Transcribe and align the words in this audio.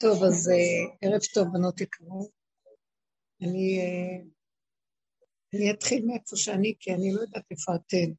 טוב, 0.00 0.24
אז 0.24 0.48
uh, 0.48 0.96
ערב 1.02 1.20
טוב, 1.34 1.46
בנות 1.52 1.80
יקרות. 1.80 2.30
אני, 3.42 3.78
uh, 3.80 4.24
אני 5.54 5.70
אתחיל 5.70 6.06
מאיפה 6.06 6.36
שאני, 6.36 6.74
כי 6.80 6.94
אני 6.94 7.12
לא 7.14 7.20
יודעת 7.20 7.44
איפה 7.50 7.72
אתן. 7.74 8.12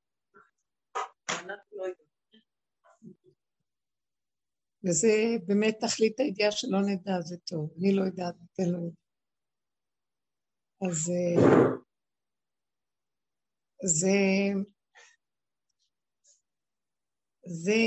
וזה 4.84 5.08
באמת 5.46 5.78
תכלית 5.80 6.20
הידיעה 6.20 6.52
שלא 6.52 6.80
נדע, 6.82 7.22
זה 7.22 7.38
טוב. 7.38 7.74
אני 7.78 7.96
לא 7.96 8.04
יודעת, 8.04 8.36
אתן 8.36 8.64
לא 8.64 8.78
יודעת. 8.78 9.00
אז 10.82 11.12
זה 13.84 14.10
זה 17.52 17.82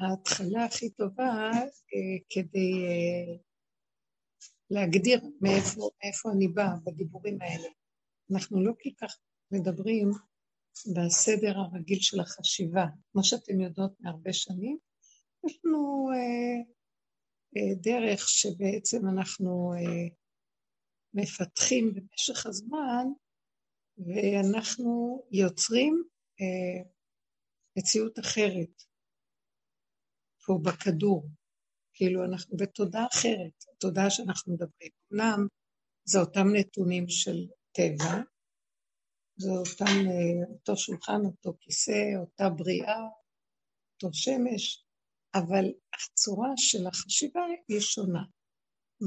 ההתחלה 0.00 0.64
הכי 0.64 0.90
טובה 0.90 1.50
אה, 1.54 2.18
כדי 2.30 2.72
אה, 2.86 3.36
להגדיר 4.70 5.20
מאיפה, 5.40 5.90
מאיפה 6.04 6.30
אני 6.36 6.48
באה 6.48 6.76
בדיבורים 6.84 7.38
האלה. 7.42 7.68
אנחנו 8.32 8.64
לא 8.64 8.72
כל 8.82 8.90
כך 9.06 9.18
מדברים 9.50 10.10
בסדר 10.96 11.58
הרגיל 11.58 11.98
של 12.00 12.20
החשיבה. 12.20 12.86
כמו 13.12 13.24
שאתם 13.24 13.60
יודעות 13.60 13.92
מהרבה 14.00 14.32
שנים, 14.32 14.78
יש 15.46 15.60
לנו 15.64 16.08
אה, 16.12 16.62
אה, 17.56 17.74
דרך 17.74 18.28
שבעצם 18.28 19.08
אנחנו 19.08 19.72
אה, 19.74 20.08
מפתחים 21.14 21.94
במשך 21.94 22.46
הזמן, 22.46 23.06
ואנחנו 23.98 25.22
יוצרים 25.32 26.02
אה, 26.40 26.90
מציאות 27.78 28.18
אחרת. 28.18 28.82
פה 30.46 30.58
בכדור. 30.62 31.28
כאילו 31.94 32.24
אנחנו 32.24 32.56
בתודעה 32.56 33.06
אחרת, 33.12 33.64
התודעה 33.72 34.10
שאנחנו 34.10 34.54
מדברים. 34.54 34.90
אמנם 35.12 35.46
זה 36.04 36.20
אותם 36.20 36.46
נתונים 36.54 37.08
של 37.08 37.46
טבע, 37.72 38.22
זה 39.36 39.50
אותם, 39.50 39.84
אה, 39.84 40.52
אותו 40.52 40.76
שולחן, 40.76 41.20
אותו 41.24 41.56
כיסא, 41.60 42.16
אותה 42.20 42.48
בריאה, 42.48 43.02
אותו 43.94 44.14
שמש, 44.14 44.84
אבל 45.34 45.64
הצורה 45.94 46.50
של 46.56 46.86
החשיבה 46.86 47.40
היא 47.68 47.80
שונה. 47.80 48.24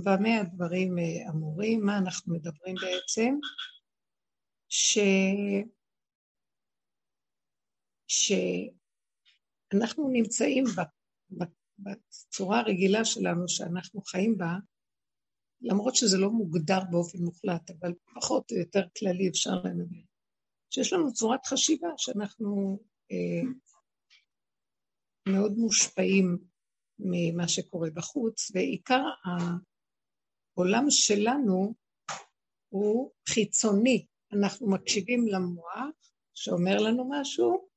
במה 0.05 0.39
הדברים 0.41 0.99
אה, 0.99 1.29
אמורים? 1.29 1.85
מה 1.85 1.97
אנחנו 1.97 2.35
מדברים 2.35 2.75
בעצם? 2.75 3.35
ש... 4.69 4.97
שאנחנו 8.07 10.09
נמצאים 10.09 10.63
בצורה 11.79 12.59
הרגילה 12.59 13.05
שלנו 13.05 13.49
שאנחנו 13.49 14.01
חיים 14.01 14.37
בה, 14.37 14.55
למרות 15.61 15.95
שזה 15.95 16.17
לא 16.17 16.29
מוגדר 16.29 16.79
באופן 16.91 17.17
מוחלט, 17.17 17.71
אבל 17.71 17.93
פחות 18.15 18.51
או 18.51 18.57
יותר 18.57 18.81
כללי 18.97 19.29
אפשר 19.29 19.55
לנהל, 19.63 20.03
שיש 20.69 20.93
לנו 20.93 21.13
צורת 21.13 21.45
חשיבה 21.45 21.87
שאנחנו 21.97 22.79
אה, 23.11 23.51
מאוד 25.33 25.51
מושפעים 25.57 26.37
ממה 26.99 27.47
שקורה 27.47 27.89
בחוץ, 27.89 28.51
ועיקר 28.53 29.03
העולם 30.55 30.85
שלנו 30.89 31.73
הוא 32.69 33.11
חיצוני. 33.29 34.05
אנחנו 34.33 34.69
מקשיבים 34.71 35.27
למוח 35.27 36.13
שאומר 36.33 36.77
לנו 36.77 37.09
משהו, 37.09 37.69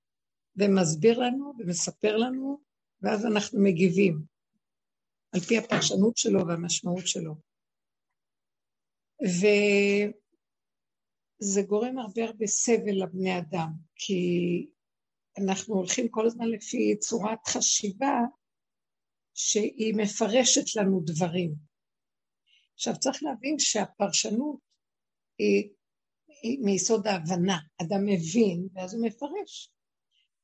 ומסביר 0.57 1.19
לנו 1.19 1.53
ומספר 1.59 2.17
לנו 2.17 2.61
ואז 3.03 3.27
אנחנו 3.27 3.63
מגיבים, 3.63 4.23
על 5.35 5.41
פי 5.41 5.59
הפרשנות 5.59 6.17
שלו 6.17 6.47
והמשמעות 6.47 7.07
שלו. 7.07 7.35
וזה 11.43 11.63
גורם 11.63 11.99
הרבה 11.99 12.25
הרבה 12.25 12.47
סבל 12.47 13.03
לבני 13.03 13.39
אדם, 13.39 13.71
כי 13.97 14.23
אנחנו 15.39 15.75
הולכים 15.75 16.09
כל 16.11 16.27
הזמן 16.27 16.49
לפי 16.49 16.97
צורת 16.99 17.47
חשיבה 17.47 18.21
שהיא 19.35 19.95
מפרשת 19.97 20.77
לנו 20.77 21.01
דברים. 21.07 21.55
עכשיו 22.75 22.95
צריך 22.99 23.23
להבין 23.23 23.59
שהפרשנות 23.59 24.61
היא, 25.39 25.71
היא 26.43 26.59
מיסוד 26.65 27.07
ההבנה, 27.07 27.59
אדם 27.83 28.07
מבין 28.07 28.69
ואז 28.75 28.95
הוא 28.95 29.07
מפרש. 29.07 29.73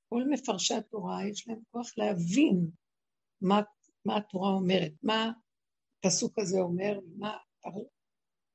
כל 0.09 0.23
מפרשי 0.31 0.75
התורה 0.75 1.29
יש 1.31 1.49
להם 1.49 1.61
כוח 1.71 1.93
להבין 1.97 2.71
מה, 3.41 3.61
מה 4.05 4.17
התורה 4.17 4.51
אומרת, 4.51 4.93
מה 5.03 5.33
הפסוק 5.99 6.39
הזה 6.39 6.59
אומר, 6.59 7.01
מה 7.19 7.37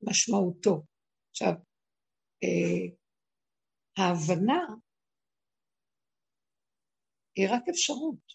משמעותו. 0.01 0.83
עכשיו, 1.31 1.53
אה, 2.43 2.95
ההבנה 3.97 4.65
היא 7.35 7.47
רק 7.51 7.63
אפשרות. 7.69 8.33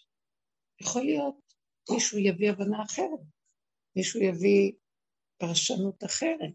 יכול 0.81 1.01
להיות 1.01 1.53
מישהו 1.93 2.17
יביא 2.17 2.49
הבנה 2.51 2.83
אחרת, 2.83 3.19
מישהו 3.95 4.19
יביא 4.21 4.71
פרשנות 5.37 6.03
אחרת. 6.03 6.53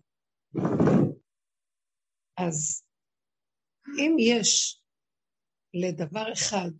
אז 2.37 2.85
אם 3.99 4.17
יש 4.19 4.84
לדבר 5.75 6.33
אחד 6.33 6.71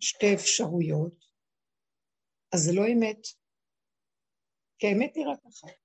שתי 0.00 0.34
אפשרויות, 0.34 1.24
אז 2.52 2.60
זה 2.60 2.72
לא 2.74 2.82
אמת. 2.92 3.22
כי 4.78 4.86
האמת 4.86 5.16
היא 5.16 5.26
רק 5.26 5.38
אחת. 5.46 5.78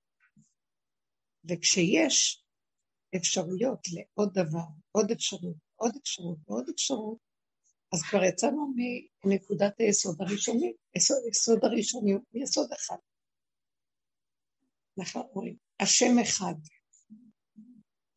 וכשיש 1.50 2.46
אפשרויות 3.16 3.80
לעוד 3.94 4.30
דבר, 4.34 4.68
עוד 4.92 5.12
אפשרות, 5.12 5.56
עוד 5.76 5.92
אפשרות 6.02 6.38
ועוד 6.48 6.70
אפשרות, 6.70 7.18
אז 7.94 8.00
כבר 8.10 8.24
יצאנו 8.24 8.74
מנקודת 9.26 9.80
היסוד 9.80 10.22
הראשוני, 10.22 10.74
יסוד, 10.96 11.18
יסוד 11.32 11.60
הראשוני 11.64 12.12
הוא 12.12 12.44
יסוד 12.44 12.72
אחד. 12.72 12.98
אנחנו 15.00 15.22
אומרים, 15.22 15.58
השם 15.80 16.20
אחד, 16.22 16.56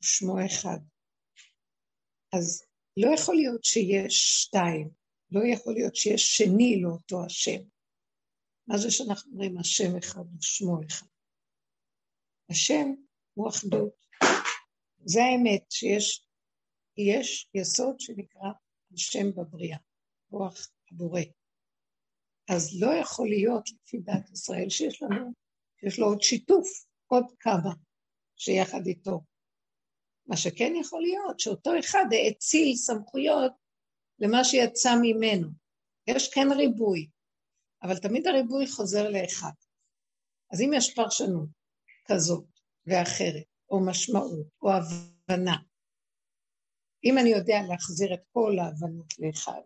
שמו 0.01 0.35
אחד. 0.47 0.79
אז 2.33 2.65
לא 2.97 3.15
יכול 3.15 3.37
להיות 3.37 3.65
שיש 3.65 4.43
שתיים, 4.43 4.91
לא 5.31 5.41
יכול 5.53 5.75
להיות 5.75 5.97
שיש 5.97 6.37
שני 6.37 6.81
לאותו 6.83 7.25
השם. 7.25 7.63
מה 8.67 8.79
זה 8.79 8.91
שאנחנו 8.91 9.33
אומרים 9.33 9.59
השם 9.59 9.97
אחד 9.99 10.25
ושמו 10.39 10.81
אחד? 10.87 11.07
השם 12.51 12.87
הוא 13.35 13.49
אחדות. 13.49 14.07
זה 15.05 15.21
האמת, 15.23 15.65
שיש 15.71 16.27
יש 16.97 17.49
יסוד 17.55 18.01
שנקרא 18.01 18.51
השם 18.93 19.31
בבריאה, 19.37 19.79
רוח 20.31 20.69
הבורא. 20.93 21.21
אז 22.51 22.81
לא 22.81 22.91
יכול 23.01 23.29
להיות 23.29 23.69
לפי 23.69 23.99
דת 23.99 24.31
ישראל 24.33 24.71
שיש 24.71 25.03
לנו, 25.03 25.33
שיש 25.81 25.99
לו 25.99 26.07
עוד 26.07 26.23
שיתוף, 26.23 26.69
עוד 27.07 27.25
כמה 27.41 27.75
שיחד 28.37 28.87
איתו. 28.87 29.21
מה 30.27 30.37
שכן 30.37 30.73
יכול 30.81 31.03
להיות, 31.03 31.41
שאותו 31.41 31.79
אחד 31.79 32.05
האציל 32.13 32.77
סמכויות 32.77 33.53
למה 34.19 34.45
שיצא 34.45 34.91
ממנו. 35.03 35.49
יש 36.07 36.35
כן 36.35 36.49
ריבוי, 36.57 37.09
אבל 37.83 37.99
תמיד 37.99 38.27
הריבוי 38.27 38.67
חוזר 38.67 39.11
לאחד. 39.11 39.53
אז 40.53 40.61
אם 40.61 40.71
יש 40.77 40.95
פרשנות 40.95 41.49
כזאת 42.07 42.45
ואחרת, 42.87 43.47
או 43.71 43.87
משמעות, 43.87 44.47
או 44.63 44.71
הבנה, 44.73 45.57
אם 47.05 47.19
אני 47.19 47.29
יודע 47.29 47.57
להחזיר 47.69 48.15
את 48.15 48.21
כל 48.33 48.59
ההבנות 48.59 49.19
לאחד, 49.19 49.61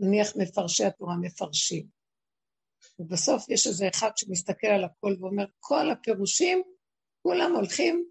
נניח 0.00 0.36
מפרשי 0.36 0.84
התורה 0.84 1.16
מפרשים, 1.16 1.86
ובסוף 2.98 3.48
יש 3.48 3.66
איזה 3.66 3.88
אחד 3.88 4.10
שמסתכל 4.16 4.66
על 4.66 4.84
הכל 4.84 5.16
ואומר, 5.20 5.44
כל 5.60 5.90
הפירושים, 5.90 6.62
כולם 7.22 7.52
הולכים 7.56 8.10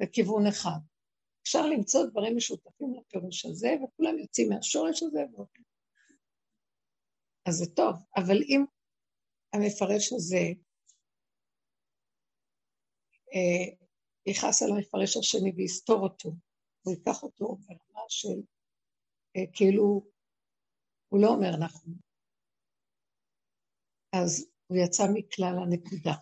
לכיוון 0.00 0.46
אחד. 0.46 0.80
אפשר 1.42 1.66
למצוא 1.66 2.06
דברים 2.06 2.36
משותפים 2.36 2.94
לפירוש 2.94 3.46
הזה, 3.46 3.68
וכולם 3.84 4.18
יוצאים 4.18 4.48
מהשורש 4.48 5.02
הזה 5.02 5.20
ואוקיי. 5.32 5.64
אז 7.48 7.54
זה 7.54 7.74
טוב, 7.74 7.94
אבל 8.16 8.36
אם 8.48 8.64
המפרש 9.52 10.12
הזה 10.12 10.44
אה, 13.34 13.76
יכעס 14.26 14.62
על 14.62 14.68
המפרש 14.70 15.16
השני 15.16 15.52
ויסתור 15.56 16.00
אותו, 16.02 16.30
הוא 16.82 16.94
ייקח 16.94 17.22
אותו 17.22 17.56
ברמה 17.56 18.04
של 18.08 18.40
אה, 19.36 19.42
כאילו 19.52 20.10
הוא 21.08 21.20
לא 21.22 21.28
אומר 21.28 21.56
נכון, 21.64 21.94
אז 24.12 24.50
הוא 24.66 24.78
יצא 24.84 25.02
מכלל 25.14 25.54
הנקודה. 25.62 26.14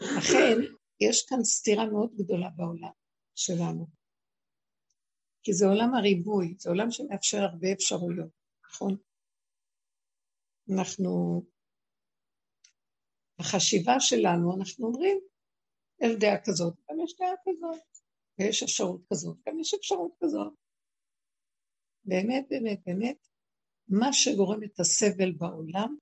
לכן, 0.00 0.77
יש 1.00 1.26
כאן 1.28 1.44
סתירה 1.44 1.86
מאוד 1.92 2.14
גדולה 2.14 2.50
בעולם 2.56 2.92
שלנו. 3.34 3.86
כי 5.42 5.52
זה 5.52 5.66
עולם 5.66 5.94
הריבוי, 5.94 6.54
זה 6.58 6.70
עולם 6.70 6.90
שמאפשר 6.90 7.38
הרבה 7.38 7.72
אפשרויות, 7.72 8.30
נכון? 8.64 8.96
אנחנו 10.74 11.42
החשיבה 13.38 14.00
שלנו, 14.00 14.56
אנחנו 14.56 14.86
אומרים, 14.86 15.18
יש 16.00 16.12
דעה 16.20 16.44
כזאת, 16.44 16.74
גם 16.90 16.96
יש 17.04 17.16
דעה 17.18 17.34
כזאת, 17.44 17.82
ויש 18.38 18.62
אפשרות 18.62 19.00
כזאת, 19.12 19.36
גם 19.46 19.60
יש 19.60 19.74
אפשרות 19.74 20.12
כזאת. 20.20 20.52
באמת, 22.04 22.46
באמת, 22.50 22.80
באמת, 22.86 23.28
מה 23.88 24.12
שגורם 24.12 24.64
את 24.64 24.80
הסבל 24.80 25.32
בעולם 25.32 25.96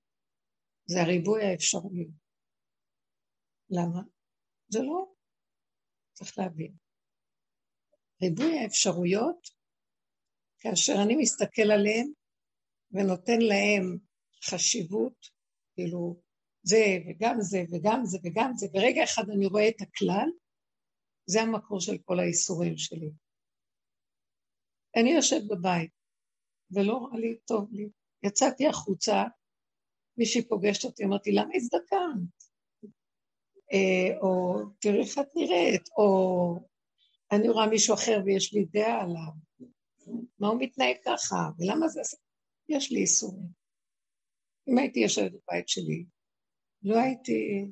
זה 0.85 1.01
הריבוי 1.01 1.43
האפשרויות. 1.43 2.11
למה? 3.69 4.16
זה 4.69 4.79
לא, 4.79 5.13
צריך 6.13 6.37
להבין. 6.39 6.73
ריבוי 8.21 8.59
האפשרויות, 8.59 9.47
כאשר 10.59 10.93
אני 11.03 11.15
מסתכל 11.15 11.71
עליהם 11.71 12.07
ונותן 12.91 13.39
להם 13.41 13.97
חשיבות, 14.43 15.27
כאילו 15.73 16.21
זה 16.63 16.85
וגם 17.09 17.35
זה 17.39 17.57
וגם 17.71 18.01
זה 18.05 18.17
וגם 18.23 18.51
זה, 18.55 18.67
ברגע 18.73 19.03
אחד 19.03 19.23
אני 19.29 19.45
רואה 19.45 19.69
את 19.69 19.81
הכלל, 19.81 20.29
זה 21.25 21.41
המקור 21.41 21.79
של 21.79 21.97
כל 22.05 22.19
האיסורים 22.19 22.77
שלי. 22.77 23.11
אני 24.95 25.11
יושבת 25.11 25.43
בבית, 25.49 25.91
ולא 26.71 26.97
רע 26.97 27.19
לי, 27.19 27.37
טוב 27.45 27.73
לי. 27.73 27.89
יצאתי 28.23 28.67
החוצה, 28.67 29.23
מישהי 30.17 30.47
פוגשת 30.47 30.83
אותי, 30.83 31.03
אמרתי, 31.05 31.31
למה 31.31 31.49
הזדקנת? 31.55 32.37
אה, 33.73 34.17
או 34.21 34.55
תראי 34.79 35.01
איך 35.01 35.17
את 35.19 35.27
נראית, 35.35 35.89
או 35.97 36.59
אני 37.31 37.49
רואה 37.49 37.67
מישהו 37.67 37.93
אחר 37.95 38.19
ויש 38.25 38.53
לי 38.53 38.65
דעה 38.65 39.01
עליו. 39.01 39.31
מה 40.39 40.47
הוא 40.47 40.61
מתנהג 40.61 40.95
ככה, 41.05 41.49
ולמה 41.59 41.87
זה... 41.87 42.01
יש 42.69 42.91
לי 42.91 42.99
איסורים. 42.99 43.47
אם 44.67 44.77
הייתי 44.77 44.99
יושבת 44.99 45.31
בבית 45.31 45.69
שלי, 45.69 46.05
לא 46.83 46.97
הייתי... 46.97 47.65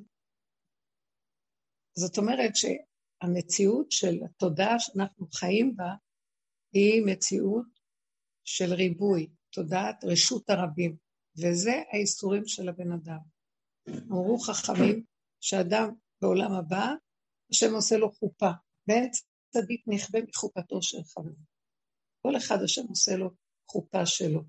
זאת 1.94 2.18
אומרת 2.18 2.52
שהמציאות 2.56 3.92
של 3.92 4.18
התודעה 4.24 4.78
שאנחנו 4.80 5.26
חיים 5.34 5.76
בה 5.76 5.94
היא 6.72 7.02
מציאות 7.06 7.66
של 8.44 8.72
ריבוי, 8.72 9.28
תודעת 9.52 10.04
רשות 10.04 10.50
הרבים, 10.50 10.96
וזה 11.38 11.82
האיסורים 11.92 12.42
של 12.46 12.68
הבן 12.68 12.92
אדם. 12.92 13.18
אמרו 14.10 14.38
חכמים 14.38 15.04
שאדם 15.46 15.88
בעולם 16.20 16.52
הבא, 16.52 16.86
השם 17.50 17.74
עושה 17.74 17.96
לו 17.96 18.12
חופה, 18.12 18.50
ואין 18.88 19.10
צדיק 19.48 19.84
נכבה 19.86 20.18
מחופתו 20.28 20.82
של 20.82 20.98
חבר. 21.04 21.34
כל 22.22 22.36
אחד 22.36 22.62
השם 22.64 22.82
עושה 22.88 23.16
לו 23.16 23.30
חופה 23.70 24.06
שלו. 24.06 24.42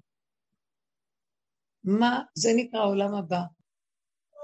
מה, 1.83 2.21
זה 2.33 2.49
נקרא 2.55 2.79
עולם 2.79 3.13
הבא. 3.13 3.41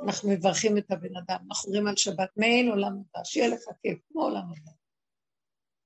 אנחנו 0.04 0.30
מברכים 0.30 0.78
את 0.78 0.92
הבן 0.92 1.18
אדם, 1.18 1.46
אנחנו 1.50 1.68
אומרים 1.68 1.88
על 1.88 1.96
שבת, 1.96 2.30
מעין 2.38 2.70
עולם 2.70 2.92
הבא, 2.92 3.24
שיהיה 3.24 3.48
לך 3.48 3.62
כיף, 3.82 4.00
כמו 4.08 4.22
עולם 4.22 4.46
הבא. 4.52 4.72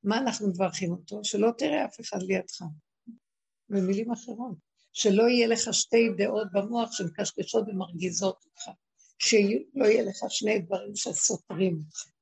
מה 0.04 0.18
אנחנו 0.18 0.48
מברכים 0.48 0.92
אותו? 0.92 1.24
שלא 1.24 1.50
תראה 1.58 1.86
אף 1.86 2.00
אחד 2.00 2.22
לידך. 2.22 2.62
במילים 3.70 4.12
אחרות, 4.12 4.58
שלא 4.94 5.24
יהיה 5.24 5.48
לך 5.48 5.74
שתי 5.74 6.10
דעות 6.18 6.48
במוח 6.54 6.92
שמקשקשות 6.92 7.68
ומרגיזות 7.68 8.46
אותך, 8.46 8.78
שלא 9.20 9.86
יהיה 9.86 10.04
לך 10.04 10.18
שני 10.30 10.60
דברים 10.60 10.96
שסותרים 10.96 11.80
אותך. 11.86 12.18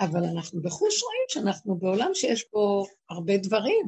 אבל 0.00 0.24
אנחנו 0.34 0.62
בחוש 0.62 1.02
רואים 1.02 1.24
שאנחנו 1.28 1.78
בעולם 1.78 2.10
שיש 2.14 2.50
בו 2.52 2.86
הרבה 3.10 3.32
דברים. 3.36 3.86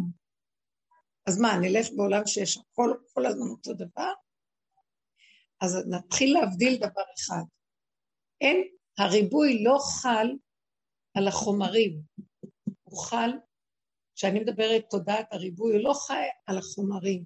אז 1.27 1.41
מה, 1.41 1.49
נלך 1.63 1.87
בעולם 1.97 2.27
שיש 2.27 2.59
כל, 2.73 2.95
כל 3.13 3.27
הזמן 3.27 3.49
אותו 3.49 3.75
דבר? 3.75 4.13
אז 5.61 5.77
נתחיל 5.91 6.35
להבדיל 6.35 6.77
דבר 6.77 7.03
אחד. 7.19 7.43
אין, 8.41 8.75
הריבוי 8.99 9.65
לא 9.65 9.79
חל 10.03 10.29
על 11.15 11.29
החומרים, 11.29 12.01
הוא 12.83 12.99
חל, 12.99 13.31
כשאני 14.15 14.41
מדברת 14.41 14.85
תודעת 14.91 15.33
הריבוי, 15.33 15.73
הוא 15.73 15.83
לא 15.85 15.93
חי 16.07 16.27
על 16.47 16.59
החומרים. 16.59 17.25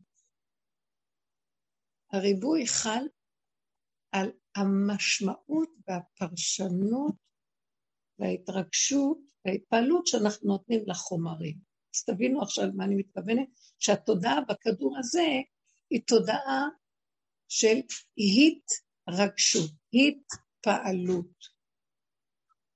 הריבוי 2.12 2.66
חל 2.66 3.04
על 4.12 4.30
המשמעות 4.56 5.68
והפרשנות 5.88 7.14
וההתרגשות 8.18 9.18
וההתפעלות 9.44 10.06
שאנחנו 10.06 10.48
נותנים 10.48 10.80
לחומרים. 10.86 11.56
אז 11.94 12.04
תבינו 12.04 12.42
עכשיו 12.42 12.64
מה 12.74 12.84
אני 12.84 12.94
מתכוונת, 12.94 13.48
שהתודעה 13.78 14.40
בכדור 14.48 14.98
הזה 14.98 15.28
היא 15.90 16.00
תודעה 16.06 16.68
של 17.48 17.76
התרגשות, 19.08 19.70
התפעלות, 19.92 21.36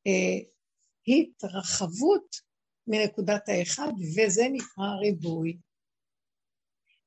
אה, 0.06 0.38
התרחבות 1.08 2.36
מנקודת 2.86 3.48
האחד, 3.48 3.92
וזה 4.16 4.42
נקרא 4.52 4.94
ריבוי. 5.00 5.58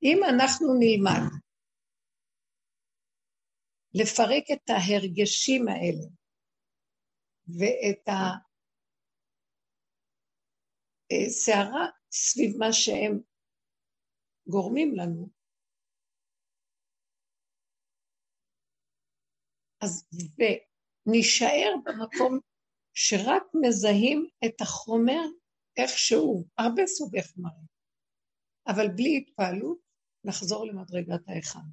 אם 0.03 0.23
אנחנו 0.29 0.67
נלמד 0.79 1.21
לפרק 4.01 4.43
את 4.53 4.69
ההרגשים 4.69 5.67
האלה 5.67 6.07
ואת 7.47 8.05
הסערה 11.11 11.85
סביב 12.11 12.57
מה 12.57 12.73
שהם 12.73 13.19
גורמים 14.47 14.95
לנו, 14.95 15.29
אז 19.83 20.09
ונישאר 20.37 21.71
במקום 21.83 22.39
שרק 22.93 23.43
מזהים 23.61 24.27
את 24.45 24.61
החומר 24.61 25.23
איכשהו, 25.77 26.45
הרבה 26.57 26.81
סוגי 26.85 27.23
חומרים, 27.23 27.65
אבל 28.67 28.87
בלי 28.95 29.17
התפעלות, 29.17 29.79
נחזור 30.23 30.67
למדרגת 30.67 31.21
האחד. 31.27 31.67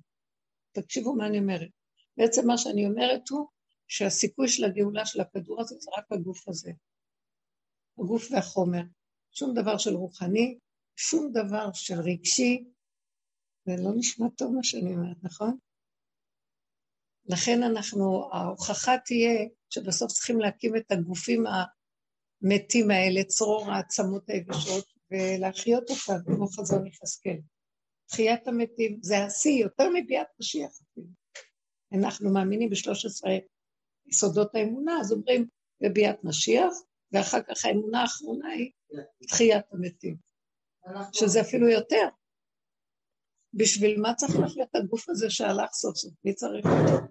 תקשיבו 0.72 1.14
מה 1.14 1.26
אני 1.26 1.38
אומרת. 1.38 1.75
בעצם 2.16 2.46
מה 2.46 2.58
שאני 2.58 2.86
אומרת 2.86 3.28
הוא 3.28 3.46
שהסיכוי 3.88 4.48
של 4.48 4.64
הגאולה 4.64 5.06
של 5.06 5.20
הכדור 5.20 5.60
הזה 5.60 5.74
זה 5.78 5.90
רק 5.98 6.04
הגוף 6.12 6.48
הזה. 6.48 6.72
הגוף 7.98 8.28
והחומר. 8.30 8.82
שום 9.32 9.54
דבר 9.54 9.78
של 9.78 9.94
רוחני, 9.94 10.58
שום 10.96 11.32
דבר 11.32 11.72
של 11.72 12.00
רגשי, 12.00 12.64
זה 13.66 13.72
לא 13.84 13.90
נשמע 13.96 14.26
טוב 14.36 14.54
מה 14.54 14.62
שאני 14.62 14.94
אומרת, 14.94 15.16
נכון? 15.22 15.58
לכן 17.28 17.62
אנחנו, 17.62 18.28
ההוכחה 18.32 18.92
תהיה 19.04 19.48
שבסוף 19.70 20.12
צריכים 20.12 20.40
להקים 20.40 20.76
את 20.76 20.92
הגופים 20.92 21.44
המתים 21.46 22.90
האלה, 22.90 23.24
צרור 23.24 23.72
העצמות 23.72 24.30
היבשות, 24.30 24.84
ולהחיות 25.10 25.90
אותם, 25.90 26.34
כמו 26.34 26.46
חזון 26.46 26.86
יחזקאל. 26.86 27.38
תחיית 28.06 28.48
המתים, 28.48 28.98
זה 29.02 29.24
השיא, 29.24 29.62
יותר 29.62 29.84
מביאת 29.94 30.26
משיח 30.40 30.70
אפילו. 30.70 31.25
אנחנו 31.92 32.32
מאמינים 32.32 32.70
בשלוש 32.70 33.06
עשרה 33.06 33.30
יסודות 34.06 34.54
האמונה, 34.54 35.00
אז 35.00 35.12
אומרים 35.12 35.48
בביאת 35.80 36.24
משיח, 36.24 36.72
ואחר 37.12 37.42
כך 37.42 37.64
האמונה 37.64 38.02
האחרונה 38.02 38.48
היא 38.48 38.70
תחיית 39.28 39.64
המתים, 39.72 40.16
שזה 41.12 41.40
אפילו 41.40 41.68
יותר. 41.68 42.08
בשביל 43.54 44.00
מה 44.00 44.14
צריך 44.14 44.32
להחליט 44.40 44.68
את 44.70 44.76
הגוף 44.76 45.08
הזה 45.08 45.30
שהלך 45.30 45.70
סוף 45.70 45.96
סוף? 45.96 46.14
מי 46.24 46.34
צריך 46.34 46.66
אותו? 46.66 47.06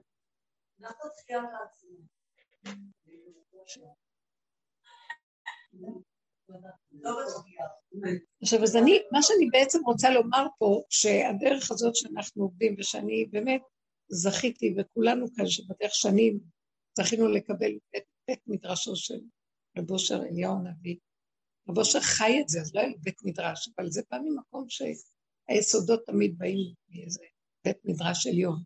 עכשיו, 8.41 8.63
אז 8.63 8.75
אני, 8.75 8.99
מה 9.11 9.21
שאני 9.21 9.49
בעצם 9.51 9.79
רוצה 9.85 10.09
לומר 10.09 10.45
פה, 10.57 10.81
שהדרך 10.89 11.71
הזאת 11.71 11.95
שאנחנו 11.95 12.43
עובדים, 12.43 12.75
ושאני 12.77 13.25
באמת 13.25 13.61
זכיתי, 14.09 14.75
וכולנו 14.77 15.25
כאן 15.35 15.47
שבדרך 15.47 15.95
שנים 15.95 16.39
זכינו 16.97 17.27
לקבל 17.27 17.71
את 17.97 18.03
בית 18.27 18.39
מדרשו 18.47 18.95
של 18.95 19.19
רב 19.77 19.91
אושר 19.91 20.23
אליהו 20.23 20.53
הנביא. 20.53 20.97
רב 21.69 21.83
חי 22.01 22.41
את 22.41 22.49
זה, 22.49 22.61
אז 22.61 22.75
לא 22.75 22.79
היה 22.79 22.93
בית 22.99 23.23
מדרש, 23.23 23.69
אבל 23.77 23.89
זה 23.89 24.01
בא 24.11 24.17
ממקום 24.23 24.65
שהיסודות 24.69 26.05
תמיד 26.05 26.37
באים 26.37 26.73
מאיזה 26.89 27.23
בית 27.65 27.77
מדרש 27.85 28.27
עליון. 28.27 28.63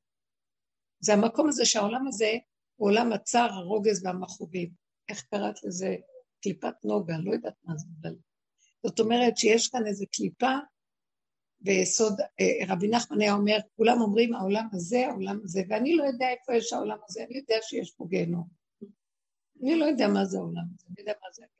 זה 0.99 1.13
המקום 1.13 1.49
הזה 1.49 1.65
שהעולם 1.65 2.07
הזה 2.07 2.31
הוא 2.75 2.89
עולם 2.89 3.13
הצער, 3.13 3.49
הרוגז 3.51 4.05
והמכאובים. 4.05 4.69
איך 5.09 5.23
קראת 5.31 5.63
לזה? 5.63 5.95
קליפת 6.41 6.73
נוגה, 6.85 7.17
לא 7.17 7.33
יודעת 7.33 7.55
מה 7.63 7.73
זה, 7.77 7.87
אבל... 8.01 8.15
זאת 8.85 8.99
אומרת 8.99 9.37
שיש 9.37 9.67
כאן 9.67 9.87
איזו 9.87 10.05
קליפה 10.11 10.53
ביסוד, 11.61 12.13
אה, 12.21 12.73
רבי 12.73 12.87
נחמן 12.87 13.21
היה 13.21 13.33
אומר, 13.33 13.57
כולם 13.75 14.01
אומרים 14.01 14.33
העולם 14.33 14.67
הזה, 14.71 15.07
העולם 15.07 15.39
הזה, 15.43 15.61
ואני 15.69 15.95
לא 15.95 16.03
יודע 16.03 16.29
איפה 16.29 16.55
יש 16.55 16.73
העולם 16.73 16.97
הזה, 17.09 17.23
אני 17.23 17.37
יודע 17.37 17.55
שיש 17.61 17.91
פה 17.91 18.05
גיהנום. 18.09 18.47
אני 19.61 19.79
לא 19.79 19.85
יודע 19.85 20.07
מה 20.07 20.25
זה 20.25 20.37
העולם 20.37 20.63
הזה, 20.75 20.87
אני 20.87 20.95
יודע 20.99 21.13
מה 21.21 21.27
זה 21.33 21.43
הגיהנום. 21.43 21.59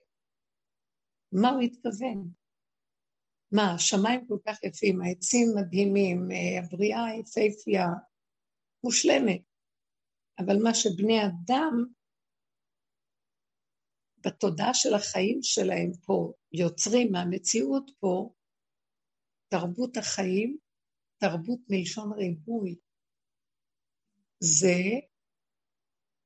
מה 1.31 1.49
הוא 1.49 1.61
התכוון? 1.61 2.31
מה, 3.51 3.73
השמיים 3.73 4.27
כל 4.27 4.37
כך 4.45 4.63
יפים, 4.63 5.01
העצים 5.01 5.47
מדהימים, 5.55 6.31
אה, 6.31 6.59
הבריאה 6.59 7.05
יפהפייה, 7.19 7.87
מושלמת. 8.83 9.41
אבל 10.39 10.63
מה 10.63 10.73
שבני 10.73 11.19
אדם, 11.25 11.85
בתודעה 14.25 14.73
של 14.73 14.93
החיים 14.93 15.39
שלהם 15.41 15.91
פה, 16.05 16.33
יוצרים 16.51 17.11
מהמציאות 17.11 17.91
פה, 17.99 18.33
תרבות 19.49 19.97
החיים, 19.97 20.57
תרבות 21.17 21.59
מלשון 21.69 22.13
ריבוי, 22.13 22.75
זה 24.39 24.77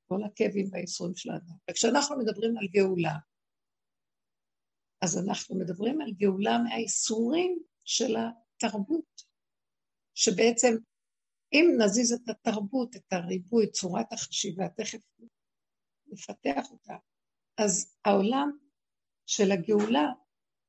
כל 0.07 0.23
הכאבים 0.23 0.69
והייסורים 0.71 1.15
של 1.15 1.29
האדם. 1.29 1.55
וכשאנחנו 1.69 2.17
מדברים 2.17 2.57
על 2.57 2.67
גאולה, 2.67 3.17
אז 5.01 5.17
אנחנו 5.27 5.59
מדברים 5.59 6.01
על 6.01 6.11
גאולה 6.11 6.57
מהייסורים 6.63 7.59
של 7.85 8.15
התרבות, 8.15 9.21
שבעצם 10.15 10.73
אם 11.53 11.65
נזיז 11.83 12.13
את 12.13 12.29
התרבות, 12.29 12.95
את 12.95 13.13
הריבוי, 13.13 13.71
צורת 13.71 14.13
החשיבה, 14.13 14.69
תכף 14.69 14.99
נפתח 16.07 16.71
אותה, 16.71 16.93
אז 17.57 17.97
העולם 18.05 18.57
של 19.25 19.51
הגאולה 19.51 20.05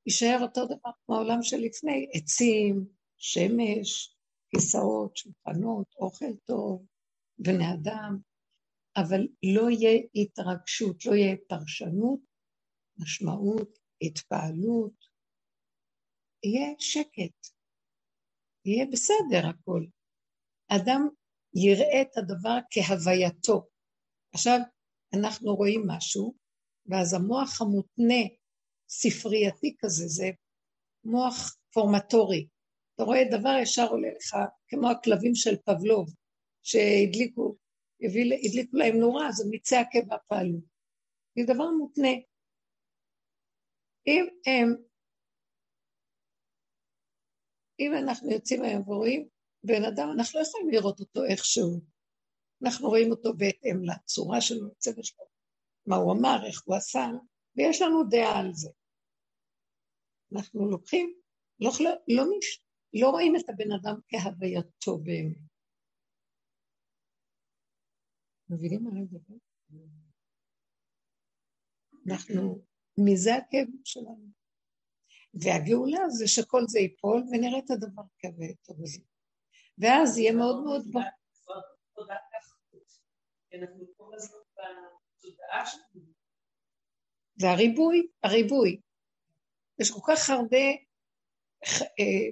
יישאר 0.07 0.39
אותו 0.43 0.67
דבר 0.67 0.91
כמו 1.07 1.15
העולם 1.17 1.43
שלפני, 1.43 2.07
עצים, 2.13 2.87
שמש, 3.17 4.17
כיסאות, 4.51 5.17
שולחנות, 5.17 5.95
אוכל 5.99 6.37
טוב, 6.45 6.87
בני 7.39 7.73
אדם, 7.73 8.19
אבל 8.97 9.29
לא 9.57 9.71
יהיה 9.71 10.01
התרגשות, 10.15 11.07
לא 11.07 11.15
יהיה 11.15 11.37
פרשנות, 11.49 12.21
משמעות, 12.99 13.79
התפעלות, 14.03 15.05
יהיה 16.45 16.75
שקט, 16.79 17.49
יהיה 18.65 18.87
בסדר 18.93 19.49
הכל. 19.49 19.85
אדם 20.69 21.09
יראה 21.55 22.03
את 22.03 22.17
הדבר 22.17 22.59
כהווייתו. 22.71 23.67
עכשיו, 24.35 24.59
אנחנו 25.15 25.55
רואים 25.55 25.83
משהו, 25.87 26.35
ואז 26.87 27.15
המוח 27.15 27.61
המותנה, 27.61 28.23
ספרייתי 28.89 29.77
כזה, 29.79 30.05
זה 30.07 30.31
מוח 31.05 31.57
פורמטורי. 31.73 32.49
אתה 32.95 33.03
רואה 33.03 33.21
דבר 33.31 33.57
ישר 33.63 33.87
עולה 33.91 34.09
לך, 34.17 34.37
כמו 34.69 34.91
הכלבים 34.91 35.35
של 35.35 35.57
פבלוב, 35.57 36.15
שהדליקו, 36.63 37.57
הדליקו 38.45 38.77
להם 38.77 38.97
נורה, 38.97 39.29
אז 39.29 39.47
מיצי 39.51 39.77
הקבע 39.77 40.17
פעלו. 40.29 40.59
זה 41.39 41.55
דבר 41.55 41.71
מותנה. 41.79 42.15
אם 44.07 44.27
הם, 44.47 44.77
אם 47.81 47.93
אנחנו 48.03 48.31
יוצאים 48.31 48.63
היום 48.63 48.89
ורואים 48.89 49.29
בן 49.65 49.85
אדם, 49.85 50.09
אנחנו 50.19 50.41
לא 50.41 50.45
יכולים 50.45 50.71
לראות 50.71 51.01
אותו 51.01 51.25
איכשהו. 51.25 51.81
אנחנו 52.65 52.89
רואים 52.89 53.11
אותו 53.11 53.35
בהתאם 53.37 53.85
לצורה 53.85 54.41
שלו, 54.41 54.69
לצבע 54.69 55.03
שלו, 55.03 55.25
מה 55.87 55.97
הוא 55.97 56.13
אמר, 56.13 56.47
איך 56.47 56.63
הוא 56.65 56.77
עשה, 56.77 57.07
ויש 57.57 57.83
לנו 57.83 58.05
דעה 58.11 58.41
על 58.41 58.53
זה. 58.53 58.71
אנחנו 60.35 60.71
לוקחים, 60.71 61.15
לא, 61.61 61.71
לא, 61.81 61.91
לא, 62.09 62.25
לא 62.95 63.11
רואים 63.11 63.37
את 63.37 63.49
הבן 63.49 63.73
אדם 63.73 64.01
כהווייתו 64.09 64.99
באמת. 64.99 65.37
מבינים 68.49 68.85
מה 68.85 68.91
אני 68.91 69.01
מדבר? 69.01 69.35
אנחנו, 72.11 72.65
מזה 72.99 73.35
הכאב 73.35 73.69
שלנו. 73.85 74.29
והגאולה 75.35 76.09
זה 76.09 76.29
שכל 76.29 76.63
זה 76.67 76.79
ייפול 76.79 77.23
ונראה 77.31 77.59
את 77.59 77.71
הדבר 77.71 78.03
כהווייתו 78.19 78.75
בזה. 78.75 79.01
ואז 79.79 80.19
יהיה 80.19 80.33
מאוד 80.33 80.65
מאוד 80.65 80.83
ברור. 80.93 81.05
זה 87.37 87.51
הריבוי, 87.51 88.07
הריבוי. 88.23 88.81
יש 89.79 89.91
כל 89.91 90.01
כך 90.09 90.31
הרבה, 90.31 90.67
אה, 92.01 92.27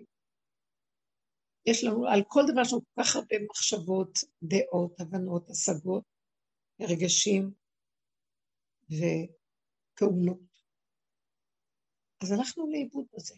יש 1.67 1.85
לנו, 1.85 2.07
על 2.07 2.23
כל 2.29 2.41
דבר 2.53 2.63
לנו 2.73 2.81
כל 2.95 3.03
כך 3.03 3.17
הרבה 3.17 3.37
מחשבות, 3.51 4.19
דעות, 4.43 5.01
הבנות, 5.01 5.51
השגות, 5.51 6.05
רגשים 6.81 7.51
ופעולות. 8.87 10.53
אז 12.23 12.33
הלכנו 12.33 12.71
לאיבוד 12.71 13.07
בזה. 13.13 13.35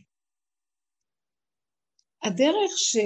הדרך 2.22 2.72
ש... 2.76 2.96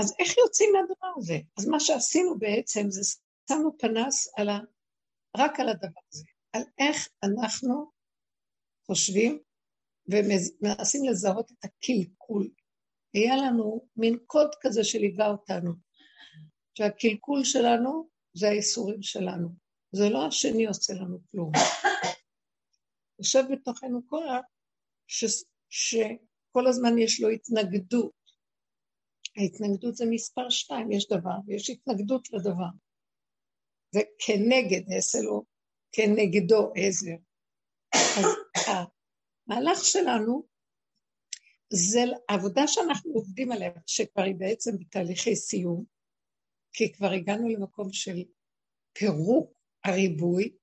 אז 0.00 0.14
איך 0.18 0.38
יוצאים 0.38 0.70
מהדבר 0.72 1.12
הזה? 1.16 1.38
אז 1.58 1.68
מה 1.68 1.80
שעשינו 1.80 2.38
בעצם 2.38 2.90
זה 2.90 3.00
שמנו 3.50 3.78
פנס 3.78 4.32
על 4.36 4.48
ה... 4.48 4.58
רק 5.36 5.60
על 5.60 5.68
הדבר 5.68 6.00
הזה, 6.12 6.24
על 6.52 6.62
איך 6.78 7.08
אנחנו 7.24 7.97
חושבים 8.90 9.38
ומנסים 10.08 11.04
לזהות 11.04 11.50
את 11.50 11.64
הקלקול. 11.64 12.50
היה 13.14 13.36
לנו 13.36 13.88
מין 13.96 14.18
קוד 14.26 14.50
כזה 14.60 14.84
שליווה 14.84 15.28
אותנו, 15.28 15.72
שהקלקול 16.74 17.44
שלנו 17.44 18.08
זה 18.34 18.48
האיסורים 18.48 19.02
שלנו, 19.02 19.48
זה 19.92 20.08
לא 20.08 20.26
השני 20.26 20.66
עושה 20.66 20.92
לנו 20.94 21.18
כלום. 21.30 21.52
יושב 23.18 23.42
בתוכנו 23.52 24.00
כוח 24.06 24.44
ש... 25.06 25.24
שכל 25.70 26.66
הזמן 26.66 26.98
יש 26.98 27.20
לו 27.20 27.28
התנגדות. 27.28 28.12
ההתנגדות 29.36 29.96
זה 29.96 30.04
מספר 30.10 30.50
שתיים, 30.50 30.92
יש 30.92 31.08
דבר 31.08 31.36
ויש 31.46 31.70
התנגדות 31.70 32.28
לדבר. 32.32 32.70
זה 33.90 34.00
כנגד 34.18 34.92
אעשה 34.92 35.18
לו, 35.18 35.44
כנגדו 35.92 36.72
עזר. 36.76 37.27
אז 37.94 38.24
המהלך 38.66 39.78
שלנו 39.84 40.46
זה 41.72 42.00
העבודה 42.28 42.62
שאנחנו 42.66 43.12
עובדים 43.12 43.52
עליה, 43.52 43.70
שכבר 43.86 44.22
היא 44.22 44.34
בעצם 44.34 44.78
בתהליכי 44.78 45.36
סיום, 45.36 45.84
כי 46.72 46.92
כבר 46.92 47.10
הגענו 47.10 47.48
למקום 47.48 47.92
של 47.92 48.24
פירוק 48.92 49.58
הריבוי, 49.84 50.56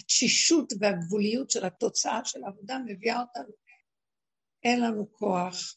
התשישות 0.00 0.72
והגבוליות 0.80 1.50
של 1.50 1.64
התוצאה 1.64 2.24
של 2.24 2.44
העבודה 2.44 2.78
מביאה 2.86 3.20
אותנו, 3.20 3.52
אין 4.62 4.80
לנו 4.80 5.12
כוח 5.12 5.76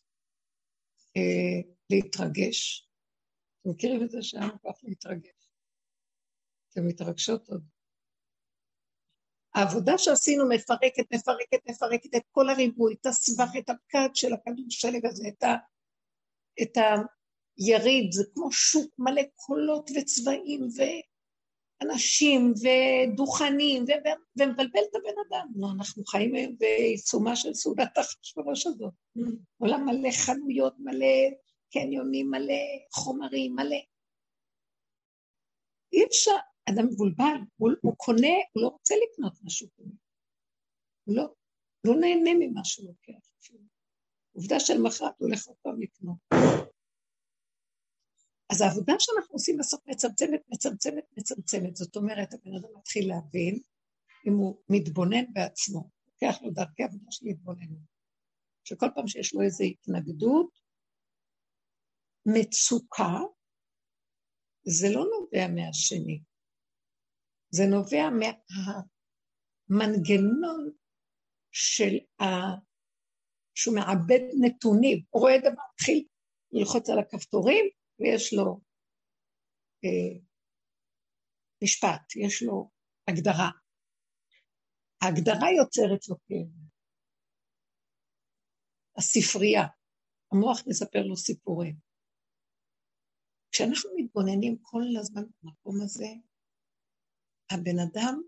אה, 1.18 1.72
להתרגש. 1.90 2.90
אתם 3.62 3.70
מכירים 3.70 4.04
את 4.04 4.12
זה 4.12 4.22
שאין 4.22 4.44
לנו 4.44 4.62
כוח 4.62 4.80
להתרגש? 4.84 5.52
אתם 6.70 6.88
מתרגשות 6.88 7.50
עוד. 7.50 7.64
העבודה 9.56 9.98
שעשינו 9.98 10.50
מפרקת, 10.50 11.14
מפרקת, 11.14 11.70
מפרקת 11.70 12.16
את 12.16 12.24
כל 12.32 12.50
הריבוי, 12.50 12.96
את 13.02 13.06
הסבך, 13.06 13.50
את 13.58 13.70
הפקד 13.70 14.10
של 14.14 14.34
הכדור 14.34 14.66
שלג 14.70 15.06
הזה, 15.06 15.28
את, 15.28 15.44
ה, 15.44 15.56
את 16.62 16.78
היריד, 17.58 18.12
זה 18.12 18.24
כמו 18.34 18.52
שוק 18.52 18.94
מלא 19.00 19.22
קולות 19.36 19.90
וצבעים 19.96 20.68
ואנשים 21.82 22.54
ודוכנים, 22.54 23.84
ו... 23.84 23.92
ומבלבל 24.40 24.82
את 24.90 24.96
הבן 24.96 25.22
אדם. 25.30 25.48
לא, 25.56 25.68
אנחנו 25.78 26.06
חיים 26.06 26.36
היום 26.36 26.56
בעיצומה 26.58 27.36
של 27.36 27.54
סעודת 27.54 27.98
החשברוש 27.98 28.68
הזאת. 28.68 28.94
עולם 29.58 29.86
מלא 29.86 30.12
חנויות, 30.12 30.74
מלא 30.80 31.30
קניונים, 31.74 32.30
מלא 32.30 32.64
חומרים, 32.94 33.56
מלא. 33.56 33.80
אי 35.94 36.06
אפשר, 36.06 36.36
אדם 36.70 36.88
מבולבל, 36.88 37.38
הוא, 37.58 37.72
הוא 37.82 37.94
קונה, 37.98 38.36
הוא 38.54 38.64
לא 38.64 38.68
רוצה 38.68 38.96
לקנות 39.04 39.34
משהו 39.44 39.68
כזה. 39.76 39.96
הוא 41.04 41.16
לא, 41.16 41.34
לא 41.84 41.94
נהנה 41.96 42.32
ממה 42.40 42.62
שהוא 42.64 42.88
לוקח. 42.88 43.32
עובדה 44.34 44.60
של 44.60 44.82
מחרת 44.82 45.14
הוא 45.18 45.28
הולך 45.28 45.48
עוד 45.48 45.58
פעם 45.62 45.82
לקנות. 45.82 46.18
אז 48.52 48.62
העבודה 48.62 48.94
שאנחנו 49.00 49.34
עושים 49.34 49.58
בסוף 49.58 49.82
מצמצמת, 49.88 50.42
מצמצמת, 50.50 51.04
מצמצמת. 51.18 51.76
זאת 51.76 51.96
אומרת, 51.96 52.34
הבן 52.34 52.56
אדם 52.56 52.70
מתחיל 52.78 53.10
להבין 53.10 53.60
אם 54.28 54.34
הוא 54.34 54.62
מתבונן 54.70 55.34
בעצמו, 55.34 55.90
לוקח 56.08 56.42
לו 56.42 56.52
דרכי 56.52 56.84
עבודה 56.84 57.12
של 57.12 57.26
התבוננות. 57.26 57.92
שכל 58.64 58.88
פעם 58.96 59.08
שיש 59.08 59.34
לו 59.34 59.42
איזו 59.42 59.64
התנגדות, 59.64 60.60
מצוקה, 62.26 63.20
זה 64.64 64.88
לא 64.90 65.06
נובע 65.06 65.48
מהשני, 65.48 66.22
זה 67.52 67.64
נובע 67.70 68.04
מהמנגנון 69.70 70.72
של 71.52 71.94
ה... 72.22 72.26
שהוא 73.56 73.76
מעבד 73.76 74.24
נתונים, 74.42 75.04
הוא 75.10 75.22
רואה 75.22 75.38
דבר, 75.40 75.64
מתחיל 75.74 76.08
ללחוץ 76.52 76.90
על 76.90 77.00
הכפתורים 77.00 77.66
ויש 78.00 78.34
לו 78.34 78.62
אה, 79.84 80.14
משפט, 81.64 82.16
יש 82.16 82.44
לו 82.44 82.72
הגדרה. 83.08 83.50
ההגדרה 85.02 85.48
יוצרת 85.60 86.08
לו 86.10 86.16
כאב. 86.28 86.52
הספרייה, 88.98 89.64
המוח 90.32 90.58
מספר 90.68 91.02
לו 91.10 91.16
סיפורים. 91.16 91.76
כשאנחנו 93.52 93.90
מתבוננים 93.98 94.58
כל 94.62 94.82
הזמן 95.00 95.22
במקום 95.44 95.76
הזה, 95.84 96.08
הבן 97.52 97.80
אדם 97.80 98.22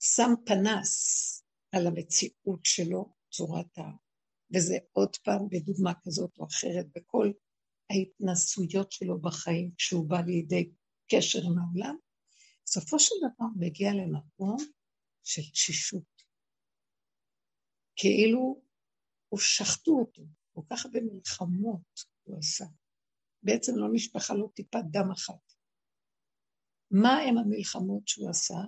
שם 0.00 0.30
פנס 0.46 1.44
על 1.72 1.86
המציאות 1.86 2.60
שלו, 2.64 3.14
צורת 3.30 3.78
ה... 3.78 3.82
וזה 4.54 4.74
עוד 4.92 5.16
פעם 5.16 5.48
בדוגמה 5.48 5.92
כזאת 6.04 6.38
או 6.38 6.46
אחרת, 6.46 6.86
בכל 6.96 7.32
ההתנסויות 7.90 8.92
שלו 8.92 9.20
בחיים, 9.20 9.70
כשהוא 9.76 10.08
בא 10.08 10.20
לידי 10.20 10.70
קשר 11.10 11.38
עם 11.38 11.58
העולם, 11.58 11.96
בסופו 12.64 12.98
של 12.98 13.14
דבר 13.20 13.46
מגיע 13.56 13.90
למקום 13.92 14.56
של 15.24 15.42
תשישות. 15.52 16.22
כאילו 17.96 18.62
הוא 19.28 19.40
שחטו 19.40 19.92
אותו, 20.00 20.22
כל 20.52 20.62
כך 20.70 20.84
הרבה 20.84 21.00
מלחמות 21.00 22.00
הוא 22.22 22.38
עשה. 22.38 22.64
בעצם 23.42 23.72
לא 23.76 23.88
נשפכה 23.92 24.34
לו 24.34 24.48
טיפת 24.48 24.84
דם 24.90 25.10
אחת. 25.10 25.53
מה 26.90 27.18
הם 27.18 27.38
המלחמות 27.38 28.08
שהוא 28.08 28.30
עשה? 28.30 28.58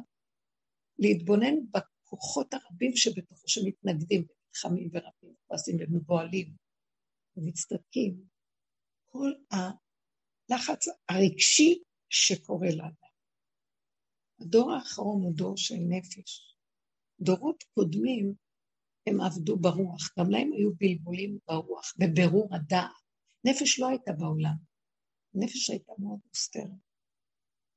להתבונן 0.99 1.54
בכוחות 1.70 2.54
הרבים 2.54 2.96
שבתוכו 2.96 3.49
שמתנגדים 3.49 4.26
ונלחמים 4.28 4.90
ורבים 4.92 5.35
וכועסים 5.44 5.76
ומבוהלים 5.80 6.52
ומצטדקים. 7.37 8.23
כל 9.04 9.32
הלחץ 9.50 10.87
הרגשי 11.08 11.82
שקורה 12.08 12.68
לנו. 12.70 13.06
הדור 14.40 14.73
האחרון 14.73 15.23
הוא 15.23 15.35
דור 15.35 15.56
של 15.56 15.75
נפש. 15.88 16.56
דורות 17.20 17.64
קודמים 17.75 18.35
הם 19.06 19.20
עבדו 19.20 19.56
ברוח, 19.56 20.12
גם 20.18 20.30
להם 20.30 20.52
היו 20.52 20.70
בלבולים 20.75 21.38
ברוח, 21.49 21.94
בבירור 21.99 22.49
הדעת. 22.54 22.90
נפש 23.44 23.80
לא 23.80 23.88
הייתה 23.88 24.12
בעולם, 24.12 24.56
נפש 25.35 25.70
הייתה 25.70 25.92
מאוד 25.99 26.18
מוסתרת. 26.28 26.85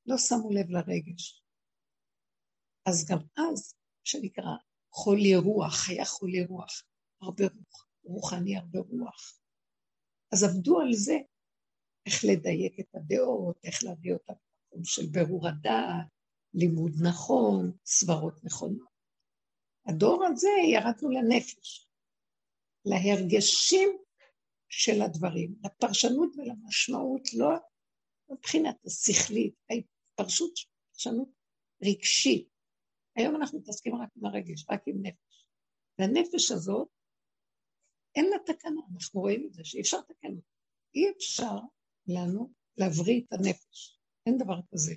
לא 0.09 0.17
שמו 0.17 0.51
לב 0.51 0.69
לרגש. 0.69 1.43
אז 2.85 3.05
גם 3.09 3.17
אז, 3.37 3.73
שנקרא 4.03 4.55
חולי 4.91 5.35
רוח, 5.35 5.89
היה 5.89 6.05
חולי 6.05 6.45
רוח, 6.45 6.83
הרבה 7.21 7.43
רוח, 7.43 7.87
רוחני 8.03 8.57
הרבה 8.57 8.79
רוח. 8.79 9.39
אז 10.33 10.43
עבדו 10.43 10.79
על 10.79 10.93
זה, 10.93 11.17
איך 12.05 12.25
לדייק 12.31 12.79
את 12.79 12.95
הדעות, 12.95 13.57
איך 13.63 13.83
להביא 13.83 14.13
אותם 14.13 14.33
למקום 14.33 14.83
של 14.83 15.05
בירור 15.11 15.47
הדעת, 15.47 16.07
לימוד 16.53 16.91
נכון, 17.01 17.71
סברות 17.85 18.43
נכונות. 18.43 18.89
הדור 19.85 20.25
הזה 20.25 20.49
ירדנו 20.73 21.09
לנפש, 21.09 21.87
להרגשים 22.85 23.89
של 24.69 25.01
הדברים, 25.01 25.55
לפרשנות 25.65 26.29
ולמשמעות, 26.37 27.33
לא 27.33 27.49
מבחינת 28.29 28.75
השכלית, 28.85 29.55
ההתפרשות, 30.19 30.53
פרשנות 30.93 31.29
רגשית. 31.83 32.49
היום 33.15 33.35
אנחנו 33.35 33.59
מתעסקים 33.59 33.95
רק 33.95 34.09
עם 34.15 34.25
הרגש, 34.25 34.65
רק 34.69 34.81
עם 34.88 34.95
נפש. 35.01 35.47
והנפש 35.99 36.51
הזאת, 36.51 36.88
אין 38.15 38.25
לה 38.25 38.38
תקנה, 38.45 38.81
אנחנו 38.93 39.21
רואים 39.21 39.47
את 39.47 39.53
זה, 39.53 39.61
שאי 39.63 39.81
אפשר 39.81 39.97
לתקן 39.97 40.27
אותה. 40.27 40.47
אי 40.95 41.11
אפשר 41.17 41.55
לנו 42.07 42.53
להבריא 42.77 43.21
את 43.21 43.33
הנפש. 43.33 43.99
אין 44.25 44.38
דבר 44.38 44.59
כזה. 44.71 44.93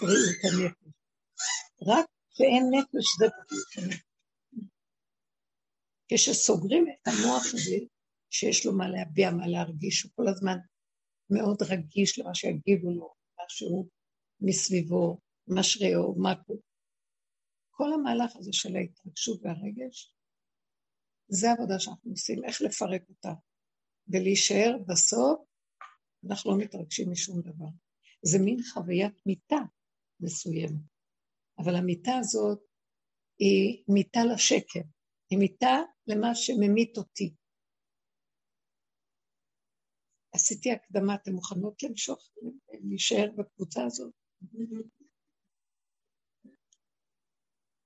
בריאות 0.00 0.36
הנפש. 0.44 0.94
רק 1.86 2.06
שאין 2.30 2.64
נפש 2.70 3.06
זה 3.18 3.26
בריאות 3.28 3.68
הנפש. 3.76 4.04
כשסוגרים 6.08 6.86
את 6.88 7.08
המוח 7.08 7.42
הזה, 7.54 7.76
שיש 8.30 8.66
לו 8.66 8.72
מה 8.72 8.88
להביע, 8.88 9.30
מה 9.30 9.46
להרגיש, 9.46 10.02
הוא 10.02 10.12
כל 10.14 10.28
הזמן 10.28 10.56
מאוד 11.30 11.62
רגיש 11.62 12.18
למה 12.18 12.34
שיגידו 12.34 12.90
לו, 12.90 13.14
משהו 13.50 13.88
מסביבו, 14.40 15.20
משריעו, 15.48 16.14
מקו. 16.18 16.54
כל 17.70 17.92
המהלך 17.92 18.36
הזה 18.36 18.52
של 18.52 18.76
ההתרגשות 18.76 19.40
והרגש, 19.42 20.14
זה 21.28 21.50
העבודה 21.50 21.80
שאנחנו 21.80 22.10
עושים, 22.10 22.44
איך 22.44 22.62
לפרק 22.62 23.02
אותה, 23.08 23.32
ולהישאר 24.08 24.76
בסוף, 24.88 25.40
אנחנו 26.28 26.50
לא 26.50 26.58
מתרגשים 26.58 27.10
משום 27.10 27.40
דבר. 27.40 27.68
זה 28.22 28.38
מין 28.44 28.58
חוויית 28.72 29.26
מיטה 29.26 29.60
מסוימת, 30.20 30.82
אבל 31.58 31.74
המיטה 31.74 32.12
הזאת 32.20 32.60
היא 33.38 33.84
מיטה 33.88 34.20
לשקר, 34.34 34.80
היא 35.30 35.38
מיטה 35.38 35.78
למה 36.06 36.34
שממית 36.34 36.98
אותי. 36.98 37.34
עשיתי 40.40 40.72
הקדמה, 40.72 41.14
אתן 41.14 41.32
מוכנות 41.32 41.82
למשוך, 41.82 42.30
להישאר 42.82 43.30
בקבוצה 43.36 43.84
הזאת? 43.84 44.12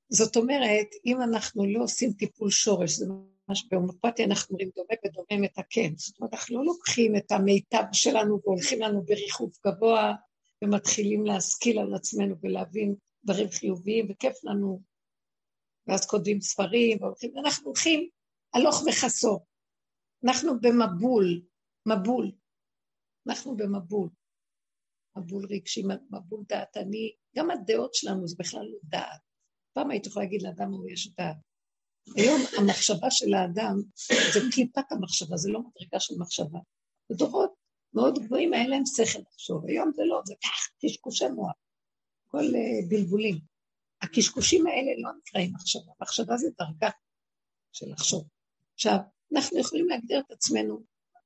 זאת 0.08 0.36
אומרת, 0.36 0.86
אם 1.06 1.22
אנחנו 1.22 1.66
לא 1.66 1.84
עושים 1.84 2.12
טיפול 2.12 2.50
שורש, 2.50 2.90
זה 2.90 3.06
ממש 3.48 3.64
בהומופתיה 3.70 4.24
אנחנו 4.24 4.52
אומרים 4.52 4.70
דומה 4.76 4.94
ודומה 5.04 5.42
מתקן. 5.42 5.96
זאת 5.96 6.20
אומרת, 6.20 6.34
אנחנו 6.34 6.58
לא 6.58 6.64
לוקחים 6.64 7.16
את 7.16 7.32
המיטב 7.32 7.84
שלנו 7.92 8.40
והולכים 8.44 8.80
לנו 8.80 9.02
בריחוף 9.02 9.58
גבוה 9.66 10.14
ומתחילים 10.64 11.26
להשכיל 11.26 11.78
על 11.78 11.94
עצמנו 11.94 12.34
ולהבין 12.42 12.94
דברים 13.24 13.48
חיוביים 13.50 14.06
וכיף 14.10 14.44
לנו, 14.44 14.80
ואז 15.86 16.06
כותבים 16.06 16.40
ספרים 16.40 16.98
והולכים, 17.02 17.38
אנחנו 17.38 17.66
הולכים 17.66 18.08
הלוך 18.54 18.82
וחסור. 18.86 19.46
אנחנו 20.24 20.60
במבול, 20.60 21.42
מבול. 21.86 22.32
אנחנו 23.28 23.56
במבול. 23.56 24.08
מבול 25.18 25.46
רגשי, 25.50 25.82
מבול 26.10 26.44
דעת. 26.48 26.76
אני, 26.76 27.12
גם 27.36 27.50
הדעות 27.50 27.94
שלנו 27.94 28.28
זה 28.28 28.36
בכלל 28.38 28.64
לא 28.64 28.78
דעת. 28.84 29.20
פעם 29.72 29.90
הייתי 29.90 30.08
יכולה 30.08 30.24
להגיד 30.24 30.42
לאדם 30.42 30.70
הוא 30.70 30.90
יש 30.90 31.14
דעת. 31.18 31.36
היום 32.16 32.40
המחשבה 32.58 33.06
של 33.10 33.34
האדם 33.34 33.76
זה 34.32 34.40
קליפת 34.52 34.92
המחשבה, 34.92 35.36
זה 35.36 35.50
לא 35.50 35.60
מדרגה 35.60 36.00
של 36.00 36.14
מחשבה. 36.18 36.58
בדורות 37.10 37.54
מאוד 37.94 38.18
גבוהים 38.18 38.52
היה 38.52 38.68
להם 38.68 38.82
שכל 38.86 39.18
לחשוב, 39.32 39.66
היום 39.66 39.90
זה 39.94 40.02
לא, 40.04 40.20
זה 40.24 40.34
קשקושי 40.82 41.28
מוח, 41.28 41.52
כל 42.28 42.38
uh, 42.38 42.88
בלבולים. 42.88 43.38
הקשקושים 44.02 44.66
האלה 44.66 44.90
לא 45.02 45.10
נקראים 45.18 45.52
מחשבה, 45.54 45.92
מחשבה 46.00 46.36
זה 46.36 46.48
דרגה 46.58 46.90
של 47.72 47.86
לחשוב. 47.92 48.28
עכשיו, 48.74 48.96
אנחנו 49.34 49.58
יכולים 49.58 49.88
להגדיר 49.88 50.20
את 50.20 50.30
עצמנו 50.30 50.82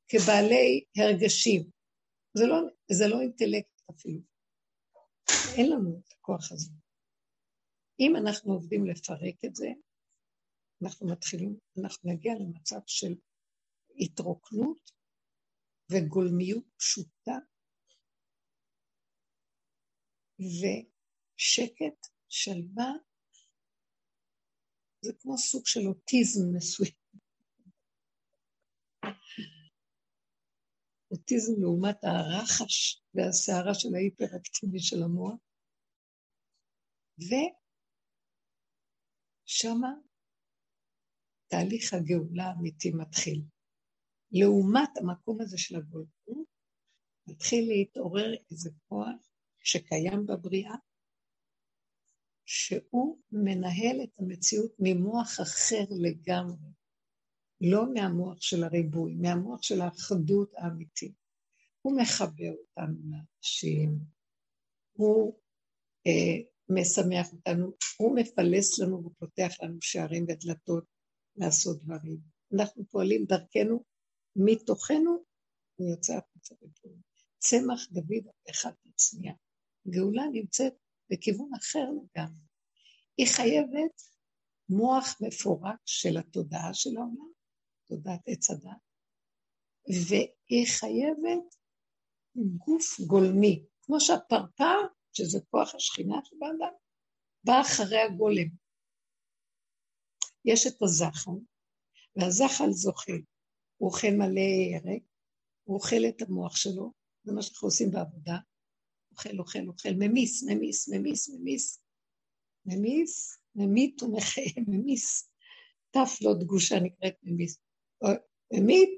כבעלי 0.09 0.85
הרגשים. 0.97 1.78
זה 2.39 2.47
לא, 2.47 2.57
זה 2.93 3.05
לא 3.11 3.21
אינטלקט 3.21 3.81
אפילו. 3.91 4.21
אין 5.57 5.71
לנו 5.71 5.99
את 5.99 6.13
הכוח 6.13 6.53
הזה. 6.53 6.71
אם 8.01 8.17
אנחנו 8.17 8.53
עובדים 8.53 8.87
לפרק 8.87 9.45
את 9.45 9.55
זה, 9.55 9.69
אנחנו 10.83 11.13
מתחילים, 11.13 11.59
אנחנו 11.83 12.13
נגיע 12.13 12.33
למצב 12.35 12.81
של 12.87 13.15
התרוקנות 13.97 14.91
וגולמיות 15.93 16.65
פשוטה 16.77 17.39
ושקט, 20.39 22.07
שלווה, 22.29 22.93
זה 25.01 25.13
כמו 25.21 25.39
סוג 25.39 25.67
של 25.67 25.81
אוטיזם 25.89 26.57
מסוים. 26.57 26.93
אוטיזם 31.11 31.53
לעומת 31.61 32.05
הרחש 32.05 33.03
והסערה 33.15 33.75
של 33.75 33.95
ההיפראקטיבי 33.95 34.81
של 34.81 35.03
המוח. 35.03 35.41
ושמה 39.45 39.93
תהליך 41.49 41.95
הגאולה 41.95 42.45
האמיתי 42.45 42.91
מתחיל. 42.91 43.43
לעומת 44.33 44.91
המקום 44.97 45.41
הזה 45.41 45.59
של 45.59 45.77
הגולגות, 45.77 46.49
מתחיל 47.27 47.69
להתעורר 47.69 48.35
איזה 48.51 48.71
כוח 48.89 49.31
שקיים 49.61 50.27
בבריאה, 50.27 50.75
שהוא 52.45 53.23
מנהל 53.33 54.03
את 54.05 54.19
המציאות 54.19 54.73
ממוח 54.79 55.41
אחר 55.43 55.85
לגמרי. 55.91 56.78
לא 57.61 57.93
מהמוח 57.95 58.41
של 58.41 58.65
הריבוי, 58.65 59.15
מהמוח 59.15 59.63
של 59.63 59.81
האחדות 59.81 60.53
האמיתית. 60.57 61.15
הוא 61.83 62.01
מחבר 62.01 62.53
אותנו 62.59 62.95
לאנשים, 63.11 63.99
הוא 64.93 65.39
אה, 66.07 66.43
משמח 66.69 67.33
אותנו, 67.33 67.73
הוא 67.99 68.17
מפלס 68.17 68.79
לנו 68.79 69.05
ופותח 69.05 69.53
לנו 69.63 69.79
שערים 69.81 70.25
ודלתות 70.29 70.85
לעשות 71.37 71.83
דברים. 71.83 72.19
אנחנו 72.55 72.85
פועלים 72.91 73.25
דרכנו, 73.25 73.85
מתוכנו 74.37 75.25
הוא 75.75 75.91
יוצא 75.91 76.13
החוצה 76.13 76.55
בפועל. 76.55 76.95
צמח 77.39 77.89
דוד 77.91 78.33
אחד 78.51 78.73
מצניע. 78.87 79.33
גאולה 79.89 80.23
נמצאת 80.33 80.73
בכיוון 81.11 81.51
אחר 81.55 81.85
לגמרי. 81.91 82.43
היא 83.19 83.27
חייבת 83.27 84.03
מוח 84.69 85.17
מפורק 85.21 85.79
של 85.87 86.19
התודעה 86.19 86.75
של 86.75 86.97
העולם, 86.97 87.33
תודעת 87.89 88.21
עץ 88.27 88.51
הדת, 88.51 88.71
והיא 89.89 90.67
חייבת 90.67 91.55
גוף 92.37 93.01
גולמי, 93.01 93.65
כמו 93.83 94.01
שהפרפר 94.01 94.79
שזה 95.13 95.39
כוח 95.51 95.75
השכינה 95.75 96.17
שבאדם, 96.25 96.75
בא 97.45 97.61
אחרי 97.61 98.01
הגולם. 98.01 98.49
יש 100.45 100.67
את 100.67 100.83
הזחל, 100.83 101.31
והזחל 102.17 102.71
זוכה. 102.71 103.13
הוא 103.77 103.91
אוכל 103.91 104.11
מלא 104.19 104.41
ירק, 104.41 105.03
הוא 105.65 105.77
אוכל 105.77 105.97
את 106.09 106.23
המוח 106.23 106.57
שלו, 106.57 106.93
זה 107.25 107.33
מה 107.33 107.43
שאנחנו 107.43 107.69
עושים 107.69 107.91
בעבודה. 107.91 108.37
אוכל, 109.13 109.39
אוכל, 109.39 109.69
אוכל, 109.69 109.89
ממיס, 109.99 110.43
ממיס, 110.43 110.89
ממיס, 110.89 111.29
ממיס, 111.29 111.81
ממיס, 112.67 113.39
ממית 113.55 114.03
ומחיה, 114.03 114.53
ממיס. 114.69 115.31
תף 115.91 116.19
לא 116.21 116.35
דגושה 116.41 116.81
נקראת 116.81 117.15
ממיס. 117.23 117.61
ממית, 118.53 118.91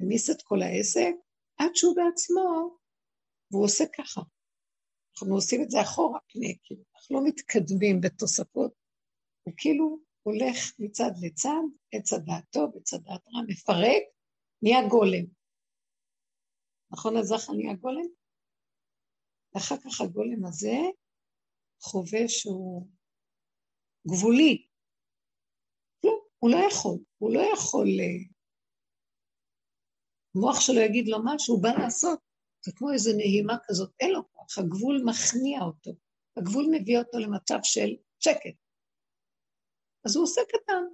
ממיס 0.00 0.30
את 0.30 0.42
כל 0.42 0.62
העסק, 0.62 1.12
עד 1.56 1.70
שהוא 1.74 1.96
בעצמו, 1.96 2.78
והוא 3.50 3.64
עושה 3.64 3.84
ככה. 3.98 4.20
אנחנו 5.14 5.34
עושים 5.34 5.62
את 5.62 5.70
זה 5.70 5.82
אחורה 5.82 6.18
פני, 6.28 6.56
כאילו, 6.62 6.82
אנחנו 6.96 7.16
לא 7.16 7.22
מתקדמים 7.28 8.00
בתוספות, 8.00 8.72
הוא 9.42 9.54
כאילו 9.56 9.98
הולך 10.22 10.72
מצד 10.78 11.10
לצד, 11.22 11.62
עץ 11.92 12.12
הדעת 12.12 12.44
טוב, 12.50 12.76
עץ 12.76 12.94
הדעת 12.94 13.28
רע, 13.28 13.40
מפרק, 13.48 14.02
נהיה 14.62 14.88
גולם. 14.88 15.24
נכון 16.90 17.16
הזכר 17.16 17.52
נהיה 17.52 17.74
גולם? 17.74 18.08
ואחר 19.54 19.76
כך 19.76 20.00
הגולם 20.00 20.44
הזה 20.46 20.76
חווה 21.82 22.28
שהוא 22.28 22.86
גבולי. 24.08 24.67
הוא 26.48 26.54
לא 26.54 26.66
יכול, 26.66 26.98
הוא 27.18 27.34
לא 27.34 27.40
יכול... 27.52 27.88
אה, 28.00 28.38
המוח 30.34 30.60
שלו 30.60 30.80
יגיד 30.80 31.08
לו 31.08 31.18
משהו, 31.24 31.54
הוא 31.54 31.62
בא 31.62 31.68
לעשות. 31.68 32.18
זה 32.64 32.72
כמו 32.76 32.92
איזו 32.92 33.10
נהימה 33.16 33.56
כזאת, 33.64 33.90
אין 34.00 34.10
לו 34.10 34.22
כוח, 34.32 34.58
הגבול 34.58 35.02
מכניע 35.04 35.60
אותו. 35.60 35.90
הגבול 36.36 36.66
מביא 36.72 36.98
אותו 36.98 37.18
למצב 37.18 37.58
של 37.62 37.88
שקט. 38.20 38.56
אז 40.04 40.16
הוא 40.16 40.24
עושה 40.24 40.40
קטן. 40.48 40.84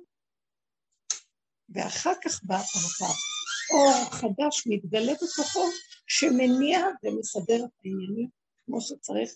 ואחר 1.68 2.12
כך 2.24 2.44
בא 2.44 2.54
המצב, 2.54 3.14
אור 3.72 4.10
חדש 4.10 4.66
מתגלה 4.66 5.12
בתוכו, 5.12 5.64
שמניע 6.06 6.78
ומסדר 7.02 7.64
את 7.64 7.70
העניינים 7.84 8.28
כמו 8.64 8.80
שצריך, 8.80 9.30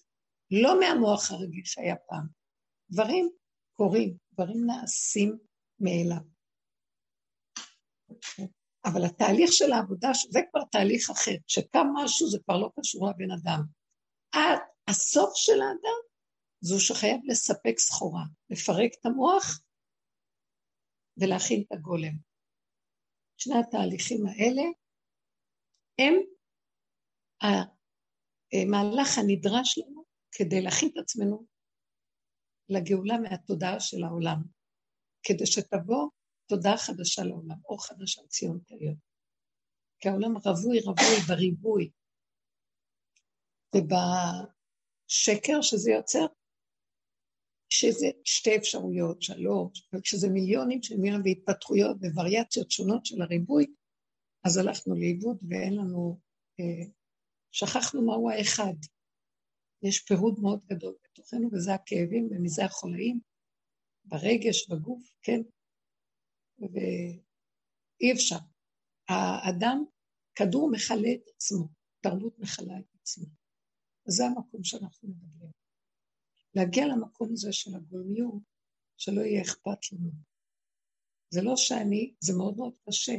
לא 0.50 0.80
מהמוח 0.80 1.30
הרגיל 1.30 1.64
שהיה 1.64 1.96
פעם. 1.96 2.26
דברים 2.90 3.30
קורים, 3.72 4.16
דברים 4.32 4.66
נעשים 4.66 5.38
מאליו. 5.80 6.24
אבל 8.84 9.04
התהליך 9.04 9.52
של 9.52 9.72
העבודה, 9.72 10.08
זה 10.30 10.40
כבר 10.50 10.64
תהליך 10.72 11.10
אחר, 11.10 11.36
שקם 11.46 11.86
משהו 11.94 12.30
זה 12.30 12.38
כבר 12.44 12.56
לא 12.56 12.70
קשור 12.80 13.08
לבן 13.10 13.30
אדם. 13.30 13.60
עד 14.32 14.58
הסוף 14.88 15.30
של 15.34 15.60
האדם 15.60 15.98
זו 16.60 16.80
שחייב 16.80 17.20
לספק 17.24 17.78
סחורה, 17.78 18.24
לפרק 18.50 18.90
את 19.00 19.06
המוח 19.06 19.60
ולהכין 21.16 21.62
את 21.66 21.72
הגולם. 21.72 22.16
שני 23.36 23.54
התהליכים 23.58 24.26
האלה 24.26 24.62
הם 25.98 26.14
המהלך 28.52 29.18
הנדרש 29.18 29.78
לנו 29.78 30.04
כדי 30.32 30.60
להכין 30.62 30.88
את 30.92 30.96
עצמנו 31.02 31.46
לגאולה 32.68 33.18
מהתודעה 33.18 33.80
של 33.80 34.04
העולם, 34.04 34.42
כדי 35.28 35.46
שתבוא 35.46 36.08
תודעה 36.48 36.76
חדשה 36.76 37.22
לעולם, 37.22 37.56
אור 37.64 37.86
חדש 37.86 38.18
על 38.18 38.26
ציון 38.26 38.58
תאיר. 38.66 38.94
כי 40.00 40.08
העולם 40.08 40.36
רווי 40.36 40.80
רווי 40.80 41.20
בריבוי, 41.28 41.90
ובשקר 43.74 45.62
שזה 45.62 45.90
יוצר, 45.90 46.26
שזה 47.70 48.06
שתי 48.24 48.56
אפשרויות, 48.56 49.22
שלוש, 49.22 49.88
וכשזה 49.92 50.28
מיליונים 50.28 50.82
של 50.82 50.96
מיליונים 50.96 51.24
והתפתחויות 51.24 51.96
ווריאציות 52.14 52.70
שונות 52.70 53.06
של 53.06 53.22
הריבוי, 53.22 53.66
אז 54.44 54.56
הלכנו 54.56 54.94
לאיבוד 54.94 55.38
ואין 55.48 55.76
לנו, 55.76 56.20
אה, 56.60 56.86
שכחנו 57.52 58.06
מהו 58.06 58.30
האחד. 58.30 58.74
יש 59.82 60.00
פירוד 60.00 60.40
מאוד 60.40 60.60
גדול 60.66 60.94
בתוכנו, 61.04 61.48
וזה 61.52 61.74
הכאבים 61.74 62.28
ומזה 62.30 62.64
החולאים, 62.64 63.20
ברגש, 64.08 64.68
בגוף, 64.70 65.10
כן? 65.22 65.40
ואי 66.58 68.12
אפשר. 68.12 68.38
האדם, 69.08 69.84
כדור 70.34 70.70
מכלה 70.70 71.12
את 71.14 71.28
עצמו, 71.34 71.68
תרבות 72.00 72.38
מכלה 72.38 72.78
את 72.78 72.94
עצמו. 73.00 73.26
זה 74.04 74.24
המקום 74.24 74.64
שאנחנו 74.64 75.08
מדברים. 75.08 75.50
להגיע 76.54 76.86
למקום 76.86 77.28
הזה 77.32 77.52
של 77.52 77.74
הגולמיות, 77.74 78.42
שלא 78.96 79.20
יהיה 79.20 79.42
אכפת 79.42 79.92
לנו. 79.92 80.10
זה 81.30 81.40
לא 81.42 81.52
שאני, 81.56 82.14
זה 82.20 82.32
מאוד 82.38 82.56
מאוד 82.56 82.74
קשה. 82.88 83.16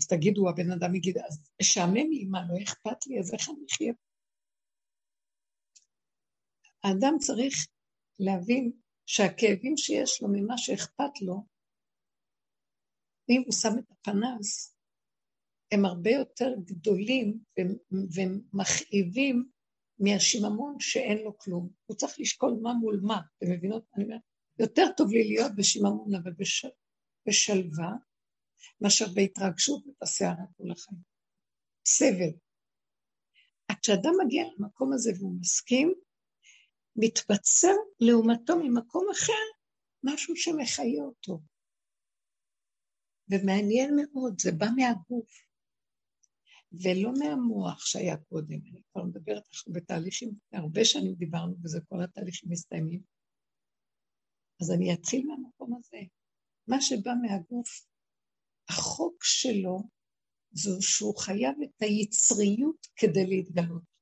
אז 0.00 0.06
תגידו, 0.06 0.48
הבן 0.48 0.70
אדם 0.70 0.94
יגיד, 0.94 1.18
אז 1.18 1.50
משעמם 1.62 2.10
לי, 2.10 2.24
מה, 2.24 2.38
לא 2.48 2.62
אכפת 2.62 3.06
לי, 3.06 3.20
אז 3.20 3.34
איך 3.34 3.48
אני 3.48 3.64
אחיה? 3.72 3.92
האדם 6.84 7.14
צריך 7.18 7.54
להבין 8.18 8.72
שהכאבים 9.08 9.76
שיש 9.76 10.22
לו 10.22 10.28
ממה 10.28 10.58
שאכפת 10.58 11.22
לו, 11.22 11.46
אם 13.28 13.42
הוא 13.44 13.52
שם 13.52 13.78
את 13.78 13.90
הפנס, 13.90 14.76
הם 15.72 15.84
הרבה 15.84 16.10
יותר 16.10 16.54
גדולים 16.64 17.40
ומכאיבים 18.14 19.50
מהשיממון 19.98 20.76
שאין 20.80 21.18
לו 21.18 21.38
כלום. 21.38 21.68
הוא 21.86 21.96
צריך 21.96 22.20
לשקול 22.20 22.58
מה 22.62 22.72
מול 22.72 23.00
מה, 23.02 23.20
אתם 23.36 23.46
מבינות? 23.52 23.84
אני 23.96 24.04
אומרת, 24.04 24.20
יותר 24.58 24.84
טוב 24.96 25.12
לי 25.12 25.24
להיות 25.28 25.52
בשיממון, 25.56 26.14
אבל 26.14 26.32
בשל, 26.32 26.68
בשלווה, 27.28 27.92
מאשר 28.80 29.06
בהתרגשות 29.14 29.86
ובסערה 29.86 30.44
כל 30.56 30.70
החיים. 30.70 31.00
סבל. 31.86 32.38
עד 33.68 33.76
כשאדם 33.82 34.12
מגיע 34.24 34.44
למקום 34.58 34.92
הזה 34.92 35.10
והוא 35.18 35.40
מסכים, 35.40 35.94
מתבצר 37.00 37.74
לעומתו 38.00 38.56
ממקום 38.62 39.06
אחר 39.12 39.44
משהו 40.02 40.36
שמחיה 40.36 41.02
אותו. 41.02 41.40
ומעניין 43.30 43.96
מאוד, 43.96 44.40
זה 44.40 44.52
בא 44.52 44.66
מהגוף, 44.76 45.30
ולא 46.72 47.12
מהמוח 47.18 47.86
שהיה 47.86 48.16
קודם. 48.16 48.60
אני 48.70 48.82
כבר 48.92 49.04
מדברת 49.04 49.46
עכשיו 49.48 49.72
בתהליכים, 49.72 50.30
הרבה 50.52 50.84
שנים 50.84 51.14
דיברנו 51.14 51.56
בזה, 51.56 51.80
כל 51.88 52.02
התהליכים 52.04 52.50
מסתיימים. 52.50 53.02
אז 54.62 54.70
אני 54.70 54.94
אתחיל 54.94 55.26
מהמקום 55.26 55.74
הזה. 55.76 55.98
מה 56.68 56.80
שבא 56.80 57.12
מהגוף, 57.22 57.68
החוק 58.68 59.24
שלו 59.24 59.82
זו 60.52 60.82
שהוא 60.82 61.18
חייב 61.18 61.54
את 61.64 61.82
היצריות 61.82 62.86
כדי 62.96 63.26
להתגלות. 63.26 63.97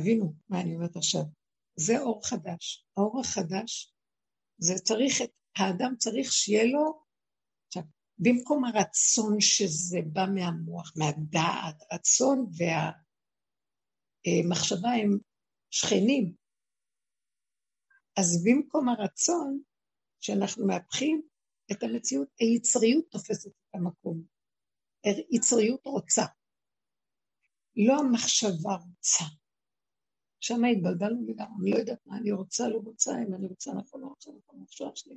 תבינו 0.00 0.34
מה 0.48 0.60
אני 0.60 0.74
אומרת 0.74 0.96
עכשיו. 0.96 1.22
זה 1.76 1.98
אור 1.98 2.26
חדש. 2.26 2.86
האור 2.96 3.20
החדש, 3.20 3.94
זה 4.58 4.74
צריך, 4.74 5.22
את, 5.22 5.30
האדם 5.56 5.96
צריך 5.98 6.32
שיהיה 6.32 6.64
לו 6.64 7.08
במקום 8.18 8.64
הרצון 8.64 9.40
שזה 9.40 9.98
בא 10.12 10.26
מהמוח, 10.34 10.92
מהדעת, 10.96 11.82
רצון 11.92 12.46
והמחשבה 14.26 14.88
הם 14.88 15.18
שכנים. 15.70 16.34
אז 18.18 18.44
במקום 18.44 18.88
הרצון 18.88 19.60
שאנחנו 20.20 20.66
מהפכים 20.66 21.22
את 21.72 21.82
המציאות, 21.82 22.28
היצריות 22.38 23.04
תופסת 23.10 23.50
את 23.50 23.74
המקום. 23.74 24.22
יצריות 25.30 25.86
רוצה. 25.86 26.24
לא 27.76 27.98
המחשבה 27.98 28.74
רוצה. 28.74 29.24
שם 30.40 30.64
התבלבלנו 30.64 31.26
לגמרי, 31.26 31.54
אני 31.62 31.70
לא 31.70 31.76
יודעת 31.76 32.06
מה 32.06 32.16
אני 32.16 32.32
רוצה, 32.32 32.68
לא 32.68 32.78
רוצה, 32.84 33.12
אם 33.28 33.34
אני 33.34 33.46
רוצה 33.46 33.72
נכון, 33.72 34.00
לא 34.00 34.06
רוצה 34.06 34.30
נכון, 34.30 34.58
המחשבה 34.60 34.90
שלי. 34.94 35.14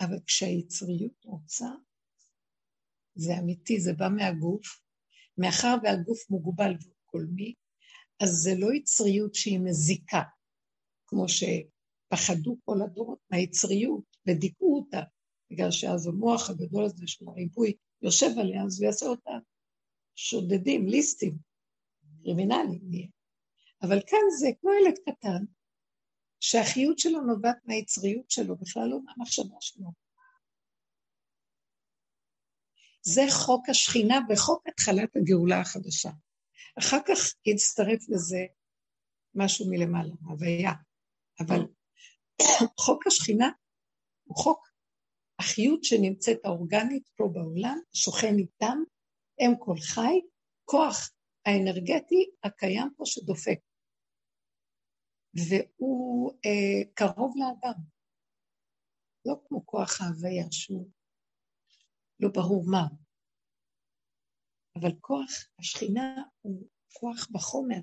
אבל 0.00 0.20
כשהיצריות 0.26 1.24
רוצה, 1.24 1.68
זה 3.14 3.38
אמיתי, 3.38 3.80
זה 3.80 3.92
בא 3.92 4.08
מהגוף. 4.08 4.80
מאחר 5.38 5.76
והגוף 5.82 6.30
מוגבל 6.30 6.72
וקולמי, 6.72 7.54
אז 8.20 8.28
זה 8.28 8.50
לא 8.58 8.74
יצריות 8.74 9.34
שהיא 9.34 9.60
מזיקה, 9.60 10.22
כמו 11.06 11.24
שפחדו 11.28 12.56
כל 12.64 12.82
הדורות 12.84 13.18
מהיצריות 13.30 14.04
ודיכאו 14.26 14.76
אותה, 14.76 15.00
בגלל 15.50 15.70
שאז 15.70 16.06
המוח 16.06 16.50
הגדול 16.50 16.84
הזה 16.84 17.06
של 17.06 17.28
הריבוי 17.28 17.72
יושב 18.02 18.30
עליה, 18.40 18.64
אז 18.64 18.80
הוא 18.80 18.86
יעשה 18.86 19.06
אותה 19.06 19.30
שודדים, 20.14 20.88
ליסטים, 20.88 21.38
קרימינלים. 22.22 23.17
אבל 23.82 24.00
כאן 24.06 24.18
זה 24.40 24.48
כמו 24.60 24.70
ילד 24.72 24.98
קטן, 24.98 25.44
שהחיות 26.40 26.98
שלו 26.98 27.20
נובעת 27.20 27.56
מהיצריות 27.64 28.30
שלו, 28.30 28.56
בכלל 28.56 28.88
לא 28.88 28.98
מהמחשבה 29.04 29.56
שלו. 29.60 29.86
זה 33.02 33.22
חוק 33.30 33.68
השכינה 33.68 34.18
וחוק 34.28 34.68
התחלת 34.68 35.16
הגאולה 35.16 35.60
החדשה. 35.60 36.10
אחר 36.78 36.98
כך 37.06 37.18
הצטרף 37.46 38.08
לזה 38.08 38.38
משהו 39.34 39.70
מלמעלה, 39.70 40.14
הוויה. 40.20 40.72
אבל 41.40 41.60
חוק 42.84 43.06
השכינה 43.06 43.50
הוא 44.24 44.36
חוק 44.36 44.68
החיות 45.38 45.84
שנמצאת 45.84 46.44
האורגנית 46.44 47.08
פה 47.16 47.28
בעולם, 47.32 47.78
שוכן 47.92 48.34
איתם, 48.38 48.78
אם 49.40 49.52
כל 49.58 49.76
חי, 49.80 50.20
כוח 50.64 51.10
האנרגטי 51.46 52.30
הקיים 52.44 52.88
פה 52.96 53.02
שדופק. 53.06 53.67
והוא 55.48 56.32
אה, 56.44 56.92
קרוב 56.94 57.34
לאדם. 57.36 57.80
לא 59.26 59.34
כמו 59.48 59.66
כוח 59.66 60.00
ההוויה 60.00 60.46
שהוא 60.50 60.90
לא 62.20 62.28
ברור 62.34 62.64
מה. 62.70 62.86
אבל 64.80 64.90
כוח 65.00 65.30
השכינה 65.58 66.22
הוא 66.40 66.68
כוח 66.92 67.28
בחומר, 67.32 67.80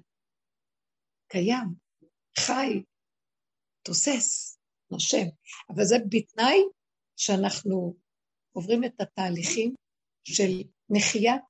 קיים, 1.27 1.75
חי, 2.39 2.83
תוסס, 3.85 4.59
נושם. 4.91 5.25
אבל 5.69 5.83
זה 5.83 5.95
בתנאי 6.09 6.59
שאנחנו 7.15 7.95
עוברים 8.51 8.83
את 8.83 9.01
התהליכים 9.01 9.75
של 10.23 10.69
מחיית 10.89 11.43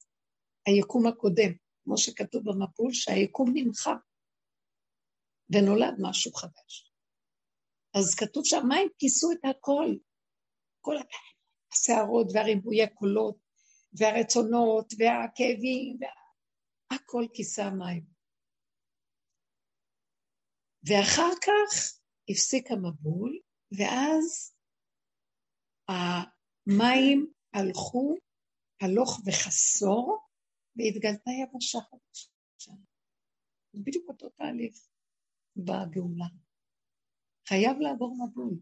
היקום 0.66 1.08
הקודם, 1.08 1.52
כמו 1.84 1.98
שכתוב 1.98 2.44
במפול, 2.46 2.94
שהיקום 2.94 3.52
נמחה 3.54 3.94
ונולד 5.50 5.96
משהו 6.02 6.34
חדש. 6.34 6.92
אז 7.98 8.16
כתוב 8.16 8.46
שהמים 8.46 8.88
כיסו 9.00 9.32
את 9.32 9.46
הכל, 9.50 9.88
כל 10.82 10.96
הסערות 11.72 12.28
והריבויי 12.34 12.94
קולות 12.94 13.38
והרצונות 13.94 14.94
והכאבים, 14.98 15.98
וה... 16.02 16.08
הכל 16.96 17.26
כיסה 17.34 17.64
המים. 17.64 18.06
ואחר 20.84 21.32
כך 21.42 22.00
הפסיק 22.30 22.72
המבול, 22.72 23.40
ואז 23.78 24.56
המים 25.88 27.32
הלכו 27.54 28.16
הלוך 28.82 29.20
וחסור, 29.26 30.28
והתגלתה 30.76 31.32
יבשה 31.32 31.80
חדשה. 31.80 32.72
בדיוק 33.74 34.10
אותו 34.10 34.30
תהליך 34.30 34.95
בגאולה. 35.56 36.26
חייב 37.48 37.78
לעבור 37.80 38.18
מבול. 38.28 38.60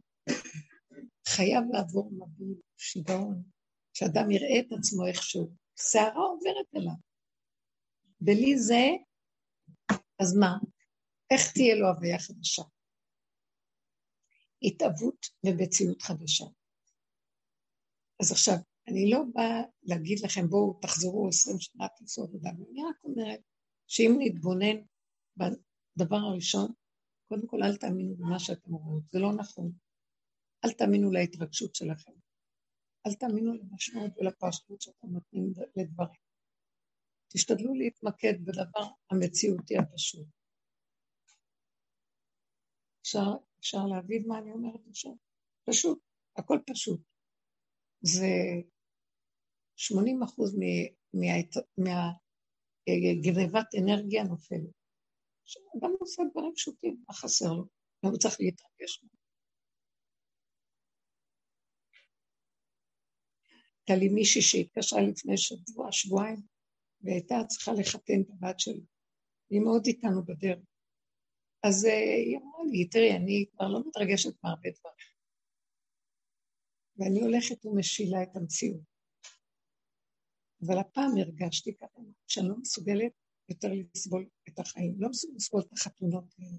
חייב 1.28 1.64
לעבור 1.72 2.12
מבול, 2.12 2.56
שיגעון, 2.78 3.44
שאדם 3.94 4.32
יראה 4.32 4.60
את 4.60 4.72
עצמו 4.78 5.08
איכשהו. 5.08 5.56
שערה 5.76 6.24
עוברת 6.24 6.68
אליו. 6.76 6.96
בלי 8.22 8.60
זה, 8.60 8.86
אז 10.20 10.38
מה? 10.40 10.58
איך 11.32 11.54
תהיה 11.54 11.76
לו 11.76 11.88
הוויה 11.88 12.20
חדשה? 12.20 12.64
התאבות 14.64 15.26
ומציאות 15.46 16.02
חדשה. 16.02 16.46
אז 18.22 18.32
עכשיו, 18.32 18.56
אני 18.88 19.12
לא 19.12 19.20
באה 19.34 19.62
להגיד 19.84 20.20
לכם, 20.20 20.48
בואו 20.50 20.80
תחזרו 20.82 21.28
עשרים 21.28 21.60
שנה, 21.60 21.88
תעשו 21.98 22.24
עבודה, 22.24 22.50
אני 22.50 22.84
רק 22.90 23.04
אומרת 23.04 23.40
שאם 23.88 24.12
נתבונן 24.20 24.78
בדבר 25.38 26.16
הראשון, 26.16 26.72
קודם 27.28 27.48
כל 27.48 27.64
אל 27.64 27.78
תאמינו 27.78 28.16
במה 28.16 28.40
שאתם 28.40 28.74
רואים, 28.74 29.02
זה 29.12 29.20
לא 29.20 29.34
נכון. 29.34 29.72
אל 30.66 30.72
תאמינו 30.72 31.12
להתרגשות 31.12 31.76
שלכם. 31.76 32.12
אל 33.08 33.14
תאמינו 33.14 33.54
למשמעות 33.54 34.12
ולפרשנות 34.18 34.82
שאתם 34.82 35.08
נותנים 35.08 35.54
לדברים. 35.76 36.22
תשתדלו 37.34 37.74
להתמקד 37.74 38.34
בדבר 38.46 38.88
המציאותי 39.12 39.78
הפשוט. 39.78 40.28
אפשר, 43.02 43.32
אפשר 43.60 43.86
להבין 43.86 44.28
מה 44.28 44.40
אני 44.40 44.52
אומרת 44.52 44.88
עכשיו? 44.90 45.12
פשוט, 45.70 46.00
הכל 46.38 46.60
פשוט. 46.68 47.02
זה 48.02 48.28
80 49.76 50.24
אחוז 50.24 50.56
מהגנבת 52.88 53.68
אנרגיה 53.82 54.24
נופלת. 54.24 54.83
אדם 55.78 55.92
עושה 56.00 56.24
דברים 56.32 56.54
פשוטים, 56.56 57.04
מה 57.08 57.14
חסר 57.14 57.54
לו? 57.54 57.66
הוא 58.02 58.18
צריך 58.18 58.36
להתרגש. 58.40 59.04
הייתה 63.78 64.00
לי 64.00 64.10
מישהי 64.10 64.42
שהתקשרה 64.42 65.02
לפני 65.02 65.38
שבוע, 65.38 65.92
שבועיים, 65.92 66.42
והייתה 67.02 67.36
צריכה 67.48 67.72
לחתן 67.80 68.22
את 68.22 68.30
הבת 68.30 68.60
שלי. 68.60 68.86
היא 69.50 69.62
מאוד 69.62 69.86
איתנו 69.86 70.26
בדרך. 70.26 70.60
אז 71.64 71.86
אה, 71.86 72.16
היא 72.26 72.38
אמרה 72.38 72.64
לי, 72.72 72.90
תראי, 72.90 73.12
אני 73.12 73.46
כבר 73.52 73.68
לא 73.68 73.80
מתרגשת 73.88 74.44
מהרבה 74.44 74.70
דברים. 74.80 75.14
ואני 76.98 77.22
הולכת 77.22 77.66
ומשילה 77.66 78.24
את 78.24 78.36
המציאות. 78.36 78.82
אבל 80.68 80.78
הפעם 80.80 81.12
הרגשתי 81.18 81.78
ככה, 81.78 82.00
שאני 82.28 82.48
לא 82.50 82.56
מסוגלת 82.58 83.12
יותר 83.50 83.68
לסבול 83.96 84.30
את 84.50 84.60
החיים, 84.60 84.96
לא 85.00 85.10
מסוגלת 85.10 85.36
לסבול 85.36 85.62
את 85.62 85.74
החתונות 85.74 86.36
האלה. 86.40 86.58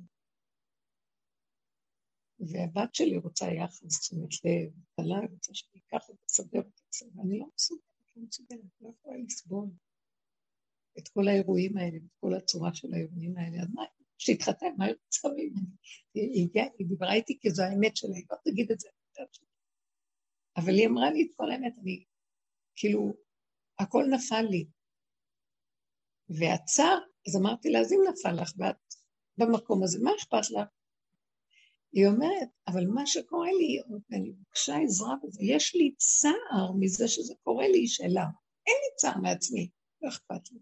והבת 2.38 2.94
שלי 2.94 3.16
רוצה 3.16 3.47
יחס, 3.47 4.01
תשומת 4.01 4.31
לב, 4.44 4.73
קלה, 4.97 5.20
רוצה 5.31 5.55
שאני 5.55 5.83
אקח 5.87 6.11
את 6.11 6.16
אסדר 6.31 6.61
את 6.61 6.81
זה, 6.94 7.07
ואני 7.14 7.38
לא 7.38 7.47
מסוגלת, 7.55 7.83
לא 8.16 8.23
מסוגלת, 8.23 8.81
לא 8.81 8.90
יכולה 8.99 9.16
לסבול 9.16 9.68
את 10.99 11.09
כל 11.09 11.29
האירועים 11.29 11.77
האלה, 11.77 11.97
את 11.97 12.12
כל 12.20 12.35
הצורה 12.35 12.75
של 12.75 12.94
האירועים 12.94 13.37
האלה. 13.37 13.62
אז 13.62 13.68
מה, 13.75 13.83
שהתחתן, 14.18 14.75
מה 14.79 14.85
היא 14.85 14.94
רוצה 15.05 15.29
ממני? 15.29 15.66
היא 16.14 16.88
דיברה 16.88 17.14
איתי 17.14 17.38
כי 17.40 17.51
זו 17.51 17.62
האמת 17.62 17.97
שלה, 17.97 18.14
היא 18.16 18.25
לא 18.31 18.37
תגיד 18.44 18.70
את 18.73 18.81
זה. 18.81 18.88
אבל 20.57 20.73
היא 20.73 20.87
אמרה 20.87 21.11
לי 21.11 21.23
את 21.23 21.37
כל 21.37 21.51
האמת, 21.51 21.79
אני, 21.79 22.05
כאילו, 22.77 23.14
הכל 23.79 24.05
נפל 24.11 24.42
לי. 24.51 24.66
ועצר, 26.38 26.99
אז 27.29 27.37
אמרתי 27.37 27.70
לה, 27.70 27.81
אז 27.81 27.92
אם 27.92 27.99
נפל 28.09 28.42
לך 28.42 28.53
ואת 28.59 28.77
במקום 29.38 29.83
הזה, 29.83 29.99
מה 30.03 30.11
אכפת 30.18 30.51
לך? 30.51 30.68
היא 31.92 32.07
אומרת, 32.07 32.49
אבל 32.68 32.87
מה 32.87 33.07
שקורה 33.07 33.53
לי, 33.53 33.79
אני 34.12 34.31
מבקשה 34.31 34.77
עזרה 34.77 35.14
בזה, 35.23 35.40
יש 35.42 35.75
לי 35.75 35.94
צער 35.97 36.73
מזה 36.81 37.09
שזה 37.09 37.35
קורה 37.42 37.68
לי, 37.68 37.87
שאלה. 37.87 38.25
אין 38.66 38.77
לי 38.85 38.97
צער 38.97 39.18
מעצמי, 39.23 39.68
לא 40.03 40.09
אכפת 40.09 40.53
לי. 40.53 40.59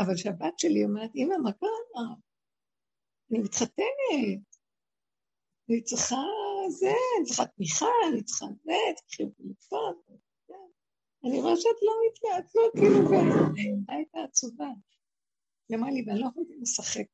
אבל 0.00 0.14
כשהבת 0.14 0.58
שלי 0.58 0.84
אומרת, 0.84 1.10
אמא, 1.14 1.36
מה 1.42 1.52
קרה? 1.52 2.14
אני 3.30 3.38
מתחתנת, 3.38 4.48
אני 5.70 5.82
צריכה 5.82 6.22
זה, 6.68 6.92
אני 7.18 7.26
צריכה 7.26 7.46
תמיכה, 7.46 7.86
אני 8.12 8.22
צריכה 8.22 8.46
זה, 8.64 8.72
תקחי 8.96 9.24
טלפון. 9.36 9.94
אני 11.24 11.40
רואה 11.40 11.56
שאת 11.56 11.76
לא 11.82 11.92
מתלהבת, 12.06 12.54
לא 12.54 12.70
כאילו, 12.74 12.98
הייתה 13.88 14.18
עצובה. 14.24 14.68
היא 15.68 15.78
אמרה 15.78 15.90
לי, 15.90 16.04
ואני 16.06 16.20
לא 16.20 16.26
יכולתי 16.26 16.52
לשחק. 16.60 17.06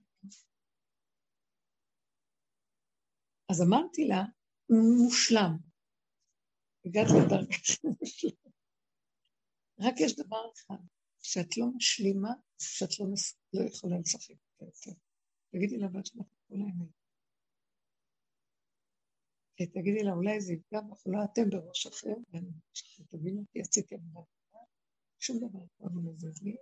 אז 3.51 3.63
אמרתי 3.63 4.05
לה, 4.09 4.23
מושלם. 4.71 5.59
הגעת 6.87 7.07
לדרגה 7.17 7.57
של 7.63 7.89
מושלם. 8.01 8.51
רק 9.81 9.95
יש 10.01 10.17
דבר 10.17 10.53
אחד, 10.53 10.85
שאת 11.23 11.57
לא 11.57 11.67
משלימה, 11.77 12.31
שאת 12.59 13.01
לא, 13.01 13.07
מס... 13.13 13.39
לא 13.53 13.65
יכולה 13.65 13.99
לשחק 13.99 14.35
יותר. 14.61 15.01
תגידי 15.51 15.79
לבת 15.79 16.07
שלך 16.07 16.27
כל 16.49 16.55
האמת. 16.55 16.91
תגידי 19.57 20.03
לה, 20.05 20.13
אולי 20.13 20.41
זה 20.41 20.53
יפגע 20.53 20.81
בך, 20.81 21.03
לא 21.07 21.19
אתם 21.25 21.51
בראש 21.51 21.87
אחר, 21.87 22.15
ואני 22.33 22.51
תבינו 23.09 23.41
אותי, 23.41 23.61
עשיתי 23.61 23.95
עבודה. 23.95 24.27
שום 25.19 25.39
דבר 25.39 25.65
לא 25.81 26.13
מזיז 26.13 26.43
לי. 26.43 26.57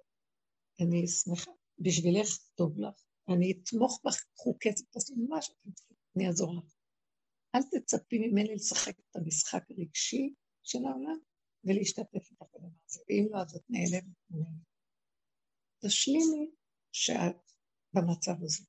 אני 0.81 1.09
שמחה, 1.09 1.50
בשבילך 1.83 2.29
טוב 2.55 2.79
לך, 2.79 3.05
אני 3.29 3.53
אתמוך 3.53 4.01
בך 4.05 4.25
חוקצת, 4.37 4.85
תעשי 4.90 5.12
מה 5.29 5.42
שאתם 5.42 5.73
צריכים, 5.73 5.97
אני 6.16 6.27
אעזור 6.27 6.55
לך. 6.55 6.75
אל 7.55 7.62
תצפי 7.62 8.18
ממני 8.18 8.55
לשחק 8.55 8.99
את 8.99 9.16
המשחק 9.16 9.62
הרגשי 9.71 10.35
של 10.62 10.79
העולם 10.79 11.18
ולהשתתף 11.64 12.31
איתך 12.31 12.42
בדבר 12.55 12.68
הזה, 12.87 13.01
ואם 13.09 13.27
לא, 13.31 13.38
אז 13.42 13.57
את 13.57 13.62
נעלמת 13.71 14.16
ממני. 14.31 14.59
תשלימי 15.87 16.51
שאת 16.92 17.53
במצב 17.92 18.42
הזה. 18.42 18.64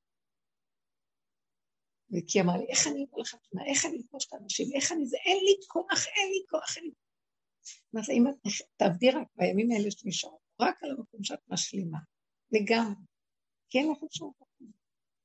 וכי 2.12 2.42
אמר 2.42 2.58
לי, 2.58 2.66
איך 2.70 2.88
אני 2.88 3.06
אבוא 3.06 3.22
לחתונה, 3.22 3.62
איך 3.66 3.86
אני 3.86 4.02
אפגוש 4.02 4.28
את 4.28 4.34
האנשים, 4.34 4.68
איך 4.76 4.92
אני 4.92 5.06
זה, 5.06 5.18
אין 5.26 5.38
לי 5.38 5.56
כוח, 5.68 6.08
אין 6.08 6.30
לי 6.30 6.44
כוח, 6.50 6.78
אין 6.78 6.86
לי 6.86 6.92
כוח. 6.92 7.04
אמרת 7.96 8.08
לה, 8.08 8.14
אם 8.14 8.28
את 8.28 8.36
תעבדי 8.78 9.10
רק 9.10 9.28
בימים 9.36 9.72
האלה 9.72 9.92
שנשארו, 9.92 10.40
רק 10.62 10.84
על 10.84 10.92
המקום 10.92 11.24
שאת 11.24 11.40
משלימה, 11.48 12.00
לגמרי. 12.54 13.06
כי 13.70 13.78
אין 13.78 13.92
לך 13.92 13.98
אפשרות, 14.04 14.34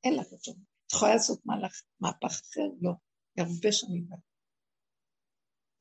אין 0.03 0.15
לך 0.15 0.33
אפשרות. 0.33 0.57
את 0.87 0.93
יכולה 0.93 1.13
לעשות 1.13 1.45
מהלך, 1.45 1.81
מהפך 1.99 2.41
אחר? 2.41 2.67
לא. 2.81 2.91
הרבה 3.37 3.71
שנים. 3.71 4.07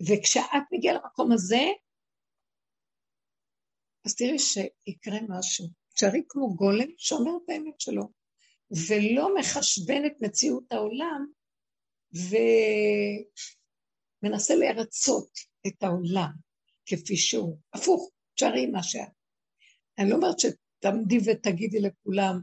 וכשאת 0.02 0.62
מגיעה 0.72 0.94
למקום 0.94 1.32
הזה, 1.32 1.64
אז 4.04 4.16
תראי 4.16 4.38
שיקרה 4.38 5.18
משהו. 5.28 5.66
תשארי 5.94 6.22
כמו 6.28 6.54
גולם 6.54 6.88
שאומר 6.96 7.32
את 7.44 7.50
האמת 7.50 7.80
שלו. 7.80 8.02
ולא 8.88 9.28
מחשבן 9.38 10.06
את 10.06 10.12
מציאות 10.20 10.72
העולם 10.72 11.26
ומנסה 14.22 14.54
לרצות 14.54 15.30
את 15.66 15.82
העולם 15.82 16.32
כפי 16.86 17.16
שהוא. 17.16 17.58
הפוך, 17.74 18.10
תשארי 18.34 18.66
מה 18.66 18.82
שאת. 18.82 19.08
אני 19.98 20.10
לא 20.10 20.16
אומרת 20.16 20.38
שתעמדי 20.78 21.18
ותגידי 21.26 21.80
לכולם 21.80 22.40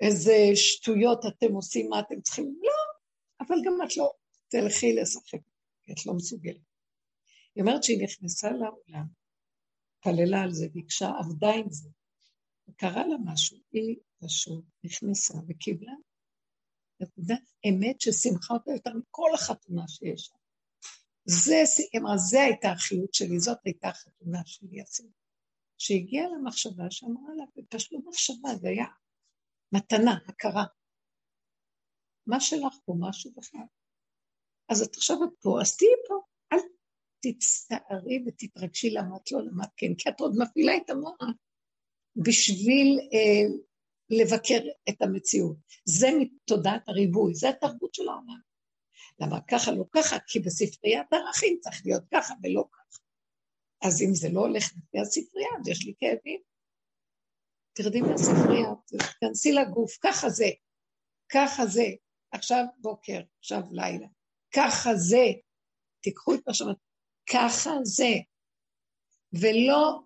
איזה 0.00 0.34
שטויות 0.54 1.20
אתם 1.26 1.52
עושים, 1.52 1.88
מה 1.88 2.00
אתם 2.00 2.20
צריכים, 2.20 2.44
לא, 2.62 2.72
אבל 3.40 3.56
גם 3.66 3.86
את 3.86 3.96
לא 3.96 4.12
תלכי 4.48 4.92
לשחק, 4.92 5.40
כי 5.82 5.92
את 5.92 6.06
לא 6.06 6.14
מסוגלת. 6.14 6.60
היא 7.54 7.62
אומרת 7.62 7.82
שהיא 7.82 8.02
נכנסה 8.04 8.50
לעולם, 8.50 9.06
כללה 10.02 10.42
על 10.42 10.52
זה, 10.52 10.68
ביקשה, 10.68 11.10
עבדה 11.18 11.50
עם 11.50 11.70
זה, 11.70 11.88
וקרה 12.68 13.06
לה 13.06 13.16
משהו, 13.24 13.58
היא 13.72 13.96
פשוט 14.24 14.64
נכנסה 14.84 15.34
וקיבלה 15.48 15.92
נקודת 17.00 17.42
אמת 17.68 18.00
ששימחה 18.00 18.54
אותה 18.54 18.70
יותר 18.70 18.90
מכל 18.94 19.30
החתונה 19.34 19.88
שיש 19.88 20.20
שם. 20.20 20.36
זה, 21.24 21.56
זה 22.16 22.42
הייתה 22.42 22.68
החיות 22.68 23.14
שלי, 23.14 23.40
זאת 23.40 23.58
הייתה 23.64 23.88
החתונה 23.88 24.38
שלי, 24.46 24.80
עשיתי. 24.80 25.19
שהגיעה 25.80 26.26
למחשבה 26.28 26.90
שאמרה 26.90 27.34
לה, 27.36 27.44
פשוט 27.68 28.04
מחשבה, 28.06 28.48
זה 28.60 28.68
היה 28.68 28.86
מתנה, 29.72 30.18
הכרה. 30.28 30.64
מה 32.26 32.40
שלך 32.40 32.74
פה, 32.84 32.94
משהו 32.98 33.32
בכלל. 33.36 33.66
אז 34.68 34.82
את 34.82 34.96
עכשיו 34.96 35.16
את 35.24 35.28
פה, 35.42 35.58
אז 35.60 35.76
תהיי 35.76 35.90
פה, 36.08 36.14
אל 36.52 36.58
תצטערי 37.20 38.24
ותתרגשי 38.26 38.90
למה 38.90 39.16
את 39.16 39.32
לא 39.32 39.42
למדת 39.42 39.70
כן, 39.76 39.94
כי 39.98 40.08
את 40.08 40.20
עוד 40.20 40.34
מפעילה 40.38 40.76
את 40.76 40.90
המוח 40.90 41.18
בשביל 42.16 42.98
אה, 43.12 43.56
לבקר 44.10 44.60
את 44.88 45.02
המציאות. 45.02 45.56
זה 45.84 46.08
מתודעת 46.18 46.88
הריבוי, 46.88 47.34
זה 47.34 47.48
התרבות 47.48 47.94
של 47.94 48.08
העולם. 48.08 48.40
למה 49.20 49.40
ככה 49.50 49.72
לא 49.72 49.84
ככה? 49.92 50.16
כי 50.26 50.40
בספריית 50.40 51.12
הערכים 51.12 51.58
צריך 51.60 51.82
להיות 51.84 52.04
ככה 52.14 52.34
ולא 52.42 52.64
ככה. 52.72 52.79
אז 53.84 54.02
אם 54.02 54.14
זה 54.14 54.28
לא 54.32 54.40
הולך 54.40 54.64
לפי 54.64 54.98
הספרייה, 55.00 55.48
אז 55.60 55.68
יש 55.68 55.86
לי 55.86 55.94
כאבים. 55.98 56.40
תרדי 57.72 58.00
מהספרייה, 58.00 58.68
תכנסי 58.86 59.52
לגוף, 59.52 59.98
ככה 60.02 60.28
זה, 60.30 60.48
ככה 61.32 61.66
זה. 61.66 61.86
עכשיו 62.32 62.64
בוקר, 62.78 63.20
עכשיו 63.38 63.60
לילה, 63.70 64.06
ככה 64.54 64.94
זה. 64.94 65.24
תיקחו 66.00 66.34
את 66.34 66.40
מה 66.46 66.54
שאומרת, 66.54 66.76
ככה 67.32 67.70
זה. 67.82 68.12
ולא 69.32 70.00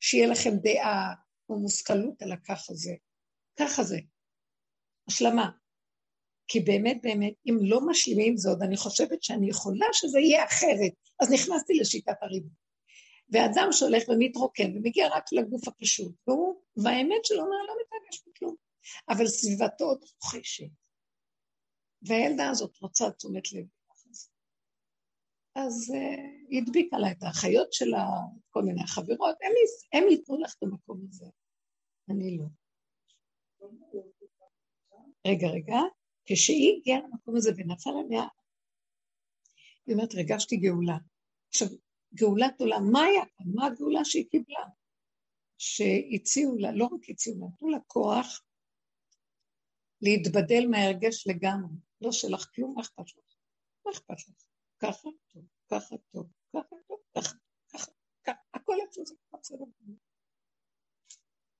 שיהיה 0.00 0.26
לכם 0.26 0.50
דעה 0.62 1.14
או 1.48 1.58
מושכלות 1.58 2.22
על 2.22 2.32
הככה 2.32 2.74
זה. 2.74 2.92
ככה 3.58 3.82
זה. 3.82 3.98
השלמה. 5.08 5.50
כי 6.48 6.60
באמת 6.60 6.98
באמת, 7.02 7.32
אם 7.46 7.56
לא 7.62 7.80
משלימים 7.86 8.34
עוד, 8.48 8.62
אני 8.62 8.76
חושבת 8.76 9.22
שאני 9.22 9.50
יכולה 9.50 9.86
שזה 9.92 10.18
יהיה 10.18 10.44
אחרת. 10.44 10.92
אז 11.20 11.32
נכנסתי 11.32 11.72
לשיטת 11.80 12.16
הריבוי. 12.22 12.50
ואדם 13.32 13.68
שהולך 13.72 14.02
ומתרוקן 14.08 14.76
ומגיע 14.76 15.08
רק 15.08 15.24
לגוף 15.32 15.68
הפשוט, 15.68 16.14
והוא, 16.26 16.62
והאמת 16.76 17.24
שלו 17.24 17.38
אומר, 17.38 17.56
לא 17.68 17.74
מתרגש 17.80 18.22
בכלום. 18.26 18.56
אבל 19.08 19.26
סביבתו 19.26 19.84
עוד 19.84 20.00
רוכשת. 20.02 20.70
והילדה 22.02 22.50
הזאת 22.50 22.76
רוצה 22.80 23.10
תשומת 23.10 23.52
לב. 23.52 23.66
אז 25.54 25.92
uh, 25.94 26.46
היא 26.48 26.62
הדביקה 26.62 26.98
לה 26.98 27.10
את 27.10 27.22
האחיות 27.22 27.72
שלה, 27.72 28.04
כל 28.50 28.62
מיני 28.62 28.86
חברות, 28.86 29.36
הם, 29.42 29.52
הם 29.92 30.08
ייתנו 30.08 30.40
לך 30.40 30.54
את 30.58 30.62
המקום 30.62 31.00
הזה. 31.08 31.26
אני 32.10 32.38
לא. 32.38 32.44
רגע, 35.26 35.48
רגע, 35.48 35.76
כשהיא 36.24 36.76
הגיעה 36.76 37.00
למקום 37.00 37.36
הזה 37.36 37.50
ונפל 37.56 37.90
עליה, 37.90 38.24
היא 39.86 39.94
אומרת, 39.94 40.14
רגשתי 40.14 40.56
גאולה. 40.56 40.96
עכשיו, 41.48 41.68
גאולת 42.14 42.60
עולם, 42.60 42.82
מה 42.92 43.02
היה 43.02 43.22
כאן? 43.36 43.46
מה 43.54 43.66
הגאולה 43.66 44.04
שהיא 44.04 44.30
קיבלה? 44.30 44.64
שהציעו 45.58 46.58
לה, 46.58 46.72
לא 46.72 46.84
רק 46.84 47.10
הציעו 47.10 47.40
לה, 47.40 47.46
נתנו 47.46 47.68
לה 47.68 47.78
כוח 47.86 48.42
להתבדל 50.02 50.66
מההרגש 50.70 51.26
לגמרי. 51.26 51.76
לא 52.00 52.12
שלך 52.12 52.50
כלום, 52.54 52.74
מה 52.74 52.82
אכפת 52.82 53.06
לך? 53.06 53.36
מה 53.86 53.92
אכפת 53.92 54.28
לך? 54.28 54.44
ככה 54.78 55.08
טוב, 55.32 55.44
ככה 55.70 55.96
טוב, 56.12 56.26
ככה 56.52 56.76
טוב, 56.88 56.98
ככה, 57.16 57.34
ככה, 57.72 57.90
ככה, 58.24 58.40
הכל 58.54 58.76
איפה 58.80 59.02
זה 59.04 59.14
בסדר. 59.40 59.64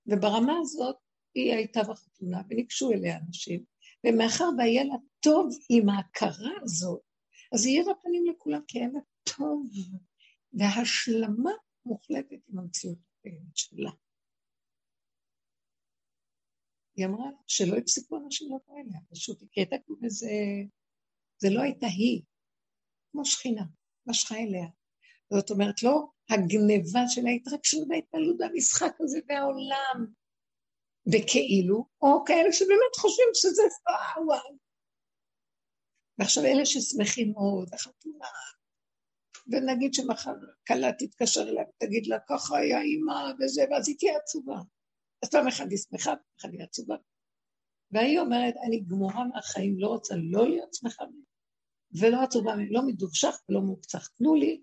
וברמה 0.06 0.58
הזאת 0.60 0.96
היא 1.34 1.52
הייתה 1.52 1.80
בחתונה, 1.82 2.42
וניגשו 2.48 2.90
אליה 2.92 3.18
אנשים, 3.18 3.64
ומאחר 4.06 4.48
והיה 4.58 4.84
לה 4.84 4.94
טוב 5.20 5.58
עם 5.68 5.88
ההכרה 5.88 6.52
הזאת, 6.62 7.00
אז 7.54 7.66
היא 7.66 7.78
האירה 7.78 7.94
פנים 7.94 8.26
לכולם, 8.26 8.60
כי 8.68 8.78
היה 8.78 8.88
לה 8.88 9.00
טוב, 9.36 9.66
והשלמה 10.52 11.50
מוחלטת 11.84 12.48
עם 12.48 12.58
המציאות 12.58 12.98
הקיימת 13.18 13.56
שלה. 13.56 13.90
היא 16.96 17.06
אמרה 17.06 17.30
שלא 17.46 17.76
הפסיקו 17.76 18.16
אנשים 18.16 18.46
לבוא 18.46 18.78
אליה, 18.78 19.00
פשוט, 19.10 19.38
כי 19.50 19.60
הייתה 19.60 19.76
כמו 19.86 19.96
איזה... 20.04 20.30
זה 21.38 21.48
לא 21.50 21.60
הייתה 21.62 21.86
היא, 21.86 22.22
כמו 23.12 23.24
שכינה, 23.24 23.64
משכה 24.06 24.34
אליה. 24.34 24.66
זאת 25.32 25.50
אומרת, 25.50 25.82
לא 25.82 26.10
הגניבה 26.30 27.00
של 27.08 27.26
ההתרגשות 27.26 27.88
וההתפעלות 27.88 28.36
והמשחק 28.38 28.92
הזה 29.00 29.20
והעולם, 29.28 30.06
בכאילו, 31.06 31.86
או 32.02 32.24
כאלה 32.26 32.52
שבאמת 32.52 32.94
חושבים 32.98 33.28
שזה 33.34 33.62
וואו 33.88 34.26
וואו. 34.26 34.56
ועכשיו 36.18 36.44
אלה 36.44 36.66
ששמחים 36.66 37.32
מאוד, 37.32 37.74
החתונה, 37.74 38.26
ונגיד 39.48 39.94
שמחר 39.94 40.34
כלה 40.66 40.92
תתקשר 40.92 41.42
אליה 41.42 41.64
ותגיד 41.68 42.06
לה, 42.06 42.16
ככה 42.28 42.58
היה 42.58 42.80
אימא 42.80 43.32
וזה, 43.38 43.64
ואז 43.70 43.88
היא 43.88 43.96
תהיה 43.98 44.16
עצובה. 44.16 44.58
אז 45.22 45.30
פעם 45.30 45.46
אחת 45.46 45.66
היא 45.70 45.78
שמחה, 45.78 46.10
פעם 46.10 46.34
אחת 46.40 46.48
היא 46.52 46.62
עצובה. 46.62 46.96
והיא 47.90 48.20
אומרת, 48.20 48.54
אני 48.66 48.80
גמורה 48.80 49.24
מהחיים, 49.24 49.78
לא 49.78 49.88
רוצה 49.88 50.14
לא 50.16 50.48
להיות 50.48 50.74
שמחה 50.74 51.04
ולא 52.00 52.22
עצובה, 52.22 52.54
לא 52.70 52.82
מדובשך 52.86 53.34
ולא 53.48 53.60
מוקצח. 53.60 54.08
תנו 54.08 54.34
לי, 54.34 54.62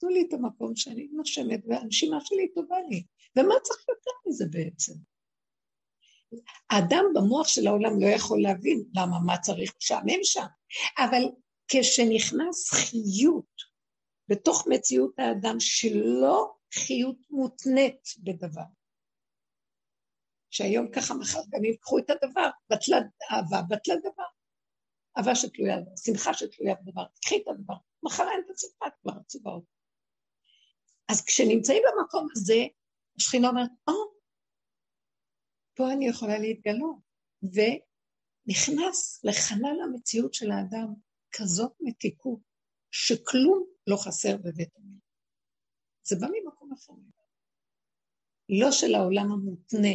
תנו 0.00 0.08
לי 0.08 0.26
את 0.28 0.32
המקום 0.32 0.76
שאני 0.76 1.08
נושמת, 1.12 1.60
והנשימה 1.68 2.18
שלי 2.20 2.52
טובה 2.54 2.76
לי. 2.88 3.04
ומה 3.36 3.54
צריך 3.62 3.84
יותר 3.88 4.10
מזה 4.28 4.44
בעצם? 4.50 4.92
האדם 6.70 7.04
במוח 7.14 7.48
של 7.48 7.66
העולם 7.66 8.00
לא 8.00 8.06
יכול 8.06 8.42
להבין 8.42 8.84
למה, 8.94 9.20
מה 9.26 9.38
צריך 9.38 9.74
לשעמם 9.76 10.20
שם, 10.22 10.46
אבל 10.98 11.22
כשנכנס 11.68 12.70
חיות 12.70 13.69
בתוך 14.30 14.66
מציאות 14.68 15.14
האדם 15.18 15.60
שלא 15.60 16.54
חיות 16.74 17.16
מותנית 17.30 18.08
בדבר, 18.18 18.70
שהיום 20.50 20.90
ככה 20.92 21.14
מחר 21.14 21.40
גם 21.50 21.64
ייקחו 21.64 21.98
את 21.98 22.10
הדבר, 22.10 22.50
בטלה 22.70 22.96
אהבה, 23.30 23.62
בטלה 23.68 23.94
דבר. 23.96 24.24
אהבה 25.18 25.34
שתלויה, 25.34 25.76
שמחה 26.04 26.34
שתלויה 26.34 26.74
בדבר, 26.74 27.04
תקחי 27.14 27.36
את 27.42 27.48
הדבר, 27.48 27.74
מחר 28.02 28.22
אין 28.30 28.42
את 28.46 28.50
השמחה 28.50 28.86
כבר 29.02 29.12
עצובה 29.20 29.50
אותה. 29.50 29.70
אז 31.08 31.24
כשנמצאים 31.24 31.82
במקום 31.86 32.28
הזה, 32.36 32.66
השכינה 33.16 33.48
אומרת, 33.48 33.70
או, 33.88 33.92
oh, 33.92 34.20
פה 35.74 35.92
אני 35.92 36.08
יכולה 36.08 36.38
להתגלות. 36.38 37.10
ונכנס 37.42 39.24
לחלל 39.24 39.76
המציאות 39.84 40.34
של 40.34 40.50
האדם 40.50 40.94
כזאת 41.32 41.72
מתיקות, 41.80 42.40
שכלום 42.90 43.64
לא 43.90 43.96
חסר 43.96 44.36
בבית 44.36 44.76
המלך. 44.76 45.02
זה 46.02 46.16
בא 46.20 46.26
ממקום 46.26 46.72
אחר. 46.72 46.92
לא 48.48 48.72
של 48.72 48.94
העולם 48.94 49.32
המותנה, 49.32 49.94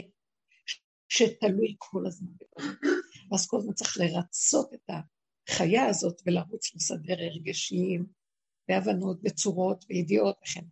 שתלוי 1.09 1.75
כל 1.77 2.03
הזמן. 2.07 2.31
ואז 3.31 3.47
כל 3.47 3.57
הזמן 3.57 3.73
צריך 3.73 3.97
לרצות 3.97 4.73
את 4.73 4.89
החיה 4.89 5.85
הזאת 5.89 6.21
ולרוץ 6.25 6.75
לסדר 6.75 7.15
הרגשיים, 7.19 8.05
והבנות, 8.69 9.19
וצורות, 9.23 9.85
וידיעות 9.89 10.37
וכן. 10.43 10.65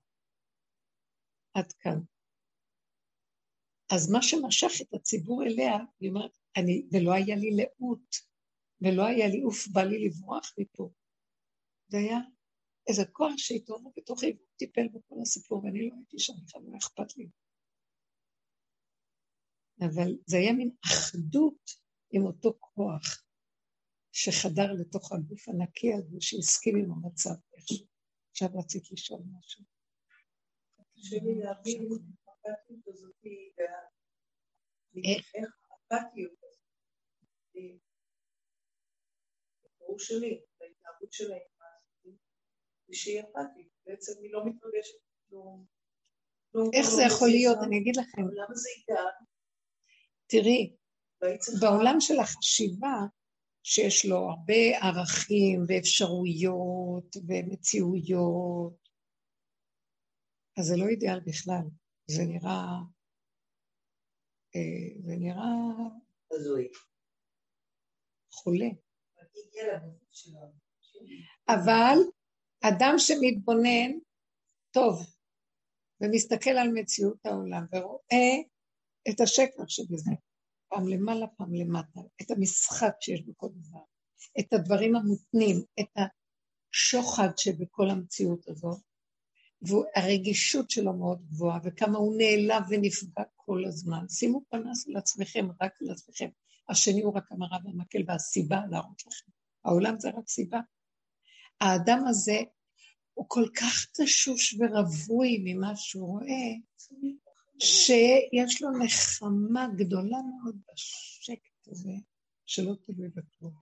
עד 1.53 1.71
כאן. 1.73 1.99
אז 3.95 4.11
מה 4.11 4.21
שמשך 4.21 4.81
את 4.81 4.93
הציבור 4.93 5.43
אליה, 5.43 5.77
היא 5.99 6.09
אומרת, 6.09 6.37
אני, 6.57 6.87
ולא 6.91 7.13
היה 7.13 7.35
לי 7.35 7.51
לאות, 7.55 8.15
ולא 8.81 9.05
היה 9.05 9.27
לי 9.27 9.41
עוף, 9.41 9.67
בא 9.67 9.81
לי 9.81 10.05
לברוח 10.05 10.53
מפה. 10.57 10.89
זה 11.87 11.97
היה 11.97 12.17
איזה 12.87 13.01
כוח 13.11 13.33
שהתעורר 13.37 13.91
בתוכי, 13.97 14.25
והוא 14.25 14.47
טיפל 14.57 14.87
בכל 14.87 15.15
הסיפור, 15.21 15.63
ואני 15.63 15.89
לא 15.89 15.95
הייתי 15.95 16.19
שם 16.19 16.33
בכלל, 16.45 16.61
לא 16.71 16.77
אכפת 16.77 17.17
לי. 17.17 17.29
אבל 19.79 20.11
זה 20.25 20.37
היה 20.37 20.53
מין 20.53 20.71
אחדות 20.85 21.71
עם 22.11 22.21
אותו 22.25 22.57
כוח 22.59 23.23
שחדר 24.11 24.71
לתוך 24.79 25.11
הגוף 25.11 25.49
הנקי 25.49 25.93
הזה, 25.93 26.17
שהסכים 26.19 26.75
עם 26.77 26.91
המצב 26.91 27.35
איכשהו. 27.57 27.87
עכשיו 28.31 28.49
רצית 28.59 28.91
לשאול 28.91 29.21
משהו. 29.37 29.63
קשה 30.93 31.15
להבין 31.15 31.87
הפרקטית 32.27 32.87
הזאת, 32.87 33.21
איך 35.03 35.31
האכפתיות 35.35 36.43
ברור 39.79 39.99
שלי, 39.99 40.41
ההתנהגות 40.61 41.13
שלהם, 41.13 41.52
ושהיא 42.93 43.21
אכפתית, 43.21 43.67
בעצם 43.85 44.11
היא 44.21 44.33
לא 44.33 44.45
מתרגשת 44.45 44.97
כלום. 45.29 45.65
איך 46.73 46.85
זה 46.89 47.03
יכול 47.03 47.27
להיות? 47.27 47.57
אני 47.63 47.77
אגיד 47.77 47.95
לכם. 47.95 48.21
עידן? 48.21 49.03
תראי, 50.27 50.75
בעולם 51.61 51.95
של 51.99 52.19
החשיבה, 52.19 52.95
שיש 53.63 54.05
לו 54.05 54.17
הרבה 54.17 54.77
ערכים 54.81 55.65
ואפשרויות 55.67 57.15
ומציאויות, 57.27 58.89
אז 60.59 60.65
זה 60.65 60.75
לא 60.77 60.87
אידיאל 60.87 61.19
בכלל. 61.19 61.63
זה 62.07 62.23
נראה... 62.23 62.65
אה, 64.55 65.01
זה 65.05 65.15
נראה... 65.15 65.53
הזוי. 66.31 66.67
חולה. 68.31 68.69
אבל 71.47 71.97
אדם 72.65 72.93
שמתבונן 72.97 73.91
טוב 74.71 75.05
ומסתכל 76.01 76.49
על 76.49 76.71
מציאות 76.73 77.25
העולם 77.25 77.65
ורואה 77.71 78.35
את 79.09 79.21
השקר 79.21 79.63
שבזה, 79.67 80.11
פעם 80.69 80.87
למעלה, 80.87 81.27
פעם 81.27 81.53
למטה, 81.53 81.99
את 82.21 82.31
המשחק 82.31 82.95
שיש 82.99 83.21
בכל 83.21 83.47
דבר, 83.53 83.83
את 84.39 84.53
הדברים 84.53 84.95
המותנים, 84.95 85.63
את 85.79 85.97
השוחד 85.97 87.29
שבכל 87.37 87.89
המציאות 87.89 88.47
הזאת, 88.47 88.81
והרגישות 89.61 90.69
שלו 90.69 90.93
מאוד 90.93 91.25
גבוהה, 91.25 91.59
וכמה 91.63 91.97
הוא 91.97 92.15
נעלב 92.17 92.63
ונפגע 92.69 93.23
כל 93.35 93.65
הזמן. 93.65 94.05
שימו 94.09 94.41
פנס 94.49 94.87
על 94.87 94.97
עצמכם, 94.97 95.47
רק 95.61 95.81
על 95.81 95.91
עצמכם. 95.91 96.29
השני 96.69 97.01
הוא 97.01 97.13
רק 97.13 97.31
המראה 97.31 97.57
והמקל 97.63 98.03
והסיבה 98.07 98.61
להראות 98.71 99.01
לכם. 99.07 99.31
העולם 99.65 99.99
זה 99.99 100.09
רק 100.09 100.29
סיבה. 100.29 100.59
האדם 101.61 102.03
הזה 102.07 102.37
הוא 103.13 103.25
כל 103.29 103.45
כך 103.59 103.85
תשוש 103.91 104.53
ורווי 104.53 105.37
ממה 105.43 105.75
שהוא 105.75 106.07
רואה, 106.07 106.49
שיש 107.59 108.61
לו 108.61 108.69
נחמה 108.83 109.67
גדולה 109.77 110.17
מאוד 110.21 110.57
בשקט 110.73 111.67
הזה, 111.67 111.91
שלא 112.45 112.73
תלוי 112.85 113.09
בכלום. 113.09 113.53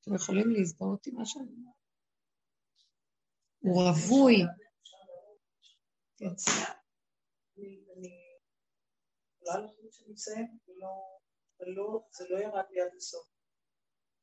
אתם 0.00 0.14
יכולים 0.14 0.50
להזדהות 0.50 1.06
עם 1.06 1.14
מה 1.14 1.26
שאני 1.26 1.42
אומרת? 1.42 1.74
הוא 3.58 3.82
רווי. 3.82 4.36
כן. 6.18 6.26
לחשוב 9.44 9.90
שאני 9.90 10.14
אסיים, 10.14 10.58
זה 12.10 12.24
לא 12.30 12.38
ירד 12.38 12.64
לי 12.70 12.80
עד 12.80 12.94
הסוף. 12.96 13.28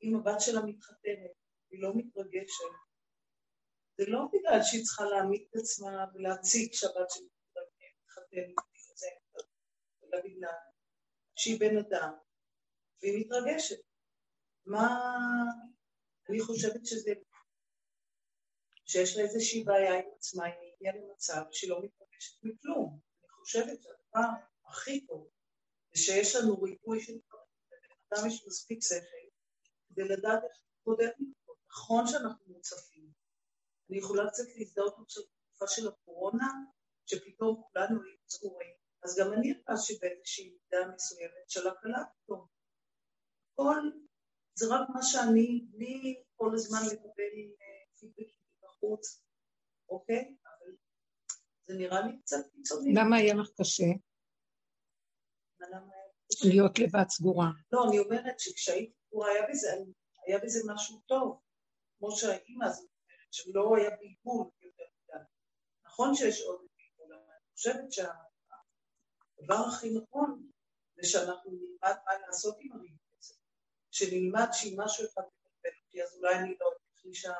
אם 0.03 0.15
הבת 0.15 0.41
שלה 0.41 0.61
מתחתנת, 0.65 1.31
היא 1.71 1.81
לא 1.81 1.91
מתרגשת, 1.95 2.73
זה 3.97 4.03
לא 4.07 4.19
בגלל 4.33 4.59
שהיא 4.63 4.83
צריכה 4.83 5.03
להעמיד 5.03 5.41
את 5.49 5.55
עצמה 5.55 6.05
ולהציג 6.13 6.73
שהבת 6.73 7.09
שלי 7.09 7.27
מתחתנת, 8.03 8.55
אלא 10.03 10.21
בגלל 10.23 10.49
שהיא 11.35 11.59
בן 11.59 11.77
אדם 11.77 12.13
והיא 13.01 13.25
מתרגשת. 13.25 13.79
מה... 14.65 14.87
אני 16.29 16.41
חושבת 16.41 16.85
שזה... 16.85 17.11
שיש 18.85 19.17
לה 19.17 19.23
איזושהי 19.23 19.63
בעיה 19.63 19.93
עם 19.93 20.05
עצמה, 20.15 20.45
היא 20.45 20.73
הגיעה 20.75 20.95
למצב 20.95 21.41
שהיא 21.51 21.69
לא 21.69 21.77
מתרגשת 21.83 22.43
מכלום. 22.43 22.99
אני 23.23 23.31
חושבת 23.31 23.81
שהדבר 23.83 24.29
הכי 24.65 25.05
טוב 25.05 25.29
זה 25.93 26.01
שיש 26.01 26.35
לנו 26.35 26.61
ריפוי 26.61 27.01
של 27.01 27.13
דברים, 27.27 27.47
לבן 27.71 28.17
אדם 28.19 28.27
יש 28.27 28.43
מספיק 28.47 28.79
שכל 28.81 29.23
כדי 29.89 30.03
לדעת 30.03 30.43
איך 30.43 30.61
להתמודד. 30.77 31.11
נכון 31.69 32.07
שאנחנו 32.07 32.53
מוצפים. 32.53 32.92
אני 33.89 33.97
יכולה 33.97 34.29
קצת 34.29 34.43
להזדהות 34.57 34.95
עכשיו 35.05 35.23
בתקופה 35.23 35.67
של 35.67 35.87
הקורונה, 35.87 36.47
שפתאום 37.05 37.61
כולנו 37.61 38.03
היו 38.03 38.17
סגורים. 38.27 38.73
אז 39.03 39.19
גם 39.19 39.33
אני 39.33 39.53
הרגשתי 39.53 39.93
באיזושהי 40.01 40.49
מידה 40.49 40.95
מסוימת 40.95 41.49
של 41.49 41.67
הקלה 41.67 42.03
פתאום. 42.23 42.47
כל, 43.55 43.91
זה 44.55 44.65
רק 44.69 44.89
מה 44.89 45.03
שאני, 45.03 45.65
בלי 45.69 46.23
כל 46.35 46.51
הזמן 46.53 46.79
לקבל 46.85 47.33
אה, 47.61 47.99
פידבקים 47.99 48.43
מבחוץ, 48.63 49.23
אוקיי? 49.89 50.35
אבל 50.45 50.75
זה 51.67 51.73
נראה 51.73 52.01
לי 52.01 52.19
קצת 52.21 52.51
קיצוני. 52.51 52.93
למה 52.93 53.17
היה 53.17 53.33
לך 53.33 53.49
קשה? 53.61 53.83
להיות 56.45 56.79
לבד 56.79 57.09
סגורה. 57.09 57.49
לא, 57.71 57.85
אני 57.89 57.99
אומרת 57.99 58.39
שכשהייתי 58.39 58.93
סגורה 59.07 59.31
היה 60.27 60.39
בזה, 60.43 60.59
משהו 60.73 60.99
טוב, 60.99 61.41
כמו 61.97 62.11
שהאימא 62.11 62.65
הזאת 62.65 62.92
שלא 63.33 63.75
היה 63.77 63.89
בלבול 63.89 64.47
יותר 64.61 64.83
מדי. 64.83 65.23
נכון 65.85 66.15
שיש 66.15 66.41
עוד 66.41 66.59
בלבול, 66.59 67.15
אבל 67.15 67.31
אני 67.31 67.53
חושבת 67.53 67.91
שהדבר 67.91 69.63
הכי 69.67 69.89
נכון 69.89 70.49
זה 70.95 71.09
שאנחנו 71.09 71.51
נלמד 71.51 71.95
מה 72.05 72.27
לעשות 72.27 72.57
עם 72.59 72.71
הריבוי 72.71 73.17
הזה. 73.17 73.35
שנלמד 73.91 74.47
שאם 74.51 74.75
משהו 74.77 75.05
אחד 75.05 75.21
מבלבל 75.21 75.77
אותי, 75.85 76.03
אז 76.03 76.15
אולי 76.15 76.35
אני 76.35 76.55
לא 76.59 76.71
אתחישה, 76.93 77.33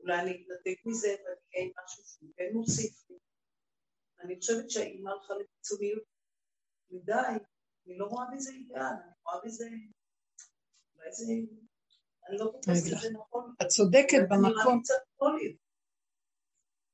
אולי 0.00 0.20
אני 0.20 0.30
אתנתק 0.30 0.86
מזה 0.86 1.08
ואני 1.08 1.40
אהיה 1.54 1.70
משהו 1.84 2.04
שהוא 2.04 2.30
כן 2.36 2.50
מוסיף 2.52 3.10
לי. 3.10 3.18
אני 4.20 4.36
חושבת 4.40 4.70
שהאימא 4.70 5.10
הלכה 5.10 5.34
לקיצוניות 5.34 6.02
מדי, 6.90 7.12
אני 7.86 7.98
לא 7.98 8.06
רואה 8.06 8.24
בזה 8.34 8.50
אידאל, 8.52 8.80
אני 8.82 9.12
רואה 9.24 9.40
בזה... 9.44 9.68
אולי 10.94 11.12
זה... 11.12 11.24
אני 12.30 12.38
לא 12.38 12.52
תופסת 12.52 12.92
את 12.92 13.00
זה 13.00 13.10
נכון. 13.10 13.54
את 13.62 13.66
צודקת 13.66 14.22
במקום. 14.30 14.82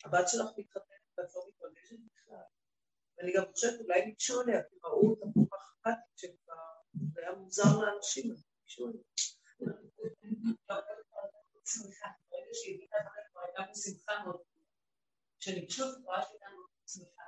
הבת 0.04 0.28
שלך 0.28 0.46
מתחתנת 0.58 1.18
ואת 1.18 1.34
לא 1.34 1.42
מתרגשת 1.48 1.96
בכלל. 2.06 2.38
ואני 3.18 3.32
גם 3.36 3.44
חושבת, 3.52 3.80
אולי 3.80 4.06
ניגשו 4.06 4.42
אליה, 4.42 4.62
כי 4.62 4.76
ראו 4.84 5.10
אותה 5.10 5.26
כל 5.34 5.56
כך 5.56 5.72
אכפתית, 5.72 6.18
שזה 6.18 7.20
היה 7.22 7.32
מוזר 7.32 7.62
לאנשים, 7.82 8.32
אז 8.32 8.44
ניגשו 8.58 8.88
אליה. 8.88 9.02
כשניגשו, 15.38 15.84
את 15.84 16.04
רואה 16.04 16.22
שהייתה 16.22 16.46
מאוד 16.54 16.70
שמחה. 16.86 17.22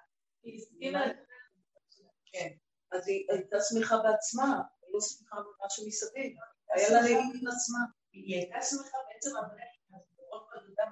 כן. 2.32 2.48
אז 2.92 3.08
היא 3.08 3.26
הייתה 3.32 3.56
שמחה 3.60 3.96
בעצמה, 3.96 4.62
היא 4.82 4.94
לא 4.94 5.00
שמחה 5.00 5.36
במה 5.36 5.70
שמסביב. 5.70 6.36
היה 6.74 6.90
לה 6.90 7.02
נעים 7.02 7.18
עם 7.18 7.48
עצמה. 7.48 7.97
היא 8.12 8.36
הייתה 8.36 8.58
שמחה 8.62 8.98
בעצם 9.08 9.30
אבל 9.40 9.58
היא 9.58 9.80
מאוד 9.90 10.42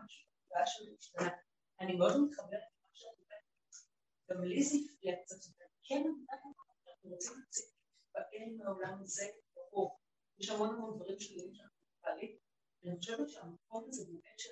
משהו, 0.04 0.26
של 0.66 0.90
המשתנה. 0.90 1.30
אני 1.80 1.96
מאוד 1.96 2.14
מתחברת 2.24 2.50
למה 2.50 2.94
שאת 2.94 3.18
אומרת. 3.20 3.46
גם 4.30 4.44
לי 4.44 4.62
זה 4.62 4.76
הפריע 4.84 5.16
קצת, 5.24 5.36
כן, 5.88 6.02
אנחנו 6.30 6.52
רוצים 7.04 7.32
לצאת 7.42 7.66
להתפעל 8.14 8.56
מהעולם 8.58 9.02
הזה 9.02 9.26
ברור. 9.54 10.00
יש 10.38 10.50
המון 10.50 10.68
המון 10.68 10.96
דברים 10.96 11.20
שליליים 11.20 11.54
שאנחנו 11.54 11.78
מתפעלים, 11.94 12.38
ואני 12.82 12.96
חושבת 12.98 13.28
שהמקום 13.30 13.84
הזה 13.88 14.04
באמת 14.04 14.38
של 14.38 14.50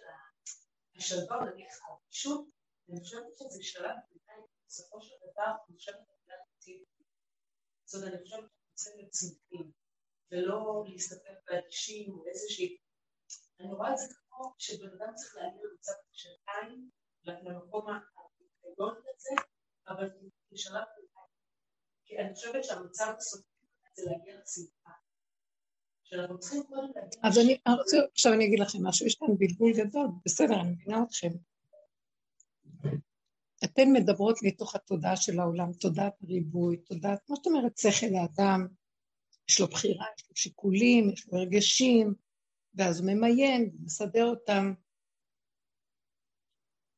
השלווה, 0.96 1.36
נניח 1.44 1.74
הרגישות, 1.88 2.48
אני 2.88 3.00
חושבת 3.00 3.38
שזה 3.38 3.62
שלב 3.62 3.96
בינתיים, 4.10 4.44
בסופו 4.66 5.02
של 5.02 5.14
דבר, 5.22 5.50
אני 5.68 5.76
חושבת 5.76 5.96
על 5.96 6.24
זאת 7.84 8.02
אומרת, 8.02 8.14
אני 8.14 8.24
חושבת 8.24 8.40
שאנחנו 8.76 9.10
צריכים 9.10 9.72
ולא 10.35 10.85
להסתפק 10.89 11.39
באדישים 11.47 12.12
או 12.12 12.26
איזושהי... 12.26 12.76
אני 13.61 13.72
רואה 13.72 13.93
את 13.93 13.99
זה 13.99 14.14
כמו 14.28 14.55
שבן 14.59 14.87
אדם 14.87 15.14
צריך 15.14 15.37
להגיע 15.37 15.61
למצב 15.70 15.93
של 16.12 16.28
עין, 16.49 16.89
למקום 17.24 17.87
הגדול 17.89 19.03
הזה, 19.16 19.35
אבל 19.89 20.11
בשלב 20.53 20.85
בינתיים. 20.97 21.35
כי 22.05 22.18
אני 22.18 22.35
חושבת 22.35 22.64
שהמצב 22.64 23.14
הסופי 23.18 23.49
זה 23.97 24.03
להגיע 24.11 24.41
לשמחה. 24.43 24.91
אז 27.22 27.39
אני 27.39 27.59
רוצה, 27.78 27.97
עכשיו 28.12 28.32
אני 28.32 28.45
אגיד 28.47 28.59
לכם 28.59 28.78
משהו, 28.87 29.07
יש 29.07 29.14
כאן 29.14 29.28
בלבול 29.39 29.72
גדול, 29.72 30.07
בסדר, 30.24 30.55
אני 30.61 30.70
מבינה 30.70 31.03
אתכם. 31.03 31.28
אתן 33.64 33.93
מדברות 33.93 34.39
מתוך 34.43 34.74
התודעה 34.74 35.16
של 35.16 35.41
העולם, 35.41 35.72
תודעת 35.72 36.14
הריבוי, 36.22 36.76
תודעת, 36.76 37.18
מה 37.28 37.37
זאת 37.37 37.47
אומרת, 37.47 37.78
שכל 37.78 38.07
האדם, 38.07 38.66
יש 39.49 39.61
לו 39.61 39.66
בחירה, 39.66 40.07
יש 40.18 40.28
לו 40.28 40.36
שיקולים, 40.36 41.11
יש 41.11 41.28
לו 41.28 41.38
הרגשים, 41.38 42.14
ואז 42.74 43.01
הוא 43.01 43.07
ממיין, 43.11 43.70
מסדר 43.84 44.24
אותם. 44.24 44.74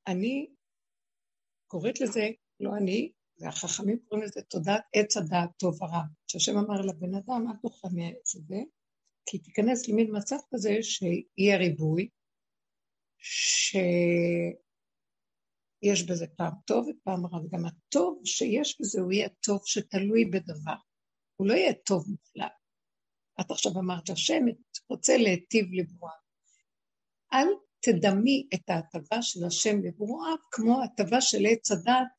אני 0.07 0.51
קוראת 1.67 2.01
לזה, 2.01 2.29
לא 2.61 2.77
אני, 2.77 3.13
והחכמים 3.39 3.99
קוראים 4.09 4.27
לזה 4.27 4.43
תודעת 4.43 4.83
עץ 4.95 5.17
הדעת 5.17 5.51
טוב 5.57 5.83
ורע. 5.83 6.03
שהשם 6.27 6.59
אמר 6.59 6.81
לבן 6.81 7.15
אדם, 7.15 7.47
אל 7.49 7.57
תאכל 7.63 7.89
מהעץ 7.93 8.37
הזה, 8.37 8.59
כי 9.27 9.39
תיכנס 9.39 9.89
למין 9.89 10.17
מצב 10.17 10.37
כזה 10.55 10.71
שיהיה 10.83 11.57
ריבוי, 11.57 12.09
ש... 13.19 13.77
יש 15.83 16.03
בזה 16.03 16.27
פעם 16.37 16.53
טוב 16.65 16.89
ופעם 16.89 17.27
רע, 17.27 17.41
וגם 17.41 17.65
הטוב 17.67 18.21
שיש 18.25 18.81
בזה 18.81 19.01
הוא 19.01 19.13
יהיה 19.13 19.29
טוב 19.29 19.61
שתלוי 19.65 20.25
בדבר. 20.25 20.77
הוא 21.37 21.47
לא 21.47 21.55
יהיה 21.55 21.73
טוב 21.75 22.05
מוחלט. 22.09 22.53
את 23.41 23.51
עכשיו 23.51 23.73
אמרת, 23.73 24.11
השם 24.11 24.43
רוצה 24.89 25.17
להיטיב 25.17 25.67
לברואיו. 25.73 26.27
אל 27.33 27.47
תדמי 27.81 28.49
את 28.55 28.71
ההטבה 28.71 29.23
של 29.23 29.45
השם 29.47 29.83
לברואיו 29.83 30.37
כמו 30.51 30.83
הטבה 30.85 31.21
של 31.21 31.47
עץ 31.51 31.71
הדת 31.71 32.17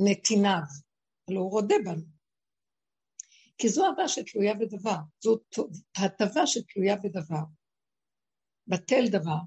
לנתיניו. 0.00 0.62
הלוא 1.28 1.42
הוא 1.42 1.50
רודה 1.50 1.74
בנו. 1.84 2.04
כי 3.58 3.68
זו 3.68 3.86
אהבה 3.86 4.08
שתלויה 4.08 4.54
בדבר, 4.54 4.96
זו 5.20 5.38
הטבה 5.96 6.46
שתלויה 6.46 6.96
בדבר. 6.96 7.44
בטל 8.66 9.04
דבר, 9.10 9.38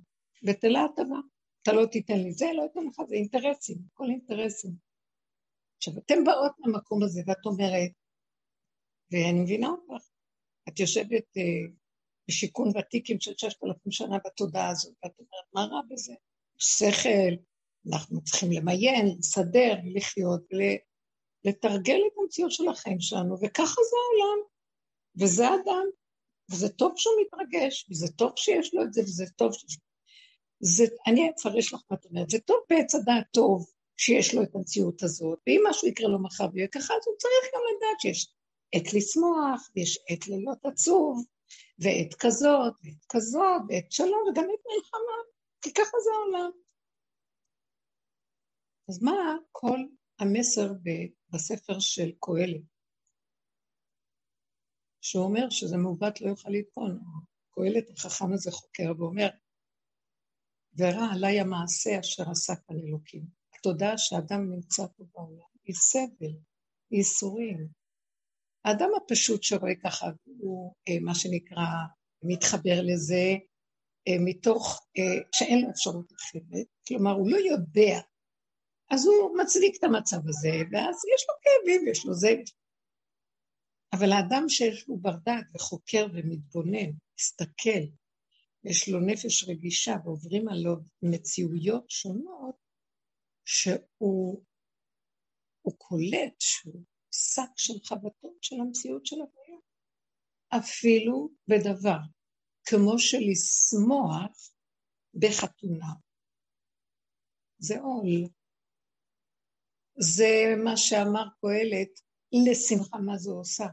בטלה 0.44 0.80
הטבה. 0.84 1.20
אתה 1.62 1.74
לא 1.74 1.86
תיתן 1.86 2.20
לי 2.20 2.32
זה, 2.32 2.46
לא 2.56 2.66
אתן 2.66 2.80
לך, 2.88 2.96
זה 3.08 3.16
אינטרסים, 3.16 3.78
כל 3.94 4.06
אינטרסים. 4.10 4.87
עכשיו, 5.78 5.94
אתן 5.98 6.24
באות 6.26 6.52
מהמקום 6.60 7.04
הזה, 7.04 7.22
ואת 7.28 7.46
אומרת, 7.46 7.92
ואני 9.12 9.40
מבינה 9.42 9.68
אותך, 9.68 10.06
את 10.70 10.80
יושבת 10.80 11.38
אה, 11.38 11.74
בשיכון 12.28 12.68
ותיקים 12.78 13.20
של 13.20 13.32
ששת 13.38 13.64
אלפים 13.64 13.92
שנה 13.92 14.18
בתודעה 14.26 14.70
הזאת, 14.70 14.94
ואת 15.04 15.12
אומרת, 15.20 15.46
מה 15.54 15.76
רע 15.76 15.82
בזה? 15.90 16.14
שכל, 16.58 17.44
אנחנו 17.92 18.24
צריכים 18.24 18.52
למיין, 18.52 19.18
לסדר, 19.20 19.74
לחיות, 19.96 20.42
לתרגל 21.44 22.00
את 22.08 22.14
המציאות 22.22 22.52
של 22.52 22.70
החיים 22.70 23.00
שלנו, 23.00 23.36
וככה 23.42 23.82
זה 23.90 23.98
העולם, 24.04 24.40
וזה 25.20 25.48
אדם, 25.48 25.86
וזה 26.52 26.70
טוב 26.70 26.94
שהוא 26.96 27.14
מתרגש, 27.22 27.88
וזה 27.92 28.08
טוב 28.12 28.32
שיש 28.36 28.74
לו 28.74 28.84
את 28.84 28.94
זה, 28.94 29.02
וזה 29.02 29.26
טוב 29.36 29.52
לו... 29.52 29.88
זה, 30.60 30.84
אני 31.08 31.30
אפרש 31.30 31.74
לך 31.74 31.82
מה 31.92 31.98
את 31.98 32.06
אומרת, 32.06 32.30
זה 32.30 32.40
טוב 32.40 32.58
בעץ 32.70 32.96
הדעת 32.96 33.26
טוב 33.32 33.66
שיש 33.98 34.34
לו 34.34 34.44
את 34.44 34.56
המציאות 34.56 35.04
הזאת, 35.04 35.40
ואם 35.48 35.62
משהו 35.70 35.88
יקרה 35.88 36.08
לו 36.08 36.24
מחר 36.24 36.48
ויהיה 36.54 36.68
ככה, 36.68 36.94
אז 36.94 37.08
הוא 37.08 37.16
צריך 37.18 37.46
גם 37.54 37.62
לדעת 37.70 38.00
שיש 38.02 38.34
עת 38.74 38.94
לשמוח, 38.94 39.70
ויש 39.76 40.00
עת 40.10 40.28
לילות 40.28 40.66
עצוב, 40.66 41.26
ועת 41.80 42.14
כזאת, 42.20 42.74
ועת 42.84 43.06
כזאת, 43.10 43.62
ועת 43.70 43.92
שלום, 43.92 44.22
וגם 44.30 44.44
עת 44.44 44.64
מלחמה, 44.76 45.18
כי 45.62 45.74
ככה 45.74 45.98
זה 46.04 46.10
העולם. 46.14 46.52
אז 48.90 49.04
מה 49.04 49.38
כל 49.52 49.80
המסר 50.20 50.72
בספר 51.30 51.80
של 51.80 52.12
קהלת, 52.20 52.62
שהוא 55.02 55.24
אומר 55.24 55.50
שזה 55.50 55.78
מעוות 55.78 56.22
לא 56.22 56.30
יוכל 56.30 56.50
לתקון. 56.50 57.00
קהלת 57.52 57.90
החכם 57.90 58.34
הזה 58.34 58.52
חוקר 58.52 58.92
ואומר, 58.98 59.28
ורע 60.78 61.08
עליי 61.14 61.40
המעשה 61.40 62.00
אשר 62.00 62.24
עשה 62.32 62.54
כאן 62.56 62.76
אלוקים. 62.88 63.37
התודעה 63.58 63.98
שאדם 63.98 64.52
נמצא 64.52 64.84
פה 64.98 65.04
בעולם 65.14 65.48
היא 65.66 65.76
סבל, 65.76 66.36
היא 66.90 66.98
ייסורים. 66.98 67.68
האדם 68.66 68.90
הפשוט 68.98 69.44
שרואה 69.44 69.76
ככה, 69.84 70.08
הוא 70.40 70.74
אה, 70.88 71.00
מה 71.02 71.16
שנקרא, 71.16 71.66
מתחבר 72.24 72.82
לזה 72.82 73.36
אה, 74.08 74.18
מתוך 74.20 74.88
אה, 74.98 75.22
שאין 75.32 75.62
לו 75.62 75.70
אפשרות 75.70 76.14
אחרת, 76.14 76.68
כלומר 76.88 77.12
הוא 77.12 77.30
לא 77.30 77.38
יודע 77.38 78.00
אז 78.92 79.06
הוא 79.08 79.38
מצדיק 79.38 79.76
את 79.80 79.84
המצב 79.84 80.18
הזה, 80.28 80.50
ואז 80.72 80.96
יש 81.16 81.26
לו 81.30 81.36
כאבים, 81.44 81.88
יש 81.88 82.06
לו 82.06 82.14
זה. 82.14 82.36
אבל 83.94 84.12
האדם 84.12 84.50
שיש 84.50 84.88
לו 84.88 84.98
ברדק 84.98 85.46
וחוקר 85.56 86.08
ומתבונן, 86.14 86.92
מסתכל, 87.20 87.84
יש 88.64 88.90
לו 88.90 89.00
נפש 89.00 89.44
רגישה 89.50 89.96
ועוברים 90.04 90.48
עליו 90.50 90.76
מציאויות 91.02 91.90
שונות, 91.90 92.56
שהוא 93.48 94.44
קולט 95.78 96.36
שהוא 96.40 96.84
שק 97.12 97.58
של 97.58 97.74
חבטות 97.86 98.38
של 98.42 98.56
המציאות 98.62 99.06
של 99.06 99.16
הבריאה. 99.16 99.60
אפילו 100.50 101.30
בדבר 101.48 101.98
כמו 102.66 103.00
שלשמוח 103.00 104.52
בחתונה. 105.14 105.94
זה 107.60 107.80
עול. 107.80 108.30
זה 110.00 110.56
מה 110.64 110.78
שאמר 110.78 111.26
קהלת, 111.42 112.00
לשמחה 112.32 112.98
מה 112.98 113.18
זה 113.18 113.32
עושה. 113.32 113.66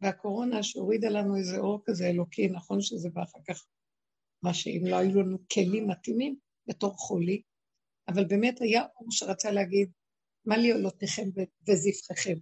והקורונה 0.00 0.62
שהורידה 0.62 1.08
לנו 1.08 1.36
איזה 1.36 1.58
אור 1.58 1.82
כזה 1.84 2.06
אלוקי, 2.06 2.48
נכון 2.48 2.80
שזה 2.80 3.08
בא 3.10 3.22
אחר 3.22 3.38
כך, 3.48 3.66
מה 4.42 4.54
שאם 4.54 4.82
לא 4.90 4.96
היו 4.96 5.22
לנו 5.22 5.38
כלים 5.52 5.88
מתאימים 5.88 6.36
בתור 6.66 6.94
חולי, 6.98 7.42
אבל 8.08 8.24
באמת 8.24 8.60
היה 8.60 8.82
אור 8.82 9.06
שרצה 9.10 9.50
להגיד, 9.50 9.90
מה 10.44 10.56
לי 10.56 10.70
עולותיכם 10.70 11.28
וזבחיכם? 11.68 12.38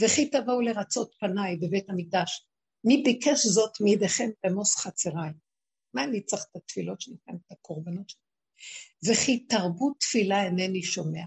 וכי 0.00 0.30
תבואו 0.30 0.60
לרצות 0.60 1.14
פניי 1.20 1.56
בבית 1.56 1.90
המקדש, 1.90 2.46
מי 2.84 3.02
ביקש 3.04 3.46
זאת 3.46 3.80
מידיכם 3.80 4.30
במוס 4.44 4.76
חצריי? 4.76 5.32
מה 5.94 6.04
אני 6.04 6.24
צריך 6.24 6.42
את 6.50 6.56
התפילות 6.56 7.00
שלכם, 7.00 7.32
את 7.46 7.52
הקורבנות 7.52 8.08
שלכם? 8.08 8.24
וכי 9.10 9.46
תרבו 9.46 9.94
תפילה 9.94 10.44
אינני 10.44 10.82
שומע. 10.82 11.24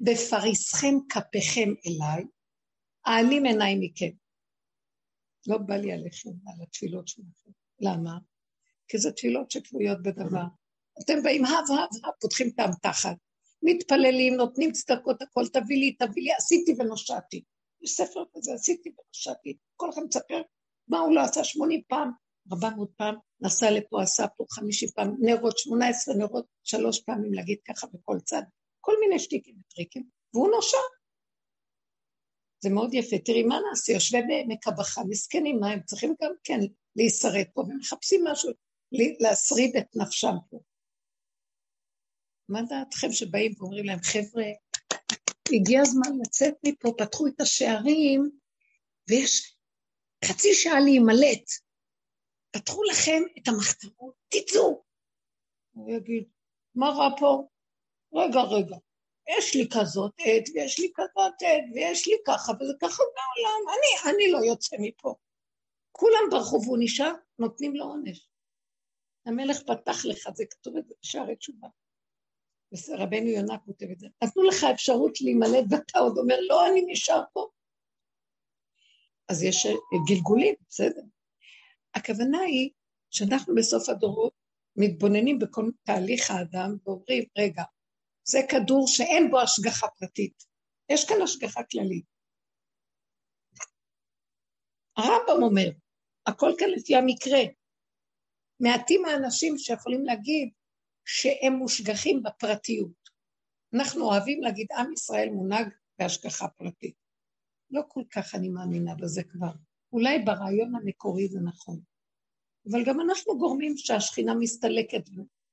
בפריסכם 0.00 0.94
כפיכם 1.08 1.68
אליי, 1.86 2.24
אעלים 3.06 3.44
עיניי 3.44 3.76
מכם. 3.80 4.10
לא 5.46 5.58
בא 5.58 5.76
לי 5.76 5.92
עליכם, 5.92 6.30
על 6.30 6.62
התפילות 6.62 7.08
שלכם. 7.08 7.50
למה? 7.80 8.18
כי 8.88 8.98
זה 8.98 9.12
תפילות 9.12 9.50
שתלויות 9.50 10.02
בדבר. 10.02 10.59
אתם 11.04 11.22
באים 11.22 11.44
הב 11.44 11.52
הב 11.52 11.88
הב, 12.04 12.12
פותחים 12.20 12.48
את 12.54 12.58
האמתחת, 12.58 13.16
מתפללים, 13.62 14.34
נותנים 14.34 14.72
צדקות, 14.72 15.22
הכל, 15.22 15.48
תביא 15.48 15.76
לי, 15.76 15.92
תביא 15.92 16.22
לי, 16.22 16.32
עשיתי 16.32 16.74
ונושעתי. 16.78 17.42
יש 17.82 17.90
ספר 17.90 18.24
כזה, 18.34 18.54
עשיתי 18.54 18.90
ונושעתי. 18.90 19.56
כל 19.76 19.90
אחד 19.90 20.02
מספר 20.08 20.42
מה 20.88 20.98
הוא 20.98 21.14
לא 21.14 21.20
עשה 21.20 21.44
שמונים 21.44 21.80
פעם, 21.88 22.10
ארבע 22.52 22.70
מאות 22.70 22.90
פעם, 22.96 23.14
נסע 23.40 23.70
לפה, 23.70 24.02
עשה 24.02 24.26
פה 24.36 24.44
חמישים 24.50 24.88
פעם, 24.88 25.16
נרות, 25.20 25.58
שמונה 25.58 25.88
עשרה 25.88 26.14
נרות, 26.14 26.46
שלוש 26.64 27.00
פעמים 27.00 27.34
להגיד 27.34 27.58
ככה 27.68 27.86
בכל 27.86 28.18
צד. 28.24 28.42
כל 28.80 28.92
מיני 29.00 29.18
שטיקים 29.18 29.54
וטריקים, 29.60 30.04
והוא 30.34 30.50
נושע. 30.50 30.78
זה 32.62 32.70
מאוד 32.70 32.94
יפה. 32.94 33.18
תראי, 33.18 33.42
מה 33.42 33.58
נעשה? 33.70 33.92
יושבי 33.92 34.22
בעמק 34.22 34.68
הבכה, 34.68 35.02
מסכנים, 35.08 35.60
מה 35.60 35.70
הם 35.70 35.82
צריכים 35.82 36.14
גם 36.22 36.32
כן 36.44 36.60
להישרד 36.96 37.44
פה, 37.54 37.60
ומחפשים 37.60 38.24
משהו, 38.24 38.50
להשריד 39.20 39.76
את 39.76 39.96
נפשם 39.96 40.34
פה. 40.50 40.60
מה 42.50 42.62
דעתכם 42.62 43.12
שבאים 43.12 43.52
ואומרים 43.58 43.84
להם, 43.84 43.98
חבר'ה, 44.02 44.44
הגיע 45.52 45.80
הזמן 45.80 46.18
לצאת 46.22 46.54
מפה, 46.66 46.88
פתחו 46.98 47.26
את 47.26 47.40
השערים, 47.40 48.30
ויש 49.08 49.56
חצי 50.24 50.54
שעה 50.54 50.80
להימלט. 50.80 51.50
פתחו 52.50 52.82
לכם 52.84 53.22
את 53.38 53.48
המחתרות, 53.48 54.14
תצאו. 54.28 54.82
הוא 55.70 55.90
יגיד, 55.90 56.24
מה 56.74 56.88
רע 56.88 57.08
פה? 57.18 57.48
רגע, 58.14 58.40
רגע, 58.40 58.76
יש 59.28 59.54
לי 59.54 59.68
כזאת 59.72 60.12
עת, 60.18 60.48
ויש 60.54 60.78
לי 60.78 60.92
כזאת 60.94 61.34
עת, 61.42 61.64
ויש 61.74 62.08
לי 62.08 62.16
ככה, 62.26 62.52
וזה 62.52 62.72
ככה 62.80 63.02
בעולם, 63.02 63.62
אני, 63.68 64.12
אני 64.12 64.32
לא 64.32 64.38
יוצא 64.38 64.76
מפה. 64.80 65.14
כולם 65.92 66.30
ברחו 66.30 66.60
והוא 66.64 66.78
נשאר, 66.80 67.12
נותנים 67.38 67.76
לו 67.76 67.84
עונש. 67.84 68.28
המלך 69.26 69.62
פתח 69.62 70.04
לך, 70.04 70.28
זה 70.34 70.44
כתוב 70.50 70.76
את 70.76 70.88
זה 70.88 70.94
בשערי 71.02 71.36
תשובה. 71.36 71.68
רבנו 72.98 73.26
יונה 73.26 73.58
כותב 73.58 73.86
את 73.92 73.98
זה. 73.98 74.06
נתנו 74.24 74.42
לך 74.42 74.64
אפשרות 74.74 75.20
להימלט 75.20 75.64
ואתה 75.70 75.98
עוד 75.98 76.18
אומר, 76.18 76.36
לא, 76.48 76.66
אני 76.66 76.84
נשאר 76.86 77.22
פה. 77.32 77.48
אז 79.28 79.42
יש 79.42 79.66
גלגולים, 80.08 80.54
בסדר. 80.68 81.02
הכוונה 81.94 82.40
היא 82.40 82.70
שאנחנו 83.10 83.54
בסוף 83.54 83.88
הדורות 83.88 84.32
מתבוננים 84.76 85.38
בכל 85.38 85.70
תהליך 85.82 86.30
האדם 86.30 86.76
ואומרים, 86.84 87.24
רגע, 87.38 87.62
זה 88.24 88.38
כדור 88.50 88.86
שאין 88.88 89.30
בו 89.30 89.40
השגחה 89.40 89.86
פרטית. 89.88 90.44
יש 90.88 91.08
כאן 91.08 91.16
השגחה 91.22 91.60
כללית. 91.70 92.04
הרמב"ם 94.96 95.42
אומר, 95.42 95.70
הכל 96.26 96.52
כאן 96.58 96.68
לפי 96.76 96.96
המקרה. 96.96 97.40
מעטים 98.60 99.04
האנשים 99.04 99.58
שיכולים 99.58 100.04
להגיד 100.04 100.50
שהם 101.12 101.52
מושגחים 101.52 102.22
בפרטיות. 102.22 103.10
אנחנו 103.74 104.04
אוהבים 104.04 104.42
להגיד, 104.42 104.66
עם 104.78 104.92
ישראל 104.92 105.30
מונהג 105.30 105.68
בהשגחה 105.98 106.48
פרטית. 106.48 106.94
לא 107.70 107.82
כל 107.88 108.02
כך 108.10 108.34
אני 108.34 108.48
מאמינה 108.48 108.94
בזה 108.94 109.22
כבר. 109.22 109.52
אולי 109.92 110.18
ברעיון 110.18 110.74
המקורי 110.74 111.28
זה 111.28 111.40
נכון. 111.40 111.80
אבל 112.70 112.84
גם 112.84 113.00
אנחנו 113.00 113.38
גורמים 113.38 113.76
שהשכינה 113.76 114.34
מסתלקת 114.34 115.02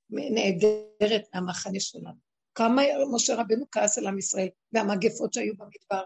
ונעדרת 0.09 1.23
מהמחנה 1.33 1.79
שלנו. 1.79 2.19
כמה 2.55 2.81
משה 3.13 3.35
רבנו 3.35 3.65
כעס 3.71 3.97
על 3.97 4.07
עם 4.07 4.17
ישראל 4.17 4.47
והמגפות 4.71 5.33
שהיו 5.33 5.53
במדבר. 5.57 6.03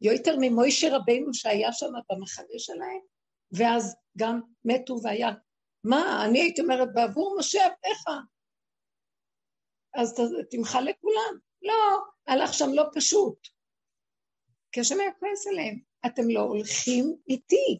יותר 0.00 0.36
ממוישה 0.40 0.96
רבנו 0.96 1.34
שהיה 1.34 1.72
שם 1.72 1.92
במחנה 2.10 2.58
שלהם, 2.58 3.00
ואז 3.52 3.96
גם 4.18 4.40
מתו 4.64 4.96
והיה, 5.02 5.30
מה, 5.84 6.24
אני 6.24 6.40
הייתי 6.40 6.60
אומרת, 6.60 6.88
בעבור 6.94 7.36
משה 7.38 7.66
עבדיך. 7.66 8.31
אז 9.94 10.14
תמחה 10.50 10.80
לכולם. 10.80 11.38
לא, 11.62 11.98
הלך 12.26 12.54
שם 12.54 12.68
לא 12.74 12.84
פשוט. 12.94 13.48
כי 14.72 14.80
השם 14.80 15.00
היה 15.00 15.12
כועס 15.18 15.46
עליהם. 15.46 15.78
אתם 16.06 16.22
לא 16.30 16.40
הולכים 16.40 17.16
איתי. 17.28 17.78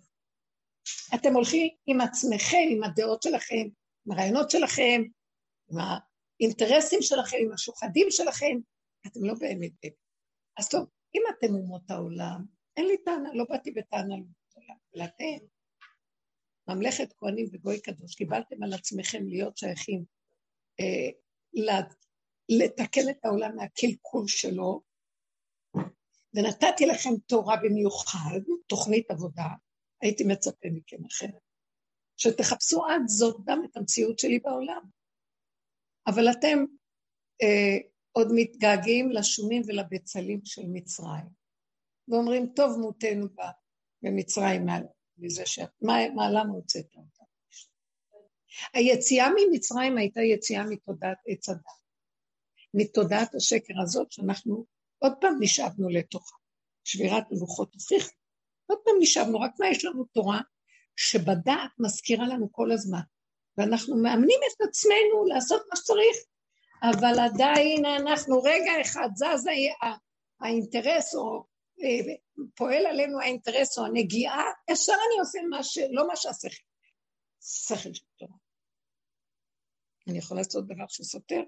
אתם 1.14 1.34
הולכים 1.34 1.68
עם 1.86 2.00
עצמכם, 2.00 2.66
עם 2.70 2.84
הדעות 2.84 3.22
שלכם, 3.22 3.64
עם 4.06 4.12
הרעיונות 4.12 4.50
שלכם, 4.50 5.02
עם 5.70 5.78
האינטרסים 5.78 7.02
שלכם, 7.02 7.36
עם 7.40 7.52
השוחדים 7.52 8.06
שלכם, 8.10 8.56
אתם 9.06 9.24
לא 9.24 9.34
באמת 9.34 9.72
באמת. 9.82 9.94
אז 10.58 10.68
טוב, 10.68 10.86
אם 11.14 11.22
אתם 11.30 11.54
אומות 11.54 11.90
העולם, 11.90 12.44
אין 12.76 12.86
לי 12.86 12.96
טענה, 13.04 13.34
לא 13.34 13.44
באתי 13.48 13.70
בטענה 13.70 14.14
לאומות 14.14 14.56
העולם, 14.56 14.76
אבל 14.94 15.04
אתם, 15.04 15.46
ממלכת 16.68 17.12
כהנים 17.12 17.46
וגוי 17.52 17.80
קדוש, 17.80 18.14
קיבלתם 18.14 18.62
על 18.62 18.72
עצמכם 18.72 19.26
להיות 19.26 19.56
שייכים, 19.56 20.04
אה, 20.80 21.10
לתקן 22.48 23.08
את 23.10 23.24
העולם 23.24 23.56
מהקלקול 23.56 24.28
שלו, 24.28 24.82
ונתתי 26.34 26.86
לכם 26.86 27.10
תורה 27.26 27.56
במיוחד, 27.62 28.40
תוכנית 28.66 29.10
עבודה, 29.10 29.46
הייתי 30.02 30.24
מצפה 30.24 30.68
מכם 30.72 31.04
אחרת. 31.04 31.40
שתחפשו 32.16 32.86
עד 32.86 33.02
זאת 33.06 33.36
גם 33.44 33.64
את 33.64 33.76
המציאות 33.76 34.18
שלי 34.18 34.38
בעולם. 34.38 34.82
אבל 36.06 36.30
אתם 36.30 36.58
אה, 37.42 37.78
עוד 38.12 38.28
מתגעגעים 38.34 39.10
לשומים 39.10 39.62
ולבצלים 39.66 40.40
של 40.44 40.62
מצרים, 40.72 41.26
ואומרים, 42.08 42.52
טוב 42.56 42.78
מותנו 42.80 43.26
במצרים 44.02 44.66
מזה 45.18 45.46
ש... 45.46 45.58
מה, 45.58 45.94
מה 46.14 46.30
למה 46.30 46.52
הוצאת 46.52 46.94
אותה? 46.96 47.21
היציאה 48.74 49.28
ממצרים 49.36 49.98
הייתה 49.98 50.20
יציאה 50.20 50.64
מתודעת 50.64 51.18
עץ 51.26 51.48
הדת, 51.48 51.60
מתודעת 52.74 53.34
השקר 53.34 53.74
הזאת 53.82 54.12
שאנחנו 54.12 54.64
עוד 54.98 55.12
פעם 55.20 55.36
נשאבנו 55.40 55.88
לתוכה. 55.88 56.36
שבירת 56.84 57.24
הלוחות 57.32 57.74
הוכיחה. 57.74 58.12
עוד 58.66 58.78
פעם 58.84 58.94
נשאבנו, 59.00 59.40
רק 59.40 59.52
מה 59.60 59.68
יש 59.68 59.84
לנו 59.84 60.04
תורה 60.04 60.40
שבדעת 60.96 61.70
מזכירה 61.78 62.26
לנו 62.26 62.52
כל 62.52 62.72
הזמן. 62.72 63.00
ואנחנו 63.58 63.96
מאמנים 63.96 64.40
את 64.48 64.68
עצמנו 64.68 65.24
לעשות 65.26 65.62
מה 65.70 65.76
שצריך, 65.76 66.16
אבל 66.82 67.20
עדיין 67.20 67.84
אנחנו 67.84 68.42
רגע 68.42 68.72
אחד 68.80 69.08
זז 69.14 69.46
האינטרס 70.40 71.14
או 71.14 71.44
אה, 71.82 72.14
פועל 72.56 72.86
עלינו 72.86 73.20
האינטרס 73.20 73.78
או 73.78 73.84
הנגיעה, 73.84 74.44
ישר 74.70 74.92
אני 74.92 75.20
עושה 75.20 75.38
מה 75.50 75.62
ש... 75.62 75.78
לא 75.90 76.08
מה 76.08 76.16
שהשכל, 76.16 76.62
שכל 77.40 77.94
של 77.94 78.04
תורה. 78.18 78.41
אני 80.12 80.18
יכול 80.18 80.36
לעשות 80.36 80.66
דבר 80.66 80.86
שסותר. 80.88 81.42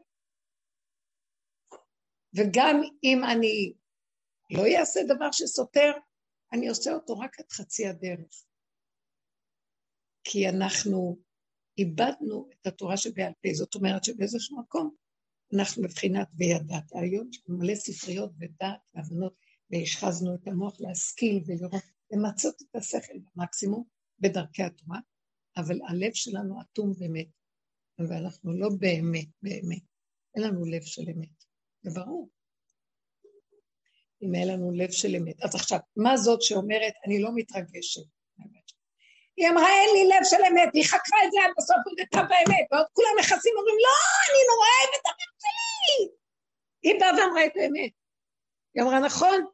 וגם 2.34 2.80
אם 3.04 3.24
אני 3.24 3.74
לא 4.50 4.62
אעשה 4.78 5.00
דבר 5.14 5.32
שסותר, 5.32 5.92
אני 6.52 6.68
עושה 6.68 6.92
אותו 6.92 7.18
רק 7.18 7.40
עד 7.40 7.52
חצי 7.52 7.86
הדרך. 7.86 8.44
כי 10.24 10.48
אנחנו 10.48 11.18
איבדנו 11.78 12.48
את 12.52 12.66
התורה 12.66 12.96
שבעל 12.96 13.32
פה, 13.42 13.48
זאת 13.54 13.74
אומרת 13.74 14.04
שבאיזשהו 14.04 14.58
מקום 14.60 14.94
אנחנו 15.54 15.82
מבחינת 15.82 16.28
וידעת. 16.36 16.92
היום 16.94 17.28
יש 17.30 17.42
מלא 17.48 17.74
ספריות 17.74 18.30
ודעת 18.40 18.80
והבנות, 18.94 19.34
והשחזנו 19.70 20.34
את 20.34 20.48
המוח 20.48 20.80
להשכיל 20.80 21.42
ולראות, 21.46 21.82
למצות 22.12 22.62
את 22.62 22.76
השכל 22.76 23.18
במקסימום 23.34 23.84
בדרכי 24.18 24.62
התורה, 24.62 24.98
אבל 25.56 25.80
הלב 25.88 26.14
שלנו 26.14 26.60
אטום 26.60 26.92
ומת, 26.98 27.28
ואנחנו 27.98 28.52
לא 28.52 28.68
באמת, 28.78 29.28
באמת, 29.42 29.82
אין 30.34 30.44
לנו 30.44 30.64
לב 30.64 30.82
של 30.82 31.02
אמת, 31.02 31.44
זה 31.82 31.90
ברור. 32.00 32.28
אם 34.22 34.34
אין 34.34 34.48
לנו 34.48 34.72
לב 34.72 34.90
של 34.90 35.16
אמת. 35.16 35.42
אז 35.42 35.54
עכשיו, 35.54 35.78
מה 35.96 36.16
זאת 36.16 36.42
שאומרת, 36.42 36.92
אני 37.06 37.22
לא 37.22 37.30
מתרגשת? 37.34 38.02
היא 39.36 39.48
אמרה, 39.48 39.68
אין 39.68 39.90
לי 39.94 40.04
לב 40.08 40.24
של 40.24 40.42
אמת, 40.50 40.74
היא 40.74 40.84
חקרה 40.84 41.18
את 41.26 41.32
זה 41.32 41.38
עד 41.44 41.50
בסוף, 41.58 41.76
הודתה 41.84 42.22
באמת, 42.22 42.66
ועוד 42.72 42.86
כולם 42.92 43.14
מכסים 43.18 43.52
ואומרים, 43.56 43.76
לא, 43.86 43.96
אני 44.26 44.40
נורא 44.50 44.66
אוהבת 44.80 45.00
את 45.00 45.06
המת 45.06 45.34
שלי. 45.42 46.08
היא 46.82 47.00
באה 47.00 47.10
ואמרה 47.10 47.46
את 47.46 47.52
האמת. 47.56 47.92
היא 48.74 48.82
אמרה, 48.82 49.00
נכון, 49.00 49.44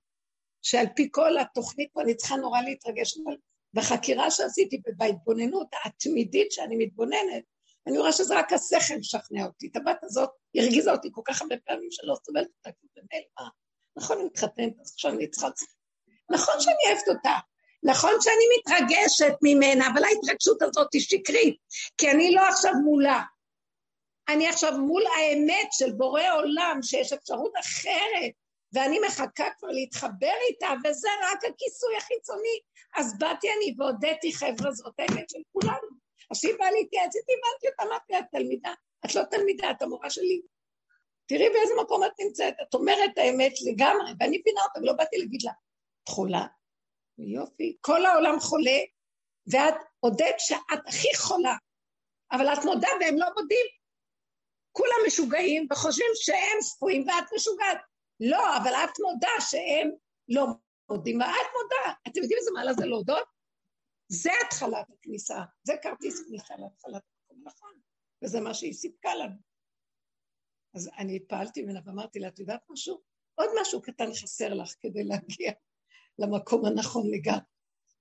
שעל 0.62 0.86
פי 0.96 1.08
כל 1.10 1.38
התוכנית 1.38 1.90
פה 1.92 2.02
אני 2.02 2.14
צריכה 2.14 2.36
נורא 2.36 2.60
להתרגש, 2.60 3.18
אבל 3.24 3.36
בחקירה 3.74 4.30
שעשיתי 4.30 4.80
ובהתבוננות 4.88 5.68
התמידית 5.84 6.52
שאני 6.52 6.76
מתבוננת, 6.76 7.44
אני 7.86 7.98
רואה 7.98 8.12
שזה 8.12 8.38
רק 8.38 8.52
השכל 8.52 8.94
משכנע 8.98 9.44
אותי. 9.44 9.68
את 9.72 9.76
הבת 9.76 9.98
הזאת 10.02 10.30
הרגיזה 10.56 10.92
אותי 10.92 11.08
כל 11.12 11.22
כך 11.24 11.42
הרבה 11.42 11.56
פעמים 11.66 11.88
שלא 11.90 12.14
סובלת 12.26 12.48
אותה, 12.58 12.70
כי 12.80 12.86
זה 12.94 13.00
נעלמה. 13.12 13.50
נכון, 13.96 14.18
אני 14.18 14.26
מתחתנת, 14.26 14.80
אז 14.80 14.92
עכשיו 14.92 15.12
אני 15.12 15.30
צריכה... 15.30 15.48
נכון 16.30 16.54
שאני 16.60 16.76
אוהבת 16.86 17.08
אותה, 17.08 17.34
נכון 17.82 18.12
שאני 18.20 18.44
מתרגשת 18.58 19.34
ממנה, 19.42 19.86
אבל 19.92 20.04
ההתרגשות 20.04 20.62
הזאת 20.62 20.88
היא 20.94 21.02
שקרית, 21.02 21.56
כי 21.98 22.10
אני 22.10 22.34
לא 22.34 22.48
עכשיו 22.48 22.72
מולה. 22.84 23.22
אני 24.28 24.48
עכשיו 24.48 24.78
מול 24.78 25.02
האמת 25.06 25.68
של 25.72 25.92
בורא 25.92 26.22
עולם, 26.34 26.78
שיש 26.82 27.12
אפשרות 27.12 27.52
אחרת, 27.60 28.32
ואני 28.72 28.98
מחכה 29.06 29.44
כבר 29.58 29.68
להתחבר 29.68 30.34
איתה, 30.48 30.68
וזה 30.84 31.08
רק 31.22 31.38
הכיסוי 31.38 31.96
החיצוני. 31.96 32.58
אז 32.96 33.18
באתי 33.18 33.48
אני 33.56 33.74
והודיתי, 33.78 34.32
חבר'ה, 34.32 34.72
זאת 34.72 34.94
האמת 34.98 35.30
של 35.30 35.38
כולנו. 35.52 35.89
אז 36.30 36.38
כשהיא 36.38 36.54
באה 36.58 36.70
להתייעץ 36.70 37.16
איתי, 37.16 37.32
הבנתי 37.32 37.68
אותה, 37.68 37.82
אמרתי, 37.82 38.18
את 38.18 38.24
תלמידה, 38.32 38.72
את 39.04 39.14
לא 39.14 39.22
תלמידה, 39.22 39.70
את 39.70 39.82
המורה 39.82 40.10
שלי. 40.10 40.42
תראי 41.26 41.48
באיזה 41.48 41.74
מקום 41.82 42.04
את 42.04 42.12
נמצאת, 42.20 42.54
את 42.62 42.74
אומרת 42.74 43.18
האמת 43.18 43.52
לגמרי, 43.66 44.12
ואני 44.20 44.38
מבינה 44.38 44.60
אותה, 44.68 44.80
ולא 44.80 44.92
באתי 44.92 45.18
להגיד 45.18 45.42
לה, 45.42 45.52
את 46.04 46.08
חולה? 46.08 46.46
יופי, 47.18 47.76
כל 47.80 48.06
העולם 48.06 48.40
חולה, 48.40 48.78
ואת 49.46 49.74
הודית 50.00 50.34
שאת 50.38 50.86
הכי 50.86 51.16
חולה, 51.16 51.54
אבל 52.32 52.52
את 52.52 52.64
מודה 52.64 52.88
והם 53.00 53.18
לא 53.18 53.26
מודים. 53.36 53.66
כולם 54.72 54.96
משוגעים 55.06 55.66
וחושבים 55.72 56.10
שהם 56.14 56.60
ספויים 56.60 57.08
ואת 57.08 57.24
משוגעת. 57.34 57.78
לא, 58.20 58.56
אבל 58.56 58.74
את 58.74 59.00
מודה 59.00 59.30
שהם 59.40 59.90
לא 60.28 60.46
מודים, 60.90 61.20
ואת 61.20 61.28
מודה. 61.28 61.94
אתם 62.08 62.20
יודעים 62.20 62.38
איזה 62.38 62.50
מעלה 62.54 62.72
זה 62.72 62.86
להודות? 62.86 63.39
זה 64.10 64.30
התחלת 64.46 64.86
הכניסה, 64.98 65.38
זה 65.62 65.72
כרטיס 65.82 66.26
כניסה 66.26 66.54
להתחלת 66.58 67.02
המקום, 67.02 67.42
נכון, 67.44 67.80
וזה 68.24 68.40
מה 68.40 68.54
שהיא 68.54 68.72
סיפקה 68.72 69.14
לנו. 69.14 69.36
אז 70.74 70.90
אני 70.98 71.16
התפעלתי 71.16 71.62
ממנה 71.62 71.80
ואמרתי 71.84 72.18
לה, 72.18 72.28
את 72.28 72.38
יודעת 72.38 72.60
משהו? 72.70 73.00
עוד 73.34 73.48
משהו 73.60 73.82
קטן 73.82 74.14
חסר 74.22 74.54
לך 74.54 74.74
כדי 74.80 75.04
להגיע 75.04 75.52
למקום 76.18 76.64
הנכון 76.64 77.10
לגמרי. 77.10 77.40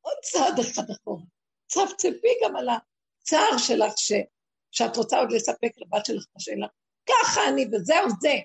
עוד 0.01 0.17
צעד 0.21 0.59
אחד 0.59 0.89
אחורה. 0.91 1.23
צפצפי 1.67 2.33
גם 2.43 2.55
על 2.55 2.67
הצער 2.69 3.57
שלך 3.57 3.93
ש... 3.97 4.11
שאת 4.71 4.97
רוצה 4.97 5.19
עוד 5.19 5.31
לספק 5.31 5.71
לבת 5.77 6.05
שלך 6.05 6.25
את 6.31 6.35
השאלה. 6.35 6.67
ככה 7.09 7.41
אני 7.49 7.65
וזהו 7.65 8.09
זה. 8.21 8.35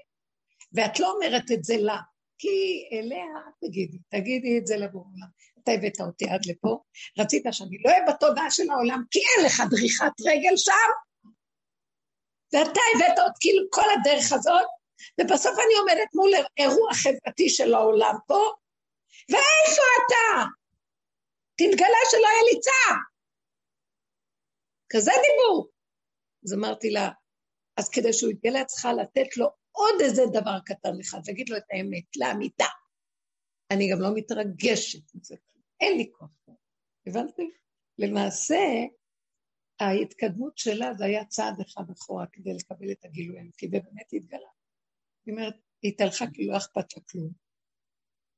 ואת 0.73 1.01
לא 1.01 1.13
אומרת 1.13 1.45
את 1.53 1.65
זה 1.65 1.77
לה, 1.77 1.99
כי 2.39 2.89
אליה 2.93 3.27
תגידי, 3.61 3.99
תגידי 4.09 4.59
את 4.59 4.67
זה 4.67 4.77
לעולם. 4.77 5.29
אתה 5.65 5.73
הבאת 5.73 6.01
אותי 6.01 6.25
עד 6.31 6.47
לפה, 6.47 6.83
רצית 7.19 7.45
שאני 7.53 7.79
לא 7.85 7.91
אהיה 7.91 8.05
בתודעה 8.09 8.51
של 8.51 8.71
העולם, 8.71 9.03
כי 9.11 9.19
אין 9.19 9.47
לך 9.47 9.63
דריכת 9.71 10.21
רגל 10.27 10.57
שם, 10.57 10.91
ואתה 12.53 12.81
הבאת 12.95 13.19
עוד 13.19 13.33
כאילו 13.41 13.65
כל 13.71 13.89
הדרך 13.95 14.33
הזאת, 14.33 14.67
ובסוף 15.21 15.53
אני 15.53 15.75
עומדת 15.81 16.15
מול 16.15 16.31
אירוע 16.59 16.95
חברתי 16.95 17.49
של 17.49 17.75
העולם 17.75 18.15
פה, 18.27 18.41
ואיפה 19.29 19.83
אתה? 19.97 20.45
תתגלה 21.57 21.99
שלא 22.11 22.29
יהיה 22.29 22.43
לי 22.53 22.61
צער. 22.61 22.97
כזה 24.93 25.11
דיבור. 25.11 25.69
אז 26.45 26.55
אמרתי 26.55 26.91
לה, 26.91 27.11
אז 27.77 27.89
כדי 27.89 28.13
שהוא 28.13 28.31
יתגלה, 28.31 28.65
צריכה 28.65 28.93
לתת 28.93 29.37
לו 29.37 29.47
עוד 29.73 29.95
איזה 30.01 30.23
דבר 30.33 30.59
קטן 30.67 31.01
אחד, 31.01 31.19
להגיד 31.27 31.49
לו 31.49 31.57
את 31.57 31.65
האמת, 31.71 32.17
לאמיתה. 32.17 32.67
אני 33.71 33.91
גם 33.93 34.01
לא 34.01 34.09
מתרגשת 34.15 35.15
מזה, 35.15 35.37
אין 35.81 35.97
לי 35.97 36.13
כוח. 36.13 36.31
הבנתי? 37.07 37.51
למעשה, 37.99 38.57
ההתקדמות 39.81 40.59
שלה 40.59 40.95
זה 40.95 41.05
היה 41.05 41.25
צעד 41.25 41.61
אחד 41.61 41.91
אחורה 41.91 42.27
כדי 42.33 42.55
לקבל 42.55 42.91
את 42.91 43.05
הגילוי 43.05 43.39
האלוקי, 43.39 43.67
ובאמת 43.67 44.13
התגלה. 44.13 44.49
היא 45.27 45.35
אומרת, 45.35 45.55
היא 45.83 45.93
התהלכה 45.93 46.25
כי 46.33 46.47
לא 46.47 46.57
אכפת 46.57 46.97
לה 46.97 47.03
כלום. 47.11 47.31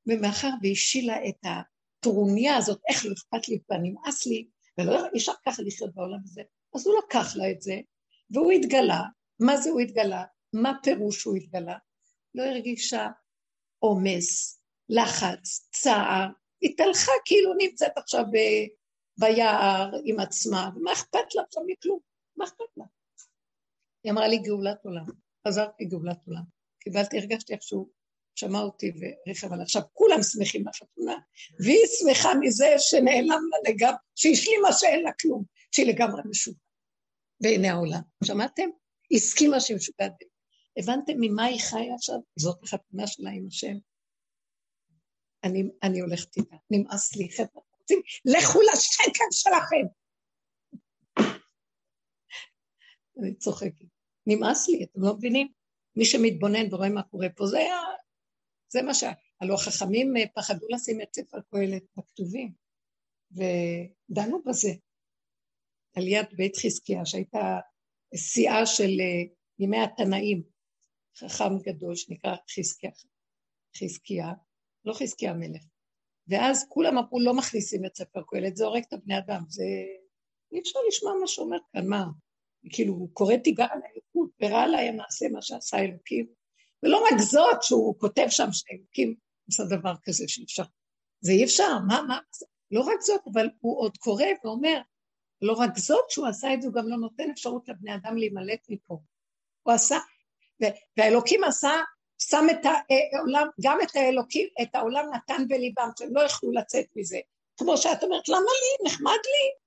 ומאחר 0.06 0.50
והשילה 0.62 1.28
את 1.28 1.38
הטרוניה 1.44 2.56
הזאת, 2.56 2.80
איך 2.88 3.06
לא 3.06 3.12
אכפת 3.12 3.48
לי 3.48 3.58
ונמאס 3.70 4.26
לי, 4.26 4.48
ולא 4.78 5.06
אפשר 5.16 5.32
ככה 5.46 5.62
לחיות 5.62 5.94
בעולם 5.94 6.18
הזה, 6.24 6.42
אז 6.74 6.86
הוא 6.86 6.94
לקח 7.06 7.36
לה 7.36 7.50
את 7.50 7.62
זה, 7.62 7.74
והוא 8.30 8.52
התגלה. 8.52 9.02
מה 9.40 9.56
זה 9.56 9.70
הוא 9.70 9.80
התגלה? 9.80 10.24
מה 10.52 10.72
פירוש 10.82 11.24
הוא 11.24 11.36
התגלה? 11.36 11.78
לא 12.34 12.42
הרגישה 12.42 13.08
עומס, 13.78 14.60
לחץ, 14.88 15.68
צער, 15.70 16.26
התהלכה 16.66 17.12
כאילו 17.24 17.54
נמצאת 17.58 17.92
עכשיו. 17.96 18.24
ביער 19.18 19.90
עם 20.04 20.20
עצמה, 20.20 20.70
ומה 20.76 20.92
אכפת 20.92 21.34
לה 21.34 21.42
עכשיו 21.42 21.62
מכלום? 21.66 21.98
מה 22.36 22.44
אכפת 22.44 22.76
לה? 22.76 22.84
היא 24.04 24.12
אמרה 24.12 24.28
לי 24.28 24.38
גאולת 24.38 24.84
עולם, 24.84 25.04
חזרתי 25.48 25.84
גאולת 25.84 26.18
עולם. 26.26 26.42
קיבלתי, 26.78 27.18
הרגשתי 27.18 27.54
איכשהו 27.54 27.90
שמע 28.34 28.60
אותי 28.60 28.92
ורכב 29.26 29.52
על 29.52 29.60
עכשיו, 29.60 29.82
כולם 29.92 30.22
שמחים 30.22 30.64
בחתונה, 30.64 31.14
והיא 31.60 31.86
שמחה 31.86 32.34
מזה 32.40 32.74
שנעלם 32.78 33.28
לה 33.28 33.70
לגמרי, 33.70 33.96
שהשלימה 34.14 34.72
שאין 34.72 35.02
לה 35.02 35.12
כלום, 35.20 35.44
שהיא 35.72 35.86
לגמרי 35.86 36.22
משוגעת 36.30 36.60
בעיני 37.40 37.68
העולם. 37.68 38.00
שמעתם? 38.24 38.68
הסכימה 39.12 39.60
שהיא 39.60 39.76
משוגעת. 39.76 40.12
הבנתם 40.78 41.12
ממה 41.20 41.44
היא 41.44 41.60
חיה 41.60 41.94
עכשיו? 41.94 42.16
זאת 42.38 42.62
החתונה 42.62 43.06
שלה 43.06 43.30
עם 43.30 43.46
השם. 43.46 43.76
אני, 45.46 45.62
אני 45.82 46.00
הולכת 46.00 46.36
איתה, 46.36 46.56
נמאס 46.70 47.16
לי, 47.16 47.28
חבר'ה, 47.30 47.62
רוצים, 47.80 48.00
לכו 48.24 48.60
לשקר 48.60 49.24
שלכם. 49.30 49.86
אני 53.20 53.34
צוחקת. 53.34 53.84
נמאס 54.26 54.68
לי, 54.68 54.84
אתם 54.84 55.00
לא 55.02 55.14
מבינים? 55.14 55.48
מי 55.96 56.04
שמתבונן 56.04 56.74
ורואה 56.74 56.88
מה 56.88 57.02
קורה 57.02 57.28
פה, 57.36 57.46
זה 57.46 57.58
היה... 57.58 57.80
זה 58.68 58.82
מה 58.82 58.94
שה... 58.94 59.12
הלוא 59.40 59.54
החכמים 59.54 60.16
אה, 60.16 60.22
פחדו 60.34 60.66
לשים 60.70 61.00
את 61.00 61.14
ספר 61.14 61.38
קהלת 61.50 61.82
בכתובים, 61.96 62.52
ודנו 63.32 64.42
בזה. 64.46 64.68
על 65.96 66.08
יד 66.08 66.26
בית 66.36 66.56
חזקיה, 66.56 67.06
שהייתה 67.06 67.58
שיאה 68.14 68.66
של 68.66 69.00
אה, 69.00 69.34
ימי 69.58 69.78
התנאים, 69.78 70.42
חכם 71.16 71.58
גדול 71.62 71.96
שנקרא 71.96 72.36
חזקיה, 72.50 72.90
חזקיה, 73.78 74.32
לא 74.86 74.92
חזקיה 74.92 75.30
המלך. 75.30 75.62
ואז 76.28 76.66
כולם 76.68 76.98
אמרו, 76.98 77.20
לא 77.20 77.34
מכניסים 77.34 77.84
את 77.84 77.96
ספר 77.96 78.22
קהלת, 78.28 78.56
זה 78.56 78.64
הורג 78.64 78.82
את 78.88 78.92
הבני 78.92 79.18
אדם, 79.18 79.42
זה... 79.48 79.64
אי 80.52 80.60
אפשר 80.60 80.78
לשמוע 80.88 81.12
מה 81.20 81.26
שאומר 81.26 81.58
כאן, 81.72 81.86
מה? 81.86 82.04
כאילו, 82.70 82.94
הוא 82.94 83.08
קורא 83.12 83.36
תיגר 83.36 83.66
על 83.70 83.80
האלוקות, 83.84 84.30
ורע 84.42 84.66
להם 84.66 84.96
מעשה 84.96 85.28
מה 85.28 85.42
שעשה 85.42 85.78
אלוקים. 85.78 86.26
ולא 86.82 87.04
רק 87.06 87.18
זאת 87.18 87.62
שהוא 87.62 87.98
כותב 87.98 88.26
שם 88.28 88.48
שאלוקים 88.52 89.14
עושה 89.46 89.64
דבר 89.64 89.94
כזה 90.04 90.24
שאפשר. 90.28 90.62
זה 91.20 91.32
אי 91.32 91.44
אפשר, 91.44 91.78
מה, 91.88 92.02
מה, 92.08 92.18
לא 92.70 92.80
רק 92.80 93.00
זאת, 93.00 93.20
אבל 93.32 93.48
הוא 93.60 93.78
עוד 93.78 93.96
קורא 93.96 94.24
ואומר, 94.44 94.80
לא 95.42 95.52
רק 95.52 95.78
זאת 95.78 96.10
שהוא 96.10 96.26
עשה 96.26 96.54
את 96.54 96.62
זה, 96.62 96.68
הוא 96.68 96.74
גם 96.74 96.88
לא 96.88 96.96
נותן 96.96 97.30
אפשרות 97.30 97.68
לבני 97.68 97.94
אדם 97.94 98.16
להימלט 98.16 98.60
מפה. 98.68 98.98
הוא 99.62 99.74
עשה, 99.74 99.98
והאלוקים 100.96 101.44
עשה, 101.44 101.70
שם 102.18 102.46
את 102.50 102.66
העולם, 103.12 103.48
גם 103.60 103.78
את 103.82 103.96
האלוקים, 103.96 104.48
את 104.62 104.74
העולם 104.74 105.04
נתן 105.14 105.48
בליבם, 105.48 105.88
שהם 105.98 106.16
לא 106.16 106.20
יכלו 106.20 106.52
לצאת 106.52 106.86
מזה. 106.96 107.18
כמו 107.56 107.76
שאת 107.76 108.02
אומרת, 108.02 108.28
למה 108.28 108.38
לי? 108.38 108.90
נחמד 108.90 109.10
לי. 109.10 109.66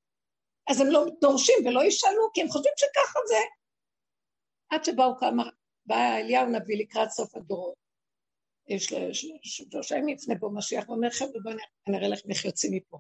אז 0.70 0.82
הם 0.82 0.88
לא 0.88 1.06
דורשים 1.22 1.56
ולא 1.66 1.84
ישאלו, 1.84 2.30
כי 2.34 2.42
הם 2.42 2.48
חושבים 2.50 2.74
שככה 2.78 3.20
זה. 3.28 3.40
עד 4.70 4.84
שבאו 4.84 5.18
כמה, 5.18 5.44
בא 5.86 6.16
אליהו 6.18 6.46
נביא 6.46 6.78
לקראת 6.78 7.10
סוף 7.10 7.36
הדורות. 7.36 7.74
יש 8.68 8.94
שלושה 9.44 9.98
ימים 9.98 10.16
לפני 10.16 10.36
בו 10.36 10.52
משיח, 10.52 10.90
ואומר, 10.90 11.10
חבר'ה, 11.10 11.42
בואו 11.44 11.56
נראה 11.88 12.08
לכם 12.08 12.30
איך 12.30 12.46
יוצאים 12.46 12.74
מפה. 12.74 12.98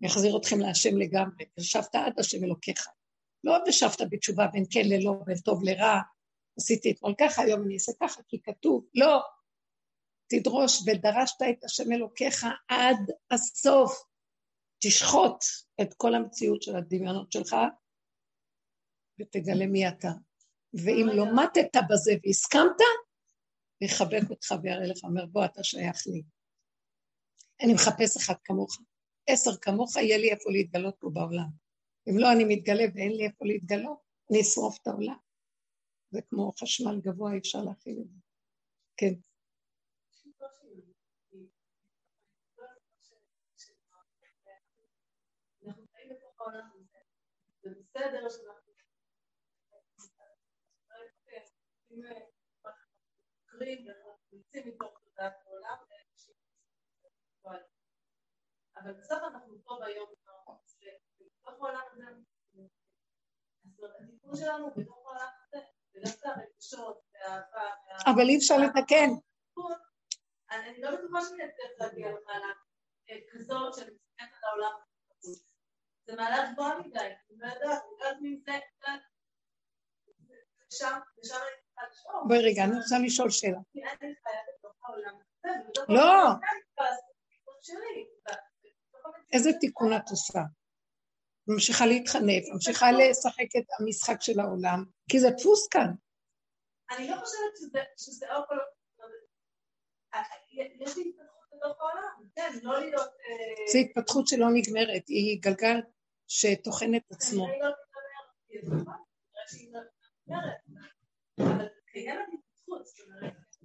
אני 0.00 0.10
אחזיר 0.10 0.36
אתכם 0.36 0.60
להשם 0.60 0.96
לגמרי, 0.96 1.44
ושבת 1.58 1.94
עד 1.94 2.18
השם 2.18 2.44
אלוקיך. 2.44 2.88
לא 3.44 3.52
ושבת 3.68 4.00
בתשובה 4.10 4.46
בין 4.46 4.64
כן 4.70 4.82
ללא, 4.84 5.12
בין 5.26 5.38
טוב 5.38 5.64
לרע, 5.64 6.00
עשיתי 6.58 6.90
אתמול 6.90 7.14
ככה, 7.20 7.42
היום 7.42 7.62
אני 7.62 7.74
אעשה 7.74 7.92
ככה, 8.00 8.22
כי 8.28 8.42
כתוב, 8.42 8.86
לא. 8.94 9.20
תדרוש 10.28 10.82
ודרשת 10.86 11.42
את 11.50 11.64
השם 11.64 11.92
אלוקיך 11.92 12.46
עד 12.68 13.10
הסוף. 13.30 14.04
תשחוט 14.82 15.44
את 15.80 15.94
כל 15.94 16.14
המציאות 16.14 16.62
של 16.62 16.76
הדמיונות 16.76 17.32
שלך 17.32 17.56
ותגלה 19.20 19.66
מי 19.66 19.88
אתה. 19.88 20.10
ואם 20.74 21.06
לא 21.14 21.24
מתת 21.42 21.76
בזה 21.90 22.12
והסכמת, 22.24 22.80
יחבק 23.80 24.30
אותך 24.30 24.54
ויראה 24.62 24.86
לך, 24.86 25.04
אומר 25.04 25.26
בוא 25.26 25.44
אתה 25.44 25.64
שייך 25.64 26.06
לי. 26.06 26.22
אני 27.62 27.74
מחפש 27.74 28.16
אחד 28.16 28.34
כמוך, 28.44 28.78
עשר 29.26 29.56
כמוך, 29.56 29.96
יהיה 29.96 30.18
לי 30.18 30.30
איפה 30.30 30.50
להתגלות 30.50 30.96
פה 30.98 31.10
בעולם. 31.12 31.48
אם 32.08 32.18
לא, 32.18 32.32
אני 32.32 32.44
מתגלה 32.44 32.84
ואין 32.94 33.12
לי 33.12 33.26
איפה 33.26 33.44
להתגלות, 33.44 33.98
אני 34.30 34.40
אשרוף 34.40 34.78
את 34.82 34.86
העולם. 34.86 35.16
זה 36.14 36.22
כמו 36.22 36.52
חשמל 36.60 37.00
גבוה, 37.00 37.32
אי 37.32 37.38
אפשר 37.38 37.58
להכיל 37.58 37.98
את 38.02 38.10
זה. 38.10 38.18
כן. 38.96 39.14
זה 39.14 39.24
אבל 58.76 58.92
בסוף 58.92 59.18
אנחנו 59.22 59.64
פה 59.64 59.78
ביום 59.84 60.08
בתוך 60.12 60.48
העולם 61.46 61.80
הזה 61.92 62.10
אז 63.64 64.02
הטיפול 64.02 64.36
שלנו 64.36 64.70
בתוך 64.76 65.06
העולם 65.06 65.28
אבל 68.06 68.28
אי 68.28 68.36
אפשר 68.36 68.56
לתקן 68.56 69.10
אני 70.50 70.80
לא 70.80 70.90
בטוחה 70.90 71.20
שאני 71.22 71.44
אצליח 71.44 71.70
להגיע 71.80 72.08
למעלה 72.08 72.52
כזאת 73.32 73.74
שאני 73.74 73.90
מסתכלת 73.90 74.28
על 74.42 74.48
העולם 74.48 74.72
זה 76.06 76.16
מעלה 76.16 76.52
גבוהה 76.52 76.78
מדי, 76.78 76.98
אני 76.98 77.38
לא 77.38 77.46
יודעת, 77.46 77.82
אני 77.82 77.92
יודעת 77.92 78.16
מי 78.20 78.40
זה, 78.46 78.52
ושם, 80.72 80.98
ושם 81.22 81.34
אני 81.34 81.62
צריכה 81.64 81.82
לשאול. 81.90 82.22
בואי 82.28 82.38
רגע, 82.38 82.64
אני 82.64 82.76
רוצה 82.76 82.96
לשאול 83.04 83.30
שאלה. 83.30 83.58
לא. 85.88 86.32
איזה 89.32 89.50
תיקון 89.60 89.96
את 89.96 90.10
עושה? 90.10 90.40
ממשיכה 91.48 91.86
להתחנף, 91.86 92.44
ממשיכה 92.52 92.86
לשחק 92.92 93.56
את 93.58 93.64
המשחק 93.78 94.22
של 94.22 94.40
העולם, 94.40 94.84
כי 95.10 95.20
זה 95.20 95.30
דפוס 95.30 95.68
כאן. 95.68 95.90
אני 96.90 97.08
לא 97.08 97.16
חושבת 97.16 97.72
שזה 97.96 98.36
או 98.36 98.42
כל... 98.48 98.56
יש 100.80 100.96
לי 100.96 101.04
התפתחות 101.08 101.48
בתוך 101.52 101.80
העולם, 101.80 102.28
כן, 102.34 102.58
לא 102.62 102.80
להיות... 102.80 103.08
אה, 103.08 103.72
זו 103.72 103.78
התפתחות 103.78 104.28
שלא 104.28 104.46
נגמרת, 104.54 105.08
היא 105.08 105.40
גלגל 105.42 105.80
שטוחן 106.28 106.94
את 106.94 107.02
עצמו. 107.10 107.46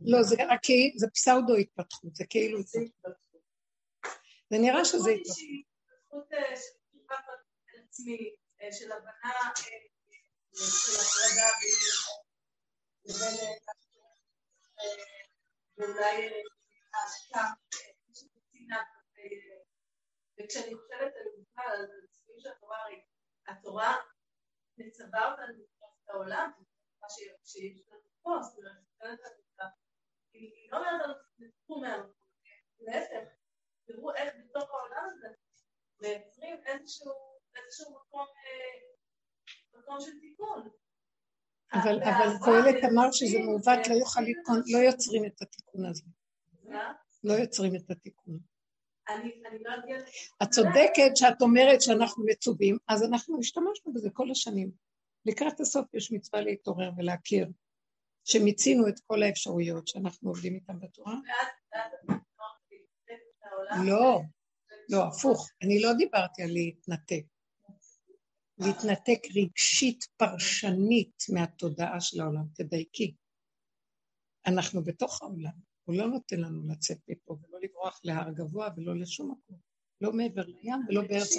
לא, 0.02 0.24
זה 0.24 0.36
רק 0.50 0.60
כי 0.64 0.94
זה 0.98 1.08
פסאודו 1.10 1.56
התפתחות, 1.56 2.16
זה 2.16 2.26
כאילו... 2.30 2.60
זה 4.50 4.58
נראה 4.58 4.86
שזה 4.86 5.12
התפתחות. 5.12 6.30
של 8.72 8.92
הבנה 8.92 9.52
של 10.56 10.96
הפרדה 11.02 11.50
ואולי 15.78 16.44
ההשקעה 16.94 17.54
של 18.14 18.28
קצינה 18.28 18.84
וכשאני 20.40 20.76
חושבת 20.76 21.14
על 21.16 21.28
בכלל 21.42 21.72
על 21.72 21.88
שהתורה, 22.40 22.78
התורה 23.48 23.96
מצווה 24.78 25.32
אותנו 25.32 25.48
לתפוס 25.48 26.04
את 26.04 26.10
העולם, 26.10 26.52
מה 27.02 27.08
שיש 27.10 27.88
לנו 27.88 28.00
פה, 28.22 28.32
זאת 28.42 28.58
אומרת, 28.58 29.20
היא 30.34 30.72
לא 30.72 30.78
אומרת 30.78 31.02
לנו 31.04 31.14
תתפו 31.38 31.82
מהמקום, 31.82 32.14
להפך, 32.80 33.30
תראו 33.86 34.16
איך 34.16 34.34
בתוך 34.40 34.70
העולם 34.70 35.10
הזה 35.14 35.28
מייצרים 36.02 36.64
איזשהו 36.66 37.29
מקום, 37.92 38.26
אה, 38.46 39.80
מקום 39.80 39.98
של 40.02 40.20
תיקון. 40.22 40.70
אבל 41.74 42.00
קהלת 42.46 42.84
אמר 42.92 43.12
שזה 43.12 43.40
מעוות, 43.40 43.88
לא 43.88 43.94
יוכל 43.94 44.22
לתקון, 44.22 44.62
לא 44.68 44.78
יוצרים 44.78 45.26
את 45.26 45.42
התיקון 45.42 45.86
הזה. 45.86 46.04
לא 47.24 47.34
יוצרים 47.34 47.76
את 47.76 47.92
התיקון. 47.92 48.40
לא 49.10 49.96
את 50.44 50.50
צודקת 50.50 51.16
שאת 51.16 51.42
אומרת 51.42 51.82
שאנחנו 51.82 52.26
מצווים, 52.26 52.78
אז 52.88 53.04
אנחנו 53.04 53.40
השתמשנו 53.40 53.94
בזה 53.94 54.10
כל 54.14 54.32
השנים. 54.32 54.72
לקראת 55.26 55.60
הסוף 55.60 55.94
יש 55.94 56.12
מצווה 56.12 56.42
להתעורר 56.42 56.92
ולהכיר 56.98 57.48
שמיצינו 58.24 58.88
את 58.88 59.00
כל 59.08 59.24
האפשרויות 59.24 59.88
שאנחנו 59.88 60.30
עובדים 60.30 60.56
איתן 60.56 60.80
בתורה. 60.80 61.16
לא, 63.88 64.22
לא, 64.90 65.08
הפוך. 65.08 65.50
אני 65.64 65.82
לא 65.82 65.94
דיברתי 65.98 66.44
על 66.44 66.50
להתנתק. 66.50 67.24
להתנתק 68.60 69.20
רגשית 69.36 70.08
פרשנית 70.18 71.24
מהתודעה 71.34 72.02
של 72.02 72.22
העולם, 72.22 72.44
תדייקי. 72.54 73.16
אנחנו 74.48 74.84
בתוך 74.84 75.22
העולם. 75.22 75.52
הוא 75.84 75.96
לא 75.96 76.08
נותן 76.08 76.40
לנו 76.40 76.68
לצאת 76.72 76.98
מפה 77.08 77.38
ולא 77.42 77.60
לברוח 77.62 78.00
להר 78.04 78.32
גבוה 78.32 78.70
ולא 78.78 79.00
לשום 79.00 79.32
מקום, 79.32 79.58
לא 80.02 80.12
מעבר 80.14 80.46
לים 80.46 80.80
ולא 80.90 81.02
בארץ... 81.02 81.36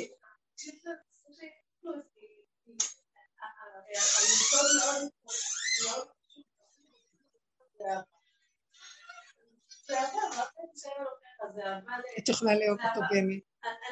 את 12.19 12.29
יכולה 12.29 12.55
לאהוב 12.55 12.79
אותו 12.81 13.01
באמת. 13.11 13.43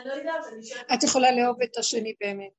לא. 0.05 0.95
את 0.95 1.03
יכולה 1.03 1.33
לאהוב 1.33 1.63
את 1.63 1.77
השני 1.77 2.15
באמת. 2.21 2.53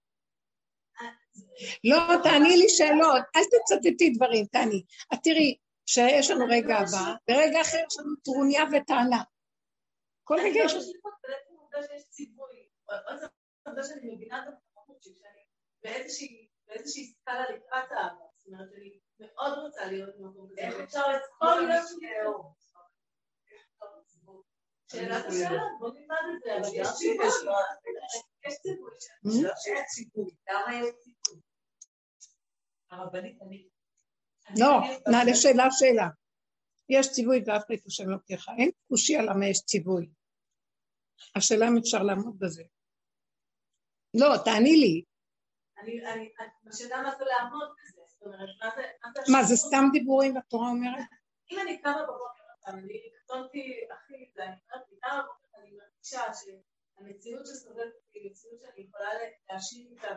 לא, 1.83 1.97
תעני 2.23 2.57
לי 2.57 2.69
שאלות, 2.69 3.23
אל 3.35 3.41
תצטטי 3.43 4.09
דברים, 4.09 4.45
תעני. 4.45 4.83
את 5.13 5.19
תראי, 5.23 5.57
שיש 5.85 6.31
לנו 6.31 6.45
רגע 6.49 6.77
הבא, 6.77 7.13
ברגע 7.27 7.61
אחר 7.61 7.77
יש 7.87 7.99
לנו 7.99 8.15
טרוניה 8.23 8.63
וטענה. 8.71 9.23
כל 10.23 10.35
רגע 10.39 10.59
יש... 10.65 10.73
המקומות 14.31 15.03
שכשאני 15.03 15.43
באיזושהי 16.67 17.13
סקאלה 17.13 17.49
לקראת 17.49 17.91
האהבה, 17.91 18.25
זאת 18.37 18.47
אומרת, 18.47 18.67
אני 18.77 18.99
מאוד 19.19 19.57
רוצה 19.57 19.85
להיות 19.85 20.15
במקום 20.19 20.49
כזה. 20.51 20.61
איך 20.61 20.75
אפשר 20.79 21.03
כל 21.39 21.61
יום 21.61 21.87
שלי 21.87 22.09
לאהוב? 22.23 22.53
שאלת 24.91 25.25
השאלה, 25.25 25.61
בוא 25.79 25.89
נלמד 25.93 26.17
את 26.35 26.41
זה, 26.43 26.57
אבל 26.57 26.69
יש 26.73 26.87
ציווי. 26.97 27.27
יש. 27.27 27.33
לא 29.43 29.49
שיש 29.55 29.81
ציווי, 29.87 30.31
למה 30.49 30.75
יש 30.75 30.95
ציווי? 30.99 31.18
הרבנית, 32.91 33.41
אני... 33.41 33.67
לא, 34.59 34.71
נעלה 35.11 35.35
שאלה 35.35 35.63
שאלה. 35.71 36.07
יש 36.89 37.11
ציווי 37.11 37.43
ואף 37.45 37.63
השם 37.85 38.09
אלוקיך. 38.09 38.49
אין 38.57 38.71
קושי 38.87 39.15
על 39.15 39.29
למה 39.29 39.47
יש 39.47 39.61
ציווי. 39.65 40.09
השאלה 41.35 41.67
אם 41.67 41.77
אפשר 41.77 42.03
לעמוד 42.03 42.39
בזה. 42.39 42.63
לא, 44.13 44.37
תעני 44.45 44.75
לי. 44.77 45.03
אני, 45.77 46.31
השאלה 46.69 47.01
מה 47.01 47.11
זה 47.17 47.23
לעמוד 47.25 47.69
בזה. 47.77 48.01
זאת 48.07 48.21
אומרת, 48.21 48.49
מה 48.61 48.69
זה... 48.75 49.31
מה, 49.31 49.43
זה 49.43 49.55
סתם 49.55 49.83
דיבורים 49.91 50.37
התורה 50.37 50.69
אומרת? 50.69 51.05
אם 51.51 51.57
אני 51.59 51.81
קמה 51.81 52.03
בבוקר, 52.03 52.43
אני 52.67 52.99
קטונתי 53.23 53.87
הכי, 53.91 54.13
אני 54.37 54.45
אומרת, 54.45 54.87
קמה 55.01 55.21
בבוקר, 55.21 55.57
אני 55.61 55.77
מרגישה 55.77 56.21
שהמציאות 56.33 57.45
שסובבת 57.47 57.93
היא 58.13 58.31
מציאות 58.31 58.59
שאני 58.61 58.85
יכולה 58.85 59.09
להשאיר 59.49 59.87
איתה 59.91 60.07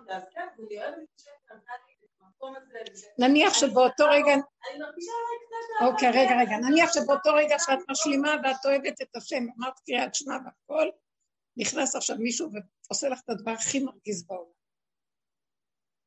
איתה, 0.00 0.16
אז 0.16 0.22
כן, 0.34 0.46
נניח 3.18 3.54
שבאותו 3.54 4.04
רגע... 4.10 4.32
אוקיי, 5.86 6.08
רגע, 6.08 6.34
רגע. 6.40 6.56
נניח 6.56 6.90
שבאותו 6.94 7.30
רגע 7.34 7.56
שאת 7.58 7.78
משלימה 7.90 8.30
ואת 8.44 8.66
אוהבת 8.66 9.02
את 9.02 9.16
השם, 9.16 9.44
אמרת 9.58 9.80
קריאת 9.86 10.14
שמע 10.14 10.34
והכל, 10.44 10.88
נכנס 11.56 11.96
עכשיו 11.96 12.16
מישהו 12.16 12.50
ועושה 12.52 13.08
לך 13.08 13.20
את 13.24 13.30
הדבר 13.30 13.50
הכי 13.50 13.80
מרגיז 13.80 14.26
בעולם. 14.26 14.52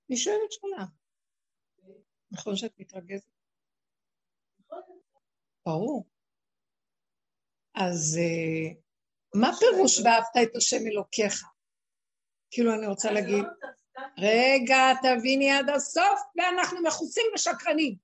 אני 0.09 0.17
שואלת 0.17 0.51
שאלה. 0.51 0.85
נכון 2.31 2.55
שאת 2.55 2.79
מתרגזת? 2.79 3.27
ברור. 5.65 6.05
אז 7.75 8.19
אה, 8.21 8.73
מה 9.41 9.49
פירוש 9.59 9.99
ואהבת 9.99 10.49
את 10.51 10.55
השם 10.55 10.87
אלוקיך? 10.91 11.43
כאילו 12.53 12.73
אני 12.73 12.87
רוצה 12.87 13.11
להגיד, 13.11 13.45
רגע, 14.17 14.81
תביני 15.03 15.51
עד 15.51 15.69
הסוף, 15.69 16.19
ואנחנו 16.35 16.83
מכוסים 16.83 17.25
ושקרנים. 17.35 17.95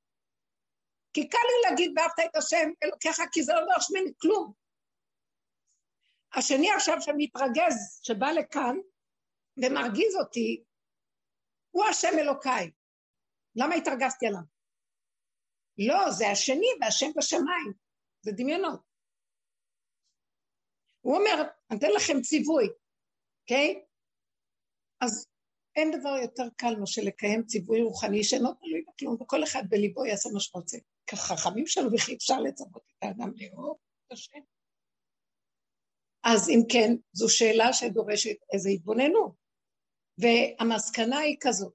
כי 1.13 1.29
קל 1.29 1.37
לי 1.37 1.69
להגיד 1.69 1.91
ואהבת 1.95 2.19
את 2.31 2.35
השם 2.35 2.69
אלוקיך, 2.83 3.21
כי 3.31 3.43
זה 3.43 3.53
לא 3.53 3.59
דורש 3.65 3.91
ממני 3.91 4.11
כלום. 4.21 4.53
השני 6.35 6.71
עכשיו 6.71 7.01
שמתרגז, 7.01 8.01
שבא 8.03 8.27
לכאן 8.27 8.77
ומרגיז 9.57 10.15
אותי, 10.15 10.63
הוא 11.71 11.85
השם 11.85 12.19
אלוקיי. 12.19 12.71
למה 13.55 13.75
התרגזתי 13.75 14.27
עליו? 14.27 14.41
לא, 15.77 16.11
זה 16.11 16.27
השני 16.27 16.67
והשם 16.81 17.11
בשמיים. 17.17 17.73
זה 18.21 18.31
דמיונות. 18.31 18.81
הוא 21.01 21.17
אומר, 21.17 21.43
אני 21.71 21.79
אתן 21.79 21.87
לכם 21.95 22.21
ציווי, 22.21 22.67
אוקיי? 23.41 23.81
Okay? 23.83 23.88
אז 25.01 25.27
אין 25.75 25.99
דבר 25.99 26.17
יותר 26.21 26.43
קל 26.57 26.75
מאשר 26.79 27.01
לקיים 27.05 27.43
ציווי 27.45 27.81
רוחני 27.81 28.23
שאינו 28.23 28.53
תלוי 28.53 28.83
בכלום, 28.87 29.21
וכל 29.21 29.43
אחד 29.43 29.63
בליבו 29.69 30.05
יעשה 30.05 30.29
מה 30.33 30.39
שרוצה. 30.39 30.77
כחכמים 31.07 31.67
שלו, 31.67 31.89
וכי 31.93 32.15
אפשר 32.15 32.39
לצוות 32.39 32.83
את 32.97 33.03
האדם 33.03 33.31
לאהוב 33.35 33.77
את 34.07 34.11
השם. 34.11 34.39
אז 36.23 36.49
אם 36.49 36.59
כן, 36.71 36.95
זו 37.13 37.29
שאלה 37.29 37.73
שדורשת 37.73 38.35
איזו 38.53 38.69
התבוננות. 38.69 39.31
והמסקנה 40.17 41.17
היא 41.17 41.37
כזאת, 41.41 41.73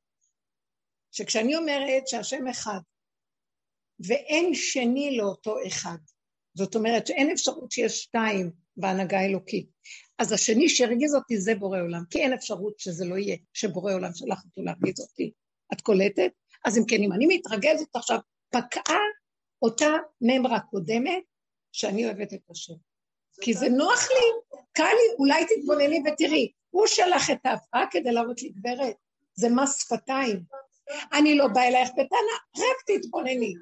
שכשאני 1.12 1.56
אומרת 1.56 2.08
שהשם 2.08 2.46
אחד, 2.46 2.80
ואין 4.08 4.54
שני 4.54 5.16
לאותו 5.16 5.56
אחד, 5.66 5.98
זאת 6.54 6.74
אומרת 6.74 7.06
שאין 7.06 7.30
אפשרות 7.32 7.72
שיש 7.72 8.02
שתיים 8.02 8.52
בהנהגה 8.76 9.18
האלוקית, 9.18 9.68
אז 10.18 10.32
השני 10.32 10.68
שהרגיז 10.68 11.14
אותי 11.14 11.38
זה 11.38 11.54
בורא 11.54 11.80
עולם, 11.80 12.02
כי 12.10 12.18
אין 12.18 12.32
אפשרות 12.32 12.80
שזה 12.80 13.04
לא 13.04 13.14
יהיה, 13.14 13.36
שבורא 13.52 13.94
עולם 13.94 14.14
שלח 14.14 14.44
אותו 14.44 14.62
להרגיז 14.62 15.00
אותי. 15.00 15.32
את 15.72 15.80
קולטת? 15.80 16.30
אז 16.64 16.78
אם 16.78 16.82
כן, 16.88 17.02
אם 17.02 17.12
אני 17.12 17.26
מתרגזת 17.26 17.96
עכשיו, 17.96 18.18
פקעה 18.50 19.00
אותה 19.62 19.90
ממרה 20.20 20.60
קודמת, 20.60 21.22
שאני 21.72 22.04
אוהבת 22.04 22.32
את 22.32 22.50
השם. 22.50 22.74
כי 23.40 23.54
זה 23.54 23.68
נוח 23.68 24.08
לי, 24.10 24.58
קל 24.72 24.82
לי, 24.82 25.14
אולי 25.18 25.44
תתבונני 25.44 26.02
ותראי, 26.06 26.52
הוא 26.70 26.86
שלח 26.86 27.30
את 27.30 27.46
ההפרעה 27.46 27.84
כדי 27.90 28.12
להראות 28.12 28.42
לי, 28.42 28.48
גברת, 28.48 28.96
זה 29.34 29.48
מס 29.50 29.82
שפתיים. 29.82 30.42
אני 31.12 31.34
לא 31.34 31.48
באה 31.48 31.68
אלייך 31.68 31.90
בטענה, 31.90 32.36
רק 32.56 32.76
תתבונני. 32.86 33.54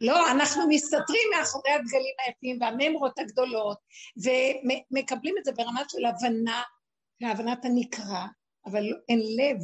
לא, 0.00 0.30
אנחנו 0.30 0.68
מסתתרים 0.68 1.28
מאחורי 1.36 1.70
הדגלים 1.70 2.14
היפים 2.26 2.58
והממרות 2.60 3.18
הגדולות, 3.18 3.78
ומקבלים 4.16 5.34
את 5.38 5.44
זה 5.44 5.52
ברמה 5.52 5.82
של 5.88 6.04
הבנה, 6.04 6.62
להבנת 7.20 7.64
הנקרא, 7.64 8.24
אבל 8.66 8.84
אין 9.08 9.18
לב. 9.18 9.58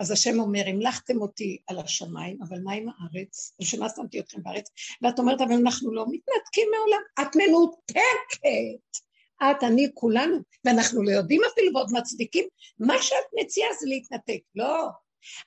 אז 0.00 0.10
השם 0.10 0.40
אומר, 0.40 0.62
המלכתם 0.66 1.20
אותי 1.20 1.58
על 1.66 1.78
השמיים, 1.78 2.38
אבל 2.48 2.60
מה 2.64 2.72
עם 2.72 2.86
הארץ? 2.88 3.54
בשביל 3.60 3.80
מה 3.80 3.88
שמתי 3.96 4.20
אתכם 4.20 4.42
בארץ? 4.42 4.70
ואת 5.02 5.18
אומרת, 5.18 5.40
אבל 5.40 5.52
אנחנו 5.52 5.94
לא 5.94 6.04
מתנתקים 6.08 6.68
מעולם. 6.76 7.02
את 7.20 7.36
מנותקת. 7.36 9.04
את, 9.42 9.62
אני, 9.62 9.88
כולנו, 9.94 10.36
ואנחנו 10.64 11.02
לא 11.02 11.10
יודעים 11.10 11.40
אפילו 11.52 11.74
ועוד 11.74 11.90
מצדיקים. 11.92 12.48
מה 12.78 12.94
שאת 13.02 13.24
מציעה 13.40 13.68
זה 13.80 13.86
להתנתק. 13.88 14.40
לא, 14.54 14.88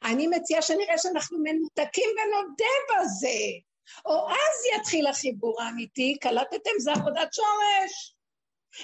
אני 0.04 0.28
מציעה 0.28 0.62
שנראה 0.62 0.98
שאנחנו 0.98 1.38
מנותקים 1.44 2.10
ונודה 2.10 2.74
בזה. 2.90 3.40
או 4.06 4.30
אז 4.30 4.80
יתחיל 4.80 5.08
החיבור 5.08 5.62
האמיתי, 5.62 6.18
קלטתם? 6.22 6.72
זה 6.80 6.92
עבודת 6.92 7.34
שורש. 7.34 8.18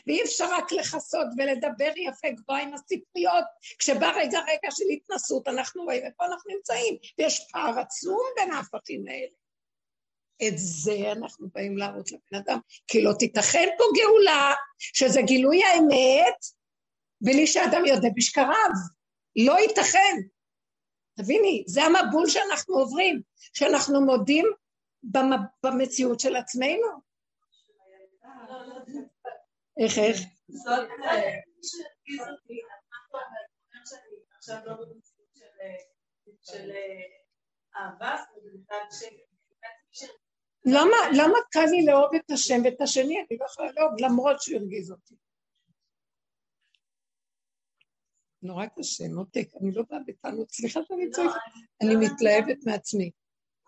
ואי 0.08 0.24
אפשר 0.24 0.46
רק 0.52 0.72
לכסות 0.72 1.28
ולדבר 1.38 1.92
יפה 1.96 2.28
גבוה 2.30 2.60
עם 2.60 2.74
הספריות, 2.74 3.46
כשבא 3.80 4.12
רגע 4.16 4.40
רגע 4.40 4.72
של 4.72 4.84
התנסות, 4.94 5.48
אנחנו 5.48 5.84
רואים 5.84 6.06
איפה 6.06 6.26
אנחנו 6.26 6.56
נמצאים, 6.56 6.98
ויש 7.18 7.48
פער 7.52 7.80
עצום 7.80 8.22
בין 8.36 8.52
ההפכים 8.52 9.04
האלה. 9.08 9.36
את 10.48 10.54
זה 10.56 11.12
אנחנו 11.12 11.48
באים 11.54 11.78
להראות 11.78 12.12
לבן 12.12 12.38
אדם, 12.38 12.60
כי 12.88 13.02
לא 13.02 13.14
תיתכן 13.20 13.70
פה 13.78 13.84
גאולה, 13.96 14.54
שזה 14.78 15.22
גילוי 15.22 15.64
האמת, 15.64 16.38
בלי 17.22 17.48
שאדם 17.48 17.86
יודע 17.86 18.10
בשקריו. 18.16 18.72
לא 19.36 19.60
ייתכן. 19.60 20.18
תביני, 21.16 21.64
זה 21.68 21.82
המבול 21.84 22.30
שאנחנו 22.30 22.76
עוברים, 22.76 23.22
שאנחנו 23.54 24.02
מודים 24.02 24.46
במציאות 25.64 26.20
של 26.20 26.36
עצמנו. 26.36 26.88
איך, 29.78 29.98
איך? 29.98 30.18
למה, 40.66 40.98
למה 41.18 41.38
קל 41.52 41.66
לי 41.72 41.86
לאהוב 41.86 42.16
את 42.16 42.32
השם 42.32 42.62
ואת 42.64 42.82
השני? 42.82 43.20
אני 43.20 43.38
לא 43.40 43.46
יכולה 43.46 43.72
לאהוב 43.72 43.94
למרות 44.00 44.42
שהוא 44.42 44.60
הרגיז 44.60 44.92
אותי. 44.92 45.16
נורא 48.44 48.66
קשה, 48.66 49.04
מותק, 49.08 49.48
אני 49.62 49.72
לא 49.72 49.84
באה 49.90 50.00
בטענות, 50.08 50.52
סליחה 50.52 50.80
שאני 50.88 51.06
לא, 51.08 51.16
צועקת, 51.16 51.40
אני 51.82 51.94
לא 51.94 52.00
מתלהבת 52.00 52.66
מעצמי. 52.66 53.12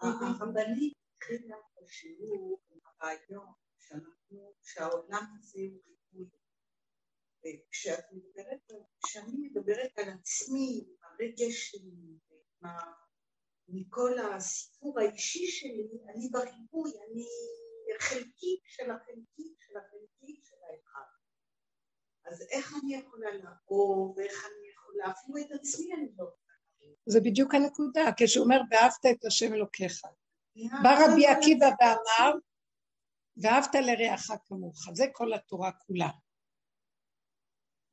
הרבנית 0.02 0.94
התחילה 1.18 1.56
בשיעור 1.82 2.62
הרעיון 3.02 3.48
שהעולם 4.62 5.26
הזה 5.40 5.60
הוא 5.60 5.82
ריבוי. 6.14 6.30
וכשאת 7.46 8.04
מדברת, 8.12 8.72
כשאני 9.04 9.34
מדברת 9.38 9.98
על 9.98 10.10
עצמי, 10.10 10.86
הרגש 11.04 11.72
שלי, 11.72 12.20
מכל 13.68 14.12
הסיפור 14.20 15.00
האישי 15.00 15.48
שלי, 15.48 15.90
אני 16.10 16.30
בריבוי, 16.32 16.92
אני 16.92 17.28
חלקית 18.00 18.62
של 18.66 18.92
החלקית 18.92 19.58
של 19.60 19.78
החלקית 19.78 20.46
של 20.46 20.56
האחד. 20.56 21.15
אז 22.26 22.42
איך 22.52 22.74
אני 22.84 22.96
יכולה 22.96 23.28
לאהוב, 23.34 24.18
ואיך 24.18 24.46
אני 24.46 24.70
יכולה, 24.74 25.12
אפילו 25.12 25.38
את 25.38 25.60
עצמי 25.60 25.94
אני 25.94 26.08
לא 26.18 26.26
זה 27.06 27.20
בדיוק 27.22 27.56
הנקודה, 27.56 28.02
כשהוא 28.18 28.44
אומר, 28.44 28.62
ואהבת 28.72 29.06
את 29.12 29.26
השם 29.26 29.54
אלוקיך. 29.54 30.02
בא 30.84 30.90
רבי 31.06 31.28
עקיבא 31.28 31.66
ואמר, 31.66 32.34
ואהבת 33.38 33.76
לרעך 33.76 34.32
כמוך, 34.46 34.78
זה 34.94 35.06
כל 35.14 35.34
התורה 35.34 35.72
כולה. 35.72 36.10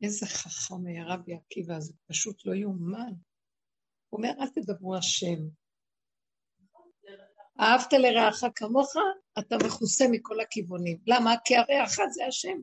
איזה 0.03 0.27
חכם 0.27 0.87
היה 0.87 1.05
רבי 1.07 1.35
עקיבא, 1.35 1.81
זה 1.81 1.93
פשוט 2.07 2.47
לא 2.47 2.55
יאומן. 2.55 3.13
הוא 4.09 4.19
אומר, 4.19 4.31
אל 4.41 4.49
תדברו 4.49 4.97
השם. 4.97 5.39
אהבת 7.61 7.93
לרעך 7.93 8.45
כמוך, 8.55 8.93
אתה 9.39 9.57
מכוסה 9.67 10.05
מכל 10.11 10.41
הכיוונים. 10.41 10.99
למה? 11.07 11.35
כי 11.45 11.57
הרעך 11.57 11.97
זה 12.11 12.27
השם. 12.27 12.59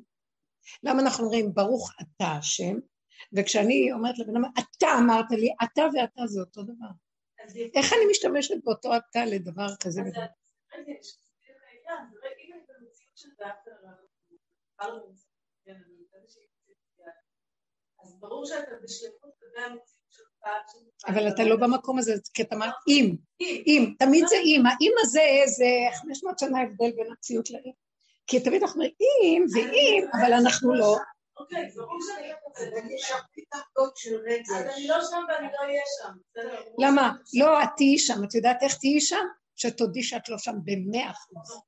למה 0.84 1.02
אנחנו 1.02 1.24
אומרים, 1.26 1.54
ברוך 1.54 1.92
אתה 2.02 2.26
השם, 2.26 2.76
וכשאני 3.38 3.92
אומרת 3.92 4.20
לבן 4.20 4.36
אדם, 4.36 4.44
אתה 4.60 4.88
אמרת 5.00 5.32
לי, 5.32 5.54
אתה 5.64 5.82
ואתה 5.82 6.28
זה 6.28 6.40
אותו 6.40 6.64
דבר. 6.64 6.92
איך 7.76 7.94
אני 7.94 8.12
משתמשת 8.12 8.64
באותו 8.64 8.90
אתה 8.96 9.26
לדבר 9.26 9.68
כזה? 9.84 10.02
אז 18.04 18.20
ברור 18.20 18.46
שאתה 18.46 18.72
בשלמות, 18.84 19.40
אבל 21.08 21.28
אתה 21.28 21.44
לא 21.44 21.56
במקום 21.56 22.00
הזה, 22.00 22.14
כי 22.34 22.42
אתה 22.42 22.56
אמרת 22.56 22.74
אם, 22.88 23.16
אם, 23.42 23.94
תמיד 24.00 24.26
זה 24.28 24.36
אם, 24.46 24.64
האם 24.66 24.92
הזה 25.02 25.22
זה 25.58 26.00
500 26.02 26.40
שנה 26.40 26.62
הבדל 26.62 26.92
בין 26.96 27.12
הציות 27.12 27.50
לאם. 27.50 27.72
כי 28.30 28.40
תמיד 28.40 28.62
אנחנו 28.62 28.82
אומרים 28.82 28.94
אם 29.24 29.46
ואם, 29.54 30.08
אבל 30.14 30.34
אנחנו 30.34 30.74
לא. 30.74 30.98
אוקיי, 31.40 31.70
ברור 31.76 32.00
שאני 32.06 32.30
לא 34.88 35.02
שם 35.02 35.24
ואני 35.30 35.48
לא 35.48 35.66
אהיה 35.66 35.82
שם. 35.98 36.14
למה? 36.80 37.14
לא, 37.34 37.64
את 37.64 37.70
תהיי 37.78 37.98
שם, 37.98 38.24
את 38.24 38.36
יודעת 38.36 38.64
איך 38.64 38.78
תהיי 38.78 39.02
שם? 39.02 39.26
שתודי 39.56 40.04
שאת 40.04 40.30
לא 40.30 40.38
שם 40.38 40.56
במאה 40.64 41.12
אחוז. 41.12 41.62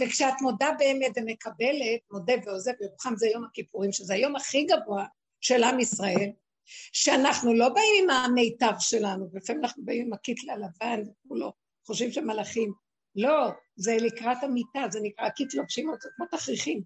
וכשאת 0.00 0.34
מודה 0.40 0.70
באמת 0.78 1.12
ומקבלת, 1.16 2.00
מודה 2.10 2.32
ועוזב 2.44 2.72
ירוחם 2.80 3.16
זה 3.16 3.26
יום 3.26 3.44
הכיפורים, 3.44 3.92
שזה 3.92 4.14
היום 4.14 4.36
הכי 4.36 4.64
גבוה 4.64 5.06
של 5.40 5.64
עם 5.64 5.80
ישראל, 5.80 6.30
שאנחנו 6.92 7.54
לא 7.54 7.68
באים 7.68 8.02
עם 8.02 8.10
המיטב 8.10 8.72
שלנו, 8.78 9.28
ולפעמים 9.32 9.64
אנחנו 9.64 9.84
באים 9.84 10.06
עם 10.06 10.12
הקיטל 10.12 10.50
הלבן 10.50 11.02
וכולו, 11.02 11.52
חושבים 11.86 12.12
שמלאכים. 12.12 12.85
לא, 13.16 13.50
זה 13.76 13.96
לקראת 14.00 14.42
המיטה, 14.42 14.80
זה 14.90 15.00
נקרא 15.02 15.28
קיט 15.28 15.54
לובשים 15.54 15.88
אותו 15.88 16.08
כמו 16.16 16.26
תכריכים. 16.26 16.82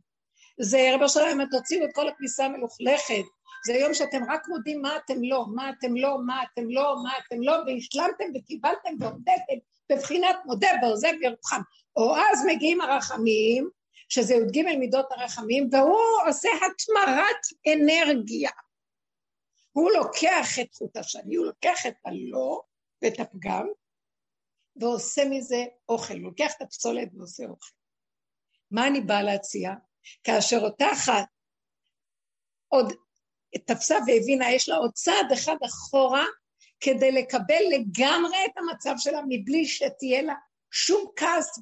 זה 0.60 0.90
רבו 0.94 1.08
שלם, 1.08 1.40
תוציאו 1.50 1.84
את 1.84 1.90
כל 1.94 2.08
הכניסה 2.08 2.44
המלוכלכת. 2.44 3.24
זה 3.66 3.72
יום 3.72 3.94
שאתם 3.94 4.22
רק 4.30 4.48
מודים 4.48 4.82
מה 4.82 4.96
אתם 4.96 5.22
לא, 5.22 5.44
מה 5.54 5.70
אתם 5.70 5.96
לא, 5.96 6.18
מה 6.26 6.42
אתם 6.42 6.70
לא, 6.70 6.94
מה 7.02 7.12
אתם 7.26 7.42
לא, 7.42 7.52
והשלמתם 7.52 8.24
וקיבלתם 8.34 8.90
ועובדתם 9.00 9.58
בבחינת 9.92 10.36
מודה 10.46 10.68
ועוזב 10.82 11.12
ירוחם. 11.22 11.60
או 11.96 12.16
אז 12.16 12.46
מגיעים 12.46 12.80
הרחמים, 12.80 13.70
שזה 14.08 14.34
י"ג 14.34 14.62
מידות 14.78 15.06
הרחמים, 15.10 15.68
והוא 15.72 16.28
עושה 16.28 16.48
התמרת 16.48 17.72
אנרגיה. 17.74 18.50
הוא 19.72 19.90
לוקח 19.90 20.58
את 20.60 20.74
חוט 20.74 20.96
השני, 20.96 21.36
הוא 21.36 21.46
לוקח 21.46 21.86
את 21.86 21.94
הלא 22.04 22.60
ואת 23.02 23.20
הפגם, 23.20 23.66
ועושה 24.80 25.22
מזה 25.30 25.64
אוכל, 25.88 26.14
לוקח 26.14 26.52
את 26.56 26.62
הפסולת 26.62 27.08
ועושה 27.16 27.44
אוכל. 27.44 27.70
מה 28.70 28.86
אני 28.86 29.00
באה 29.00 29.22
להציע? 29.22 29.70
כאשר 30.24 30.58
אותה 30.58 30.92
אחת 30.92 31.24
עוד 32.68 32.92
תפסה 33.66 33.98
והבינה, 34.06 34.52
יש 34.52 34.68
לה 34.68 34.76
עוד 34.76 34.92
צעד 34.92 35.32
אחד 35.32 35.56
אחורה 35.66 36.24
כדי 36.80 37.12
לקבל 37.12 37.62
לגמרי 37.70 38.36
את 38.44 38.58
המצב 38.58 38.94
שלה 38.98 39.20
מבלי 39.28 39.66
שתהיה 39.66 40.22
לה 40.22 40.34
שום 40.70 41.10
כעס 41.16 41.58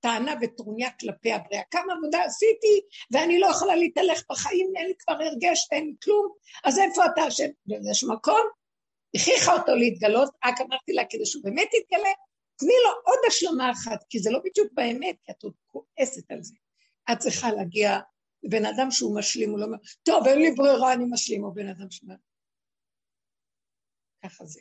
טענה 0.00 0.34
וטרוניה 0.42 0.90
כלפי 0.90 1.32
הבריאה. 1.32 1.62
כמה 1.70 1.92
עבודה 1.92 2.24
עשיתי 2.24 2.80
ואני 3.12 3.40
לא 3.40 3.46
יכולה 3.46 3.76
להתהלך 3.76 4.22
בחיים, 4.30 4.72
אין 4.76 4.86
לי 4.86 4.94
כבר 4.98 5.14
הרגש 5.14 5.68
ואין 5.72 5.86
לי 5.86 5.94
כלום, 6.02 6.32
אז 6.64 6.78
איפה 6.78 7.06
אתה 7.06 7.28
אשם? 7.28 7.48
יש 7.90 8.04
מקום? 8.04 8.48
הכריחה 9.14 9.52
אותו 9.52 9.74
להתגלות, 9.74 10.30
רק 10.44 10.60
אמרתי 10.60 10.92
לה, 10.92 11.02
כדי 11.10 11.26
שהוא 11.26 11.44
באמת 11.44 11.68
יתגלה, 11.74 12.10
תני 12.58 12.74
לו 12.84 12.90
עוד 13.04 13.18
השלמה 13.28 13.70
אחת, 13.70 14.04
כי 14.08 14.18
זה 14.18 14.30
לא 14.30 14.38
בדיוק 14.44 14.72
באמת, 14.72 15.16
כי 15.24 15.32
את 15.32 15.42
עוד 15.42 15.52
כועסת 15.66 16.30
על 16.30 16.42
זה. 16.42 16.54
את 17.12 17.18
צריכה 17.18 17.52
להגיע 17.52 17.98
לבן 18.42 18.64
אדם 18.66 18.90
שהוא 18.90 19.16
משלים, 19.16 19.50
הוא 19.50 19.58
לא 19.58 19.64
אומר, 19.64 19.78
טוב, 20.02 20.26
אין 20.26 20.38
לי 20.38 20.50
ברירה, 20.50 20.92
אני 20.92 21.04
משלים, 21.10 21.44
או 21.44 21.54
בן 21.54 21.68
אדם 21.68 21.90
שאומר, 21.90 22.14
ככה 24.24 24.44
זה. 24.44 24.60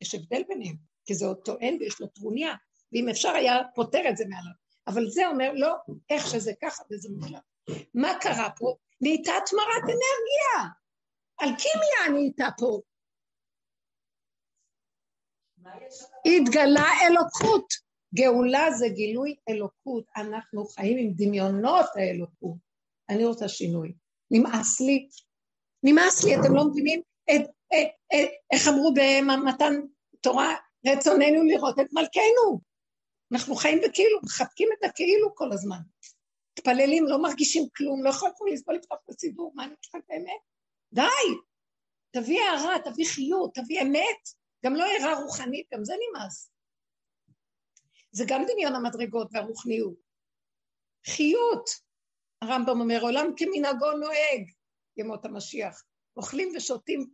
יש 0.00 0.14
הבדל 0.14 0.42
ביניהם, 0.48 0.76
כי 1.04 1.14
זה 1.14 1.26
עוד 1.26 1.40
טוען 1.44 1.76
ויש 1.80 2.00
לו 2.00 2.06
טרוניה, 2.06 2.54
ואם 2.92 3.08
אפשר 3.08 3.28
היה 3.28 3.56
פותר 3.74 4.02
את 4.10 4.16
זה 4.16 4.24
מעליו. 4.28 4.52
אבל 4.86 5.10
זה 5.10 5.28
אומר, 5.28 5.52
לא, 5.54 5.74
איך 6.10 6.26
שזה 6.26 6.52
ככה 6.62 6.82
וזה 6.90 7.08
מוחלט. 7.12 7.42
מה 7.94 8.12
קרה 8.20 8.50
פה? 8.58 8.76
נהייתה 9.00 9.32
תמרת 9.46 9.82
אנרגיה. 9.82 10.70
אלכימיה 11.42 12.12
נהייתה 12.12 12.48
פה. 12.58 12.80
התגלה 16.26 16.88
אלוקות. 17.06 17.88
גאולה 18.14 18.70
זה 18.70 18.88
גילוי 18.88 19.36
אלוקות. 19.48 20.04
אנחנו 20.16 20.66
חיים 20.66 20.98
עם 20.98 21.12
דמיונות 21.16 21.86
האלוקות. 21.94 22.56
אני 23.08 23.24
רוצה 23.24 23.48
שינוי. 23.48 23.92
נמאס 24.30 24.80
לי. 24.80 25.08
נמאס 25.82 26.24
לי, 26.24 26.34
אתם 26.34 26.54
לא 26.54 26.64
מבינים? 26.64 27.02
את, 27.30 27.40
את, 27.74 27.88
את, 28.14 28.28
איך 28.52 28.68
אמרו 28.68 28.94
במתן 28.94 29.80
תורה? 30.20 30.54
רצוננו 30.86 31.42
לראות 31.42 31.78
את 31.78 31.86
מלכנו. 31.92 32.60
אנחנו 33.32 33.54
חיים 33.54 33.78
בכאילו, 33.84 34.18
מחבקים 34.24 34.68
את 34.78 34.84
הכאילו 34.84 35.34
כל 35.34 35.52
הזמן. 35.52 35.78
מתפללים, 36.58 37.06
לא 37.06 37.22
מרגישים 37.22 37.68
כלום, 37.76 38.04
לא 38.04 38.10
יכולים 38.10 38.54
לסבול 38.54 38.74
לפתוח 38.74 38.98
את 39.04 39.10
הסידור, 39.10 39.52
מה 39.54 39.64
אני 39.64 39.74
צריכה 39.80 39.98
באמת? 40.08 40.40
די! 40.92 41.34
תביא 42.10 42.40
הערה, 42.40 42.76
תביא 42.84 43.06
חיות, 43.06 43.54
תביא 43.54 43.82
אמת, 43.82 44.28
גם 44.64 44.74
לא 44.74 44.84
הערה 44.84 45.22
רוחנית, 45.22 45.66
גם 45.72 45.84
זה 45.84 45.94
נמאס. 46.08 46.50
זה 48.12 48.24
גם 48.28 48.44
דמיון 48.48 48.74
המדרגות 48.74 49.28
והרוחניות. 49.32 49.96
חיות, 51.06 51.70
הרמב"ם 52.42 52.80
אומר, 52.80 52.98
עולם 53.02 53.26
כמנהגו 53.36 53.92
נוהג, 53.92 54.50
ימות 54.96 55.24
המשיח. 55.24 55.84
אוכלים 56.16 56.52
ושותים, 56.56 57.10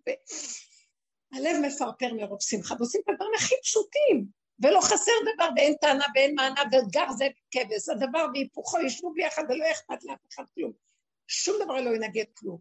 והלב 1.33 1.57
מפרפר 1.67 2.15
מרוב 2.15 2.43
שמחה, 2.43 2.75
ועושים 2.79 3.01
את 3.05 3.09
הדברים 3.09 3.33
הכי 3.37 3.55
פשוטים. 3.63 4.27
ולא 4.63 4.81
חסר 4.81 5.13
דבר 5.35 5.49
ואין 5.57 5.75
טענה 5.81 6.05
ואין 6.15 6.35
מענה 6.35 6.63
וגר 6.67 7.13
זה 7.19 7.29
כבש, 7.51 7.89
הדבר 7.89 8.27
והיפוכו 8.35 8.79
ישבו 8.81 9.13
ביחד 9.13 9.43
ולא 9.49 9.65
אכפת 9.73 10.05
לאף 10.05 10.19
אחד 10.33 10.45
כלום. 10.55 10.73
שום 11.27 11.57
דבר 11.65 11.81
לא 11.81 11.91
ינגד 11.91 12.25
כלום. 12.35 12.59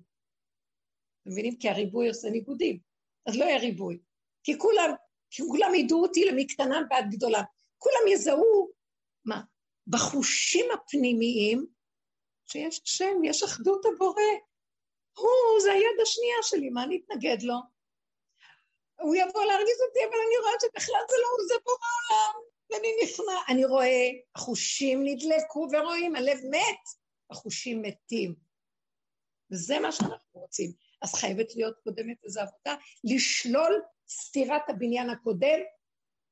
אתם 1.21 1.31
מבינים? 1.31 1.57
כי 1.57 1.69
הריבוי 1.69 2.07
עושה 2.07 2.29
ניגודים, 2.29 2.79
אז 3.25 3.35
לא 3.37 3.45
יהיה 3.45 3.57
ריבוי. 3.57 3.97
כי 4.43 4.57
כולם, 4.57 4.91
כי 5.29 5.43
כולם 5.47 5.75
ידעו 5.75 6.01
אותי 6.01 6.25
למקטנם 6.25 6.83
ועד 6.89 7.05
גדולם. 7.11 7.43
כולם 7.77 8.07
יזהו, 8.07 8.69
מה? 9.25 9.41
בחושים 9.87 10.65
הפנימיים 10.73 11.65
שיש 12.51 12.81
שם, 12.85 13.23
יש 13.23 13.43
אחדות 13.43 13.85
הבורא. 13.85 14.21
הוא, 15.17 15.61
זה 15.61 15.71
היד 15.71 15.99
השנייה 16.01 16.37
שלי, 16.41 16.69
מה 16.69 16.83
אני 16.83 17.01
אתנגד 17.05 17.41
לו? 17.41 17.55
הוא 18.99 19.15
יבוא 19.15 19.43
להרגיז 19.43 19.81
אותי, 19.87 19.99
אבל 19.99 20.17
אני 20.27 20.37
רואה 20.41 20.53
שבכלל 20.61 21.01
זה 21.09 21.15
לא 21.21 21.27
הוא, 21.27 21.47
זה 21.47 21.53
פה 21.63 21.71
בעולם, 21.71 22.33
ואני 22.69 22.87
נכנע. 23.03 23.53
אני 23.53 23.65
רואה, 23.65 24.09
החושים 24.35 25.03
נדלקו 25.03 25.67
ורואים, 25.71 26.15
הלב 26.15 26.37
מת, 26.51 26.83
החושים 27.29 27.81
מתים. 27.81 28.35
וזה 29.51 29.79
מה 29.79 29.91
שאנחנו 29.91 30.39
רוצים. 30.39 30.71
אז 31.01 31.13
חייבת 31.13 31.55
להיות 31.55 31.79
קודמת 31.83 32.17
איזו 32.23 32.41
עבודה, 32.41 32.75
לשלול 33.03 33.81
סתירת 34.21 34.69
הבניין 34.69 35.09
הקודם, 35.09 35.59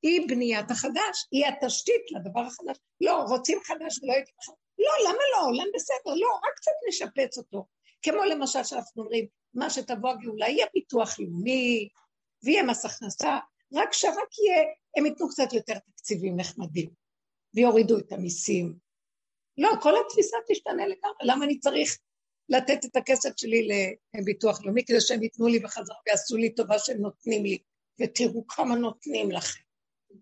היא 0.01 0.27
בניית 0.27 0.71
החדש, 0.71 1.27
היא 1.31 1.45
התשתית 1.45 2.01
לדבר 2.11 2.39
החדש. 2.39 2.77
לא, 3.01 3.23
רוצים 3.29 3.59
חדש 3.63 4.03
ולא 4.03 4.13
הייתי 4.13 4.31
חדש. 4.45 4.55
לא, 4.79 5.09
למה 5.09 5.23
לא? 5.31 5.45
עולם 5.47 5.67
בסדר, 5.75 6.13
לא, 6.15 6.35
רק 6.35 6.55
קצת 6.55 6.71
נשפץ 6.87 7.37
אותו. 7.37 7.65
כמו 8.01 8.23
למשל 8.23 8.63
שאנחנו 8.63 9.03
אומרים, 9.03 9.25
מה 9.53 9.69
שתבוא 9.69 10.09
הגאולה 10.09 10.49
יהיה 10.49 10.65
ביטוח 10.73 11.19
לאומי, 11.19 11.89
ויהיה 12.43 12.63
מס 12.63 12.85
הכנסה, 12.85 13.37
רק 13.73 13.93
שרק 13.93 14.39
יהיה, 14.39 14.63
הם 14.97 15.05
ייתנו 15.05 15.29
קצת 15.29 15.53
יותר 15.53 15.79
תקציבים 15.79 16.35
נחמדים, 16.35 16.89
ויורידו 17.55 17.97
את 17.97 18.11
המיסים. 18.11 18.75
לא, 19.57 19.69
כל 19.81 19.93
התפיסה 20.05 20.37
תשתנה 20.47 20.87
לגמרי, 20.87 21.17
למה 21.23 21.45
אני 21.45 21.59
צריך 21.59 21.97
לתת 22.49 22.85
את 22.85 22.95
הכסף 22.95 23.29
שלי 23.37 23.67
לביטוח 24.15 24.65
לאומי 24.65 24.85
כדי 24.85 25.01
שהם 25.01 25.23
ייתנו 25.23 25.47
לי 25.47 25.59
בחזרה 25.59 25.95
ויעשו 26.07 26.37
לי 26.37 26.55
טובה 26.55 26.79
שהם 26.79 26.97
נותנים 26.97 27.43
לי, 27.43 27.57
ותראו 28.01 28.47
כמה 28.47 28.75
נותנים 28.75 29.31
לכם. 29.31 29.61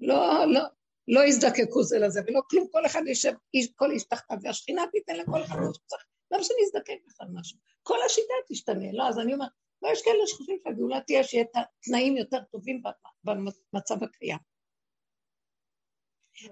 לא, 0.02 0.46
לא, 0.46 0.62
לא 1.08 1.26
יזדקקו 1.26 1.84
זה 1.84 2.00
לזה 2.00 2.22
ולא 2.28 2.42
כלום, 2.50 2.68
כל 2.72 2.86
אחד 2.86 3.02
יושב, 3.08 3.32
כל 3.76 3.92
איש 3.92 4.04
תחתיו, 4.04 4.38
והשכינה 4.44 4.82
תיתן 4.92 5.16
לכל 5.16 5.44
אחד 5.44 5.56
מה 5.56 5.74
שצריך. 5.74 6.06
למה 6.32 6.44
שאני 6.44 6.60
אזדקק 6.66 6.98
בכלל 7.08 7.28
משהו? 7.34 7.58
כל 7.84 7.98
השיטה 8.06 8.34
תשתנה, 8.50 8.92
לא, 8.94 9.08
אז 9.08 9.20
אני 9.20 9.34
אומרת, 9.34 9.50
ויש 9.84 10.02
כאלה 10.02 10.28
שחושבים 10.28 10.58
שהגאולה 10.64 11.02
תהיה 11.02 11.24
שיהיה 11.24 11.46
תנאים 11.84 12.18
יותר 12.18 12.44
טובים 12.52 12.82
במצב 13.24 14.04
הקיים. 14.04 14.38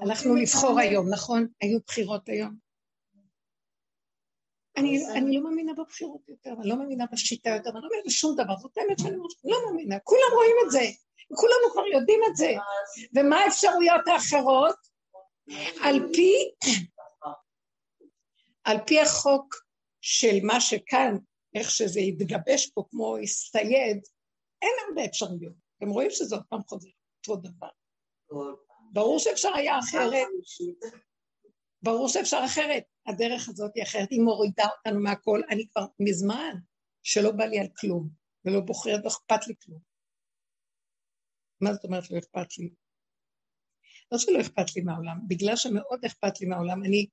הלכנו 0.02 0.36
לבחור 0.36 0.80
היום, 0.80 1.10
נכון? 1.14 1.48
היו 1.62 1.80
בחירות 1.88 2.30
היום. 2.30 2.67
אני, 4.78 5.06
אני 5.12 5.36
לא 5.38 5.44
מאמינה 5.44 5.74
בבחירות 5.74 6.30
יותר, 6.30 6.54
אני 6.60 6.70
לא 6.70 6.76
מאמינה 6.76 7.06
בשיטה 7.12 7.50
יותר, 7.50 7.70
אני 7.70 7.76
לא 7.76 7.82
מאמינה 7.82 8.04
בשום 8.06 8.36
דבר, 8.36 8.58
זאת 8.58 8.78
האמת 8.78 9.00
שאני 9.00 9.16
אומרת, 9.16 9.32
לא 9.44 9.58
מאמינה, 9.66 10.00
כולם 10.00 10.32
רואים 10.34 10.56
את 10.66 10.72
זה, 10.72 10.86
כולנו 11.36 11.72
כבר 11.74 11.88
יודעים 11.88 12.20
את 12.32 12.36
זה. 12.36 12.52
ומה 13.16 13.40
האפשרויות 13.40 14.08
האחרות? 14.08 14.76
על 15.84 16.00
פי, 16.14 16.34
על 18.64 18.78
פי 18.88 19.02
החוק 19.02 19.56
של 20.02 20.36
מה 20.44 20.62
שכאן, 20.62 21.18
איך 21.56 21.72
שזה 21.72 22.00
יתגבש 22.00 22.70
פה 22.70 22.84
כמו 22.90 23.18
הסתייד, 23.18 24.02
אין 24.62 24.72
הרבה 24.88 25.06
אפשרויות. 25.06 25.54
אתם 25.78 25.90
רואים 25.90 26.12
שזה 26.12 26.36
עוד 26.36 26.44
פעם 26.50 26.62
חוזר 26.68 26.90
אותו 27.28 27.42
דבר. 27.42 27.70
ברור 28.94 29.20
שאפשר 29.20 29.54
היה 29.56 29.80
אחרת. 29.80 30.28
ברור 31.82 32.10
שאפשר 32.10 32.40
אחרת. 32.46 32.84
הדרך 33.08 33.50
הזאת 33.50 33.72
היא 33.76 33.84
אחרת, 33.84 34.12
היא 34.12 34.22
מורידה 34.22 34.66
אותנו 34.78 35.00
מהכל. 35.00 35.42
אני 35.50 35.68
כבר 35.68 35.86
מזמן 36.00 36.56
שלא 37.04 37.32
בא 37.32 37.46
לי 37.46 37.60
על 37.60 37.68
כלום, 37.78 38.10
ולא 38.46 38.60
בוחרת, 38.60 39.04
לא 39.04 39.10
אכפת 39.10 39.48
לי 39.48 39.54
כלום. 39.64 39.80
מה 41.62 41.74
זאת 41.74 41.84
אומרת 41.84 42.12
לא 42.12 42.18
אכפת 42.18 42.58
לי? 42.58 42.70
לא 44.12 44.18
שלא 44.18 44.42
אכפת 44.42 44.76
לי 44.76 44.82
מהעולם, 44.82 45.18
בגלל 45.28 45.56
שמאוד 45.56 46.06
אכפת 46.06 46.42
לי 46.42 46.48
מהעולם, 46.48 46.84
אני 46.84 47.08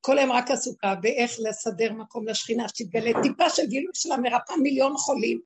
כל 0.00 0.18
היום 0.18 0.32
רק 0.32 0.50
עסוקה 0.50 0.94
באיך 0.94 1.32
לסדר 1.38 1.92
מקום 1.92 2.28
לשכינה, 2.28 2.68
שתתגלה 2.68 3.10
טיפה 3.22 3.50
של 3.50 3.66
גילוי 3.66 3.92
שלה 3.94 4.16
מרפאה 4.16 4.56
מיליון 4.56 4.96
חולים, 4.96 5.40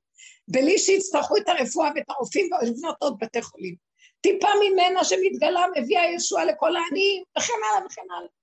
בלי 0.47 0.79
שיצטרכו 0.79 1.37
את 1.37 1.49
הרפואה 1.49 1.89
ואת 1.95 2.09
הרופאים 2.09 2.49
ולבנות 2.53 2.95
עוד 2.99 3.17
בתי 3.19 3.41
חולים. 3.41 3.75
טיפה 4.21 4.47
ממנה 4.63 5.03
שמתגלה 5.03 5.61
מביאה 5.75 6.11
ישועה 6.11 6.45
לכל 6.45 6.75
העניים, 6.75 7.23
וכן 7.37 7.53
הלאה 7.53 7.85
וכן 7.85 8.01
הלאה. 8.17 8.36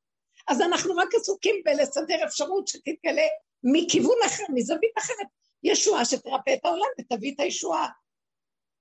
אז 0.48 0.60
אנחנו 0.60 0.96
רק 0.96 1.08
עסוקים 1.14 1.62
בלסדר 1.64 2.24
אפשרות 2.24 2.68
שתתגלה 2.68 3.26
מכיוון 3.62 4.16
אחר, 4.26 4.44
מזווית 4.54 4.98
אחרת, 4.98 5.26
ישועה 5.62 6.04
שתרפא 6.04 6.54
את 6.54 6.64
העולם 6.64 6.88
ותביא 7.00 7.34
את 7.34 7.40
הישועה. 7.40 7.88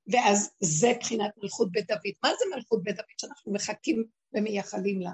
ואז 0.07 0.51
זה 0.59 0.93
בחינת 0.99 1.31
מלכות 1.37 1.71
בית 1.71 1.87
דוד. 1.87 2.13
מה 2.23 2.29
זה 2.39 2.45
מלכות 2.55 2.83
בית 2.83 2.95
דוד 2.95 3.05
שאנחנו 3.17 3.53
מחכים 3.53 4.03
ומייחלים 4.33 5.01
לה? 5.01 5.11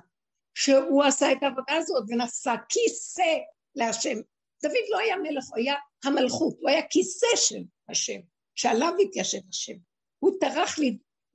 שהוא 0.53 1.03
עשה 1.03 1.31
את 1.31 1.37
העבודה 1.41 1.73
הזאת 1.73 2.03
ונשא 2.07 2.53
כיסא 2.69 3.33
להשם. 3.75 4.17
דוד 4.63 4.85
לא 4.89 4.99
היה 4.99 5.15
מלך, 5.17 5.43
הוא 5.49 5.57
היה 5.57 5.75
המלכות, 6.03 6.57
הוא 6.59 6.69
היה 6.69 6.81
כיסא 6.89 7.27
של 7.35 7.63
השם, 7.89 8.19
שעליו 8.55 8.93
התיישב 9.01 9.39
השם. 9.49 9.73
הוא 10.19 10.31
טרח 10.39 10.75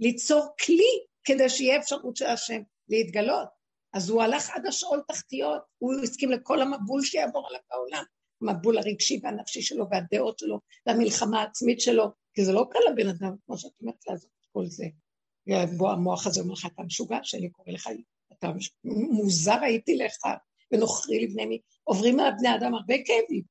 ליצור 0.00 0.46
כלי 0.64 1.04
כדי 1.24 1.48
שיהיה 1.48 1.78
אפשרות 1.78 2.16
של 2.16 2.26
השם 2.26 2.62
להתגלות. 2.88 3.48
אז 3.94 4.10
הוא 4.10 4.22
הלך 4.22 4.50
עד 4.50 4.66
השאול 4.66 5.02
תחתיות, 5.08 5.62
הוא 5.78 5.94
הסכים 6.02 6.30
לכל 6.30 6.62
המבול 6.62 7.02
שיעבור 7.02 7.48
עליו 7.48 7.60
בעולם, 7.70 8.04
המבול 8.42 8.78
הרגשי 8.78 9.20
והנפשי 9.22 9.62
שלו 9.62 9.86
והדעות 9.90 10.38
שלו 10.38 10.60
והמלחמה 10.86 11.40
העצמית 11.40 11.80
שלו, 11.80 12.04
כי 12.34 12.44
זה 12.44 12.52
לא 12.52 12.66
קל 12.70 12.78
לבן 12.90 13.08
אדם, 13.08 13.36
כמו 13.46 13.58
שאת 13.58 13.72
אומרת, 13.80 14.06
לעזוב 14.08 14.30
את 14.40 14.46
כל 14.52 14.66
זה. 14.66 14.84
בוא 15.76 15.90
המוח 15.90 16.26
הזה 16.26 16.40
אומר 16.40 16.52
לך, 16.52 16.66
אתה 16.66 16.82
משוגע 16.82 17.18
שאני 17.22 17.50
קורא 17.50 17.72
לך, 17.72 17.88
אתה 18.32 18.52
מוזר 18.84 19.58
הייתי 19.62 19.96
לך, 19.96 20.26
ונוכרי 20.72 21.26
לבני 21.26 21.46
מי. 21.46 21.60
עוברים 21.84 22.20
על 22.20 22.32
בני 22.38 22.54
אדם 22.54 22.74
הרבה 22.74 22.94
כאבים, 23.06 23.42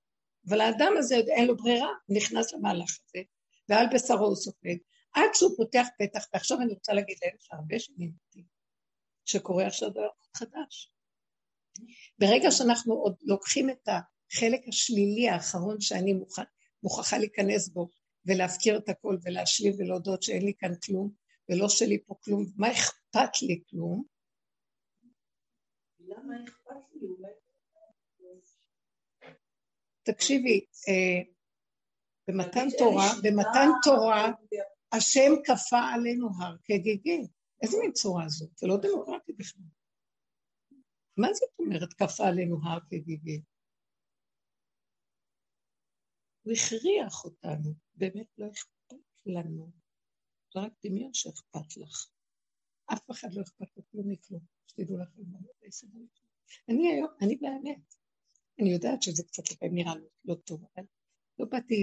אבל 0.50 0.62
האדם 0.62 0.94
הזה 0.98 1.16
אין 1.16 1.48
לו 1.48 1.58
ברירה, 1.58 1.89
נכנס 2.10 2.54
למהלך 2.54 2.89
הזה, 2.89 3.24
ועל 3.70 3.86
בשרו 3.94 4.26
הוא 4.26 4.36
סופג, 4.36 4.76
עד 5.14 5.30
שהוא 5.34 5.52
פותח 5.58 5.88
פתח, 5.98 6.26
ועכשיו 6.34 6.62
אני 6.62 6.74
רוצה 6.74 6.94
להגיד 6.94 7.18
להם 7.24 7.36
שהרבה 7.39 7.80
שנים 7.80 8.12
שקורה 9.26 9.67
עכשיו 9.67 9.89
דבר 9.89 10.09
חדש. 10.38 10.91
ברגע 12.19 12.51
שאנחנו 12.51 12.93
עוד 12.93 13.15
לוקחים 13.21 13.69
את 13.69 13.88
החלק 13.88 14.61
השלילי 14.67 15.30
האחרון 15.30 15.82
שאני 15.82 16.13
מוכן, 16.13 16.43
מוכרחה 16.84 17.17
להיכנס 17.17 17.69
בו 17.69 17.89
ולהפקיר 18.26 18.78
את 18.78 18.89
הכל 18.89 19.17
ולהשלים 19.24 19.74
ולהודות 19.78 20.24
שאין 20.24 20.45
לי 20.45 20.53
כאן 20.59 20.71
כלום 20.86 21.11
ולא 21.49 21.69
שלי 21.69 22.03
פה 22.05 22.15
כלום, 22.24 22.45
מה 22.57 22.71
אכפת 22.71 23.41
לי 23.41 23.61
כלום? 23.69 24.03
למה 25.99 26.34
אכפת 26.43 26.95
לי? 27.01 27.07
תקשיבי, 30.03 30.65
אה, 30.88 31.21
במתן 32.28 32.67
תורה, 32.78 33.09
במתן 33.24 33.67
תורה, 33.84 34.32
השם 34.91 35.32
כפה 35.45 35.80
עלינו 35.93 36.30
הר 36.39 36.55
כגיגי. 36.63 37.28
איזה 37.64 37.78
מין 37.82 37.91
צורה 37.91 38.30
זאת? 38.30 38.57
זה 38.57 38.68
לא 38.68 38.78
דמוקרטי 38.78 39.34
בכלל. 39.34 39.64
מה 41.18 41.28
זאת 41.34 41.49
אומרת 41.59 41.93
כפה 41.93 42.28
עלינו 42.28 42.57
הר 42.64 42.80
כגיגי? 42.89 43.41
הוא 46.43 46.53
הכריח 46.53 47.26
אותנו, 47.26 47.74
באמת 47.95 48.28
לא 48.38 48.47
אכפת 48.51 48.95
לנו. 49.26 49.72
זה 50.53 50.59
רק 50.59 50.74
דמיון 50.86 51.14
שאכפת 51.14 51.78
לך. 51.78 52.09
אף 52.93 53.11
אחד 53.11 53.28
לא 53.34 53.41
אכפת 53.41 53.78
לו 53.78 53.84
כלום 53.91 54.11
מכלום, 54.11 54.41
שתדעו 54.68 54.97
לכם 54.97 55.22
מה 55.32 55.38
זה 55.70 55.88
אני 56.70 56.91
היום, 56.91 57.09
אני 57.22 57.36
באמת, 57.36 57.95
אני 58.59 58.74
יודעת 58.74 59.01
שזה 59.01 59.24
קצת 59.24 59.43
נראה 59.72 59.93
לא 60.26 60.36
טוב, 60.36 60.66
אבל 60.76 60.86
לא 61.39 61.45
באתי 61.45 61.76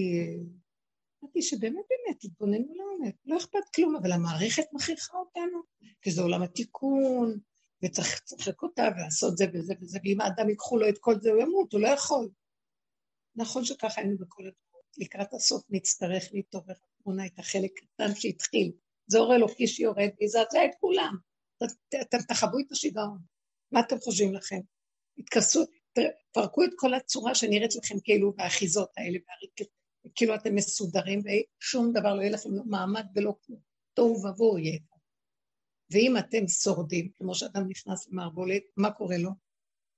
אמרתי 1.24 1.42
שבאמת 1.42 1.84
באמת, 1.88 2.24
התבוננו 2.24 2.74
לעומק, 2.74 3.14
לא 3.24 3.36
אכפת 3.36 3.68
כלום, 3.74 3.96
אבל 3.96 4.12
המערכת 4.12 4.64
מכריחה 4.72 5.18
אותנו, 5.18 5.62
כי 6.02 6.10
זה 6.10 6.22
עולם 6.22 6.42
התיקון, 6.42 7.38
וצריך 7.84 8.20
לצחק 8.22 8.62
אותה 8.62 8.88
ולעשות 8.96 9.36
זה 9.36 9.44
וזה 9.54 9.74
וזה, 9.80 9.98
ואם 10.04 10.20
האדם 10.20 10.48
ייקחו 10.48 10.78
לו 10.78 10.88
את 10.88 10.98
כל 10.98 11.20
זה, 11.20 11.30
הוא 11.30 11.42
ימות, 11.42 11.72
הוא 11.72 11.80
לא 11.80 11.88
יכול. 11.88 12.28
נכון 13.36 13.64
שככה 13.64 14.00
היינו 14.00 14.18
בכל 14.18 14.42
הדברים. 14.42 14.60
לקראת 14.98 15.34
הסוף 15.34 15.64
נצטרך 15.70 16.24
להתעורר 16.32 16.74
התמונה, 16.98 17.26
את 17.26 17.38
החלק 17.38 17.70
קטן 17.74 18.14
שהתחיל. 18.14 18.72
זה 19.06 19.18
אור 19.18 19.34
אלוקי 19.34 19.66
שיורד 19.66 20.08
ויזעזע 20.20 20.64
את 20.64 20.70
כולם. 20.80 21.14
אתם 22.02 22.18
תחוו 22.28 22.58
את 22.58 22.72
השיגעון. 22.72 23.18
מה 23.72 23.80
אתם 23.80 24.00
חושבים 24.00 24.34
לכם? 24.34 24.60
התכסו, 25.18 25.64
תפרקו 25.92 26.64
את 26.64 26.70
כל 26.76 26.94
הצורה 26.94 27.34
שנראית 27.34 27.76
לכם 27.76 27.94
כאילו 28.04 28.32
באחיזות 28.32 28.90
האלה, 28.96 29.18
והריקות 29.28 29.79
כאילו 30.14 30.34
אתם 30.34 30.54
מסודרים 30.54 31.22
ושום 31.60 31.92
דבר 31.92 32.14
לא 32.14 32.20
יהיה 32.20 32.30
לכם 32.30 32.50
לא 32.52 32.62
מעמד 32.66 33.06
ולא 33.14 33.34
כלום. 33.46 33.60
תוהו 33.94 34.24
ובוהו 34.24 34.58
יהיה. 34.58 34.78
ואם 35.90 36.16
אתם 36.18 36.48
שורדים, 36.48 37.10
כמו 37.18 37.34
שאדם 37.34 37.68
נכנס 37.68 38.08
למערבולת, 38.08 38.62
מה 38.76 38.90
קורה 38.90 39.18
לו? 39.18 39.30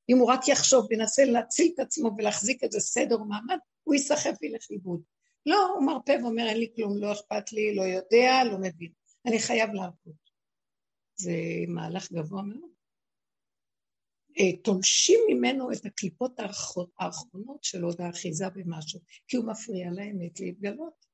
אם 0.08 0.18
הוא 0.18 0.28
רק 0.28 0.48
יחשוב 0.48 0.86
וינסה 0.90 1.24
להציל 1.24 1.72
את 1.74 1.78
עצמו 1.78 2.10
ולהחזיק 2.18 2.64
איזה 2.64 2.80
סדר 2.80 3.20
ומעמד, 3.20 3.58
הוא 3.82 3.94
ייסחף 3.94 4.32
וילך 4.42 4.66
לאיבוד. 4.70 5.02
לא, 5.46 5.74
הוא 5.74 5.86
מרפא 5.86 6.16
ואומר, 6.22 6.46
אין 6.46 6.58
לי 6.58 6.72
כלום, 6.76 6.98
לא 6.98 7.12
אכפת 7.12 7.52
לי, 7.52 7.74
לא 7.74 7.82
יודע, 7.82 8.44
לא 8.44 8.58
מבין. 8.58 8.92
אני 9.26 9.38
חייב 9.38 9.70
להרפות. 9.72 10.22
זה 11.16 11.32
מהלך 11.68 12.12
גבוה 12.12 12.42
מאוד. 12.42 12.71
אה, 14.38 14.56
תולשים 14.56 15.20
ממנו 15.28 15.72
את 15.72 15.86
הקליפות 15.86 16.40
האחרונות 16.98 17.64
של 17.64 17.82
עוד 17.82 18.00
האחיזה 18.00 18.48
במשהו, 18.50 19.00
כי 19.28 19.36
הוא 19.36 19.46
מפריע 19.46 19.90
לאמת 19.90 20.40
להתגלות. 20.40 21.06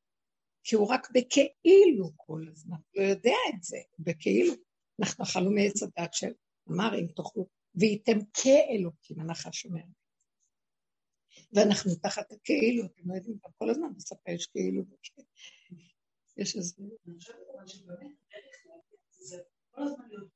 כי 0.65 0.77
הוא 0.77 0.87
רק 0.87 1.09
בכאילו 1.11 2.11
כל 2.17 2.45
הזמן, 2.51 2.77
לא 2.95 3.03
יודע 3.03 3.37
את 3.55 3.63
זה, 3.63 3.77
בכאילו. 3.99 4.55
אנחנו 5.01 5.25
אכלנו 5.25 5.51
מעץ 5.51 5.83
הדת 5.83 6.15
של 6.15 6.33
אמר 6.71 6.99
אם 7.01 7.07
תאכלו, 7.17 7.47
וייתם 7.75 8.19
כאלוקים, 8.35 9.21
הנחש 9.21 9.67
אומר. 9.67 9.83
ואנחנו 11.53 11.95
תחת 11.95 12.33
הכאילו, 12.33 12.85
אתם 12.85 13.11
לא 13.11 13.15
יודעים, 13.15 13.39
כל 13.59 13.71
הזמן 13.71 13.95
בספה 13.97 14.31
יש 14.31 14.47
כאילו, 14.47 14.83
יש 16.37 16.57
איזה... 16.57 16.75
אני 17.07 17.19
חושבת 17.19 17.37
שבאמת, 17.67 18.13
זה 19.11 19.43
כל 19.71 19.83
הזמן 19.83 20.09
להיות 20.09 20.29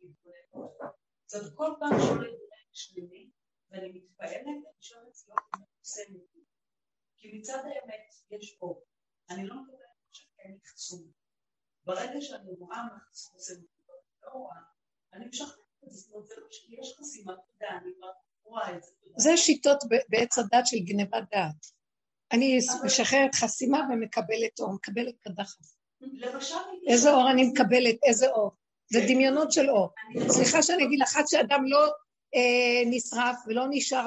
זאת 1.27 1.55
כל 1.55 1.71
פעם 1.81 1.93
שעולה 2.01 2.29
שלילי, 2.73 3.31
ואני 3.70 3.89
מתפעלת, 3.93 4.47
אני 4.47 4.62
שואלת 4.81 5.15
לא 5.28 5.35
עושה 5.81 6.03
לי. 6.09 6.20
כי 7.19 7.39
מצד 7.39 7.62
האמת 7.65 8.15
יש 8.31 8.57
אור. 8.61 8.85
אני 9.31 9.47
לא 9.47 9.55
מדברת 9.55 9.78
עכשיו 10.11 10.27
שאין 10.39 10.59
חסום. 10.66 11.11
ברגע 11.85 12.20
שאני 12.20 12.51
רואה 12.59 12.82
חסום 13.11 13.65
לא 14.23 14.31
רואה, 14.32 14.57
אני 15.12 15.27
משחררת 15.27 15.59
את 15.85 15.93
זה. 15.93 15.99
זאת 15.99 16.12
אומרת, 16.15 16.27
זה 16.27 16.35
לא 16.39 16.47
שיש 16.51 16.97
חסימה, 17.01 17.32
אתה 17.32 17.43
יודע, 17.55 17.78
אני 17.82 17.93
כבר 17.99 18.11
רואה 18.44 18.77
את 18.77 18.82
זה. 18.82 18.90
זה 19.16 19.36
שיטות 19.36 19.78
בעץ 20.09 20.39
הדת 20.39 20.66
של 20.66 20.78
גנבת 20.78 21.31
דעת. 21.31 21.66
אני 22.32 22.59
משחררת 22.85 23.35
חסימה 23.35 23.78
ומקבלת 23.90 24.61
אור, 24.61 24.74
מקבלת 24.74 25.15
קדחת. 25.20 25.65
איזה 26.89 27.11
אור 27.11 27.31
אני 27.31 27.43
מקבלת, 27.53 27.97
איזה 28.03 28.31
אור. 28.31 28.51
זה 28.93 29.01
כן. 29.01 29.07
דמיונות 29.07 29.53
של 29.53 29.70
אור. 29.70 29.89
סליחה 30.28 30.62
שאני 30.62 30.85
אגיד 30.85 31.01
לך, 31.01 31.16
עד 31.16 31.24
שאדם 31.27 31.65
לא 31.65 31.93
אה, 32.35 32.83
נשרף 32.87 33.37
ולא 33.47 33.65
נשאר 33.71 34.07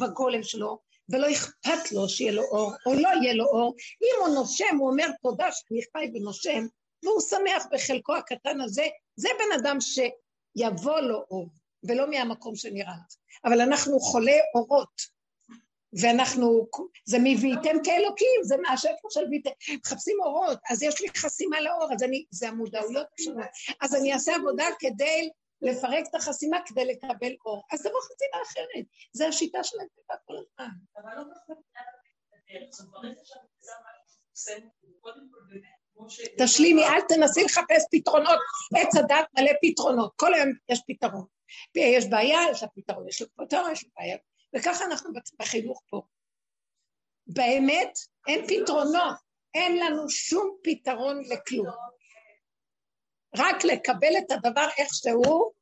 בגולם 0.00 0.42
שלו, 0.42 0.78
ולא 1.08 1.32
אכפת 1.32 1.92
לו 1.92 2.08
שיהיה 2.08 2.32
לו 2.32 2.42
אור, 2.42 2.72
או 2.86 2.94
לא 2.94 3.08
יהיה 3.22 3.34
לו 3.34 3.44
אור. 3.44 3.74
אם 4.02 4.26
הוא 4.26 4.34
נושם, 4.34 4.76
הוא 4.78 4.90
אומר 4.90 5.08
תודה 5.22 5.48
שאני 5.52 5.80
חי 5.82 6.10
ונושם, 6.14 6.66
והוא 7.02 7.20
שמח 7.20 7.66
בחלקו 7.72 8.14
הקטן 8.14 8.60
הזה, 8.60 8.86
זה 9.16 9.28
בן 9.38 9.60
אדם 9.60 9.80
ש... 9.80 9.98
יבוא 10.56 11.00
לו 11.00 11.24
אור, 11.30 11.48
ולא 11.84 12.10
מהמקום 12.10 12.56
שנראה 12.56 12.92
לך. 12.92 13.16
אבל 13.44 13.60
אנחנו 13.60 14.00
חולי 14.00 14.38
אורות. 14.54 15.22
ואנחנו, 16.00 16.66
זה 17.04 17.18
מביאתם 17.24 17.76
כאלוקים, 17.84 18.40
זה 18.42 18.56
מהשפר 18.56 19.08
של 19.10 19.26
ביתם, 19.30 19.50
מחפשים 19.74 20.16
אורות, 20.22 20.58
אז 20.70 20.82
יש 20.82 21.00
לי 21.00 21.08
חסימה 21.16 21.60
לאור, 21.60 21.88
אז 21.92 22.02
אני, 22.02 22.24
זה 22.30 22.48
המודעויות 22.48 23.06
שלנו, 23.20 23.42
אז 23.80 23.94
אני 23.94 24.12
אעשה 24.12 24.36
עבודה 24.36 24.64
כדי 24.78 25.30
לפרק 25.62 26.04
את 26.10 26.14
החסימה 26.14 26.58
כדי 26.66 26.84
לקבל 26.84 27.32
אור. 27.46 27.62
אז 27.72 27.82
תבוא 27.82 28.00
חסימה 28.00 28.42
אחרת, 28.42 28.84
זה 29.12 29.28
השיטה 29.28 29.64
של 29.64 29.76
הטבע 29.80 30.16
כל 30.24 30.34
הזמן. 30.34 30.74
אבל 30.96 31.14
לא 31.16 31.24
תשלימי, 36.38 36.84
אל 36.84 37.00
תנסי 37.08 37.44
לחפש 37.44 37.84
פתרונות, 37.90 38.38
עץ 38.76 38.96
הדת 38.96 39.26
מלא 39.38 39.50
פתרונות, 39.62 40.12
כל 40.16 40.34
היום 40.34 40.48
יש 40.68 40.80
פתרון. 40.86 41.24
יש 41.74 42.06
בעיה, 42.10 42.40
יש 42.50 42.62
לה 42.62 42.68
פתרון, 42.68 43.08
יש 43.08 43.22
לה 43.22 43.28
פתרון, 43.36 43.72
יש 43.72 43.84
לה 43.84 43.90
בעיה. 43.96 44.16
וככה 44.56 44.84
אנחנו 44.84 45.10
בחינוך 45.38 45.82
פה. 45.90 46.02
באמת, 47.26 47.98
אין 48.28 48.46
פתרונות, 48.46 49.16
אין 49.54 49.76
לנו 49.76 50.10
שום 50.10 50.56
פתרון 50.62 51.22
לכלום. 51.24 51.66
רק 53.36 53.64
לקבל 53.64 54.18
את 54.18 54.30
הדבר 54.30 54.66
איך 54.78 54.94
שהוא, 54.94 55.52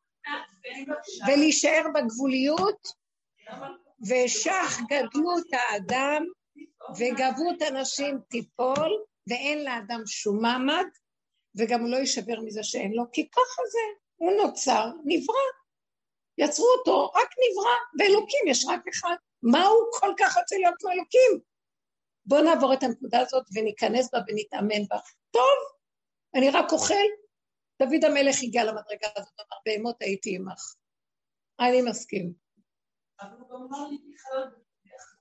ולהישאר 1.26 1.82
בגבוליות, 1.94 2.88
ושח 4.08 4.78
גדלות 4.88 5.46
האדם, 5.52 6.24
וגבות 6.98 7.62
הנשים 7.62 8.18
תיפול, 8.28 9.04
ואין 9.28 9.64
לאדם 9.64 10.02
שום 10.06 10.42
מעמד, 10.42 10.86
וגם 11.54 11.80
הוא 11.80 11.90
לא 11.90 11.96
יישבר 11.96 12.40
מזה 12.40 12.62
שאין 12.62 12.92
לו, 12.92 13.04
כי 13.12 13.30
ככה 13.30 13.62
זה, 13.72 14.00
הוא 14.16 14.32
נוצר, 14.32 14.90
נברא. 15.04 15.34
יצרו 16.38 16.66
אותו, 16.78 17.06
רק 17.06 17.28
נברא, 17.50 17.76
באלוקים 17.96 18.40
יש 18.46 18.64
רק 18.68 18.80
אחד. 18.88 19.14
מה 19.42 19.66
הוא 19.66 19.82
כל 20.00 20.12
כך 20.18 20.36
רוצה 20.38 20.56
להיות 20.56 20.74
כמו 20.78 20.90
אלוקים? 20.90 21.40
בואו 22.26 22.42
נעבור 22.42 22.72
את 22.72 22.82
הנקודה 22.82 23.20
הזאת 23.20 23.44
וניכנס 23.54 24.10
בה 24.12 24.18
ונתאמן 24.28 24.86
בה. 24.88 24.96
טוב, 25.30 25.58
אני 26.34 26.50
רק 26.50 26.72
אוכל. 26.72 26.94
דוד 27.80 28.04
המלך 28.04 28.36
הגיע 28.42 28.64
למדרגה 28.64 29.08
הזאת, 29.16 29.40
אמר, 29.40 29.58
בהמות 29.66 30.02
הייתי 30.02 30.36
עמך. 30.36 30.74
אני 31.60 31.82
מסכים. 31.82 32.32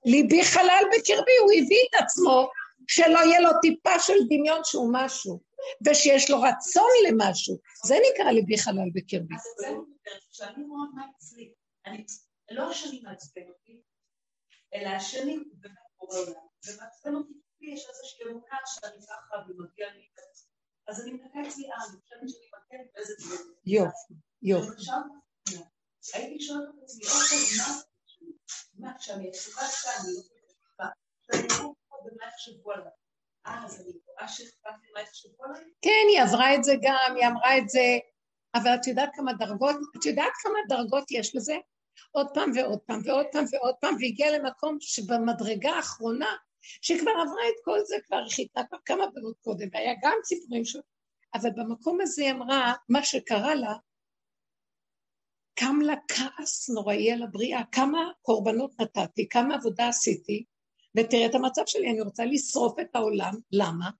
ליבי 0.04 0.44
חלל 0.44 0.84
בקרבי, 0.92 1.36
הוא 1.40 1.52
הביא 1.52 1.78
את 1.88 2.02
עצמו, 2.02 2.50
שלא 2.88 3.18
יהיה 3.18 3.40
לו 3.40 3.50
טיפה 3.62 3.98
של 3.98 4.18
דמיון 4.28 4.60
שהוא 4.64 4.90
משהו, 4.92 5.40
ושיש 5.86 6.30
לו 6.30 6.36
רצון 6.40 6.90
למשהו. 7.08 7.58
זה 7.86 7.94
נקרא 8.10 8.30
ליבי 8.30 8.58
חלל 8.58 8.90
בקרבי. 8.94 9.34
שאני 10.30 10.64
מאוד 10.64 10.88
מעצלי. 10.94 11.54
לא 12.50 12.70
השני 12.70 13.00
מעצבן 13.02 13.48
אותי, 13.48 13.80
אלא 14.74 14.88
השני 14.88 15.36
באמת 15.52 15.74
קורא 15.96 16.18
עולם. 16.18 16.32
ומעצבן 16.66 17.14
אותי, 17.14 17.32
יש 17.60 17.86
איזושהי 17.88 18.24
אמונה 18.24 18.58
שאני 18.66 19.06
ככה 19.06 19.36
ומגיע 19.48 19.92
לי 19.92 20.08
אז 20.90 21.00
אני 21.02 21.12
מתקה 21.12 21.38
אצלי 21.48 21.64
עם, 21.64 21.72
אני 21.72 22.00
חושבת 22.02 22.28
שאני 22.28 22.46
מתקה 22.46 22.76
באיזה 22.94 23.14
דברים. 23.18 23.54
יופי, 23.66 24.14
יופי. 24.42 24.82
הייתי 26.14 26.44
שואלת 26.44 26.68
את 26.68 26.82
עצמי, 26.82 27.04
אוקיי, 27.06 27.38
מה, 28.78 28.98
כשאני 28.98 29.28
עצובה 29.28 29.62
שאני 29.66 30.14
לא 30.14 30.22
מתקה, 30.48 30.88
שאני 31.22 31.48
לא 31.48 31.72
במה 32.04 32.28
יחשבו 32.28 32.72
עליי. 32.72 32.92
אה, 33.46 33.64
אז 33.64 33.80
אני 33.80 33.92
רואה 34.06 34.28
שאכפת 34.28 34.70
לי 34.82 34.92
מה 34.94 35.00
יחשבו 35.00 35.44
עליי? 35.44 35.64
כן, 35.82 36.06
היא 36.08 36.22
עברה 36.22 36.54
את 36.54 36.64
זה 36.64 36.72
גם, 36.82 37.14
היא 37.16 37.26
אמרה 37.26 37.58
את 37.58 37.68
זה. 37.68 37.98
אבל 38.54 38.74
את 38.74 38.86
יודעת 38.86 39.10
כמה 39.14 39.32
דרגות, 39.32 39.76
את 39.96 40.04
יודעת 40.04 40.32
כמה 40.42 40.58
דרגות 40.68 41.04
יש 41.10 41.36
לזה? 41.36 41.54
עוד 42.12 42.26
פעם 42.34 42.50
ועוד 42.54 42.78
פעם 42.78 43.00
ועוד 43.04 43.26
פעם 43.32 43.44
ועוד 43.52 43.74
פעם, 43.80 43.94
והגיעה 44.00 44.38
למקום 44.38 44.76
שבמדרגה 44.80 45.70
האחרונה, 45.70 46.36
שכבר 46.62 47.10
עברה 47.10 47.48
את 47.48 47.64
כל 47.64 47.78
זה, 47.84 47.96
כבר 48.06 48.28
חיכתה 48.28 48.60
כבר 48.68 48.78
כמה 48.84 49.06
דרגות 49.06 49.36
קודם, 49.40 49.68
והיה 49.72 49.94
גם 50.02 50.18
סיפורים 50.24 50.64
ש... 50.64 50.76
אבל 51.34 51.50
במקום 51.56 52.00
הזה 52.00 52.22
היא 52.22 52.30
אמרה, 52.30 52.74
מה 52.88 53.04
שקרה 53.04 53.54
לה, 53.54 53.74
קם 55.54 55.80
לה 55.80 55.94
כעס 56.08 56.70
נוראי 56.70 57.12
על 57.12 57.22
הבריאה, 57.22 57.62
כמה 57.72 58.10
קורבנות 58.22 58.80
נתתי, 58.80 59.28
כמה 59.28 59.54
עבודה 59.54 59.88
עשיתי, 59.88 60.44
ותראה 60.96 61.26
את 61.26 61.34
המצב 61.34 61.62
שלי, 61.66 61.90
אני 61.90 62.00
רוצה 62.00 62.24
לשרוף 62.24 62.78
את 62.80 62.96
העולם, 62.96 63.34
למה? 63.52 63.90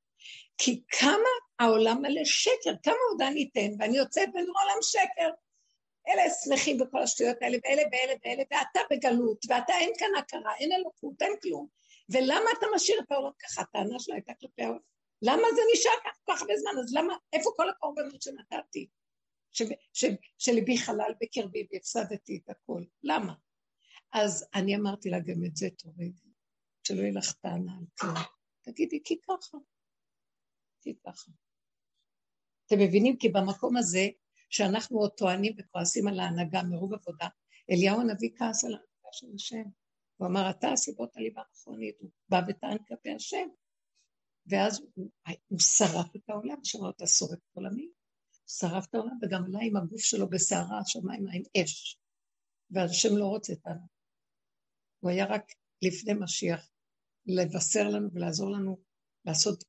כי 0.58 0.82
כמה 0.88 1.30
העולם 1.58 2.02
מלא 2.02 2.24
שקר, 2.24 2.72
כמה 2.82 2.94
עוד 3.10 3.22
אני 3.22 3.48
אתן, 3.52 3.70
ואני 3.78 3.96
יוצאת 3.96 4.28
בין 4.32 4.46
עולם 4.46 4.78
שקר. 4.82 5.30
אלה 6.08 6.22
שמחים 6.44 6.78
בכל 6.78 7.02
השטויות 7.02 7.36
האלה, 7.40 7.58
ואלה 7.64 7.82
ואלה 7.92 8.14
ואלה, 8.24 8.42
ואתה 8.50 8.80
בגלות, 8.90 9.44
ואתה 9.48 9.72
אין 9.72 9.92
כאן 9.98 10.08
הכרה, 10.18 10.54
אין 10.60 10.72
אלוקות, 10.72 11.22
אין 11.22 11.32
כלום. 11.42 11.66
ולמה 12.12 12.50
אתה 12.58 12.66
משאיר 12.74 13.00
את 13.00 13.12
העולם 13.12 13.32
ככה? 13.42 13.62
הטענה 13.62 13.98
שלה 13.98 14.14
הייתה 14.14 14.32
כלפי 14.40 14.62
העולם. 14.62 14.80
למה 15.22 15.42
זה 15.54 15.60
נשאר 15.74 15.92
כך 16.04 16.18
כל 16.24 16.32
כך 16.32 16.40
הרבה 16.42 16.56
זמן? 16.56 16.70
אז 16.80 16.94
למה, 16.94 17.14
איפה 17.32 17.50
כל 17.56 17.70
הקורבנות 17.70 18.22
שנתתי? 18.22 18.88
שליבי 20.38 20.78
חלל 20.78 21.12
בקרבי 21.20 21.66
והפסדתי 21.72 22.40
את 22.44 22.50
הכל. 22.50 22.84
למה? 23.02 23.34
אז 24.12 24.48
אני 24.54 24.76
אמרתי 24.76 25.10
לה, 25.10 25.20
גם 25.20 25.44
את 25.44 25.56
זה 25.56 25.68
תורידי, 25.78 26.28
שלא 26.82 27.00
יהיה 27.00 27.12
לך 27.12 27.32
טענה 27.32 27.72
על 27.78 27.84
כלום. 27.98 28.14
תגידי, 28.62 29.00
כי 29.04 29.18
ככה. 29.20 29.58
כי 30.80 30.94
ככה. 31.06 31.30
אתם 32.66 32.78
מבינים? 32.78 33.16
כי 33.16 33.28
במקום 33.28 33.76
הזה, 33.76 34.08
שאנחנו 34.50 34.98
עוד 34.98 35.10
טוענים 35.16 35.54
וכועסים 35.58 36.08
על 36.08 36.20
ההנהגה 36.20 36.62
מרוב 36.62 36.94
עבודה, 36.94 37.28
אליהו 37.70 38.00
הנביא 38.00 38.30
כעס 38.36 38.64
על 38.64 38.72
ההנהגה 38.72 39.08
של 39.12 39.26
השם. 39.34 39.79
הוא 40.20 40.28
אמר, 40.28 40.50
אתה 40.50 40.72
הסיבות 40.72 41.16
הליבה 41.16 41.42
האחרונית, 41.42 41.96
הוא 42.00 42.10
בא 42.28 42.40
וטען 42.48 42.78
כלפי 42.88 43.10
השם. 43.16 43.48
ואז 44.46 44.80
הוא, 44.94 45.10
הוא 45.48 45.58
שרף 45.58 46.16
את 46.16 46.30
העולם, 46.30 46.56
שאמר, 46.64 46.90
אתה 46.90 47.06
שורף 47.06 47.38
את 47.38 47.56
עולמי? 47.56 47.82
הוא 47.82 47.92
שרף 48.46 48.86
את 48.88 48.94
העולם, 48.94 49.18
וגם 49.22 49.44
עלה 49.44 49.58
עם 49.62 49.76
הגוף 49.76 50.00
שלו 50.00 50.30
בסערה 50.30 50.78
השמיימה, 50.78 51.32
עם 51.32 51.42
אש. 51.56 51.98
והשם 52.70 53.16
לא 53.16 53.26
רוצה 53.26 53.52
את 53.52 53.66
העולם. 53.66 53.86
הוא 55.00 55.10
היה 55.10 55.26
רק 55.26 55.42
לפני 55.82 56.12
משיח, 56.20 56.70
לבשר 57.26 57.88
לנו 57.88 58.08
ולעזור 58.12 58.50
לנו 58.50 58.78
לעשות 59.24 59.64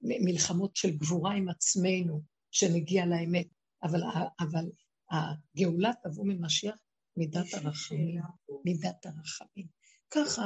מלחמות 0.00 0.76
של 0.76 0.90
גבורה 0.90 1.34
עם 1.34 1.48
עצמנו, 1.48 2.22
שנגיע 2.50 3.06
לאמת, 3.06 3.48
אבל, 3.82 4.00
אבל 4.40 4.64
הגאולה 5.10 5.90
תבוא 6.02 6.24
ממשיח 6.26 6.87
מידת 7.18 7.54
הרחמים, 7.54 8.20
מידת 8.64 9.06
הרחמים. 9.06 9.66
ככה, 10.10 10.42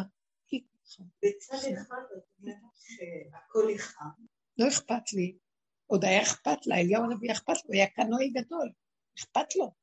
היא 0.51 0.63
ככה. 0.69 1.03
בצד 1.23 1.55
אחד 1.55 2.03
את 2.17 2.25
אומרת 2.39 2.75
שהכל 2.75 3.75
אחד. 3.77 4.23
לא 4.59 4.69
אכפת 4.69 5.13
לי. 5.13 5.39
עוד 5.87 6.05
היה 6.05 6.23
אכפת 6.23 6.67
לה, 6.67 6.77
אליהו 6.77 7.05
הנביא 7.05 7.33
אכפת 7.33 7.55
לו, 7.65 7.73
היה 7.73 7.91
קנואי 7.91 8.31
גדול, 8.31 8.73
אכפת 9.19 9.57
לו. 9.57 9.75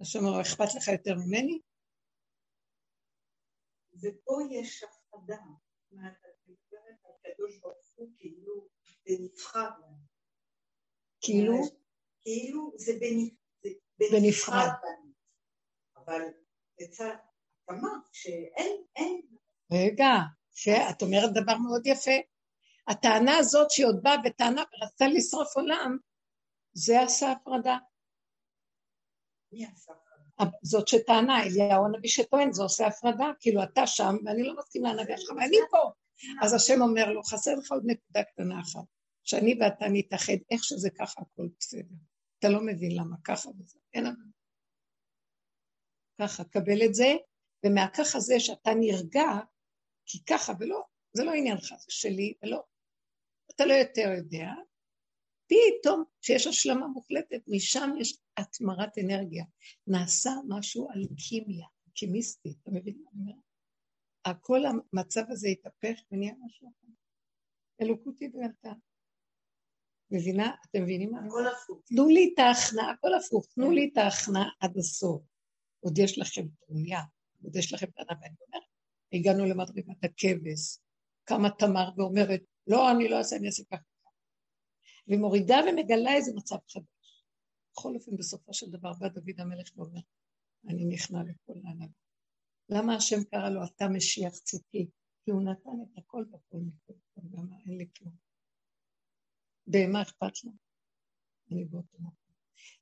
השם 0.00 0.18
אומר, 0.18 0.40
אכפת 0.40 0.74
לך 0.76 0.88
יותר 0.88 1.14
ממני? 1.26 1.60
ופה 4.02 4.38
יש 4.50 4.82
הפחדה. 4.82 5.36
הקדוש 7.24 7.58
ברוך 7.58 7.94
הוא 7.94 8.10
כאילו 8.16 8.68
בנבחר 9.06 9.70
כאילו? 11.20 11.54
כאילו 12.20 12.72
זה 12.76 12.92
בנפרד. 13.98 14.68
אבל 16.10 16.22
לצד 16.80 17.14
אמרת 17.70 18.02
שאין, 18.12 18.82
אין. 18.96 19.20
רגע, 19.72 20.12
שאת 20.52 21.02
אומרת 21.02 21.30
דבר 21.32 21.56
מאוד 21.56 21.86
יפה. 21.86 22.16
הטענה 22.88 23.36
הזאת 23.36 23.70
שהיא 23.70 23.86
עוד 23.86 24.02
באה 24.02 24.14
וטענה 24.24 24.62
ורצתה 24.62 25.04
לשרוף 25.08 25.56
עולם, 25.56 25.96
זה 26.72 27.02
עשה 27.02 27.32
הפרדה. 27.32 27.78
מי 29.52 29.66
עשה 29.66 29.92
הפרדה? 29.92 30.56
זאת 30.62 30.88
שטענה, 30.88 31.42
אליהו 31.42 31.84
הנביא 31.84 32.10
שטוען, 32.10 32.52
זה 32.52 32.62
עושה 32.62 32.86
הפרדה, 32.86 33.26
כאילו 33.40 33.62
אתה 33.62 33.86
שם 33.86 34.16
ואני 34.24 34.42
לא 34.42 34.54
מסכים 34.58 34.82
להנהגה 34.82 35.18
שלך, 35.18 35.30
ואני 35.30 35.56
פה. 35.70 35.90
אז 36.42 36.54
השם 36.54 36.82
אומר 36.82 37.12
לו, 37.12 37.22
חסר 37.22 37.54
לך 37.54 37.72
עוד 37.72 37.82
נקודה 37.86 38.22
קטנה 38.22 38.60
אחת, 38.60 38.84
שאני 39.24 39.58
ואתה 39.60 39.84
נתאחד, 39.92 40.32
איך 40.50 40.64
שזה 40.64 40.90
ככה, 40.90 41.20
הכל 41.20 41.48
בסדר. 41.58 41.94
אתה 42.38 42.48
לא 42.48 42.60
מבין 42.60 42.96
למה 42.96 43.16
ככה 43.24 43.48
וזה, 43.48 43.78
אין 43.94 44.06
אבל. 44.06 44.29
ככה, 46.20 46.44
קבל 46.44 46.84
את 46.84 46.94
זה, 46.94 47.12
ומהככה 47.66 48.20
זה 48.20 48.40
שאתה 48.40 48.70
נרגע, 48.74 49.28
כי 50.06 50.24
ככה, 50.24 50.52
ולא, 50.60 50.82
זה 51.12 51.24
לא 51.24 51.32
עניינך, 51.32 51.74
זה 51.78 51.86
שלי, 51.88 52.34
ולא, 52.42 52.62
אתה 53.54 53.66
לא 53.66 53.72
יותר 53.72 54.12
יודע, 54.16 54.48
פתאום 55.46 56.04
כשיש 56.20 56.46
השלמה 56.46 56.86
מוחלטת, 56.86 57.42
משם 57.48 57.90
יש 58.00 58.18
התמרת 58.36 58.98
אנרגיה. 58.98 59.44
נעשה 59.86 60.30
משהו 60.48 60.88
אלכימיה, 60.90 61.66
קימיסטי, 61.94 62.54
אתה 62.62 62.70
מבין 62.70 63.02
מה 63.04 63.10
אני 63.10 63.20
אומרת? 63.20 64.36
כל 64.40 64.60
המצב 64.66 65.22
הזה 65.28 65.48
התהפך 65.48 66.00
ונהיה 66.12 66.34
משהו 66.44 66.68
אחר. 66.68 66.92
אלוקות 67.80 68.14
התגלתה. 68.20 68.72
מבינה? 70.10 70.54
אתם 70.70 70.82
מבינים 70.82 71.12
מה? 71.12 71.26
הכל 71.26 71.46
הפוך. 71.46 71.82
תנו 71.84 72.08
לי 72.08 72.30
את 72.34 72.38
ההכנעה, 72.38 72.90
הכל 72.90 73.14
הפוך, 73.14 73.46
תנו 73.54 73.70
לי 73.70 73.90
את 73.92 73.98
ההכנעה 73.98 74.48
עד 74.60 74.78
הסוף. 74.78 75.29
עוד 75.80 75.98
יש 75.98 76.18
לכם 76.18 76.46
טרוניה, 76.66 77.00
עוד 77.44 77.56
יש 77.56 77.72
לכם 77.72 77.86
טענה, 77.86 78.20
ואני 78.20 78.34
אומרת, 78.46 78.68
הגענו 79.12 79.44
למדרגת 79.44 80.04
הכבש, 80.04 80.78
קמה 81.24 81.50
תמר 81.50 81.90
ואומרת, 81.96 82.40
לא, 82.66 82.90
אני 82.90 83.08
לא 83.08 83.18
אעשה, 83.18 83.36
אני 83.36 83.46
אעשה 83.46 83.62
ככה. 83.70 83.82
ומורידה 85.08 85.56
ומגלה 85.68 86.14
איזה 86.14 86.32
מצב 86.34 86.56
חדש. 86.68 87.24
בכל 87.72 87.94
אופן, 87.94 88.16
בסופו 88.16 88.54
של 88.54 88.70
דבר 88.70 88.92
בא 88.92 89.08
דוד 89.08 89.40
המלך 89.40 89.70
ואומר, 89.76 90.00
אני 90.68 90.84
נכנע 90.84 91.22
לכל 91.22 91.60
הענב. 91.64 91.90
למה 92.68 92.94
השם 92.94 93.24
קרא 93.30 93.48
לו, 93.48 93.60
אתה 93.64 93.88
משיח 93.88 94.38
צדקי? 94.38 94.88
כי 95.24 95.30
הוא 95.30 95.42
נתן 95.42 95.70
את 95.82 95.98
הכל 95.98 96.24
בכל 96.30 96.56
מכל, 96.56 96.92
גם 97.30 97.52
אין 97.52 97.78
לי 97.78 97.88
כלום. 97.96 98.14
בהמה 99.66 100.02
אכפת 100.02 100.44
לו? 100.44 100.52
אני 101.50 101.64
באותו 101.64 101.98
מקום. 101.98 102.34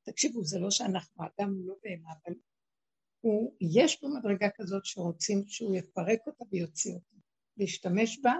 תקשיבו, 0.02 0.44
זה 0.44 0.58
לא 0.58 0.70
שאנחנו, 0.70 1.24
האדם 1.24 1.54
הוא 1.54 1.66
לא 1.66 1.74
בהמה, 1.82 2.12
אבל 2.12 2.34
הוא, 3.20 3.56
יש 3.60 4.02
לו 4.02 4.08
מדרגה 4.14 4.48
כזאת 4.54 4.84
שרוצים 4.84 5.44
שהוא 5.46 5.76
יפרק 5.76 6.18
אותה 6.26 6.44
ויוציא 6.50 6.94
אותה, 6.94 7.16
להשתמש 7.56 8.18
בה, 8.22 8.34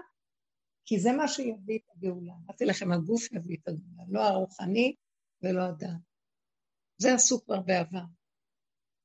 כי 0.84 1.00
זה 1.00 1.12
מה 1.12 1.28
שיביא 1.28 1.78
את 1.78 1.90
הגאולה. 1.96 2.32
אמרתי 2.46 2.64
לכם, 2.64 2.92
הגוף 2.92 3.32
יביא 3.32 3.56
את 3.62 3.68
הגאולה, 3.68 4.02
לא 4.08 4.20
הרוחני 4.20 4.94
ולא 5.42 5.62
הדם. 5.62 5.98
זה 6.98 7.14
עשו 7.14 7.44
כבר 7.44 7.60
בעבר. 7.60 8.04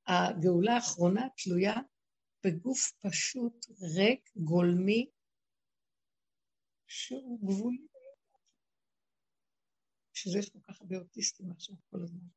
הגאולה 0.08 0.74
האחרונה 0.76 1.28
תלויה 1.44 1.74
בגוף 2.45 2.91
פשוט, 3.00 3.66
ריק, 3.98 4.30
גולמי, 4.36 5.10
שהוא 6.88 7.40
גבולי. 7.48 7.88
שזה 10.14 10.40
יש 10.40 10.50
כל 10.50 10.60
כך 10.64 10.82
הרבה 10.82 10.98
אוטיסטים 10.98 11.52
עכשיו 11.52 11.76
כל 11.90 12.04
הזמן. 12.04 12.28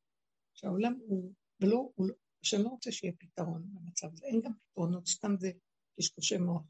שהעולם 0.54 0.98
הוא, 1.08 1.34
ולא, 1.60 1.90
הוא 1.94 2.08
לא, 2.08 2.14
השם 2.42 2.62
לא 2.62 2.68
רוצה 2.68 2.92
שיהיה 2.92 3.12
פתרון 3.18 3.62
במצב 3.74 4.06
הזה, 4.12 4.26
אין 4.26 4.40
גם 4.40 4.52
פתרונות, 4.54 5.06
סתם 5.06 5.34
זה 5.38 5.50
קשקושי 5.98 6.38
מוח. 6.38 6.62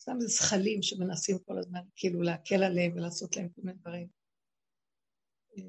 סתם 0.00 0.16
זה 0.20 0.26
זכלים 0.26 0.82
שמנסים 0.82 1.38
כל 1.38 1.58
הזמן 1.58 1.80
כאילו 1.96 2.22
להקל 2.22 2.62
עליהם 2.62 2.92
ולעשות 2.92 3.36
להם 3.36 3.48
כל 3.48 3.60
מיני 3.64 3.78
דברים. 3.78 4.08
אה, 5.58 5.62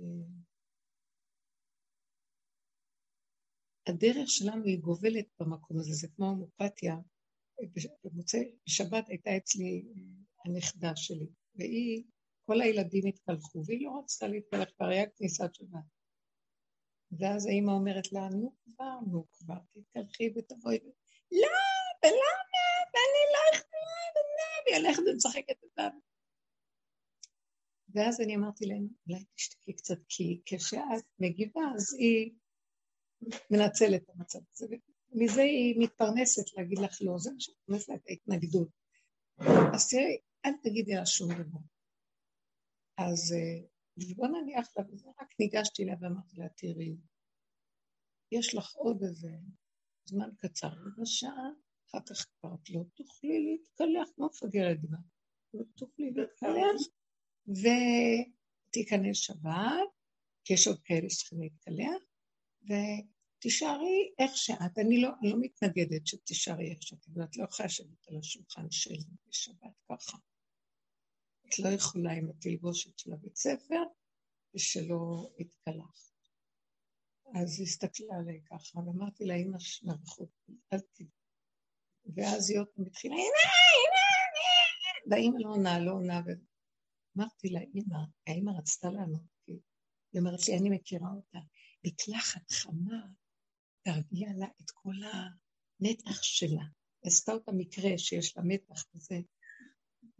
הדרך 3.87 4.29
שלנו 4.29 4.65
היא 4.65 4.79
גובלת 4.79 5.25
במקום 5.39 5.79
הזה, 5.79 5.93
זה 5.93 6.07
כמו 6.07 6.25
הומופתיה. 6.25 6.95
בשבת 8.65 9.09
הייתה 9.09 9.37
אצלי 9.37 9.85
אה, 9.87 10.01
הנכדה 10.45 10.95
שלי, 10.95 11.27
והיא, 11.55 12.03
כל 12.45 12.61
הילדים 12.61 13.07
התקלחו, 13.07 13.63
והיא 13.65 13.85
לא 13.85 13.99
רצתה 14.03 14.27
להתקלח, 14.27 14.69
כבר 14.77 14.85
היה 14.85 15.09
כניסת 15.09 15.53
שבת. 15.53 15.98
ואז 17.11 17.45
האימא 17.45 17.71
אומרת 17.71 18.11
לה, 18.11 18.29
נו 18.29 18.53
כבר, 18.63 18.99
נו 19.11 19.25
כבר, 19.31 19.57
תתקלחי 19.73 20.33
ותבואי. 20.35 20.79
לא, 21.31 21.59
ולמה? 22.03 22.65
ואני 22.93 23.23
לא 23.33 23.57
יכולה, 23.57 23.99
והיא 24.65 24.77
הולכת 24.77 25.01
ומשחקת 25.13 25.63
אותה. 25.63 25.87
ואז 27.93 28.21
אני 28.21 28.35
אמרתי 28.35 28.65
להם, 28.65 28.87
אולי 29.07 29.23
תשתקי 29.35 29.73
קצת, 29.73 29.97
כי 30.09 30.41
כשאת 30.45 31.05
מגיבה, 31.19 31.61
אז 31.75 31.93
היא 31.93 32.31
מנצלת 33.49 34.03
את 34.03 34.09
המצב 34.09 34.39
הזה. 34.53 34.75
ומזה 35.11 35.41
היא 35.41 35.75
מתפרנסת 35.79 36.57
להגיד 36.57 36.79
לך 36.79 36.97
לא, 37.01 37.13
זה 37.17 37.31
מה 37.31 37.39
שכונס 37.39 37.89
לה 37.89 37.95
את 37.95 38.01
ההתנגדות. 38.07 38.67
אז 39.73 39.89
תראי, 39.89 40.17
אל 40.45 40.51
תגידי 40.63 40.95
לה 40.95 41.05
שום 41.05 41.33
דבר. 41.33 41.59
אז 42.97 43.35
אה, 44.01 44.15
בוא 44.15 44.27
נניח 44.27 44.77
לה, 44.77 44.83
וזה 44.91 45.09
רק 45.21 45.33
ניגשתי 45.39 45.83
אליה 45.83 45.95
ואמרתי 46.01 46.37
לה, 46.37 46.49
תראי, 46.49 46.97
יש 48.31 48.55
לך 48.55 48.75
עוד 48.75 49.03
איזה 49.03 49.29
זמן 50.05 50.29
קצר, 50.37 50.67
רבע 50.67 51.05
שעה, 51.05 51.49
אחר 51.89 51.99
כך 52.09 52.25
כבר 52.39 52.55
את 52.63 52.69
לא 52.69 52.81
תוכלי 52.93 53.45
להתקלח, 53.45 54.09
כמו 54.15 54.25
מפגרת 54.25 54.77
כבר, 54.79 54.97
לא 55.53 55.63
תוכלי 55.75 56.11
להתקלח, 56.11 56.81
ותיכנס 58.69 59.17
שבת, 59.17 59.89
כי 60.43 60.53
יש 60.53 60.67
עוד 60.67 60.79
כאלה 60.83 61.09
שצריכים 61.09 61.41
להתקלח, 61.41 62.01
ותישארי 62.63 64.13
איך 64.19 64.31
שאת. 64.37 64.77
אני 64.77 65.01
לא, 65.01 65.09
לא 65.21 65.37
מתנגדת 65.39 66.07
שתישארי 66.07 66.71
איך 66.71 66.83
שאת, 66.83 67.07
אבל 67.07 67.23
את 67.23 67.37
לא 67.37 67.43
יכולה 67.43 67.65
לשבת 67.65 68.07
על 68.07 68.17
השולחן 68.17 68.71
שלי 68.71 69.03
בשבת 69.27 69.73
ככה. 69.89 70.17
את 71.49 71.59
לא 71.59 71.69
יכולה 71.69 72.11
עם 72.11 72.29
התלבושת 72.29 72.99
של 72.99 73.13
הבית 73.13 73.35
ספר, 73.35 73.83
ושלא 74.55 75.29
התקלחת. 75.39 76.09
אז 77.35 77.61
הסתכלה 77.61 78.15
עליי 78.19 78.41
ככה, 78.45 78.79
ואמרתי 78.79 79.25
לה, 79.25 79.35
אמא 79.35 79.59
שנרחות, 79.59 80.29
אל 80.73 80.79
תדעי. 80.79 81.09
ואז 82.15 82.49
היא 82.49 82.59
עוד 82.59 82.67
פעם 82.67 82.85
התחילה, 82.85 83.15
אמא, 83.15 83.49
אמא, 83.81 85.15
והאמא 85.15 85.37
לא 85.39 85.49
עונה, 85.49 85.79
לא 85.79 85.91
עונה. 85.91 86.21
אמרתי 87.17 87.49
לה, 87.49 87.59
אמא, 87.75 87.97
האמא 88.27 88.51
רצתה 88.57 88.89
לענות, 88.89 89.21
היא 89.47 90.21
אומרת 90.21 90.47
לי, 90.47 90.57
אני 90.57 90.69
מכירה 90.69 91.09
אותה. 91.15 91.39
מקלחת 91.85 92.51
חמה, 92.51 93.05
תרגיע 93.81 94.29
לה 94.39 94.47
את 94.61 94.71
כל 94.73 94.95
הנתח 95.03 96.23
שלה. 96.23 96.63
עשתה 97.05 97.31
אותה 97.31 97.51
מקרה 97.51 97.97
שיש 97.97 98.37
לה 98.37 98.43
מתח 98.45 98.85
וזה. 98.95 99.19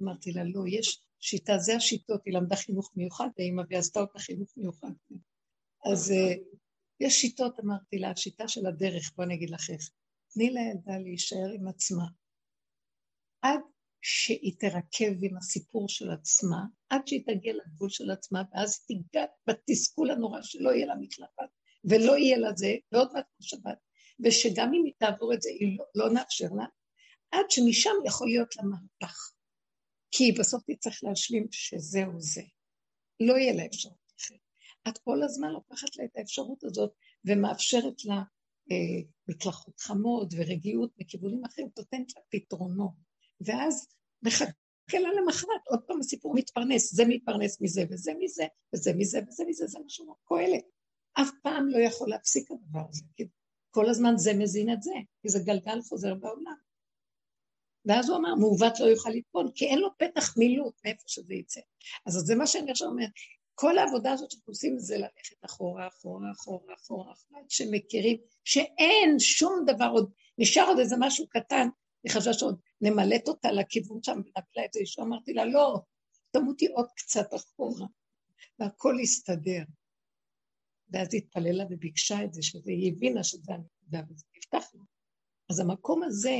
אמרתי 0.01 0.31
לה, 0.31 0.43
לא, 0.43 0.63
יש 0.67 1.03
שיטה, 1.19 1.57
זה 1.57 1.75
השיטות, 1.75 2.21
היא 2.25 2.33
למדה 2.33 2.55
חינוך 2.55 2.91
מיוחד, 2.95 3.27
ואימא, 3.37 3.63
והיא 3.69 3.79
עשתה 3.79 3.99
אותה 3.99 4.19
חינוך 4.19 4.53
מיוחד. 4.57 4.91
אז 5.91 6.11
uh, 6.11 6.57
יש 6.99 7.21
שיטות, 7.21 7.59
אמרתי 7.59 7.99
לה, 7.99 8.11
השיטה 8.11 8.47
של 8.47 8.65
הדרך, 8.65 9.11
בוא 9.15 9.23
אני 9.23 9.35
אגיד 9.35 9.49
לך 9.49 9.69
איך. 9.69 9.89
תני 10.33 10.49
לילדה 10.49 10.97
להישאר 10.97 11.49
עם 11.55 11.67
עצמה. 11.67 12.05
עד 13.41 13.59
שהיא 14.01 14.53
תרכב 14.59 15.23
עם 15.23 15.37
הסיפור 15.37 15.89
של 15.89 16.11
עצמה, 16.11 16.65
עד 16.89 17.07
שהיא 17.07 17.23
תגיע 17.25 17.53
לגבול 17.53 17.89
של 17.89 18.11
עצמה, 18.11 18.43
ואז 18.53 18.79
תיגע 18.85 19.25
בתסכול 19.47 20.11
הנורא 20.11 20.41
שלא 20.41 20.69
יהיה 20.69 20.85
לה 20.85 20.95
מקלחת, 20.95 21.49
ולא 21.83 22.17
יהיה 22.17 22.37
לה 22.37 22.49
זה, 22.55 22.75
ועוד 22.91 23.09
מעט 23.13 23.25
שבת, 23.41 23.77
ושגם 24.25 24.73
אם 24.73 24.85
היא 24.85 24.93
תעבור 24.97 25.33
את 25.33 25.41
זה, 25.41 25.49
היא 25.49 25.77
לא, 25.77 25.85
לא 25.95 26.13
נאפשר 26.13 26.47
לה, 26.57 26.65
עד 27.31 27.45
שמשם 27.49 27.91
יכול 28.05 28.27
להיות 28.27 28.55
לה 28.55 28.63
מהפך. 28.63 29.31
כי 30.11 30.31
בסוף 30.31 30.63
צריך 30.79 31.03
להשלים 31.03 31.47
שזהו 31.51 32.21
זה. 32.21 32.41
לא 33.19 33.33
יהיה 33.33 33.53
לה 33.53 33.65
אפשרות 33.65 34.11
אחרת. 34.19 34.39
את 34.87 34.97
כל 34.97 35.23
הזמן 35.23 35.51
לוקחת 35.51 35.97
לה 35.97 36.05
את 36.05 36.17
האפשרות 36.17 36.63
הזאת 36.63 36.91
ומאפשרת 37.25 38.05
לה 38.05 38.21
אה, 38.71 39.01
מקלחות 39.27 39.79
חמות 39.79 40.33
ורגיעות 40.37 40.91
מכיוונים 40.97 41.45
אחרים, 41.45 41.69
נותנת 41.77 42.15
לה 42.15 42.21
פתרונות. 42.29 42.91
ואז 43.41 43.87
מחכה 44.23 44.99
לה 44.99 45.09
למחרת, 45.21 45.67
עוד 45.67 45.79
פעם 45.87 45.99
הסיפור 45.99 46.35
מתפרנס, 46.35 46.93
זה 46.93 47.03
מתפרנס 47.07 47.61
מזה 47.61 47.83
וזה 47.89 48.11
מזה, 48.19 48.45
וזה 48.73 48.93
מזה 48.93 49.19
וזה 49.27 49.43
מזה, 49.47 49.67
זה 49.67 49.79
מה 49.79 49.89
שהוא 49.89 50.15
קהלת. 50.25 50.63
אף 51.13 51.29
פעם 51.43 51.67
לא 51.67 51.77
יכול 51.77 52.09
להפסיק 52.09 52.51
הדבר 52.51 52.83
הזה, 52.89 53.03
כי 53.15 53.23
כל 53.71 53.89
הזמן 53.89 54.17
זה 54.17 54.33
מזין 54.33 54.73
את 54.73 54.81
זה, 54.81 54.93
כי 55.21 55.29
זה 55.29 55.39
גלגל 55.39 55.81
חוזר 55.81 56.15
בעולם. 56.15 56.68
ואז 57.85 58.09
הוא 58.09 58.17
אמר, 58.17 58.35
מעוות 58.35 58.79
לא 58.79 58.85
יוכל 58.85 59.09
ליפול, 59.09 59.51
כי 59.55 59.65
אין 59.65 59.79
לו 59.79 59.89
פתח 59.97 60.37
מילוט 60.37 60.73
מאיפה 60.85 61.03
שזה 61.07 61.33
יצא. 61.33 61.61
אז 62.05 62.13
זה 62.13 62.35
מה 62.35 62.47
שאני 62.47 62.71
עכשיו 62.71 62.87
אומרת, 62.87 63.09
כל 63.55 63.77
העבודה 63.77 64.11
הזאת 64.11 64.31
שאנחנו 64.31 64.51
עושים 64.51 64.79
זה 64.79 64.97
ללכת 64.97 65.45
אחורה, 65.45 65.87
אחורה, 65.87 66.31
אחורה, 66.31 66.73
אחורה, 66.73 67.13
אחורה, 67.13 67.41
שמכירים 67.49 68.17
שאין 68.43 69.19
שום 69.19 69.63
דבר 69.67 69.89
עוד, 69.93 70.11
נשאר 70.37 70.67
עוד 70.67 70.79
איזה 70.79 70.95
משהו 70.99 71.27
קטן, 71.29 71.67
היא 72.03 72.11
חשבה 72.11 72.33
שעוד 72.33 72.59
נמלט 72.81 73.27
אותה 73.27 73.51
לכיוון 73.51 74.03
שם 74.03 74.11
ונפלה 74.11 74.65
את 74.65 74.73
זה, 74.73 74.79
אישה 74.79 75.01
אמרתי 75.01 75.33
לה, 75.33 75.45
לא, 75.45 75.79
תמותי 76.31 76.67
עוד 76.67 76.87
קצת 76.95 77.33
אחורה, 77.33 77.87
והכל 78.59 78.97
יסתדר. 79.01 79.63
ואז 80.89 81.13
היא 81.13 81.21
התפללה 81.21 81.63
וביקשה 81.69 82.23
את 82.23 82.33
זה, 82.33 82.41
שזה, 82.41 82.71
היא 82.71 82.93
הבינה 82.93 83.23
שזה 83.23 83.53
הנקודה, 83.53 84.01
וזה 84.09 84.25
נפתח 84.37 84.75
לה. 84.75 84.83
אז 85.49 85.59
המקום 85.59 86.03
הזה 86.03 86.37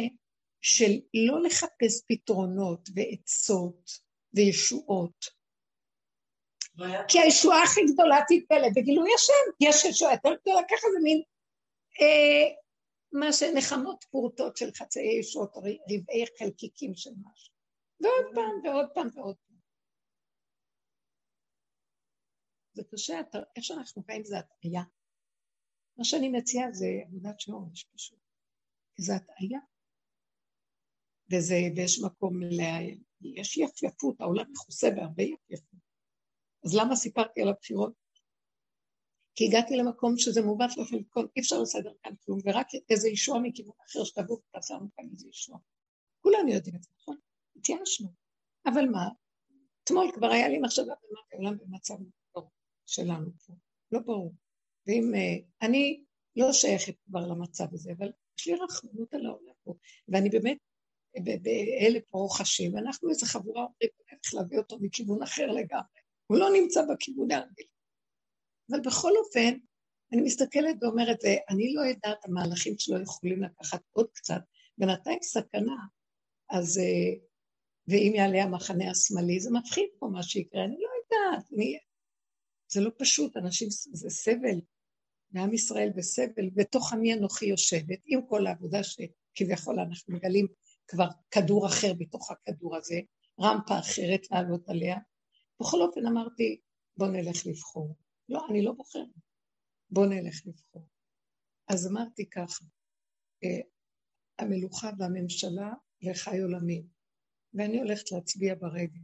של 0.62 0.92
לא 1.14 1.42
לחפש 1.44 2.02
פתרונות 2.08 2.90
ועצות 2.96 3.92
וישועות, 4.34 5.26
כי 7.08 7.20
הישועה 7.20 7.64
הכי 7.64 7.82
גדולה 7.94 8.18
תתגלה 8.28 8.68
בגילוי 8.76 9.10
השם, 9.16 9.68
יש 9.68 9.86
ישועה 9.86 10.14
יותר 10.14 10.42
גדולה, 10.42 10.62
ככה 10.70 10.88
זה 10.94 11.00
מין 11.04 11.22
אה, 12.02 12.56
מה 13.12 13.34
שנחמות 13.34 14.06
פורטות 14.12 14.58
של 14.58 14.72
חצאי 14.72 15.20
ישועות, 15.20 15.58
רבעי 15.58 16.26
חלקיקים 16.40 16.96
של 16.96 17.10
משהו. 17.10 17.54
ועוד 18.02 18.36
פעם, 18.36 18.62
ועוד 18.64 18.90
פעם, 18.94 19.08
ועוד 19.14 19.36
פעם. 19.36 19.58
זה 22.74 22.84
קשה, 22.92 23.20
איך 23.56 23.64
שאנחנו 23.64 24.04
חיים 24.04 24.24
זה 24.24 24.38
הטעיה. 24.40 24.84
מה 25.98 26.04
שאני 26.04 26.30
מציעה 26.30 26.72
זה 26.72 26.86
עבודת 27.06 27.40
שורש 27.40 27.84
פשוט. 27.84 28.20
זה 28.98 29.16
הטעיה. 29.16 29.60
וזה, 31.32 31.56
ויש 31.76 32.00
מקום 32.04 32.44
ל... 32.44 32.62
יש 33.22 33.58
יפייפות, 33.58 34.22
העולם 34.22 34.46
מכוסה 34.52 34.90
בהרבה 34.96 35.24
יפייפות. 35.24 35.80
אז 36.66 36.76
למה 36.76 36.96
סיפרתי 36.96 37.42
על 37.42 37.48
הבחירות? 37.48 37.94
כי 39.36 39.48
הגעתי 39.48 39.76
למקום 39.76 40.18
שזה 40.18 40.42
מעוות 40.42 40.78
לא 40.78 40.84
יכול 40.84 41.00
לקרות, 41.00 41.32
אי 41.36 41.42
אפשר 41.42 41.62
לסדר 41.62 41.94
כאן 42.04 42.14
כלום, 42.26 42.40
ורק 42.46 42.68
איזה 42.90 43.10
ישוע 43.10 43.40
מכיוון 43.44 43.74
אחר 43.86 44.04
שתבוא 44.04 44.38
ותעשה 44.38 44.74
לנו 44.74 44.88
כאן 44.96 45.06
איזה 45.14 45.28
ישוע. 45.30 45.58
כולנו 46.22 46.50
יודעים 46.50 46.76
את 46.76 46.84
זה, 46.84 46.90
נכון? 47.02 47.18
התייאשנו. 47.56 48.08
אבל 48.66 48.86
מה? 48.86 49.10
אתמול 49.84 50.12
כבר 50.16 50.28
היה 50.28 50.48
לי 50.48 50.60
מחשבה 50.60 50.86
במה 50.86 51.20
העולם 51.32 51.58
במצב 51.58 51.96
שלנו 52.86 53.32
פה, 53.46 53.54
לא 53.92 54.00
ברור. 54.00 54.34
ואם 54.88 55.12
uh, 55.14 55.66
אני 55.66 56.04
לא 56.36 56.54
שייכת 56.54 56.96
כבר 57.06 57.28
למצב 57.28 57.66
הזה, 57.74 57.92
אבל 57.98 58.12
יש 58.40 58.48
לי 58.48 58.56
רחמנות 58.56 59.14
על 59.14 59.26
העולם 59.26 59.54
פה, 59.64 59.74
ואני 60.08 60.30
באמת, 60.30 60.58
באלה 61.16 62.00
פה 62.10 62.18
רוחשים, 62.18 62.74
ואנחנו 62.74 63.10
איזה 63.10 63.26
חבורה 63.26 63.62
אומרים, 63.62 63.90
איך 64.12 64.34
להביא 64.34 64.58
אותו 64.58 64.78
מכיוון 64.82 65.24
אחר 65.24 65.48
לגמרי. 65.48 66.00
הוא 66.28 66.38
לא 66.38 66.50
נמצא 66.54 66.82
בכיוון 66.94 67.32
האנגלי. 67.32 67.66
אבל 68.72 68.80
בכל 68.80 69.12
אופן, 69.18 69.58
אני 70.14 70.22
מסתכלת 70.22 70.76
ואומרת, 70.82 71.18
אני 71.50 71.74
לא 71.74 71.82
יודעת, 71.82 72.26
המהלכים 72.26 72.74
שלו 72.78 73.02
יכולים 73.02 73.44
לקחת 73.44 73.82
עוד 73.92 74.08
קצת, 74.14 74.42
בינתיים 74.78 75.20
סכנה, 75.22 75.76
אז, 76.50 76.78
אה, 76.78 77.20
ואם 77.88 78.14
יעלה 78.16 78.44
המחנה 78.44 78.92
השמאלי, 78.92 79.40
זה 79.40 79.50
מפחיד 79.52 79.88
פה 80.00 80.08
מה 80.08 80.24
שיקרה, 80.24 80.66
אני 80.66 80.76
לא 80.80 80.90
יודעת, 81.04 81.54
אני, 81.54 81.78
זה 82.72 82.82
לא 82.82 82.92
פשוט, 82.98 83.38
אנשים, 83.38 83.68
זה 83.72 84.10
סבל, 84.10 84.62
ועם 85.32 85.54
ישראל 85.54 85.90
בסבל, 85.96 86.50
בתוך 86.56 86.94
עמי 86.94 87.14
אנוכי 87.14 87.46
יושבת, 87.46 88.00
עם 88.06 88.22
כל 88.30 88.48
העבודה 88.48 88.80
שכביכול 88.84 89.80
אנחנו 89.80 90.16
מגלים 90.16 90.48
כבר 90.90 91.08
כדור 91.32 91.68
אחר 91.68 91.94
בתוך 91.98 92.32
הכדור 92.32 92.76
הזה, 92.76 93.00
רמפה 93.42 93.80
אחרת 93.80 94.32
לעלות 94.32 94.70
עליה. 94.70 94.98
בכל 95.62 95.82
אופן 95.82 96.06
אמרתי, 96.06 96.60
בוא 96.98 97.08
נלך 97.08 97.46
לבחור. 97.46 97.96
לא, 98.30 98.48
אני 98.50 98.62
לא 98.62 98.72
בוחרת. 98.72 99.08
בוא 99.90 100.06
נלך 100.06 100.42
לבחור. 100.46 100.88
אז 101.68 101.88
אמרתי 101.88 102.30
ככה, 102.30 102.66
אה, 103.44 103.62
המלוכה 104.40 104.90
והממשלה 104.98 105.74
וחי 106.04 106.40
עולמי, 106.42 106.84
ואני 107.54 107.80
הולכת 107.80 108.12
להצביע 108.12 108.56
ברגל. 108.56 109.02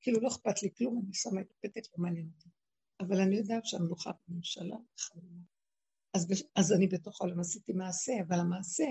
כאילו 0.00 0.20
לא 0.20 0.28
אכפת 0.28 0.62
לי 0.62 0.68
כלום, 0.78 1.02
אני 1.04 1.14
שמה 1.14 1.40
את 1.40 1.50
הפתק, 1.50 1.82
לא 1.92 2.02
מעניין 2.02 2.30
אותי. 2.34 2.48
אבל 3.00 3.20
אני 3.20 3.36
יודעת 3.36 3.66
שהמלוכה 3.66 4.10
והממשלה 4.28 4.76
וחי 4.94 5.18
עולמי. 5.18 5.44
אז, 6.14 6.26
אז 6.56 6.72
אני 6.72 6.86
בתוך 6.86 7.20
העולם 7.20 7.40
עשיתי 7.40 7.72
מעשה, 7.72 8.12
אבל 8.28 8.40
המעשה 8.40 8.84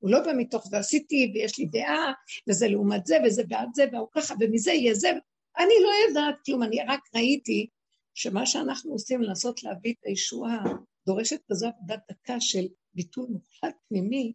הוא 0.00 0.10
לא 0.10 0.20
בא 0.20 0.32
מתוך 0.36 0.66
זה 0.66 0.78
עשיתי 0.78 1.32
ויש 1.34 1.58
לי 1.58 1.66
דעה, 1.66 2.12
וזה 2.48 2.68
לעומת 2.68 3.06
זה, 3.06 3.16
וזה 3.24 3.44
בעד 3.44 3.68
זה, 3.74 3.84
והוא 3.92 4.08
ככה, 4.12 4.34
ומזה 4.40 4.72
יהיה 4.72 4.94
זה. 4.94 5.10
אני 5.58 5.74
לא 5.82 5.90
יודעת 6.08 6.34
כלום, 6.46 6.62
אני 6.62 6.76
רק 6.88 7.00
ראיתי 7.14 7.66
שמה 8.14 8.46
שאנחנו 8.46 8.92
עושים 8.92 9.22
לנסות 9.22 9.62
להביא 9.62 9.92
את 9.92 10.04
הישועה 10.04 10.64
דורשת 11.06 11.40
כזו 11.50 11.66
עבודת 11.68 12.00
דקה 12.10 12.40
של 12.40 12.66
ביטול 12.94 13.26
מוחלט 13.30 13.76
פנימי, 13.88 14.32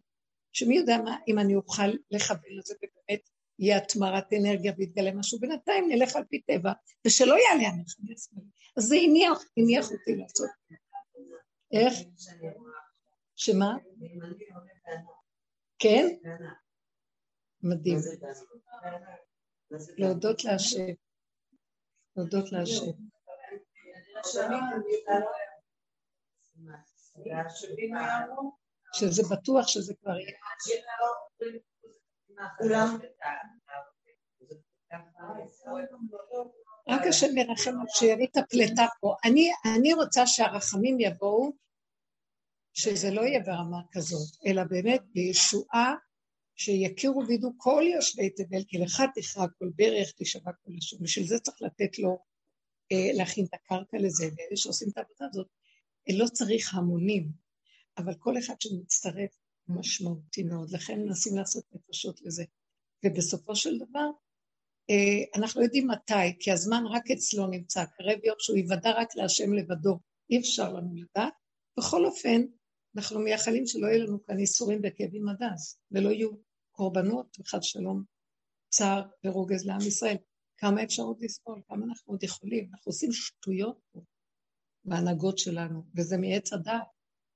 שמי 0.52 0.76
יודע 0.76 0.98
מה, 1.04 1.16
אם 1.28 1.38
אני 1.38 1.54
אוכל 1.54 1.88
לכוון 2.10 2.50
לזה 2.58 2.74
ובאמת 2.74 3.20
יהיה 3.58 3.76
התמרת 3.76 4.32
אנרגיה 4.32 4.72
ויתגלה 4.76 5.12
משהו, 5.14 5.38
בינתיים 5.38 5.88
נלך 5.88 6.16
על 6.16 6.24
פי 6.24 6.40
טבע, 6.40 6.72
ושלא 7.06 7.34
יעלה 7.34 7.68
המלחמה 7.68 8.10
השמאלי. 8.16 8.48
אז 8.76 8.84
זה 8.84 8.96
הניח, 8.96 9.38
הניח 9.56 9.90
אותי 9.90 10.16
לעשות. 10.16 10.50
איך? 11.72 11.94
שמה? 13.36 13.76
כן? 15.78 16.06
מדהים. 17.62 17.98
להודות 19.98 20.44
להשם. 20.44 20.94
להודות 22.16 22.52
להשם. 22.52 22.92
שזה 28.94 29.22
בטוח 29.30 29.68
שזה 29.68 29.94
כבר 29.94 30.16
יהיה. 30.16 30.38
רק 36.88 37.00
השם 37.08 37.36
ירחם 37.36 37.74
שיביא 37.88 38.26
את 38.26 38.36
הפלטה 38.36 38.86
פה. 39.00 39.14
אני, 39.24 39.50
אני 39.76 39.94
רוצה 39.94 40.26
שהרחמים 40.26 41.00
יבואו, 41.00 41.52
שזה 42.78 43.10
לא 43.10 43.20
יהיה 43.20 43.40
ברמה 43.40 43.80
כזאת, 43.92 44.36
אלא 44.46 44.64
באמת 44.64 45.00
בישועה 45.12 45.94
שיכירו 46.56 47.22
וידעו 47.28 47.52
כל 47.56 47.82
יושבי 47.94 48.30
תבל, 48.30 48.64
כי 48.68 48.78
לך 48.78 49.02
תכרע 49.14 49.46
כל 49.58 49.70
ברך, 49.76 50.12
תשבע 50.16 50.52
כל 50.52 50.72
לשון. 50.76 50.98
בשביל 51.02 51.26
זה 51.26 51.38
צריך 51.38 51.56
לתת 51.62 51.98
לו 51.98 52.18
אה, 52.92 53.12
להכין 53.14 53.44
את 53.44 53.54
הקרקע 53.54 53.96
לזה, 54.00 54.24
ואלה 54.24 54.56
שעושים 54.56 54.88
את 54.92 54.98
העבודה 54.98 55.26
הזאת, 55.30 55.46
אה, 56.08 56.14
לא 56.16 56.26
צריך 56.26 56.74
המונים, 56.74 57.28
אבל 57.98 58.14
כל 58.18 58.38
אחד 58.38 58.54
שמצטרף 58.60 59.30
משמעותי 59.68 60.42
מאוד, 60.42 60.70
לכן 60.70 61.00
מנסים 61.00 61.36
לעשות 61.36 61.64
נפשות 61.72 62.20
לזה. 62.22 62.44
ובסופו 63.04 63.56
של 63.56 63.78
דבר, 63.78 64.06
אה, 64.90 65.38
אנחנו 65.40 65.62
יודעים 65.62 65.88
מתי, 65.88 66.38
כי 66.40 66.52
הזמן 66.52 66.84
רק 66.90 67.10
אצלו 67.10 67.46
נמצא, 67.46 67.84
קרב 67.84 68.24
יום 68.24 68.36
שהוא 68.38 68.58
יוודע 68.58 68.90
רק 68.90 69.16
להשם 69.16 69.52
לבדו, 69.52 69.98
אי 70.30 70.38
אפשר 70.38 70.72
לנו 70.72 70.94
לדעת. 70.94 71.32
בכל 71.78 72.06
אופן, 72.06 72.42
אנחנו 72.96 73.20
מייחלים 73.20 73.66
שלא 73.66 73.86
יהיו 73.86 74.06
לנו 74.06 74.24
כאן 74.24 74.38
איסורים 74.38 74.80
וכאבים 74.84 75.28
עד 75.28 75.42
אז, 75.54 75.78
ולא 75.90 76.08
יהיו 76.10 76.30
קורבנות, 76.70 77.36
וחד 77.40 77.62
שלום, 77.62 78.02
צער 78.68 79.02
ורוגז 79.24 79.66
לעם 79.66 79.80
ישראל. 79.80 80.16
כמה 80.58 80.82
אפשר 80.82 81.02
עוד 81.02 81.16
לסבול, 81.20 81.62
כמה 81.68 81.84
אנחנו 81.86 82.12
עוד 82.12 82.22
יכולים. 82.22 82.68
אנחנו 82.72 82.90
עושים 82.90 83.12
שטויות 83.12 83.78
פה 83.92 84.00
בהנהגות 84.84 85.38
שלנו, 85.38 85.82
וזה 85.96 86.16
מעץ 86.18 86.52
הדעת, 86.52 86.86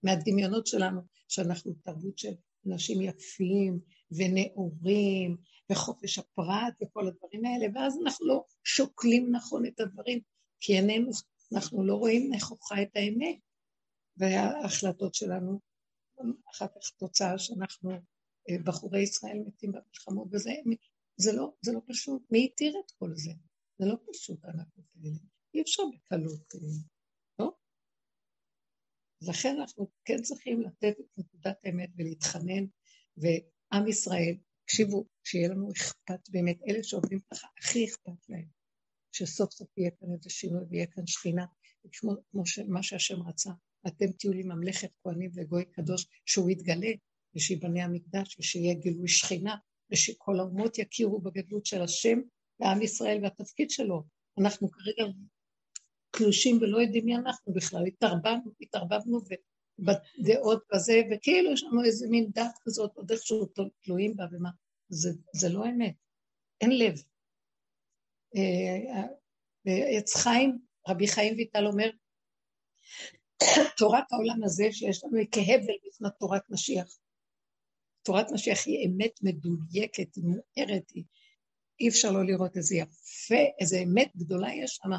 מהדמיונות 0.02 0.66
שלנו, 0.66 1.00
שאנחנו 1.28 1.72
תרבות 1.84 2.18
של 2.18 2.32
אנשים 2.66 3.02
יפים 3.02 3.80
ונאורים, 4.10 5.36
וחופש 5.70 6.18
הפרט 6.18 6.74
וכל 6.82 7.08
הדברים 7.08 7.44
האלה, 7.44 7.66
ואז 7.74 7.98
אנחנו 8.02 8.26
לא 8.26 8.44
שוקלים 8.64 9.32
נכון 9.32 9.66
את 9.66 9.80
הדברים, 9.80 10.20
כי 10.60 10.76
איננו, 10.76 11.10
אנחנו 11.54 11.84
לא 11.84 11.94
רואים 11.94 12.34
נכוחה 12.34 12.82
את 12.82 12.90
האמת, 12.94 13.36
וההחלטות 14.20 15.14
שלנו, 15.14 15.60
אחר 16.50 16.66
כך 16.66 16.90
תוצאה 16.98 17.38
שאנחנו 17.38 17.90
אה, 18.50 18.56
בחורי 18.64 19.02
ישראל 19.02 19.38
מתים 19.46 19.72
במלחמות, 19.72 20.28
וזה 20.32 20.50
זה 21.16 21.32
לא, 21.32 21.52
זה 21.62 21.72
לא 21.72 21.80
פשוט. 21.88 22.22
מי 22.30 22.44
התיר 22.44 22.74
את 22.84 22.90
כל 22.98 23.10
זה? 23.14 23.30
זה 23.78 23.86
לא 23.86 23.96
פשוט, 24.12 24.44
הענקות 24.44 24.84
האלה. 24.96 25.16
אי 25.54 25.62
אפשר 25.62 25.82
בקלות, 25.94 26.54
אה, 26.54 26.60
לא? 27.38 27.52
לכן 29.22 29.56
אנחנו 29.60 29.90
כן 30.04 30.22
צריכים 30.22 30.60
לתת 30.60 31.00
את 31.00 31.18
נקודת 31.18 31.56
האמת 31.64 31.90
ולהתחנן, 31.96 32.64
ועם 33.16 33.88
ישראל, 33.88 34.36
תקשיבו, 34.64 35.06
שיהיה 35.24 35.48
לנו 35.48 35.72
אכפת 35.72 36.28
באמת, 36.30 36.58
אלה 36.68 36.82
שעובדים 36.82 37.20
ככה, 37.20 37.48
הכי 37.58 37.84
אכפת 37.84 38.28
להם, 38.28 38.48
שסוף 39.12 39.52
סוף 39.52 39.78
יהיה 39.78 39.90
כאן 39.90 40.08
איזה 40.12 40.30
שינוי 40.30 40.64
ויהיה 40.70 40.86
כאן 40.86 41.06
שכינה, 41.06 41.46
כמו, 41.92 42.12
כמו 42.30 42.42
מה 42.68 42.82
שהשם 42.82 43.22
רצה, 43.28 43.50
אתם 43.86 44.12
תהיו 44.18 44.32
לי 44.32 44.42
ממלכת 44.42 44.90
כהנים 45.02 45.30
וגוי 45.34 45.64
קדוש, 45.64 46.06
שהוא 46.26 46.50
יתגלה, 46.50 46.90
ושיבנה 47.34 47.84
המקדש, 47.84 48.36
ושיהיה 48.38 48.74
גילוי 48.74 49.08
שכינה, 49.08 49.56
ושכל 49.92 50.38
האומות 50.38 50.78
יכירו 50.78 51.20
בגדלות 51.20 51.66
של 51.66 51.82
השם 51.82 52.20
לעם 52.60 52.82
ישראל 52.82 53.18
והתפקיד 53.22 53.70
שלו. 53.70 54.02
אנחנו 54.40 54.70
כרגע 54.70 55.04
תלושים 56.10 56.58
ולא 56.60 56.78
יודעים 56.78 57.04
מי 57.04 57.16
אנחנו 57.16 57.52
בכלל, 57.52 57.86
התערבבנו, 57.86 58.52
התערבבנו 58.60 59.20
בדעות 59.78 60.62
בזה, 60.74 61.02
וכאילו 61.10 61.52
יש 61.52 61.62
לנו 61.62 61.84
איזה 61.84 62.06
מין 62.10 62.30
דת 62.34 62.54
כזאת, 62.62 62.96
עוד 62.96 63.12
איכשהו 63.12 63.46
תלויים 63.82 64.16
בה 64.16 64.24
ומה. 64.32 64.50
זה, 64.88 65.10
זה 65.34 65.48
לא 65.48 65.64
אמת, 65.64 65.94
אין 66.60 66.78
לב. 66.78 66.94
אה, 68.36 69.02
אה, 69.68 69.98
עץ 69.98 70.16
חיים, 70.16 70.58
רבי 70.88 71.06
חיים 71.06 71.34
ויטל 71.36 71.66
אומר, 71.66 71.90
תורת 73.76 74.12
העולם 74.12 74.44
הזה 74.44 74.64
שיש 74.72 75.04
לנו 75.04 75.18
היא 75.18 75.28
כהבל 75.32 75.74
בפני 75.86 76.08
תורת 76.18 76.42
משיח. 76.50 76.98
תורת 78.02 78.26
משיח 78.32 78.58
היא 78.66 78.88
אמת 78.88 79.22
מדויקת, 79.22 80.14
היא 80.16 80.24
מוארת, 80.24 80.90
היא... 80.94 81.04
אי 81.80 81.88
אפשר 81.88 82.12
לא 82.12 82.24
לראות 82.24 82.56
איזה 82.56 82.76
יפה, 82.76 83.42
איזה 83.60 83.78
אמת 83.78 84.16
גדולה 84.16 84.54
יש 84.54 84.70
שם. 84.82 84.90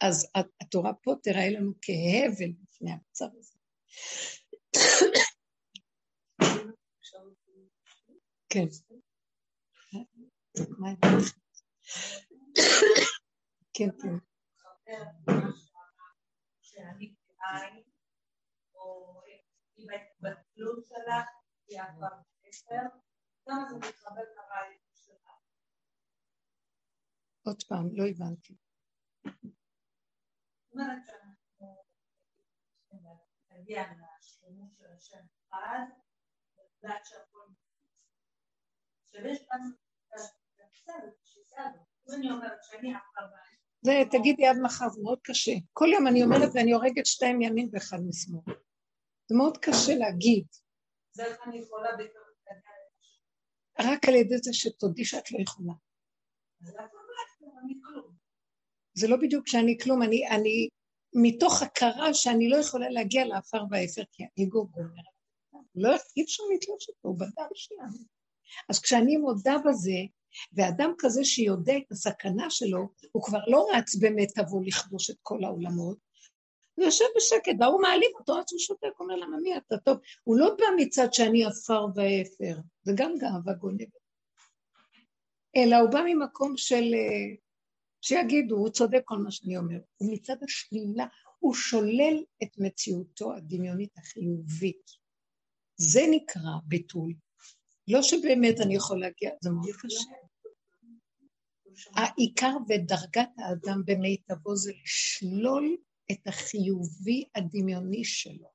אז 0.00 0.26
התורה 0.60 0.92
פה 1.02 1.14
תראה 1.22 1.50
לנו 1.50 1.72
כהבל 1.82 2.52
בפני 2.62 2.90
המצב 2.92 3.26
הזה. 3.38 3.58
כן. 8.48 8.66
כן, 13.74 13.88
כן. 14.02 14.16
שאני 17.42 17.84
או 18.74 19.20
עם 19.76 19.86
ההתבטלות 19.90 20.86
שלך 20.86 21.28
עוד 27.42 27.62
פעם, 27.68 27.88
לא 27.92 28.04
הבנתי. 28.10 28.56
אומרת 30.72 31.02
שאנחנו 31.06 31.84
נגיע 33.50 33.82
לשלמות 33.92 34.76
של 34.76 34.92
השם 34.96 35.24
אחד, 35.48 35.84
לדעת 36.78 37.06
שהכל 37.06 37.48
שיש 39.06 39.46
לנו 39.52 39.82
זה, 43.82 43.92
תגידי 44.10 44.46
עד 44.46 44.56
מחר, 44.62 44.88
זה 44.88 45.02
מאוד 45.02 45.18
קשה. 45.22 45.52
כל 45.72 45.88
יום 45.92 46.06
אני 46.06 46.24
אומרת 46.24 46.50
ואני 46.54 46.72
הורגת 46.72 47.06
שתיים 47.06 47.42
ימין 47.42 47.68
ואחד 47.72 47.98
משמאל. 48.08 48.54
זה 49.28 49.36
מאוד 49.36 49.58
קשה 49.58 49.94
להגיד. 49.94 50.44
זה 51.12 51.24
איך 51.24 51.36
אני 51.46 51.58
יכולה. 51.58 51.88
רק 53.80 54.08
על 54.08 54.14
ידי 54.14 54.38
זה 54.38 54.52
שתודי 54.52 55.04
שאת 55.04 55.32
לא 55.32 55.38
יכולה. 55.40 55.72
זה 58.94 59.08
לא 59.08 59.16
בדיוק 59.16 59.48
שאני 59.48 59.78
כלום, 59.82 60.02
אני, 60.02 60.28
אני 60.28 60.68
מתוך 61.14 61.62
הכרה 61.62 62.14
שאני 62.14 62.48
לא 62.48 62.56
יכולה 62.56 62.88
להגיע 62.88 63.24
לעפר 63.24 63.64
והאפר, 63.70 64.02
כי 64.12 64.22
האגו 64.22 64.66
גומר. 64.66 65.02
לא, 65.74 65.90
אי 66.16 66.24
אפשר 66.24 66.42
לתלוש 66.54 66.88
אותו, 66.88 67.08
הוא 67.08 67.18
בדם 67.18 67.50
שלנו. 67.54 67.98
אז 68.68 68.80
כשאני 68.80 69.16
מודה 69.16 69.54
בזה, 69.66 69.98
ואדם 70.52 70.92
כזה 70.98 71.24
שיודע 71.24 71.76
את 71.76 71.92
הסכנה 71.92 72.50
שלו, 72.50 72.88
הוא 73.12 73.22
כבר 73.22 73.40
לא 73.46 73.66
רץ 73.74 73.94
במיטבו 73.94 74.62
לכבוש 74.62 75.10
את 75.10 75.16
כל 75.22 75.44
העולמות, 75.44 75.98
הוא 76.74 76.84
יושב 76.84 77.04
בשקט, 77.16 77.52
והוא 77.60 77.82
מעליב 77.82 78.10
אותו, 78.18 78.38
אז 78.38 78.44
הוא 78.50 78.58
שותק, 78.58 79.00
אומר 79.00 79.16
לה, 79.16 79.26
ממי 79.26 79.56
אתה 79.56 79.78
טוב. 79.78 79.98
הוא 80.24 80.38
לא 80.38 80.54
בא 80.58 80.64
מצד 80.76 81.12
שאני 81.12 81.44
עפר 81.44 81.86
ואפר, 81.94 82.60
זה 82.82 82.92
גם 82.96 83.12
גאווה 83.18 83.54
גונבת. 83.54 84.02
אלא 85.56 85.76
הוא 85.76 85.90
בא 85.90 86.00
ממקום 86.06 86.56
של... 86.56 86.94
אה, 86.94 87.36
שיגידו, 88.04 88.56
הוא 88.56 88.68
צודק 88.68 89.02
כל 89.04 89.18
מה 89.18 89.30
שאני 89.30 89.56
אומר. 89.56 89.78
הוא 89.96 90.12
מצד 90.12 90.36
השלילה, 90.42 91.06
הוא 91.38 91.54
שולל 91.54 92.24
את 92.42 92.58
מציאותו 92.58 93.34
הדמיונית 93.34 93.98
החיובית. 93.98 94.90
זה 95.76 96.00
נקרא 96.10 96.52
ביטול. 96.64 97.12
לא 97.88 98.02
שבאמת 98.02 98.60
אני 98.60 98.74
יכול 98.74 99.00
להגיע, 99.00 99.30
זה 99.40 99.50
מאוד 99.50 99.76
קשה. 99.82 100.10
העיקר 101.96 102.56
ודרגת 102.68 103.28
האדם 103.38 103.82
במיטבו 103.84 104.56
זה 104.56 104.72
לשלול 104.82 105.76
את 106.12 106.26
החיובי 106.26 107.24
הדמיוני 107.34 108.04
שלו. 108.04 108.48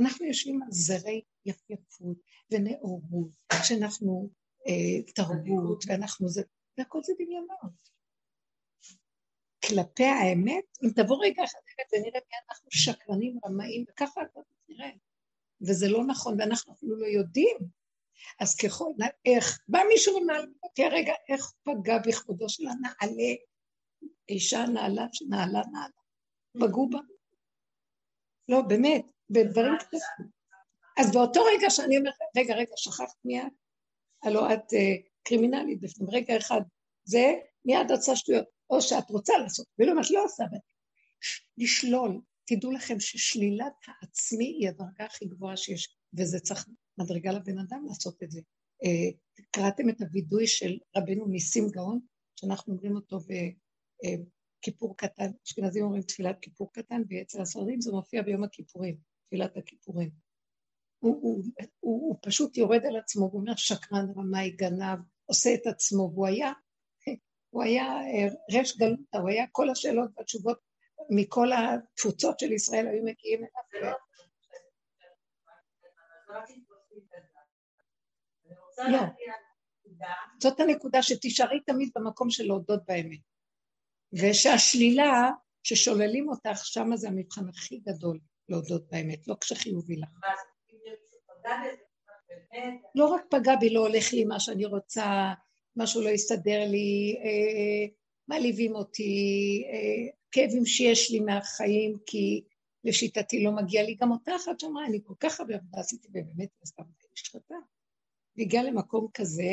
אנחנו 0.00 0.26
יושבים 0.26 0.62
על 0.62 0.68
זרי 0.70 1.22
יפייפות 1.46 2.16
ונאורות, 2.50 3.30
שאנחנו 3.62 4.30
אה, 4.66 5.12
תרבות 5.14 5.84
ואנחנו 5.88 6.28
זה, 6.28 6.42
והכל 6.78 7.02
זה 7.02 7.12
דמיונות. 7.18 7.94
כלפי 9.68 10.04
האמת, 10.04 10.64
אם 10.84 10.88
תבוא 10.96 11.24
רגע 11.24 11.44
אחד 11.44 11.58
ונראה 11.92 12.20
מי 12.30 12.36
אנחנו 12.48 12.70
שקרנים, 12.70 13.38
רמאים, 13.46 13.84
וככה 13.88 14.22
אתה 14.22 14.40
תראה. 14.66 14.90
וזה 15.60 15.88
לא 15.88 16.04
נכון, 16.04 16.40
ואנחנו 16.40 16.72
אפילו 16.72 16.96
לא 16.96 17.06
יודעים. 17.06 17.56
אז 18.40 18.56
ככל, 18.56 18.90
איך, 19.24 19.58
בא 19.68 19.78
מישהו 19.88 20.16
ומעלה 20.16 20.46
אותי 20.62 20.84
הרגע, 20.84 21.12
איך 21.28 21.52
פגע 21.62 21.98
בכבודו 21.98 22.48
של 22.48 22.62
הנעלה, 22.66 23.34
אישה 24.28 24.64
נעלה 24.66 25.06
שנעלה 25.12 25.62
נעלה. 25.72 26.04
פגעו 26.60 26.90
בה. 26.90 26.98
לא, 28.48 28.60
באמת, 28.62 29.04
בדברים 29.30 29.78
קטנים. 29.78 30.00
אז 30.98 31.12
באותו 31.12 31.40
רגע 31.42 31.70
שאני 31.70 31.98
אומרת, 31.98 32.14
רגע, 32.36 32.54
רגע, 32.54 32.72
שכחת 32.76 33.24
מיד? 33.24 33.52
הלוא 34.22 34.52
את 34.52 34.72
uh, 34.72 35.08
קרימינלית 35.22 35.80
בפנים, 35.80 36.10
רגע 36.10 36.36
אחד, 36.36 36.60
זה 37.04 37.34
מיד 37.64 37.90
עושה 37.90 38.16
שטויות, 38.16 38.46
או 38.70 38.82
שאת 38.82 39.10
רוצה 39.10 39.32
לעשות, 39.38 39.66
ולא 39.78 39.92
אם 39.92 40.00
את 40.00 40.10
לא 40.10 40.24
עושה, 40.24 40.44
לשלול. 41.58 42.20
תדעו 42.46 42.72
לכם 42.72 43.00
ששלילת 43.00 43.72
העצמי 43.86 44.44
היא 44.44 44.68
הדרגה 44.68 45.04
הכי 45.04 45.24
גבוהה 45.26 45.56
שיש, 45.56 45.96
וזה 46.18 46.40
צריך 46.40 46.66
מדרגה 46.98 47.32
לבן 47.32 47.58
אדם 47.58 47.84
לעשות 47.88 48.22
את 48.22 48.30
זה. 48.30 48.40
Uh, 48.84 49.16
קראתם 49.50 49.88
את 49.88 50.00
הווידוי 50.00 50.46
של 50.46 50.78
רבנו 50.96 51.26
ניסים 51.26 51.68
גאון, 51.70 52.00
שאנחנו 52.36 52.72
אומרים 52.72 52.96
אותו 52.96 53.18
כיפור 54.64 54.96
קטן, 54.96 55.30
אשכנזים 55.46 55.84
אומרים 55.84 56.02
תפילת 56.02 56.38
כיפור 56.40 56.72
קטן, 56.72 57.02
ואצל 57.08 57.40
הספרדים 57.40 57.80
זה 57.80 57.92
מופיע 57.92 58.22
ביום 58.22 58.44
הכיפורים, 58.44 58.96
תפילת 59.26 59.56
הכיפורים. 59.56 60.10
הוא, 60.98 61.22
הוא, 61.22 61.44
הוא, 61.80 62.08
הוא 62.08 62.18
פשוט 62.22 62.56
יורד 62.56 62.86
על 62.86 62.96
עצמו, 62.96 63.24
הוא 63.24 63.40
אומר 63.40 63.56
שקרן, 63.56 64.06
רמאי, 64.16 64.50
גנב, 64.50 64.98
עושה 65.26 65.54
את 65.54 65.66
עצמו, 65.66 66.10
והוא 66.14 66.26
היה, 66.26 66.52
הוא 67.50 67.62
היה 67.62 67.84
אה, 67.84 68.58
רש 68.58 68.76
גלותא, 68.76 69.16
הוא 69.16 69.28
היה 69.28 69.44
כל 69.52 69.70
השאלות 69.70 70.10
והתשובות 70.16 70.58
מכל 71.10 71.48
התפוצות 71.52 72.38
של 72.38 72.52
ישראל 72.52 72.86
היו 72.86 73.04
מגיעים 73.04 73.38
אליו. 73.38 73.92
לא, 78.78 78.98
זאת 80.42 80.60
הנקודה 80.60 81.02
שתישארי 81.02 81.60
תמיד 81.60 81.90
במקום 81.96 82.30
של 82.30 82.44
להודות 82.44 82.80
באמת. 82.86 83.20
ושהשלילה 84.12 85.30
ששוללים 85.62 86.28
אותך, 86.28 86.64
שמה 86.64 86.96
זה 86.96 87.08
המבחן 87.08 87.48
הכי 87.48 87.78
גדול 87.78 88.18
להודות 88.48 88.88
באמת, 88.90 89.28
לא 89.28 89.34
כשחיובי 89.40 89.96
לך. 89.96 90.08
לא 92.94 93.06
רק 93.06 93.22
פגע 93.30 93.56
בי, 93.56 93.70
לא 93.70 93.80
הולך 93.80 94.12
לי 94.12 94.24
מה 94.24 94.40
שאני 94.40 94.64
רוצה, 94.64 95.32
משהו 95.76 96.02
לא 96.02 96.08
יסתדר 96.08 96.64
לי, 96.70 97.16
אה, 97.24 97.94
מעליבים 98.28 98.74
אותי, 98.74 99.12
אה, 99.72 100.12
כאבים 100.30 100.66
שיש 100.66 101.10
לי 101.10 101.20
מהחיים, 101.20 101.98
כי 102.06 102.44
לשיטתי 102.84 103.44
לא 103.44 103.52
מגיע 103.52 103.82
לי. 103.82 103.94
גם 103.94 104.10
אותה 104.10 104.36
אחת 104.36 104.60
שאמרה, 104.60 104.86
אני 104.86 105.00
כל 105.04 105.14
כך 105.20 105.40
הרבה 105.40 105.54
עבודה 105.54 105.80
עשיתי, 105.80 106.08
ובאמת 106.08 106.48
עשתה 106.62 106.82
עבודה 106.82 107.06
נשחטה. 107.12 107.54
והגיעה 108.36 108.62
למקום 108.62 109.08
כזה, 109.14 109.52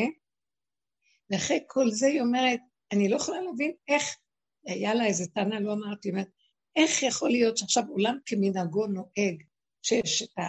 ואחרי 1.29 1.59
כל 1.67 1.91
זה 1.91 2.07
היא 2.07 2.21
אומרת, 2.21 2.59
אני 2.91 3.09
לא 3.09 3.15
יכולה 3.15 3.41
להבין 3.41 3.71
איך 3.87 4.03
היה 4.65 4.93
לה 4.93 5.05
איזה 5.05 5.27
טענה, 5.27 5.59
לא 5.59 5.73
אמרתי, 5.73 6.09
אומרת, 6.09 6.29
איך 6.75 7.03
יכול 7.03 7.29
להיות 7.29 7.57
שעכשיו 7.57 7.83
עולם 7.89 8.17
כמנהגו 8.25 8.87
נוהג, 8.87 9.43
שיש 9.81 10.21
את 10.21 10.39
ה... 10.39 10.43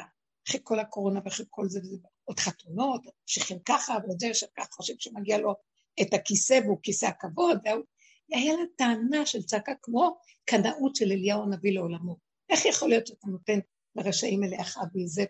אחרי 0.49 0.61
כל 0.65 0.79
הקורונה 0.79 1.21
ואחרי 1.25 1.47
כל 1.51 1.69
זה, 1.69 1.81
וזה 1.81 1.97
עוד 2.25 2.41
חתונות, 2.41 3.03
ממשיכים 3.23 3.59
ככה, 3.65 3.97
ועוד 4.03 4.21
זה 4.21 4.35
שכך 4.35 4.67
חושב 4.73 4.95
שמגיע 4.99 5.39
לו 5.39 5.55
את 6.03 6.15
הכיסא 6.15 6.61
והוא 6.65 6.79
כיסא 6.83 7.07
הכבוד, 7.07 7.59
והוא... 7.65 7.85
היה 8.33 8.53
לה 8.53 8.63
טענה 8.77 9.27
של 9.27 9.43
צעקה 9.43 9.73
כמו 9.83 10.17
קנאות 10.45 10.97
של 10.97 11.13
אליהו 11.13 11.43
הנביא 11.43 11.75
לעולמו. 11.75 12.17
איך 12.51 12.65
יכול 12.65 12.89
להיות 12.89 13.07
שאתה 13.07 13.27
נותן 13.27 13.59
לרשעים 13.97 14.45
אלה 14.45 14.61
אחאב 14.61 14.85
ואיזבל 14.95 15.27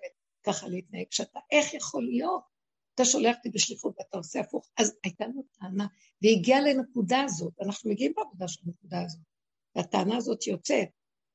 ככה 0.46 0.68
להתנהג? 0.68 1.06
שאתה, 1.10 1.40
איך 1.50 1.74
יכול 1.74 2.04
להיות? 2.04 2.51
אתה 2.94 3.04
שולח 3.04 3.36
אותי 3.36 3.50
בשליחות 3.50 3.94
ואתה 3.98 4.16
עושה 4.16 4.40
הפוך. 4.40 4.70
אז 4.76 4.94
הייתה 5.04 5.26
לו 5.26 5.42
טענה, 5.58 5.86
והיא 6.22 6.38
הגיעה 6.38 6.60
לנקודה 6.60 7.20
הזאת, 7.20 7.52
אנחנו 7.60 7.90
מגיעים 7.90 8.12
בעבודה 8.16 8.48
של 8.48 8.60
הנקודה 8.66 9.02
הזאת, 9.02 9.22
והטענה 9.76 10.16
הזאת 10.16 10.46
יוצאת. 10.46 10.88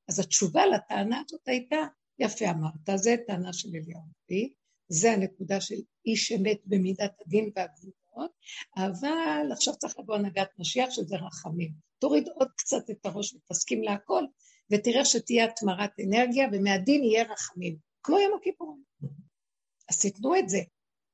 אז 0.10 0.20
התשובה 0.20 0.66
לטענה 0.66 1.22
הזאת 1.26 1.48
הייתה, 1.48 1.78
יפה 2.20 2.50
אמרת, 2.50 2.74
זה 2.96 3.16
טענה 3.28 3.54
של 3.54 3.70
אליהו 3.70 4.00
הנביא, 4.00 4.50
זה 4.90 5.12
הנקודה 5.12 5.62
של 5.62 5.76
איש 6.06 6.32
אמת 6.32 6.58
במידת 6.66 7.12
הדין 7.22 7.52
והגבולות, 7.56 8.32
אבל 8.78 9.52
עכשיו 9.52 9.76
צריך 9.76 10.00
לבוא 10.00 10.16
הנהגת 10.16 10.50
משיח 10.60 10.90
שזה 10.90 11.16
רחמים. 11.16 11.72
תוריד 12.00 12.28
עוד 12.28 12.48
קצת 12.58 12.90
את 12.90 13.06
הראש 13.06 13.34
ותסכים 13.34 13.84
להכל, 13.84 14.24
ותראה 14.72 15.06
שתהיה 15.06 15.46
התמרת 15.46 15.92
אנרגיה, 16.08 16.48
ומהדין 16.52 17.04
יהיה 17.04 17.24
רחמים, 17.24 17.78
כמו 18.04 18.20
יום 18.20 18.38
הכיפורים. 18.40 18.84
אז 19.90 20.00
תיתנו 20.00 20.40
את 20.40 20.50
זה, 20.50 20.60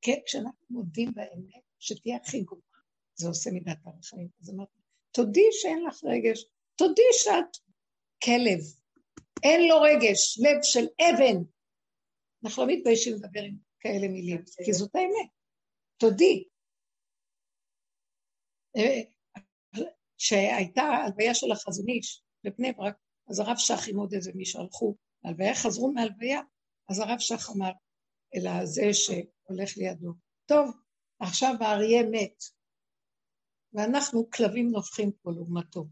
כן, 0.04 0.20
כשאנחנו 0.26 0.68
מודים 0.70 1.14
באמת, 1.14 1.64
שתהיה 1.80 2.18
הכי 2.18 2.42
גרועה, 2.42 2.62
זה 3.16 3.28
עושה 3.28 3.52
מידת 3.52 3.78
הרחמים. 3.86 4.28
אז 4.42 4.50
אמרתי, 4.50 4.80
תודי 5.12 5.48
שאין 5.52 5.86
לך 5.86 6.04
רגש, 6.04 6.46
תודי 6.76 7.02
שאת 7.12 7.58
כלב, 8.24 8.60
אין 9.44 9.70
לו 9.70 9.82
רגש, 9.82 10.40
לב 10.40 10.64
של 10.64 10.86
אבן. 11.02 11.44
אנחנו 12.44 12.66
לא 12.66 12.74
מתביישים 12.74 13.14
לדבר 13.14 13.42
עם 13.42 13.56
כאלה 13.80 14.08
מילים, 14.08 14.44
כי 14.66 14.74
זאת 14.74 14.96
האמת. 14.96 15.30
תודי. 15.98 16.44
שהייתה 20.18 20.82
הלוויה 20.82 21.36
של 21.36 21.52
החזון 21.52 21.86
איש 21.90 22.24
בבני 22.44 22.72
ברק, 22.72 22.96
אז 23.30 23.40
הרב 23.40 23.58
שח 23.58 23.90
עם 23.90 23.98
עוד 23.98 24.14
איזה 24.14 24.32
מישהו 24.36 24.62
הלכו 24.62 24.96
להלוויה, 25.24 25.56
חזרו 25.56 25.92
מהלוויה, 25.94 26.42
אז 26.90 27.00
הרב 27.00 27.20
שח 27.20 27.50
אמר, 27.50 27.72
אלא 28.36 28.66
זה 28.66 28.94
שהולך 29.48 29.78
לידו. 29.78 30.14
טוב, 30.46 30.78
עכשיו 31.20 31.54
האריה 31.60 32.04
מת, 32.12 32.44
ואנחנו 33.74 34.30
כלבים 34.30 34.72
נובחים 34.72 35.12
פה 35.22 35.32
לעומתו. 35.32 35.86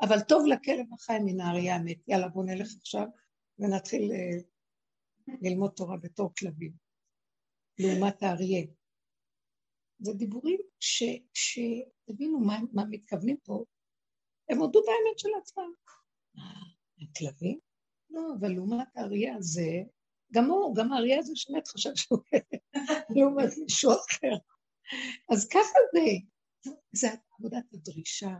אבל 0.00 0.20
טוב 0.28 0.46
לכלב 0.46 0.86
החי 0.92 1.18
מן 1.24 1.40
האריה 1.40 1.76
המת. 1.76 2.08
יאללה, 2.08 2.28
בואו 2.28 2.44
נלך 2.44 2.68
עכשיו 2.80 3.06
ונתחיל 3.58 4.12
אה, 4.12 4.38
ללמוד 5.42 5.70
תורה 5.76 5.96
בתור 5.96 6.32
כלבים, 6.38 6.72
לעומת 7.78 8.22
האריה. 8.22 8.66
זה 9.98 10.12
דיבורים 10.12 10.60
שתבינו 11.34 12.40
מה, 12.40 12.58
מה 12.72 12.84
מתכוונים 12.90 13.36
פה, 13.44 13.64
הם 14.48 14.58
הודו 14.58 14.80
באמת 14.80 15.18
של 15.18 15.28
עצמם. 15.42 15.72
כלבים? 17.18 17.58
לא, 18.10 18.20
אבל 18.40 18.52
לעומת 18.52 18.88
האריה 18.96 19.36
הזה, 19.36 19.82
גם 20.34 20.50
הוא, 20.50 20.76
גם 20.76 20.92
האריה 20.92 21.18
הזה 21.18 21.32
שבאמת 21.34 21.68
חשב 21.68 21.90
שהוא 21.94 22.18
לעומת 23.16 23.50
מישהו 23.62 23.92
אחר. 23.92 24.36
אז 25.32 25.48
ככה 25.48 25.78
זה, 25.94 26.00
זה 26.92 27.08
עבודת 27.38 27.64
הדרישה 27.72 28.36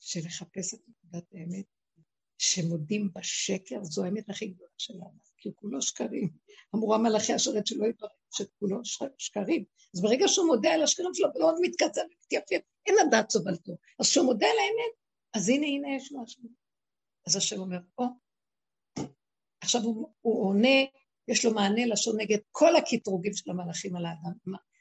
של 0.00 0.20
לחפש 0.26 0.74
את 0.74 0.80
עבודת 1.04 1.24
האמת, 1.34 1.64
שמודים 2.38 3.10
בשקר, 3.14 3.84
זו 3.84 4.04
האמת 4.04 4.30
הכי 4.30 4.46
גדולה 4.46 4.70
שלנו, 4.78 5.18
כי 5.36 5.48
הוא 5.48 5.56
כולו 5.56 5.82
שקרים. 5.82 6.28
אמרו 6.74 6.94
המלאכי 6.94 7.32
השרת 7.32 7.66
שלא 7.66 7.86
יתברר 7.86 8.08
שכולו 8.30 8.80
שקרים. 9.18 9.64
אז 9.94 10.02
ברגע 10.02 10.28
שהוא 10.28 10.46
מודה 10.46 10.70
על 10.70 10.82
השקרים 10.82 11.14
שלו 11.14 11.28
ולא 11.34 11.44
עוד 11.44 11.58
מתקצר 11.60 12.00
ומתייפף, 12.00 12.66
אין 12.86 12.94
לדעת 13.06 13.30
סובלתו. 13.30 13.72
אז 14.00 14.10
כשהוא 14.10 14.26
מודה 14.26 14.46
על 14.46 14.58
האמת, 14.58 14.94
אז 15.34 15.48
הנה, 15.48 15.66
הנה 15.66 15.96
יש 15.96 16.12
משהו. 16.22 16.42
אז 17.26 17.36
השם 17.36 17.60
אומר, 17.60 17.78
או, 17.98 18.04
עכשיו 19.60 19.80
הוא, 19.82 20.12
הוא 20.20 20.48
עונה, 20.48 20.78
יש 21.28 21.44
לו 21.44 21.54
מענה 21.54 21.86
לשון 21.86 22.20
נגד 22.20 22.38
כל 22.50 22.76
הקטרוגים 22.76 23.32
של 23.32 23.50
המלאכים 23.50 23.96
על 23.96 24.06
האדם. 24.06 24.32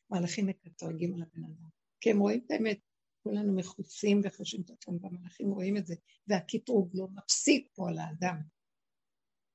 מלאכים 0.09 0.45
מקטרגים 0.45 1.15
על 1.15 1.21
הבן 1.21 1.43
אדם. 1.43 1.69
כי 2.01 2.11
הם 2.11 2.19
רואים 2.19 2.41
את 2.45 2.51
האמת, 2.51 2.79
כולנו 3.23 3.55
מחוצים 3.55 4.21
וחושבים 4.23 4.61
את 4.61 4.69
עצמם, 4.69 4.97
והמלאכים 5.01 5.49
רואים 5.49 5.77
את 5.77 5.85
זה, 5.85 5.95
והקטרוג 6.27 6.89
לא 6.93 7.07
מפסיק 7.15 7.69
פה 7.75 7.89
על 7.89 7.97
האדם. 7.97 8.37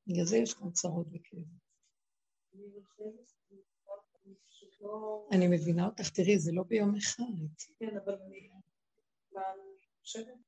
בגלל 0.06 0.24
זה 0.24 0.36
יש 0.36 0.54
כאן 0.54 0.70
צרות 0.70 1.06
וכאבים. 1.06 1.62
אני 5.32 5.48
מבינה 5.48 5.86
אותך, 5.86 6.10
תראי, 6.10 6.38
זה 6.38 6.52
לא 6.52 6.62
ביום 6.62 6.96
אחד. 6.96 7.24
כן, 7.78 7.96
אבל 8.04 8.14
אני 8.14 8.48
חושבת, 10.00 10.38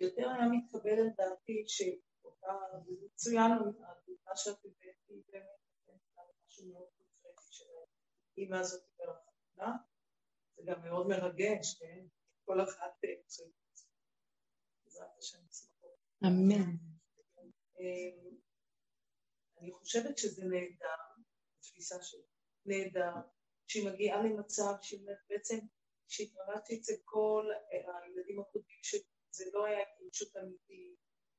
יותר 0.00 0.28
היה 0.28 0.48
מתקבל 0.52 0.98
על 0.98 1.08
דעתי 1.16 1.64
שאותה, 1.66 2.52
מצוין, 3.04 3.50
מה 4.26 4.36
שאת 4.36 4.64
הבאת 4.64 4.96
היא 5.08 5.22
באמת 5.28 5.44
משהו 6.46 6.72
מאוד 6.72 6.88
קונקרטי 7.22 7.46
של 7.50 7.64
האימא 8.36 8.56
הזאת 8.56 8.82
ברחמנה, 8.98 9.76
זה 10.56 10.62
גם 10.66 10.82
מאוד 10.82 11.06
מרגש, 11.06 11.74
כן? 11.78 12.06
כל 12.44 12.60
אחת 12.60 12.92
בעזרת 14.86 15.18
השם 15.18 15.38
אמן. 16.26 16.76
אמ, 17.80 18.36
אני 19.58 19.72
חושבת 19.72 20.18
שזה 20.18 20.44
נהדר, 20.44 21.22
התפיסה 21.58 22.02
שלי, 22.02 22.22
נהדר, 22.66 23.14
שהיא 23.66 23.90
מגיעה 23.92 24.22
למצב 24.22 24.72
שבעצם, 24.82 25.58
שהתמרדתי 26.08 26.78
אצל 26.78 26.92
כל 27.04 27.46
הילדים 27.70 28.40
הקודמים, 28.40 28.80
שזה 29.32 29.50
לא 29.54 29.64
היה 29.64 29.78
התרגשות 29.82 30.36
אמיתית, 30.36 30.96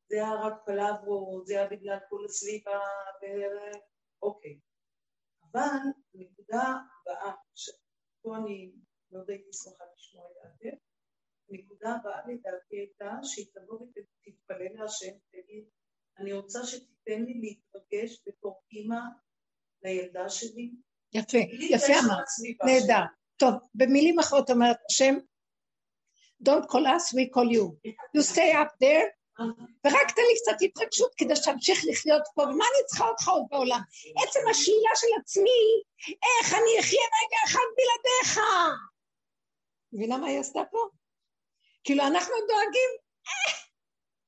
זה 0.09 0.15
היה 0.15 0.33
רק 0.33 0.53
פלברות, 0.65 1.47
זה 1.47 1.53
היה 1.53 1.69
בגלל 1.69 1.97
כל 2.09 2.25
הסביבה, 2.25 2.79
אוקיי. 4.21 4.59
אבל 5.51 5.79
נקודה 6.13 6.61
הבאה, 6.61 7.33
שפה 7.55 8.37
אני 8.37 8.71
מאוד 9.11 9.29
הייתי 9.29 9.49
שמחה 9.53 9.83
לשמוע 9.95 10.25
את 10.25 10.35
דעתך, 10.35 10.77
הנקודה 11.49 11.95
הבאה 11.95 12.21
לדעתי 12.27 12.75
הייתה 12.75 13.11
שהיא 13.23 13.45
תבוא 13.53 13.79
ותתפלל 13.79 14.73
להשם, 14.79 15.17
תגיד, 15.31 15.65
אני 16.17 16.33
רוצה 16.33 16.59
שתיתן 16.65 17.23
לי 17.23 17.33
להתרגש 17.41 18.23
בתור 18.27 18.63
אימא 18.71 18.99
לילדה 19.83 20.29
שלי. 20.29 20.71
יפה, 21.13 21.37
יפה 21.75 21.93
אמרת, 22.05 22.25
נהדר. 22.65 23.05
טוב, 23.37 23.53
במילים 23.75 24.19
אחרות 24.19 24.49
אומרת 24.49 24.77
השם, 24.89 25.15
Don't 26.43 26.67
call 26.67 26.87
us, 26.87 27.13
we 27.13 27.29
call 27.29 27.49
you. 27.57 27.77
You 28.13 28.21
stay 28.21 28.51
up 28.53 28.71
there, 28.79 29.07
ורק 29.85 30.11
תן 30.15 30.21
לי 30.21 30.35
קצת 30.41 30.61
התרגשות 30.61 31.15
כדי 31.17 31.35
שאמשיך 31.35 31.79
לחיות 31.87 32.21
פה, 32.35 32.41
ומה 32.41 32.65
אני 32.65 32.85
צריכה 32.85 33.07
אותך 33.07 33.27
עוד 33.27 33.43
בעולם? 33.49 33.81
עצם 34.23 34.39
השלילה 34.49 34.89
של 34.95 35.07
עצמי, 35.21 35.81
איך 36.07 36.53
אני 36.53 36.79
אחיה 36.79 37.01
רגע 37.01 37.37
אחד 37.45 37.67
בלעדיך? 37.77 38.39
מבינה 39.93 40.17
מה 40.17 40.27
היא 40.27 40.39
עשתה 40.39 40.61
פה? 40.71 40.77
כאילו 41.83 42.03
אנחנו 42.03 42.33
דואגים, 42.47 42.89
אה, 43.27 43.53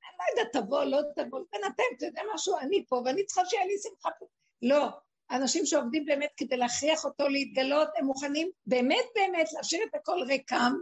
אני 0.08 0.16
לא 0.18 0.40
יודעת, 0.40 0.56
תבוא, 0.56 0.84
לא 0.84 0.98
תבוא, 1.16 1.40
בינתיים, 1.52 1.88
אתה 1.96 2.06
יודע 2.06 2.22
משהו, 2.34 2.58
אני 2.58 2.84
פה, 2.88 3.02
ואני 3.04 3.26
צריכה 3.26 3.46
שיהיה 3.46 3.64
לי 3.64 3.74
שמחה 3.82 4.08
פה. 4.18 4.26
לא, 4.62 4.88
אנשים 5.30 5.66
שעובדים 5.66 6.04
באמת 6.04 6.30
כדי 6.36 6.56
להכריח 6.56 7.04
אותו 7.04 7.28
להתגלות, 7.28 7.88
הם 7.96 8.04
מוכנים 8.04 8.50
באמת 8.66 9.04
באמת 9.14 9.52
להשאיר 9.52 9.84
את 9.84 9.94
הכל 9.94 10.22
ריקם, 10.22 10.72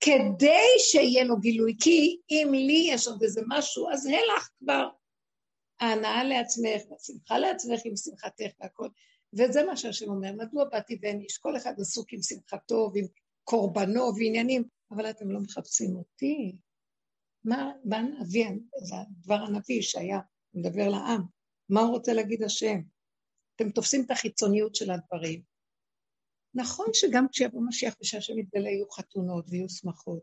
כדי 0.00 0.68
שיהיה 0.78 1.24
לו 1.24 1.38
גילוי, 1.40 1.76
כי 1.80 2.18
אם 2.30 2.48
לי 2.52 2.88
יש 2.88 3.06
עוד 3.06 3.22
איזה 3.22 3.40
משהו, 3.48 3.90
אז 3.90 4.06
הלך 4.06 4.48
כבר. 4.58 4.88
ההנאה 5.80 6.24
לעצמך, 6.24 6.82
והשמחה 6.90 7.38
לעצמך 7.38 7.80
עם 7.84 7.96
שמחתך 7.96 8.50
והכל. 8.60 8.88
וזה 9.32 9.62
מה 9.62 9.76
שהשם 9.76 10.10
אומר, 10.10 10.32
מדוע 10.32 10.64
באתי 10.64 10.98
ואין 11.02 11.20
איש? 11.20 11.38
כל 11.38 11.56
אחד 11.56 11.72
עסוק 11.80 12.12
עם 12.12 12.22
שמחתו 12.22 12.90
ועם 12.94 13.06
קורבנו 13.44 14.16
ועניינים, 14.16 14.64
אבל 14.90 15.10
אתם 15.10 15.30
לא 15.30 15.40
מחפשים 15.40 15.96
אותי. 15.96 16.56
מה, 17.44 17.72
מה 17.84 17.96
הנביא, 17.96 18.48
זה 18.82 18.94
דבר 19.22 19.34
הנביא 19.34 19.82
שהיה 19.82 20.20
מדבר 20.54 20.88
לעם, 20.88 21.22
מה 21.68 21.80
הוא 21.80 21.90
רוצה 21.90 22.12
להגיד 22.12 22.42
השם? 22.42 22.80
אתם 23.56 23.70
תופסים 23.70 24.04
את 24.04 24.10
החיצוניות 24.10 24.74
של 24.74 24.90
הדברים, 24.90 25.42
נכון 26.54 26.86
שגם 26.92 27.26
כשיבוא 27.32 27.62
משיח 27.68 27.94
ושהשם 28.00 28.38
יתגלה 28.38 28.70
יהיו 28.70 28.90
חתונות 28.90 29.44
ויהיו 29.48 29.68
שמחות, 29.68 30.22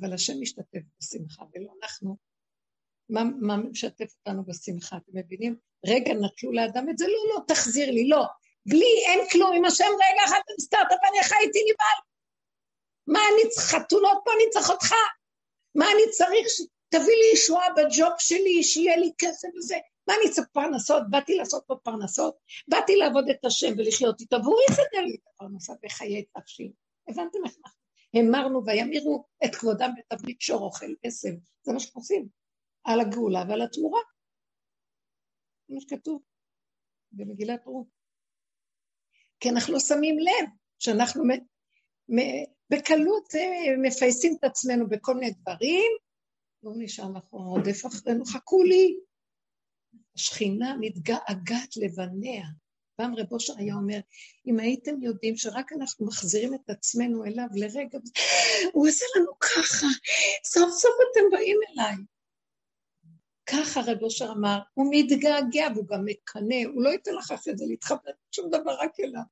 אבל 0.00 0.12
השם 0.12 0.40
משתתף 0.40 0.80
בשמחה 0.98 1.44
ולא 1.54 1.72
אנחנו. 1.82 2.16
מה, 3.08 3.22
מה 3.40 3.56
משתף 3.56 4.14
אותנו 4.18 4.44
בשמחה, 4.44 4.96
אתם 4.96 5.12
מבינים? 5.18 5.56
רגע, 5.86 6.12
נטלו 6.14 6.52
לאדם 6.52 6.90
את 6.90 6.98
זה, 6.98 7.06
לא, 7.06 7.34
לא, 7.34 7.40
תחזיר 7.48 7.90
לי, 7.90 8.08
לא. 8.08 8.24
בלי, 8.66 9.04
אין 9.06 9.28
כלום, 9.32 9.56
עם 9.56 9.64
השם 9.64 9.84
רגע 9.84 10.24
אחד 10.24 10.40
סטארט-אפ, 10.60 10.98
אני 11.10 11.22
חייתי 11.22 11.58
נבהל. 11.58 11.98
מה 13.06 13.20
אני 13.34 13.50
צריך, 13.50 13.66
חתונות 13.66 14.18
פה 14.24 14.30
אני 14.32 14.50
צריך 14.50 14.70
אותך? 14.70 14.94
מה 15.74 15.84
אני 15.84 16.10
צריך, 16.10 16.46
תביא 16.88 17.16
לי 17.22 17.30
ישועה 17.34 17.66
בג'וב 17.76 18.12
שלי, 18.18 18.62
שיהיה 18.62 18.96
לי 18.96 19.12
כסף 19.18 19.48
וזה. 19.58 19.76
מה 20.08 20.14
אני 20.14 20.32
צריך 20.32 20.48
פרנסות? 20.52 21.02
באתי 21.10 21.34
לעשות 21.34 21.64
פה 21.66 21.74
פרנסות, 21.82 22.36
באתי 22.68 22.96
לעבוד 22.96 23.24
את 23.28 23.44
השם 23.44 23.72
ולחיות 23.78 24.20
איתו, 24.20 24.36
והוא 24.42 24.60
יסדר 24.70 25.00
לי 25.04 25.14
את 25.14 25.26
הפרנסה 25.34 25.72
בחיי 25.82 26.24
תפשי. 26.24 26.72
הבנתם 27.08 27.38
איך 27.46 27.56
אנחנו? 27.64 27.82
המרנו 28.14 28.66
וימירו 28.66 29.24
את 29.44 29.54
כבודם 29.54 29.90
בתבנית 29.98 30.40
שור 30.40 30.60
אוכל 30.60 30.94
עשב. 31.02 31.32
זה 31.62 31.72
מה 31.72 31.80
שעושים. 31.80 32.28
על 32.84 33.00
הגאולה 33.00 33.44
ועל 33.48 33.62
התמורה. 33.62 34.00
זה 35.68 35.74
מה 35.74 35.80
שכתוב 35.80 36.22
במגילת 37.12 37.66
רות. 37.66 37.86
כי 39.40 39.50
אנחנו 39.50 39.72
לא 39.72 39.80
שמים 39.80 40.18
לב 40.18 40.48
שאנחנו 40.78 41.24
בקלות 42.70 43.34
אה, 43.34 43.76
מפייסים 43.82 44.36
את 44.38 44.44
עצמנו 44.44 44.88
בכל 44.88 45.14
מיני 45.14 45.30
דברים, 45.30 45.92
לא 46.62 46.72
נשאר 46.76 47.04
אנחנו 47.06 47.38
רודף 47.38 47.86
אחרינו, 47.86 48.24
חכו 48.24 48.62
לי, 48.62 48.98
השכינה 50.16 50.76
מתגעגעת 50.80 51.76
לבניה. 51.76 52.44
פעם 52.96 53.14
רב 53.16 53.32
אושר 53.32 53.52
היה 53.56 53.74
אומר, 53.74 54.00
אם 54.46 54.60
הייתם 54.60 55.02
יודעים 55.02 55.36
שרק 55.36 55.72
אנחנו 55.72 56.06
מחזירים 56.06 56.54
את 56.54 56.70
עצמנו 56.70 57.24
אליו 57.24 57.46
לרגע, 57.54 57.98
הוא 58.72 58.88
עושה 58.88 59.04
לנו 59.16 59.38
ככה, 59.38 59.86
סוף 60.44 60.70
סוף 60.70 60.94
אתם 61.10 61.20
באים 61.30 61.56
אליי. 61.70 61.94
ככה 63.46 63.80
רב 63.86 64.02
אושר 64.02 64.32
אמר, 64.32 64.58
הוא 64.74 64.86
מתגעגע 64.90 65.66
והוא 65.74 65.86
גם 65.88 66.04
מקנא, 66.04 66.64
הוא 66.74 66.82
לא 66.82 66.88
ייתן 66.88 67.14
לך 67.14 67.30
אחרי 67.30 67.56
זה 67.56 67.64
להתחבר 67.68 68.10
שום 68.30 68.50
דבר 68.50 68.76
רק 68.80 69.00
אליו. 69.00 69.22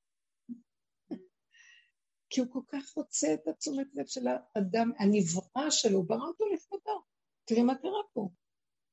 כי 2.30 2.40
הוא 2.40 2.48
כל 2.52 2.60
כך 2.68 2.96
רוצה 2.96 3.34
את 3.34 3.48
התשומת 3.48 3.86
לב 3.94 4.06
של 4.06 4.26
האדם, 4.28 4.90
הנברא 4.98 5.70
שלו, 5.70 5.96
הוא 5.98 6.08
ברא 6.08 6.26
אותו 6.26 6.44
לכבודו. 6.54 7.02
תראי 7.44 7.62
מה 7.62 7.74
קרה 7.74 8.00
פה. 8.12 8.28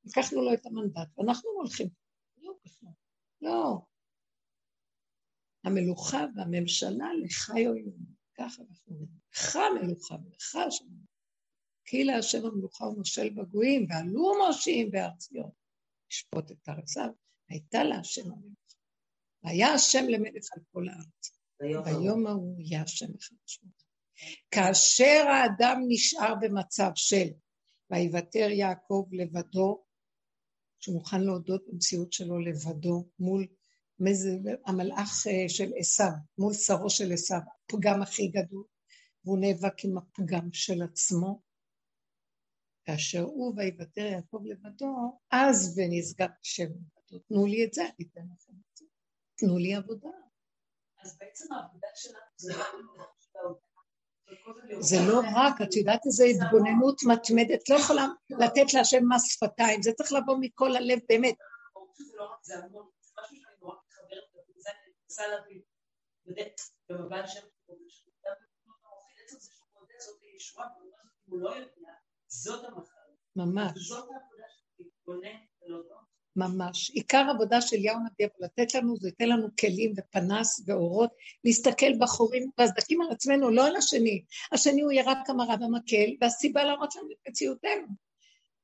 לקחנו 0.08 0.42
לו 0.42 0.54
את 0.54 0.66
המנדט, 0.66 1.18
ואנחנו 1.18 1.50
הולכים. 1.50 1.90
לא. 2.38 2.54
לא. 3.42 3.82
המלוכה 5.64 6.26
והממשלה 6.36 7.08
לך 7.24 7.50
יועילו. 7.50 7.92
ככה 8.38 8.62
אנחנו 8.70 8.94
אומרים. 8.94 9.10
לך 9.34 9.58
מלוכה 9.82 10.16
ולך 10.16 10.56
השם. 10.56 10.86
כי 11.86 12.04
להשם 12.04 12.46
המלוכה 12.46 12.86
הוא 12.86 12.98
מושל 12.98 13.30
בגויים, 13.30 13.88
ועלו 13.90 14.34
מושיעים 14.46 14.92
בהר 14.92 15.12
ציון. 15.18 15.52
לשפוט 16.12 16.52
את 16.52 16.70
ארציו, 16.70 17.10
הייתה 17.50 17.84
להשם 17.84 18.22
המלוכה. 18.22 18.76
והיה 19.44 19.74
השם 19.74 20.06
למלך 20.10 20.46
על 20.54 20.64
כל 20.72 20.88
הארץ. 20.90 21.38
ביום 21.86 22.28
ההוא 22.28 22.62
יהיה 22.62 22.82
השם 22.82 23.06
מחדש. 23.16 23.60
כאשר 24.52 25.26
האדם 25.28 25.82
נשאר 25.88 26.34
במצב 26.42 26.92
של 26.96 27.28
ויוותר 27.92 28.50
יעקב 28.52 29.08
לבדו, 29.12 29.84
שהוא 30.80 30.96
מוכן 30.96 31.22
להודות 31.22 31.64
במציאות 31.68 32.14
שלו 32.14 32.40
לבדו 32.40 33.10
מול 33.20 33.48
המלאך 34.66 35.28
אה, 35.28 35.50
של 35.50 35.72
עשיו, 35.78 36.12
מול 36.38 36.54
שרו 36.54 36.90
של 36.90 37.14
עשיו, 37.14 37.40
הפגם 37.64 38.02
הכי 38.02 38.28
גדול, 38.28 38.64
והוא 39.26 39.40
נאבק 39.40 39.86
עם 39.86 39.98
הפגם 39.98 40.50
של 40.54 40.82
עצמו, 40.82 41.42
כאשר 42.86 43.22
הוא 43.22 43.54
ויוותר 43.58 44.02
יעקב 44.02 44.42
לבדו, 44.46 45.20
אז 45.32 45.78
ונשגב 45.78 46.30
השם 46.42 46.64
לבדו. 46.64 47.20
תנו 47.28 47.46
לי 47.46 47.66
את 47.66 47.74
זה, 47.74 47.82
אני 47.82 48.08
אתן 48.12 48.22
לכם 48.22 48.54
את 48.54 48.78
זה. 48.78 48.86
תנו 49.38 49.58
לי 49.58 49.76
עבודה. 49.76 50.10
אז 51.04 51.18
בעצם 51.18 51.54
העבודה 51.54 51.88
שלנו 51.96 52.26
זה 52.38 52.54
זה 54.80 54.98
לא 55.08 55.22
רק, 55.36 55.62
את 55.62 55.76
יודעת 55.76 56.02
איזה 56.06 56.26
התבוננות 56.26 57.02
מתמדת, 57.08 57.70
לא 57.70 57.76
יכולה 57.76 58.08
לתת 58.30 58.74
להשם 58.74 59.04
מס 59.10 59.24
שפתיים, 59.34 59.82
זה 59.82 59.92
צריך 59.94 60.14
לבוא 60.14 60.38
מכל 60.40 60.76
הלב 60.76 61.00
באמת. 61.10 61.36
ממש. 73.36 73.92
ממש. 76.38 76.90
עיקר 76.90 77.26
עבודה 77.36 77.62
של 77.62 77.76
יאו 77.76 77.96
נביא, 77.96 78.26
אבל 78.26 78.46
לתת 78.46 78.74
לנו, 78.76 78.98
זה 78.98 79.08
ייתן 79.08 79.30
לנו 79.30 79.48
כלים 79.60 79.94
ופנס 79.98 80.62
ואורות, 80.66 81.10
להסתכל 81.44 81.98
בחורים 82.00 82.50
והסדקים 82.58 83.02
על 83.02 83.08
עצמנו, 83.12 83.50
לא 83.50 83.68
על 83.68 83.76
השני. 83.76 84.24
השני 84.52 84.82
הוא 84.82 84.92
ירק 84.92 85.30
המרה 85.30 85.58
במקל, 85.58 86.10
והסיבה 86.22 86.64
להראות 86.64 86.96
לנו 86.96 87.08
את 87.12 87.30
מציאותנו. 87.30 87.88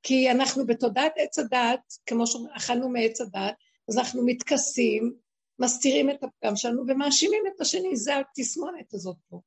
כי 0.04 0.32
אנחנו 0.32 0.66
בתודעת 0.66 1.14
עץ 1.18 1.40
הדעת, 1.40 1.94
כמו 2.06 2.28
שאכלנו 2.28 2.90
מעץ 2.90 3.22
הדעת, 3.22 3.56
אז 3.90 3.98
אנחנו 3.98 4.26
מתכסים, 4.26 5.14
מסתירים 5.60 6.10
את 6.10 6.24
הפגם 6.24 6.56
שלנו 6.56 6.84
ומאשימים 6.88 7.44
את 7.56 7.62
השני, 7.62 7.96
זה 7.96 8.14
התסמונת 8.18 8.94
הזאת 8.94 9.18
פה. 9.30 9.42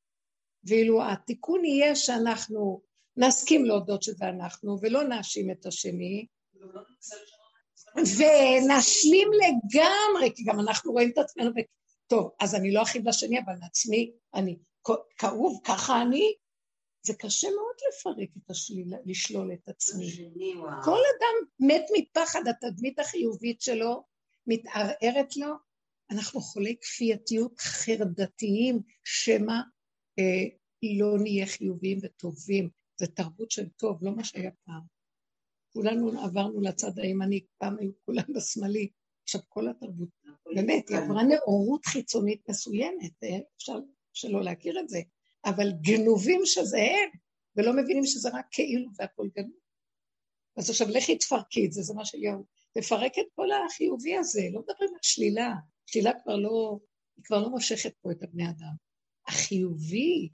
ואילו 0.65 1.03
התיקון 1.05 1.65
יהיה 1.65 1.97
שאנחנו 1.97 2.81
נסכים 3.17 3.65
להודות 3.65 4.03
שזה 4.03 4.29
אנחנו, 4.29 4.79
ולא 4.83 5.05
נאשים 5.05 5.51
את 5.51 5.67
השני, 5.67 6.27
ונשלים 7.97 9.29
לגמרי, 9.33 10.33
כי 10.35 10.45
גם 10.45 10.61
אנחנו 10.61 10.93
רואים 10.93 11.11
את 11.11 11.19
עצמנו, 11.19 11.51
ו... 11.51 11.61
טוב, 12.07 12.31
אז 12.41 12.55
אני 12.55 12.73
לא 12.73 12.83
אחיד 12.83 13.09
לשני, 13.09 13.41
אבל 13.41 13.55
לעצמי, 13.61 14.13
אני 14.35 14.57
כאוב, 15.19 15.61
ככה 15.65 16.03
אני, 16.03 16.35
זה 17.07 17.15
קשה 17.15 17.49
מאוד 17.49 17.77
לפרק 17.89 18.29
את 18.37 18.51
השלילה, 18.51 18.97
לשלול 19.05 19.53
את 19.53 19.69
עצמי. 19.69 20.11
כל 20.85 20.99
אדם 21.17 21.67
מת 21.69 21.85
מפחד, 21.99 22.41
התדמית 22.49 22.99
החיובית 22.99 23.61
שלו 23.61 24.05
מתערערת 24.47 25.37
לו. 25.37 25.55
אנחנו 26.11 26.41
חולי 26.41 26.77
כפייתיות 26.81 27.61
חרדתיים, 27.61 28.81
שמא 29.05 29.55
אה, 30.19 30.45
לא 30.99 31.19
נהיה 31.23 31.47
חיוביים 31.47 31.99
וטובים. 32.03 32.69
זה 32.97 33.07
תרבות 33.07 33.51
של 33.51 33.69
טוב, 33.69 33.99
לא 34.03 34.17
מה 34.17 34.25
שהיה 34.25 34.51
פעם. 34.65 34.96
כולנו 35.77 36.21
עברנו 36.25 36.61
לצד 36.61 36.99
הימני, 36.99 37.41
פעם 37.59 37.77
היו 37.79 37.91
כולם 38.05 38.23
בשמאלי. 38.37 38.89
עכשיו 39.23 39.41
כל 39.49 39.69
התרבות, 39.69 40.09
באמת, 40.55 40.89
היא 40.89 40.99
עברה 40.99 41.23
נאורות 41.23 41.87
חיצונית 41.87 42.49
מסוימת, 42.49 43.25
אה, 43.25 43.39
אפשר 43.57 43.79
שלא 44.13 44.43
להכיר 44.43 44.81
את 44.81 44.89
זה, 44.89 44.99
אבל 45.45 45.73
גנובים 45.81 46.41
שזה 46.45 46.79
הם, 46.79 47.11
ולא 47.57 47.73
מבינים 47.77 48.05
שזה 48.07 48.29
רק 48.29 48.47
כאילו 48.51 48.91
והכל 48.99 49.29
גנוב. 49.37 49.59
אז 50.57 50.71
עכשיו 50.71 50.89
לכי 50.91 51.19
תפרקי 51.19 51.67
את 51.67 51.73
זה, 51.73 51.83
זה 51.83 51.95
מה 51.95 52.05
שאליהו, 52.05 52.45
תפרק 52.75 53.19
את 53.19 53.27
כל 53.35 53.49
החיובי 53.53 54.17
הזה, 54.17 54.43
לא 54.53 54.61
מדברים 54.61 54.91
על 54.95 55.01
שלילה, 55.03 55.55
שלילה 55.87 56.11
כבר 56.23 56.37
לא, 56.37 56.79
היא 57.17 57.25
כבר 57.25 57.43
לא 57.43 57.51
מושכת 57.51 57.93
פה 58.03 58.11
את 58.11 58.23
הבני 58.23 58.45
אדם. 58.45 58.75
החיובי, 59.29 60.29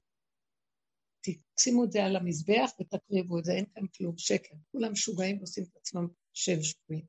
שימו 1.59 1.83
את 1.83 1.91
זה 1.91 2.05
על 2.05 2.15
המזבח 2.15 2.71
ותקריבו 2.79 3.39
את 3.39 3.45
זה, 3.45 3.51
אין 3.51 3.65
כאן 3.75 3.87
כלום, 3.87 4.17
שקר. 4.17 4.55
כולם 4.71 4.91
משוגעים 4.91 5.37
ועושים 5.37 5.63
את 5.63 5.77
עצמם 5.77 6.07
שם 6.33 6.63
שבויים. 6.63 7.05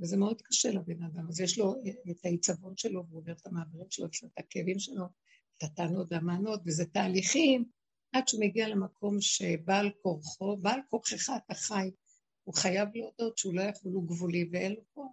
וזה 0.00 0.16
מאוד 0.16 0.42
קשה 0.42 0.70
לבן 0.70 1.02
אדם, 1.02 1.28
אז 1.28 1.40
יש 1.40 1.58
לו 1.58 1.74
את 2.10 2.24
העיצבון 2.24 2.76
שלו, 2.76 3.06
והוא 3.06 3.18
עובר 3.18 3.32
את 3.32 3.46
המעברים 3.46 3.90
שלו, 3.90 4.06
יש 4.12 4.22
לו 4.22 4.28
את 4.28 4.38
הכאבים 4.38 4.78
שלו, 4.78 5.04
את 5.56 5.62
הטענות 5.62 6.12
והמענות, 6.12 6.60
וזה 6.66 6.84
תהליכים, 6.84 7.64
עד 8.12 8.28
שהוא 8.28 8.40
מגיע 8.44 8.68
למקום 8.68 9.20
שבעל 9.20 9.90
כורחו, 10.02 10.56
בעל 10.56 10.80
כורחך 10.90 11.30
אתה 11.36 11.54
חי, 11.54 11.90
הוא 12.44 12.54
חייב 12.54 12.88
להודות 12.94 13.38
שהוא 13.38 13.54
לא 13.54 13.62
יכול, 13.62 13.92
הוא 13.92 14.08
גבולי 14.08 14.48
ואין 14.52 14.72
לו 14.72 14.82
כוח. 14.92 15.12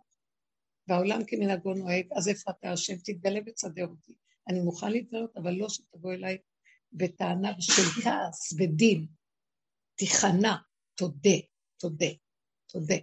והעולם 0.88 1.22
כמנהגו 1.28 1.74
נוהג, 1.74 2.08
אז 2.16 2.28
איפה 2.28 2.52
אתה 2.52 2.72
השם? 2.72 2.96
תתגלה 2.96 3.40
וצדר 3.46 3.88
אותי. 3.88 4.14
אני 4.50 4.60
מוכן 4.60 4.92
להתגלות, 4.92 5.38
אבל 5.38 5.52
לא 5.52 5.70
שתבוא 5.70 6.14
אליי 6.14 6.38
בטענה 6.98 7.52
של 7.60 8.02
כעס 8.04 8.54
ודין. 8.60 9.08
תיכנע, 9.96 10.56
תודה, 10.96 11.38
תודה, 11.80 12.06
תודה. 12.68 12.96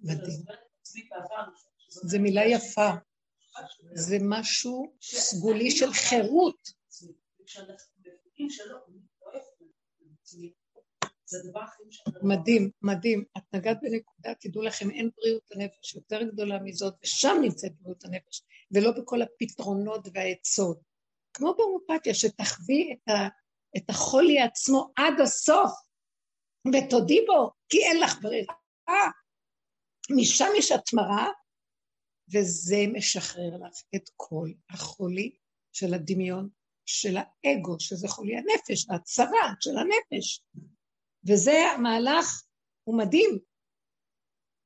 מדהים. 0.00 0.42
זה 1.88 2.18
מילה 2.18 2.42
יפה. 2.46 2.90
זה 3.94 4.16
משהו 4.20 4.96
סגולי 5.00 5.70
של 5.70 5.92
חירות. 5.92 6.68
מדהים, 12.22 12.70
מדהים. 12.82 13.24
את 13.38 13.42
נגעת 13.54 13.78
בנקודה, 13.82 14.34
תדעו 14.40 14.62
לכם, 14.62 14.90
אין 14.90 15.10
בריאות 15.16 15.42
הנפש 15.52 15.94
יותר 15.94 16.22
גדולה 16.22 16.58
מזאת, 16.62 16.94
ושם 17.02 17.36
נמצאת 17.42 17.72
בריאות 17.80 18.04
הנפש, 18.04 18.42
ולא 18.72 18.90
בכל 18.98 19.22
הפתרונות 19.22 20.08
והעצות. 20.14 20.80
כמו 21.34 21.54
בהומופתיה, 21.54 22.14
שתחווי 22.14 22.92
את, 22.92 23.08
ה, 23.08 23.28
את 23.76 23.90
החולי 23.90 24.40
עצמו 24.40 24.92
עד 24.96 25.20
הסוף, 25.22 25.70
ותודי 26.66 27.24
בו, 27.26 27.50
כי 27.68 27.78
אין 27.78 28.00
לך 28.00 28.22
ברירה. 28.22 28.54
משם 30.10 30.48
יש 30.58 30.72
התמרה, 30.72 31.28
וזה 32.34 32.76
משחרר 32.92 33.56
לך 33.56 33.82
את 33.94 34.10
כל 34.16 34.48
החולי 34.70 35.36
של 35.72 35.94
הדמיון, 35.94 36.48
של 36.86 37.16
האגו, 37.16 37.80
שזה 37.80 38.08
חולי 38.08 38.36
הנפש, 38.36 38.86
הצרה 38.90 39.54
של 39.60 39.70
הנפש. 39.78 40.42
וזה 41.28 41.52
המהלך, 41.52 42.42
הוא 42.84 42.98
מדהים. 42.98 43.38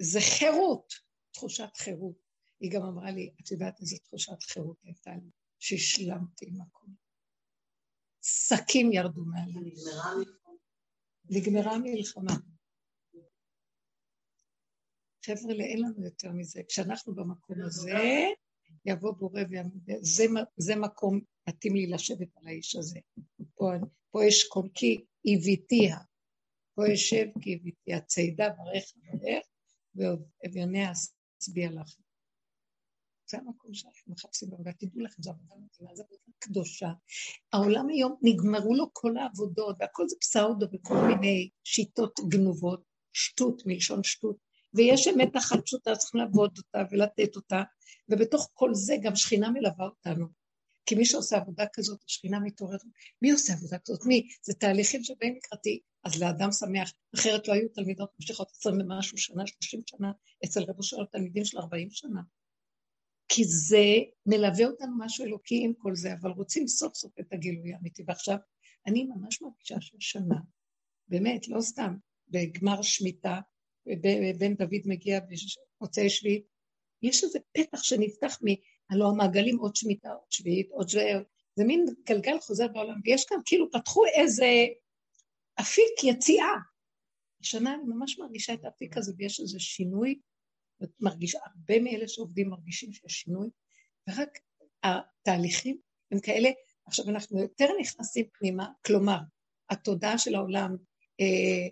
זה 0.02 0.18
חירות, 0.20 0.92
תחושת 1.34 1.76
חירות. 1.76 2.25
היא 2.60 2.70
גם 2.70 2.82
אמרה 2.82 3.10
לי, 3.10 3.30
את 3.40 3.50
יודעת 3.50 3.80
איזה 3.80 3.96
תחושת 3.98 4.42
חירות 4.42 4.76
הייתה 4.84 5.10
לי, 5.10 5.30
שהשלמתי 5.58 6.46
עם 6.48 6.60
הכול. 6.60 6.88
שקים 8.22 8.92
ירדו 8.92 9.24
מעלי. 9.24 9.74
נגמרה 11.30 11.72
המלחמה. 11.72 12.32
חבר'ה, 15.26 15.64
אין 15.64 15.82
לנו 15.82 16.04
יותר 16.04 16.32
מזה. 16.32 16.60
כשאנחנו 16.68 17.14
במקום 17.14 17.56
הזה, 17.62 17.92
יבוא 18.84 19.12
בורא 19.12 19.40
ויאמר, 19.50 19.70
זה, 20.00 20.24
זה 20.56 20.76
מקום 20.76 21.20
מתאים 21.48 21.76
לי 21.76 21.86
לשבת 21.86 22.36
על 22.36 22.46
האיש 22.46 22.76
הזה. 22.76 22.98
פה, 23.54 23.70
פה 24.10 24.24
יש 24.24 24.48
קול, 24.48 24.68
כי 24.74 25.04
הביתיה. 25.24 25.96
פה 26.74 26.88
יושב 26.88 27.26
כי 27.40 27.54
הביתי 27.54 27.94
הצידה 27.94 28.48
ברך 28.48 28.84
וברך, 28.96 29.46
ואביוניה 29.94 30.92
אצביע 31.38 31.70
לכם. 31.70 32.05
זה 33.28 33.38
המקום 33.38 33.74
שאנחנו 33.74 34.12
מחפשים 34.12 34.50
בעבודה, 34.50 34.72
תדעו 34.72 35.00
לכם, 35.00 35.22
זו 35.22 35.30
עבודה 35.30 35.54
מדהימה, 35.54 35.96
זו 35.96 36.02
עבודה 36.02 36.32
קדושה. 36.38 36.90
העולם 37.52 37.88
היום 37.88 38.16
נגמרו 38.22 38.74
לו 38.74 38.90
כל 38.92 39.16
העבודות, 39.16 39.76
והכל 39.80 40.08
זה 40.08 40.16
פסאודו 40.20 40.66
וכל 40.72 40.94
מיני 41.08 41.50
שיטות 41.64 42.20
גנובות, 42.28 42.82
שטות 43.12 43.62
מלשון 43.66 44.04
שטות, 44.04 44.36
ויש 44.74 45.08
אמת 45.08 45.36
אחת 45.36 45.58
פשוטה, 45.64 45.96
צריכים 45.96 46.20
לעבוד 46.20 46.58
אותה 46.58 46.82
ולתת 46.90 47.36
אותה, 47.36 47.62
ובתוך 48.08 48.50
כל 48.54 48.74
זה 48.74 48.96
גם 49.02 49.16
שכינה 49.16 49.50
מלווה 49.50 49.84
אותנו. 49.84 50.26
כי 50.86 50.94
מי 50.94 51.04
שעושה 51.04 51.36
עבודה 51.36 51.64
כזאת, 51.72 52.04
השכינה 52.06 52.40
מתעוררת. 52.40 52.80
מי 53.22 53.30
עושה 53.30 53.52
עבודה 53.52 53.76
כזאת? 53.78 54.06
מי? 54.06 54.28
זה 54.42 54.54
תהליכים 54.54 55.04
שבאים 55.04 55.36
לקראתי. 55.36 55.80
אז 56.04 56.22
לאדם 56.22 56.52
שמח, 56.52 56.92
אחרת 57.14 57.48
לא 57.48 57.52
היו 57.52 57.68
תלמידות 57.68 58.10
ממשיכות 58.18 58.50
עשרים 58.50 58.80
ומשהו 58.80 59.18
שנה, 59.18 59.46
שלושים 59.46 59.80
שנה, 59.86 60.12
אצל 60.44 60.62
רבו 60.62 60.82
של 60.82 60.96
התלמידים 61.02 61.44
של 61.44 61.58
ארבעים 61.58 61.90
שנה. 61.90 62.20
כי 63.28 63.44
זה 63.44 63.84
מלווה 64.26 64.66
אותנו 64.66 64.98
משהו 64.98 65.24
אלוקי 65.24 65.64
עם 65.64 65.72
כל 65.78 65.94
זה, 65.94 66.14
אבל 66.20 66.30
רוצים 66.30 66.66
סוף 66.66 66.94
סוף 66.94 67.12
את 67.20 67.32
הגילוי 67.32 67.74
האמיתי. 67.74 68.02
ועכשיו, 68.06 68.36
אני 68.86 69.04
ממש 69.04 69.42
מרגישה 69.42 69.80
ששנה, 69.80 70.36
באמת, 71.08 71.48
לא 71.48 71.60
סתם, 71.60 71.96
בגמר 72.28 72.82
שמיטה, 72.82 73.40
בן 74.38 74.54
דוד 74.54 74.80
מגיע 74.86 75.20
במוצאי 75.80 76.10
שביעית, 76.10 76.46
יש 77.02 77.24
איזה 77.24 77.38
פתח 77.52 77.82
שנפתח 77.82 78.38
מ... 78.44 78.46
הלוא 78.90 79.08
המעגלים 79.08 79.58
עוד 79.58 79.76
שמיטה, 79.76 80.12
עוד 80.12 80.32
שביעית, 80.32 80.70
עוד 80.70 80.88
שביעית, 80.88 81.26
זה 81.56 81.64
מין 81.64 81.84
גלגל 82.06 82.40
חוזר 82.40 82.68
בעולם, 82.68 83.00
ויש 83.04 83.24
כאן 83.24 83.36
כאילו 83.44 83.70
פתחו 83.70 84.02
איזה 84.06 84.46
אפיק 85.60 86.04
יציאה. 86.04 86.54
השנה 87.40 87.74
אני 87.74 87.82
ממש 87.86 88.18
מרגישה 88.18 88.54
את 88.54 88.64
האפיק 88.64 88.96
הזה, 88.96 89.12
ויש 89.18 89.40
איזה 89.40 89.60
שינוי, 89.60 90.20
מרגישה, 91.00 91.38
הרבה 91.44 91.80
מאלה 91.80 92.08
שעובדים 92.08 92.48
מרגישים 92.50 92.92
שיש 92.92 93.12
שינוי, 93.12 93.48
ורק 94.08 94.38
התהליכים 94.82 95.78
הם 96.12 96.20
כאלה, 96.20 96.48
עכשיו 96.86 97.08
אנחנו 97.08 97.40
יותר 97.40 97.66
נכנסים 97.80 98.24
פנימה, 98.38 98.68
כלומר, 98.86 99.18
התודעה 99.70 100.18
של 100.18 100.34
העולם, 100.34 100.76
אה, 101.20 101.68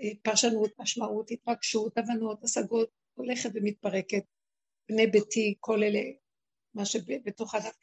אה, 0.00 0.10
פרשנות, 0.22 0.70
משמעות, 0.78 1.30
התרגשות, 1.30 1.98
הבנות, 1.98 2.44
השגות, 2.44 2.88
הולכת 3.14 3.50
ומתפרקת. 3.54 4.22
בני 4.88 5.06
ביתי, 5.06 5.54
כל 5.60 5.82
אלה, 5.82 6.00
מה 6.74 6.84
שבתוך 6.84 7.54
הדף 7.54 7.76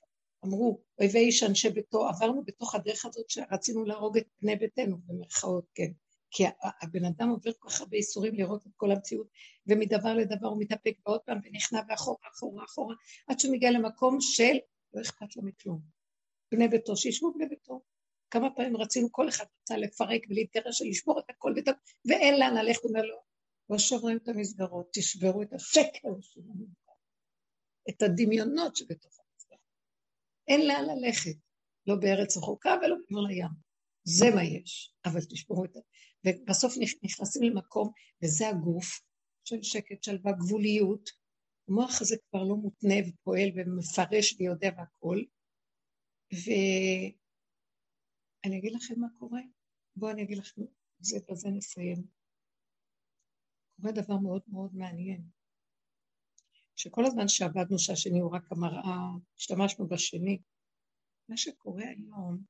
אמרו, 0.46 0.82
אויבי 1.00 1.20
איש 1.20 1.44
אנשי 1.44 1.70
ביתו, 1.70 2.08
עברנו 2.08 2.44
בתוך 2.44 2.76
הדרך 2.76 3.06
הזאת 3.06 3.30
שרצינו 3.30 3.86
להרוג 3.86 4.18
את 4.18 4.26
בני 4.41 4.56
ביתנו, 4.56 4.98
במרכאות, 4.98 5.66
כן. 5.76 5.91
כי 6.31 6.43
הבן 6.81 7.06
אדם 7.06 7.30
עובר 7.30 7.51
כל 7.60 7.69
כך 7.69 7.81
הרבה 7.81 7.97
איסורים 7.97 8.35
לראות 8.35 8.68
את 8.68 8.72
כל 8.76 8.91
המציאות, 8.91 9.27
ומדבר 9.68 10.14
לדבר 10.14 10.47
הוא 10.47 10.61
מתאפק 10.61 10.93
ועוד 11.06 11.22
פעם, 11.22 11.39
ונכנע 11.43 11.81
ואחורה, 11.89 12.27
אחורה, 12.34 12.65
אחורה, 12.65 12.95
עד 13.27 13.39
שהוא 13.39 13.53
מגיע 13.53 13.72
למקום 13.72 14.18
של 14.22 14.57
לא 14.93 15.01
אכפת 15.01 15.35
לו 15.35 15.43
מכלום. 15.43 15.81
בני 16.51 16.68
ביתו, 16.68 16.97
שישבו 16.97 17.34
בני 17.34 17.45
ביתו. 17.45 17.81
כמה 18.31 18.49
פעמים 18.56 18.77
רצינו, 18.77 19.11
כל 19.11 19.30
אחד 19.30 19.45
רצה 19.61 19.77
לפרק 19.77 20.22
ולהתגרש 20.30 20.81
ולשבור 20.81 21.19
את 21.19 21.30
הכל, 21.30 21.53
ואת... 21.56 21.76
ואין 22.06 22.39
לאן 22.39 22.53
ללכת, 22.57 22.84
אומר 22.84 23.01
לו, 23.01 23.18
לא 23.69 23.77
שוברים 23.77 24.18
את 24.18 24.27
המסגרות, 24.27 24.89
תשברו 24.93 25.41
את 25.41 25.53
השקר 25.53 26.10
את 27.89 28.01
הדמיונות 28.01 28.76
שבתוך 28.76 29.19
המסגרות. 29.19 29.61
אין 30.47 30.68
לאן 30.68 30.85
ללכת, 30.85 31.35
לא 31.88 31.95
בארץ 31.95 32.38
רחוקה 32.38 32.76
ולא 32.81 32.95
מעבר 32.95 33.27
לים. 33.27 33.69
זה 34.03 34.26
מה 34.35 34.43
יש, 34.43 34.95
אבל 35.05 35.19
תשברו 35.30 35.65
את 35.65 35.73
זה. 35.73 35.80
ובסוף 36.26 36.73
נכנסים 37.03 37.43
למקום, 37.43 37.91
וזה 38.23 38.49
הגוף 38.49 39.01
של 39.45 39.63
שקט, 39.63 40.03
שלווה, 40.03 40.31
גבוליות. 40.31 41.09
המוח 41.69 42.01
הזה 42.01 42.15
כבר 42.30 42.43
לא 42.43 42.55
מותנה 42.55 42.95
ופועל 43.07 43.49
ומפרש 43.55 44.35
ויודע 44.39 44.69
והכול. 44.77 45.26
ואני 46.31 47.13
אגיד 48.57 48.73
לכם 48.73 48.99
מה 48.99 49.07
קורה. 49.19 49.41
בואו 49.95 50.11
אני 50.11 50.23
אגיד 50.23 50.38
לכם, 50.38 50.61
זה, 50.99 51.17
בזה 51.30 51.49
נסיים. 51.49 52.03
קורה 53.77 53.91
דבר 53.91 54.17
מאוד 54.17 54.41
מאוד 54.47 54.76
מעניין. 54.76 55.23
שכל 56.76 57.05
הזמן 57.05 57.27
שעבדנו 57.27 57.80
שהשני 57.80 58.19
הוא 58.19 58.35
רק 58.35 58.51
המראה, 58.51 58.97
השתמשנו 59.38 59.88
בשני. 59.88 60.39
מה 61.30 61.38
שקורה 61.38 61.84
היום, 61.84 62.43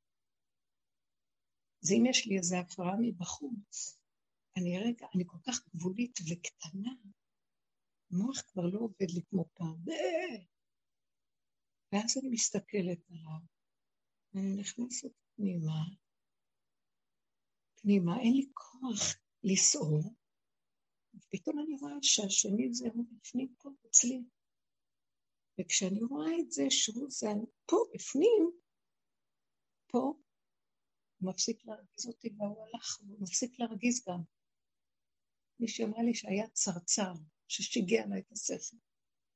זה 1.81 1.93
אם 1.93 2.06
יש 2.06 2.27
לי 2.27 2.38
איזו 2.38 2.57
הפרעה 2.57 2.95
מבחוץ, 3.01 3.99
אני 4.57 4.80
רגע, 4.80 5.07
אני 5.15 5.23
כל 5.27 5.38
כך 5.47 5.68
גבולית 5.76 6.19
וקטנה, 6.22 6.91
המוח 8.11 8.41
כבר 8.41 8.65
לא 8.65 8.80
עובד 8.80 9.10
לי 9.15 9.22
כמו 9.30 9.45
פעם, 9.53 9.84
ואז 11.91 12.18
אני 12.18 12.30
מסתכלת 12.30 12.99
עליו, 13.10 13.41
ואני 14.34 14.56
נכנסת 14.56 15.11
פנימה, 15.35 15.84
פנימה, 17.81 18.19
אין 18.19 18.34
לי 18.34 18.49
כוח 18.53 19.19
לסעור, 19.43 20.15
ופתאום 21.15 21.60
אני 21.60 21.76
רואה 21.81 21.93
שהשני 22.01 22.73
זה 22.73 22.88
הוא 22.93 23.06
בפנים 23.11 23.56
פה 23.57 23.69
אצלי. 23.88 24.23
וכשאני 25.60 26.03
רואה 26.03 26.39
את 26.39 26.51
זה 26.51 26.64
שהוא 26.69 27.07
זה 27.10 27.27
פה 27.65 27.77
בפנים, 27.93 28.51
פה, 29.88 30.14
הוא 31.20 31.32
מפסיק 31.32 31.66
להרגיז 31.66 32.08
אותי 32.08 32.30
והוא 32.38 32.66
הלך, 32.66 33.00
הוא 33.00 33.22
מפסיק 33.22 33.60
להרגיז 33.60 34.04
גם. 34.08 34.22
מישהי 35.60 35.86
אמרה 35.86 36.04
לי 36.04 36.14
שהיה 36.14 36.48
צרצר 36.50 37.14
ששיגע 37.48 38.06
לה 38.06 38.18
את 38.18 38.32
השכל. 38.32 38.78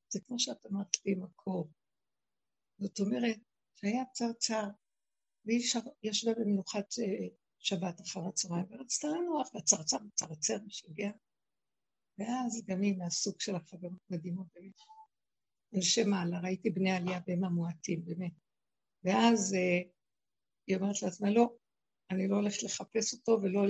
זה 0.09 0.19
כמו 0.27 0.39
שאת 0.39 0.65
אמרת 0.65 1.05
לי 1.05 1.15
מקור. 1.15 1.69
זאת 2.79 2.99
אומרת, 2.99 3.37
שהיה 3.75 4.03
צרצר, 4.13 4.67
והיא 5.45 5.61
ישבה 6.03 6.31
במנוחת 6.33 6.85
אה, 6.99 7.27
שבת 7.59 8.01
אחר 8.01 8.27
הצהריים, 8.27 8.65
ורצתה 8.69 9.07
לנוח, 9.07 9.53
והצרצר 9.53 9.97
מצרצר 9.99 10.57
ושיגע. 10.67 11.11
ואז 12.17 12.65
גם 12.65 12.81
היא 12.81 12.97
מהסוג 12.97 13.41
של 13.41 13.55
החברות 13.55 14.01
מדהימות 14.09 14.47
באמת. 14.53 14.73
אנשי 15.75 16.03
מעלה, 16.03 16.39
ראיתי 16.39 16.69
בני 16.69 16.91
עלייה 16.91 17.19
והם 17.27 17.43
המועטים, 17.43 18.05
באמת. 18.05 18.33
ואז 19.03 19.53
אה, 19.53 19.89
היא 20.67 20.75
אומרת 20.75 21.01
לעצמה, 21.01 21.31
לא, 21.31 21.55
אני 22.13 22.27
לא 22.27 22.35
הולכת 22.35 22.63
לחפש 22.63 23.13
אותו 23.13 23.39
ולא. 23.41 23.61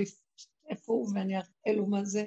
איפה 0.70 0.94
הוא 0.94 1.12
ואני 1.16 1.38
אראה 1.38 1.78
לו 1.78 1.86
מה 1.86 2.06
זה. 2.06 2.24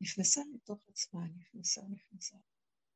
נכנסה 0.00 0.40
לתוך 0.54 0.88
עצמה, 0.88 1.20
נכנסה, 1.36 1.82
נכנסה. 1.82 2.36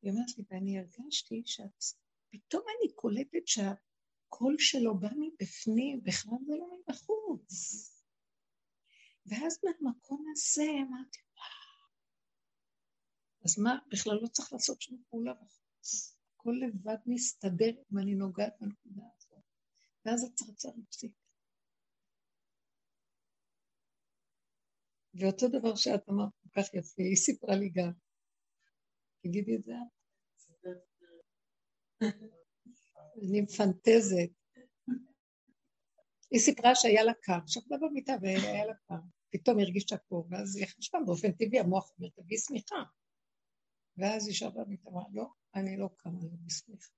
היא 0.02 0.10
אומרת 0.10 0.38
לי, 0.38 0.44
ואני 0.50 0.78
הרגשתי 0.78 1.42
שפתאום 1.46 2.62
אני 2.62 2.92
קולטת 2.94 3.46
שהקול 3.46 4.56
שלו 4.58 4.98
בא 4.98 5.08
מבפנים, 5.18 6.00
בכלל 6.02 6.38
זה 6.46 6.52
לא 6.56 6.78
מבחוץ. 6.78 7.52
ואז 9.26 9.58
מהמקום 9.64 10.24
הזה 10.32 10.62
אמרתי, 10.62 11.18
וואו, 11.36 11.88
אז 13.44 13.58
מה, 13.58 13.78
בכלל 13.92 14.18
לא 14.22 14.28
צריך 14.28 14.52
לעשות 14.52 14.82
שום 14.82 15.02
פעולה 15.10 15.34
בחוץ. 15.34 16.16
הכל 16.34 16.54
לבד 16.66 16.96
מסתדר 17.06 17.82
אם 17.92 17.98
אני 17.98 18.14
נוגעת 18.14 18.52
בנקודה 18.60 19.02
הזאת. 19.16 19.44
ואז 20.04 20.24
הצרצר 20.24 20.68
הפסיק. 20.82 21.12
ואותו 25.18 25.48
דבר 25.48 25.74
שאת 25.76 26.08
אמרת 26.08 26.32
כל 26.42 26.60
כך 26.60 26.74
יפה, 26.74 27.02
היא 27.02 27.16
סיפרה 27.16 27.56
לי 27.56 27.70
גם. 27.74 27.92
תגידי 29.22 29.56
את 29.56 29.64
זה 29.64 29.72
אני 33.22 33.40
מפנטזת. 33.40 34.30
היא 36.30 36.40
סיפרה 36.40 36.74
שהיה 36.74 37.02
לה 37.02 37.12
קר, 37.22 37.46
שכבה 37.46 37.76
במיטה 37.82 38.12
והיה 38.22 38.66
לה 38.66 38.74
קר. 38.88 38.94
פתאום 39.32 39.58
הרגישה 39.58 39.96
קור, 39.96 40.26
ואז 40.30 40.56
היא 40.56 40.66
חשבה, 40.66 40.98
באופן 41.06 41.32
טבעי 41.32 41.60
המוח 41.60 41.90
אומר, 41.98 42.08
תביאי 42.08 42.38
שמיכה. 42.38 42.82
ואז 43.96 44.26
היא 44.26 44.34
שבה 44.34 44.64
במיטה, 44.64 44.88
אמרה, 44.90 45.04
לא, 45.12 45.26
אני 45.54 45.76
לא 45.76 45.88
קמה 45.96 46.18
לא 46.22 46.36
בשמיכה. 46.44 46.92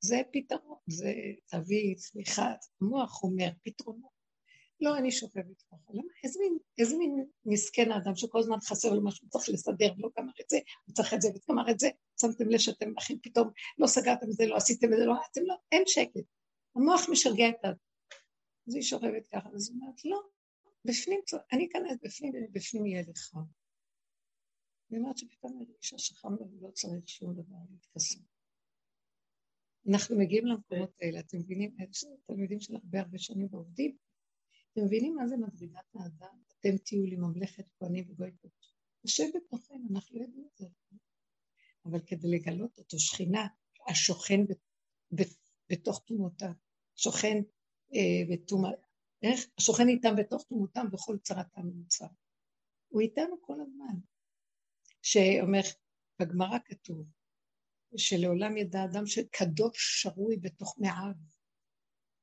זה 0.00 0.16
פתרון, 0.32 0.78
זה 0.86 1.12
תביאי 1.46 1.94
שמיכה, 1.98 2.54
המוח 2.80 3.22
אומר 3.22 3.50
פתרונות. 3.64 4.19
לא, 4.80 4.98
אני 4.98 5.10
שוכבת 5.12 5.62
ככה. 5.62 5.92
למה? 5.92 6.12
איזה 6.24 6.38
מין, 6.40 6.58
איזה 6.78 6.96
מין 6.96 7.24
מסכן 7.44 7.92
האדם 7.92 8.14
שכל 8.14 8.38
הזמן 8.38 8.60
חסר 8.60 8.92
לו 8.92 9.04
משהו, 9.04 9.28
צריך 9.28 9.48
לסדר, 9.48 9.92
לא 9.98 10.08
גמר 10.18 10.32
את 10.40 10.50
זה, 10.50 10.58
הוא 10.86 10.94
צריך 10.94 11.14
את 11.14 11.22
זה, 11.22 11.28
וגמר 11.28 11.70
את 11.70 11.78
זה, 11.78 11.88
שמתם 12.20 12.48
לב 12.48 12.58
שאתם 12.58 12.92
אחים 12.98 13.18
פתאום, 13.22 13.50
לא 13.78 13.86
סגרתם 13.86 14.26
את 14.26 14.36
זה, 14.36 14.46
לא 14.46 14.56
עשיתם 14.56 14.92
את 14.92 14.98
זה, 14.98 15.04
לא, 15.04 15.14
אתם 15.30 15.40
לא, 15.44 15.54
אין 15.72 15.82
שקט. 15.86 16.26
המוח 16.76 17.00
משגע 17.10 17.48
את 17.48 17.64
ה... 17.64 17.68
אז 18.68 18.74
היא 18.74 18.82
שוכבת 18.82 19.26
ככה, 19.32 19.48
אז 19.54 19.70
היא 19.70 19.76
אומרת, 19.80 20.04
לא, 20.04 20.20
בפנים, 20.84 21.20
אני 21.52 21.68
אכנס 21.68 21.98
בפנים, 22.02 22.32
ובפנים 22.34 22.86
יהיה 22.86 23.02
לך. 23.02 23.34
היא 24.90 24.98
אומרת 24.98 25.18
שפתאום 25.18 25.64
אישה 25.78 25.98
שחם 25.98 26.34
ולא 26.40 26.70
צריך 26.70 27.08
שום 27.08 27.32
דבר 27.32 27.56
להתכסות. 27.70 28.22
אנחנו 29.88 30.18
מגיעים 30.18 30.46
למקומות 30.46 30.90
האלה, 31.00 31.20
אתם 31.20 31.38
מבינים, 31.38 31.76
תלמידים 32.26 32.60
של 32.60 32.74
הרבה 32.76 33.00
הרבה 33.00 33.18
שנים 33.18 33.48
ועובדים, 33.50 33.96
אתם 34.72 34.84
מבינים 34.84 35.14
מה 35.14 35.28
זה 35.28 35.36
מדרגת 35.36 35.94
האדם? 35.94 36.38
אתם 36.60 36.76
תהיו 36.84 37.06
לי 37.06 37.16
ממלכת 37.16 37.64
כהנים 37.78 38.10
וגוי 38.10 38.32
קודש. 38.32 38.74
יושב 39.04 39.24
בתוכנו, 39.34 39.88
אנחנו 39.90 40.18
לא 40.18 40.24
יודעים 40.24 40.48
את 40.52 40.58
זה. 40.58 40.66
אבל 41.84 42.00
כדי 42.06 42.28
לגלות 42.30 42.78
אותו, 42.78 42.98
שכינה, 42.98 43.46
השוכן 43.88 44.40
בתוך 45.70 46.02
תומותיו, 46.06 46.52
שוכן 46.96 47.36
אה, 47.94 48.34
בתומת, 48.34 48.74
איך? 49.22 49.40
השוכן 49.58 49.88
איתם 49.88 50.16
בתוך 50.16 50.44
תומותם 50.48 50.86
בכל 50.92 51.18
צרתם 51.22 51.68
ונוצר. 51.68 52.06
הוא 52.88 53.00
איתנו 53.00 53.42
כל 53.42 53.60
הזמן. 53.60 54.00
שאומר, 55.02 55.60
בגמרא 56.20 56.58
כתוב, 56.64 57.06
שלעולם 57.96 58.56
ידע 58.56 58.84
אדם 58.84 59.06
שקדוש 59.06 60.02
שרוי 60.02 60.36
בתוך 60.36 60.76
מעיו. 60.78 61.14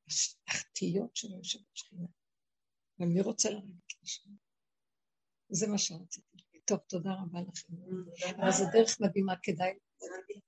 התחתיות 0.08 1.16
שלו 1.16 1.38
יושבת 1.38 1.66
שכינה. 1.74 2.08
ומי 3.00 3.22
רוצה 3.22 3.50
לרדת 3.50 3.94
לשם? 4.04 4.30
זה 5.50 5.68
מה 5.68 5.78
שרציתי. 5.78 6.38
טוב, 6.66 6.80
תודה 6.88 7.10
רבה 7.14 7.40
לכם. 7.42 7.74
אבל 8.42 8.52
זו 8.52 8.66
דרך 8.74 9.02
מדהימה, 9.02 9.34
כדאי, 9.44 9.74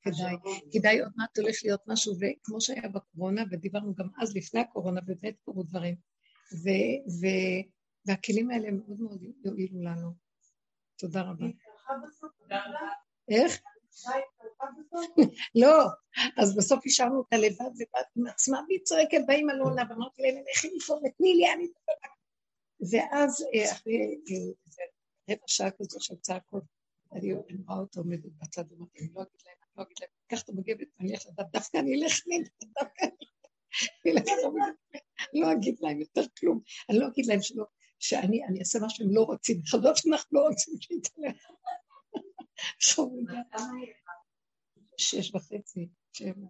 כדאי, 0.02 0.36
כדאי 0.74 1.00
עוד 1.00 1.12
מעט 1.16 1.38
הולך 1.38 1.56
להיות 1.64 1.82
משהו, 1.88 2.14
וכמו 2.14 2.62
שהיה 2.62 2.90
בקורונה, 2.90 3.44
ודיברנו 3.52 3.96
גם 3.96 4.08
אז 4.22 4.36
לפני 4.36 4.60
הקורונה, 4.60 5.02
ובאמת 5.08 5.36
קורו 5.46 5.64
דברים, 5.64 5.96
והכלים 8.08 8.52
האלה 8.52 8.72
מאוד 8.72 9.00
מאוד 9.00 9.24
יועילו 9.46 9.82
לנו. 9.84 10.12
תודה 10.98 11.22
רבה. 11.22 11.46
איך? 13.30 13.62
לא, 15.56 15.86
אז 16.38 16.56
בסוף 16.56 16.80
השארנו 16.86 17.18
אותה 17.18 17.38
לבד 17.38 17.72
לבד 17.76 18.04
עם 18.16 18.28
עצמה, 18.28 18.62
והיא 18.68 18.80
צועקת 18.84 19.22
באים 19.28 19.50
על 19.50 19.60
עונה, 19.60 19.84
ואמרתי 19.90 20.22
להם, 20.22 20.44
לכי 20.56 20.70
מפה 20.78 20.94
ותני 20.94 21.34
לי, 21.34 21.54
אני... 21.54 21.68
ואז 22.92 23.46
אה, 23.54 23.72
אחרי 23.72 23.98
אה, 23.98 24.52
רבע 25.30 25.44
שעה 25.48 25.72
כזו 25.72 25.98
של 26.02 26.16
צעקות, 26.16 26.64
אני 27.14 27.34
רואה 27.34 27.80
אותו 27.80 28.00
עומדת 28.00 28.32
בצד, 28.42 28.72
אמרתי, 28.72 29.00
אני 29.00 29.10
לא 29.14 29.22
אגיד 29.22 29.42
להם, 29.46 29.58
אני 29.62 29.72
לא 29.78 29.84
אגיד 29.84 29.98
להם, 30.02 30.10
קח 30.28 30.44
את 30.44 30.50
המגבת, 30.50 30.88
אני 31.00 31.12
אלך 31.12 31.26
לדעת, 31.28 31.52
דווקא 31.52 31.78
אני 31.78 32.04
אלך, 32.04 32.20
דווקא 32.80 33.06
אני 33.06 34.12
אלך 34.12 34.24
למגבת. 34.36 34.80
לא, 35.34 35.54
אגיד 35.54 35.76
להם 35.82 36.00
יותר 36.00 36.22
כלום. 36.40 36.62
אני 36.90 37.00
לא 37.00 37.08
אגיד 37.08 37.26
להם 37.26 37.42
שלא, 37.42 37.66
שאני 38.00 38.46
אני 38.46 38.60
אעשה 38.60 38.80
מה 38.80 38.90
שהם 38.90 39.08
לא 39.12 39.22
רוצים. 39.22 39.62
חזות 39.68 39.98
שאנחנו 39.98 40.40
לא 40.40 40.48
רוצים 40.48 40.74
להתעלם. 40.92 41.38
שש 44.98 45.36
וחצי, 45.36 45.90
שבע. 46.14 46.48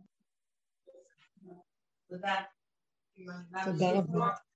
תודה 3.66 3.92
רבה. 3.92 4.49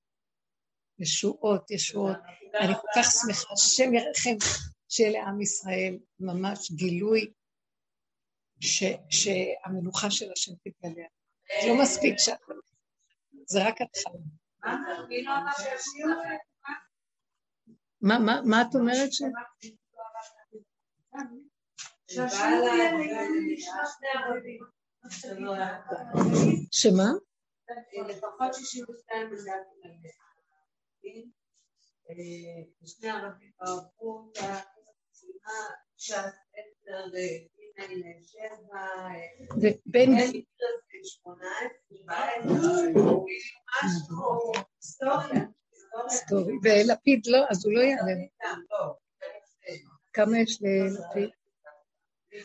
ישועות, 1.04 1.72
ישועות. 1.72 2.18
אני 2.60 2.74
כל 2.74 2.88
כך 2.96 3.12
שמחה, 3.12 3.54
השם 3.54 3.94
ירחם 3.94 4.38
שיהיה 4.90 5.12
לעם 5.12 5.42
ישראל 5.42 5.98
ממש 6.20 6.72
גילוי 6.72 7.32
שהמנוחה 9.10 10.12
של 10.12 10.32
השם 10.32 10.52
תתגלה. 10.56 11.06
לא 11.68 11.82
מספיק 11.82 12.16
שהכל, 12.18 12.54
זה 13.48 13.68
רק 13.68 13.82
התחלה. 13.82 14.14
מה 18.44 18.62
את 18.62 18.76
אומרת 18.76 19.14
ש... 19.14 19.22
שמה? 26.72 27.10
לפחות 28.08 28.54
62 28.54 29.30
מנדטים. 29.30 30.33
שני 32.86 33.10
ערבים 33.10 33.52
אהבו 33.62 34.18
אותה, 34.18 34.60
ש"ס 35.98 36.14
עשר, 36.14 37.06
שבע, 38.22 38.88
ובין... 39.58 40.10
שמונה 41.04 41.50
ולפיד 46.64 47.22
לא, 47.28 47.38
אז 47.50 47.66
הוא 47.66 47.74
לא 47.74 47.80
יעלה. 47.82 48.14
כמה 50.14 50.40
יש 50.40 50.62
ללפיד? 50.62 51.30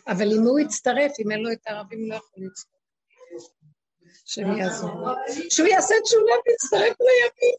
אבל 0.07 0.25
אם 0.37 0.41
הוא 0.41 0.59
יצטרף, 0.59 1.11
אם 1.25 1.31
אין 1.31 1.39
לו 1.39 1.51
את 1.51 1.67
הערבים, 1.67 2.09
לא 2.09 2.15
יכול 2.15 2.43
להצטרף. 2.43 2.78
שהם 4.25 4.57
יעזור. 4.57 5.07
שהוא 5.49 5.67
יעשה 5.67 5.95
תשובה 6.03 6.33
ויצטרף 6.47 6.97
לימין. 7.01 7.55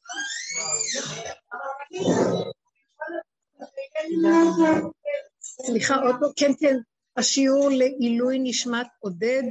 סליחה, 5.41 5.95
עוד 5.95 6.15
לא, 6.21 6.29
כן, 6.37 6.51
כן, 6.61 6.77
השיעור 7.17 7.69
לעילוי 7.71 8.39
נשמת 8.43 8.87
עודד 8.99 9.43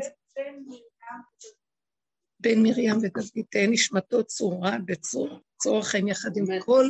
בין 2.39 2.63
מרים 2.63 2.97
ודוד, 2.97 3.45
תהא 3.51 3.67
נשמתו 3.69 4.23
צורה 4.23 4.77
בצרור 4.85 5.84
חיים 5.84 6.07
יחד 6.07 6.38
עם 6.38 6.45
כל 6.65 6.89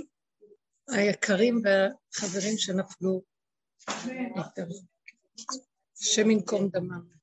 היקרים 0.89 1.61
והחברים 1.63 2.57
שנפלו. 2.57 3.21
השם 6.01 6.31
ינקום 6.31 6.69
דמם. 6.69 7.18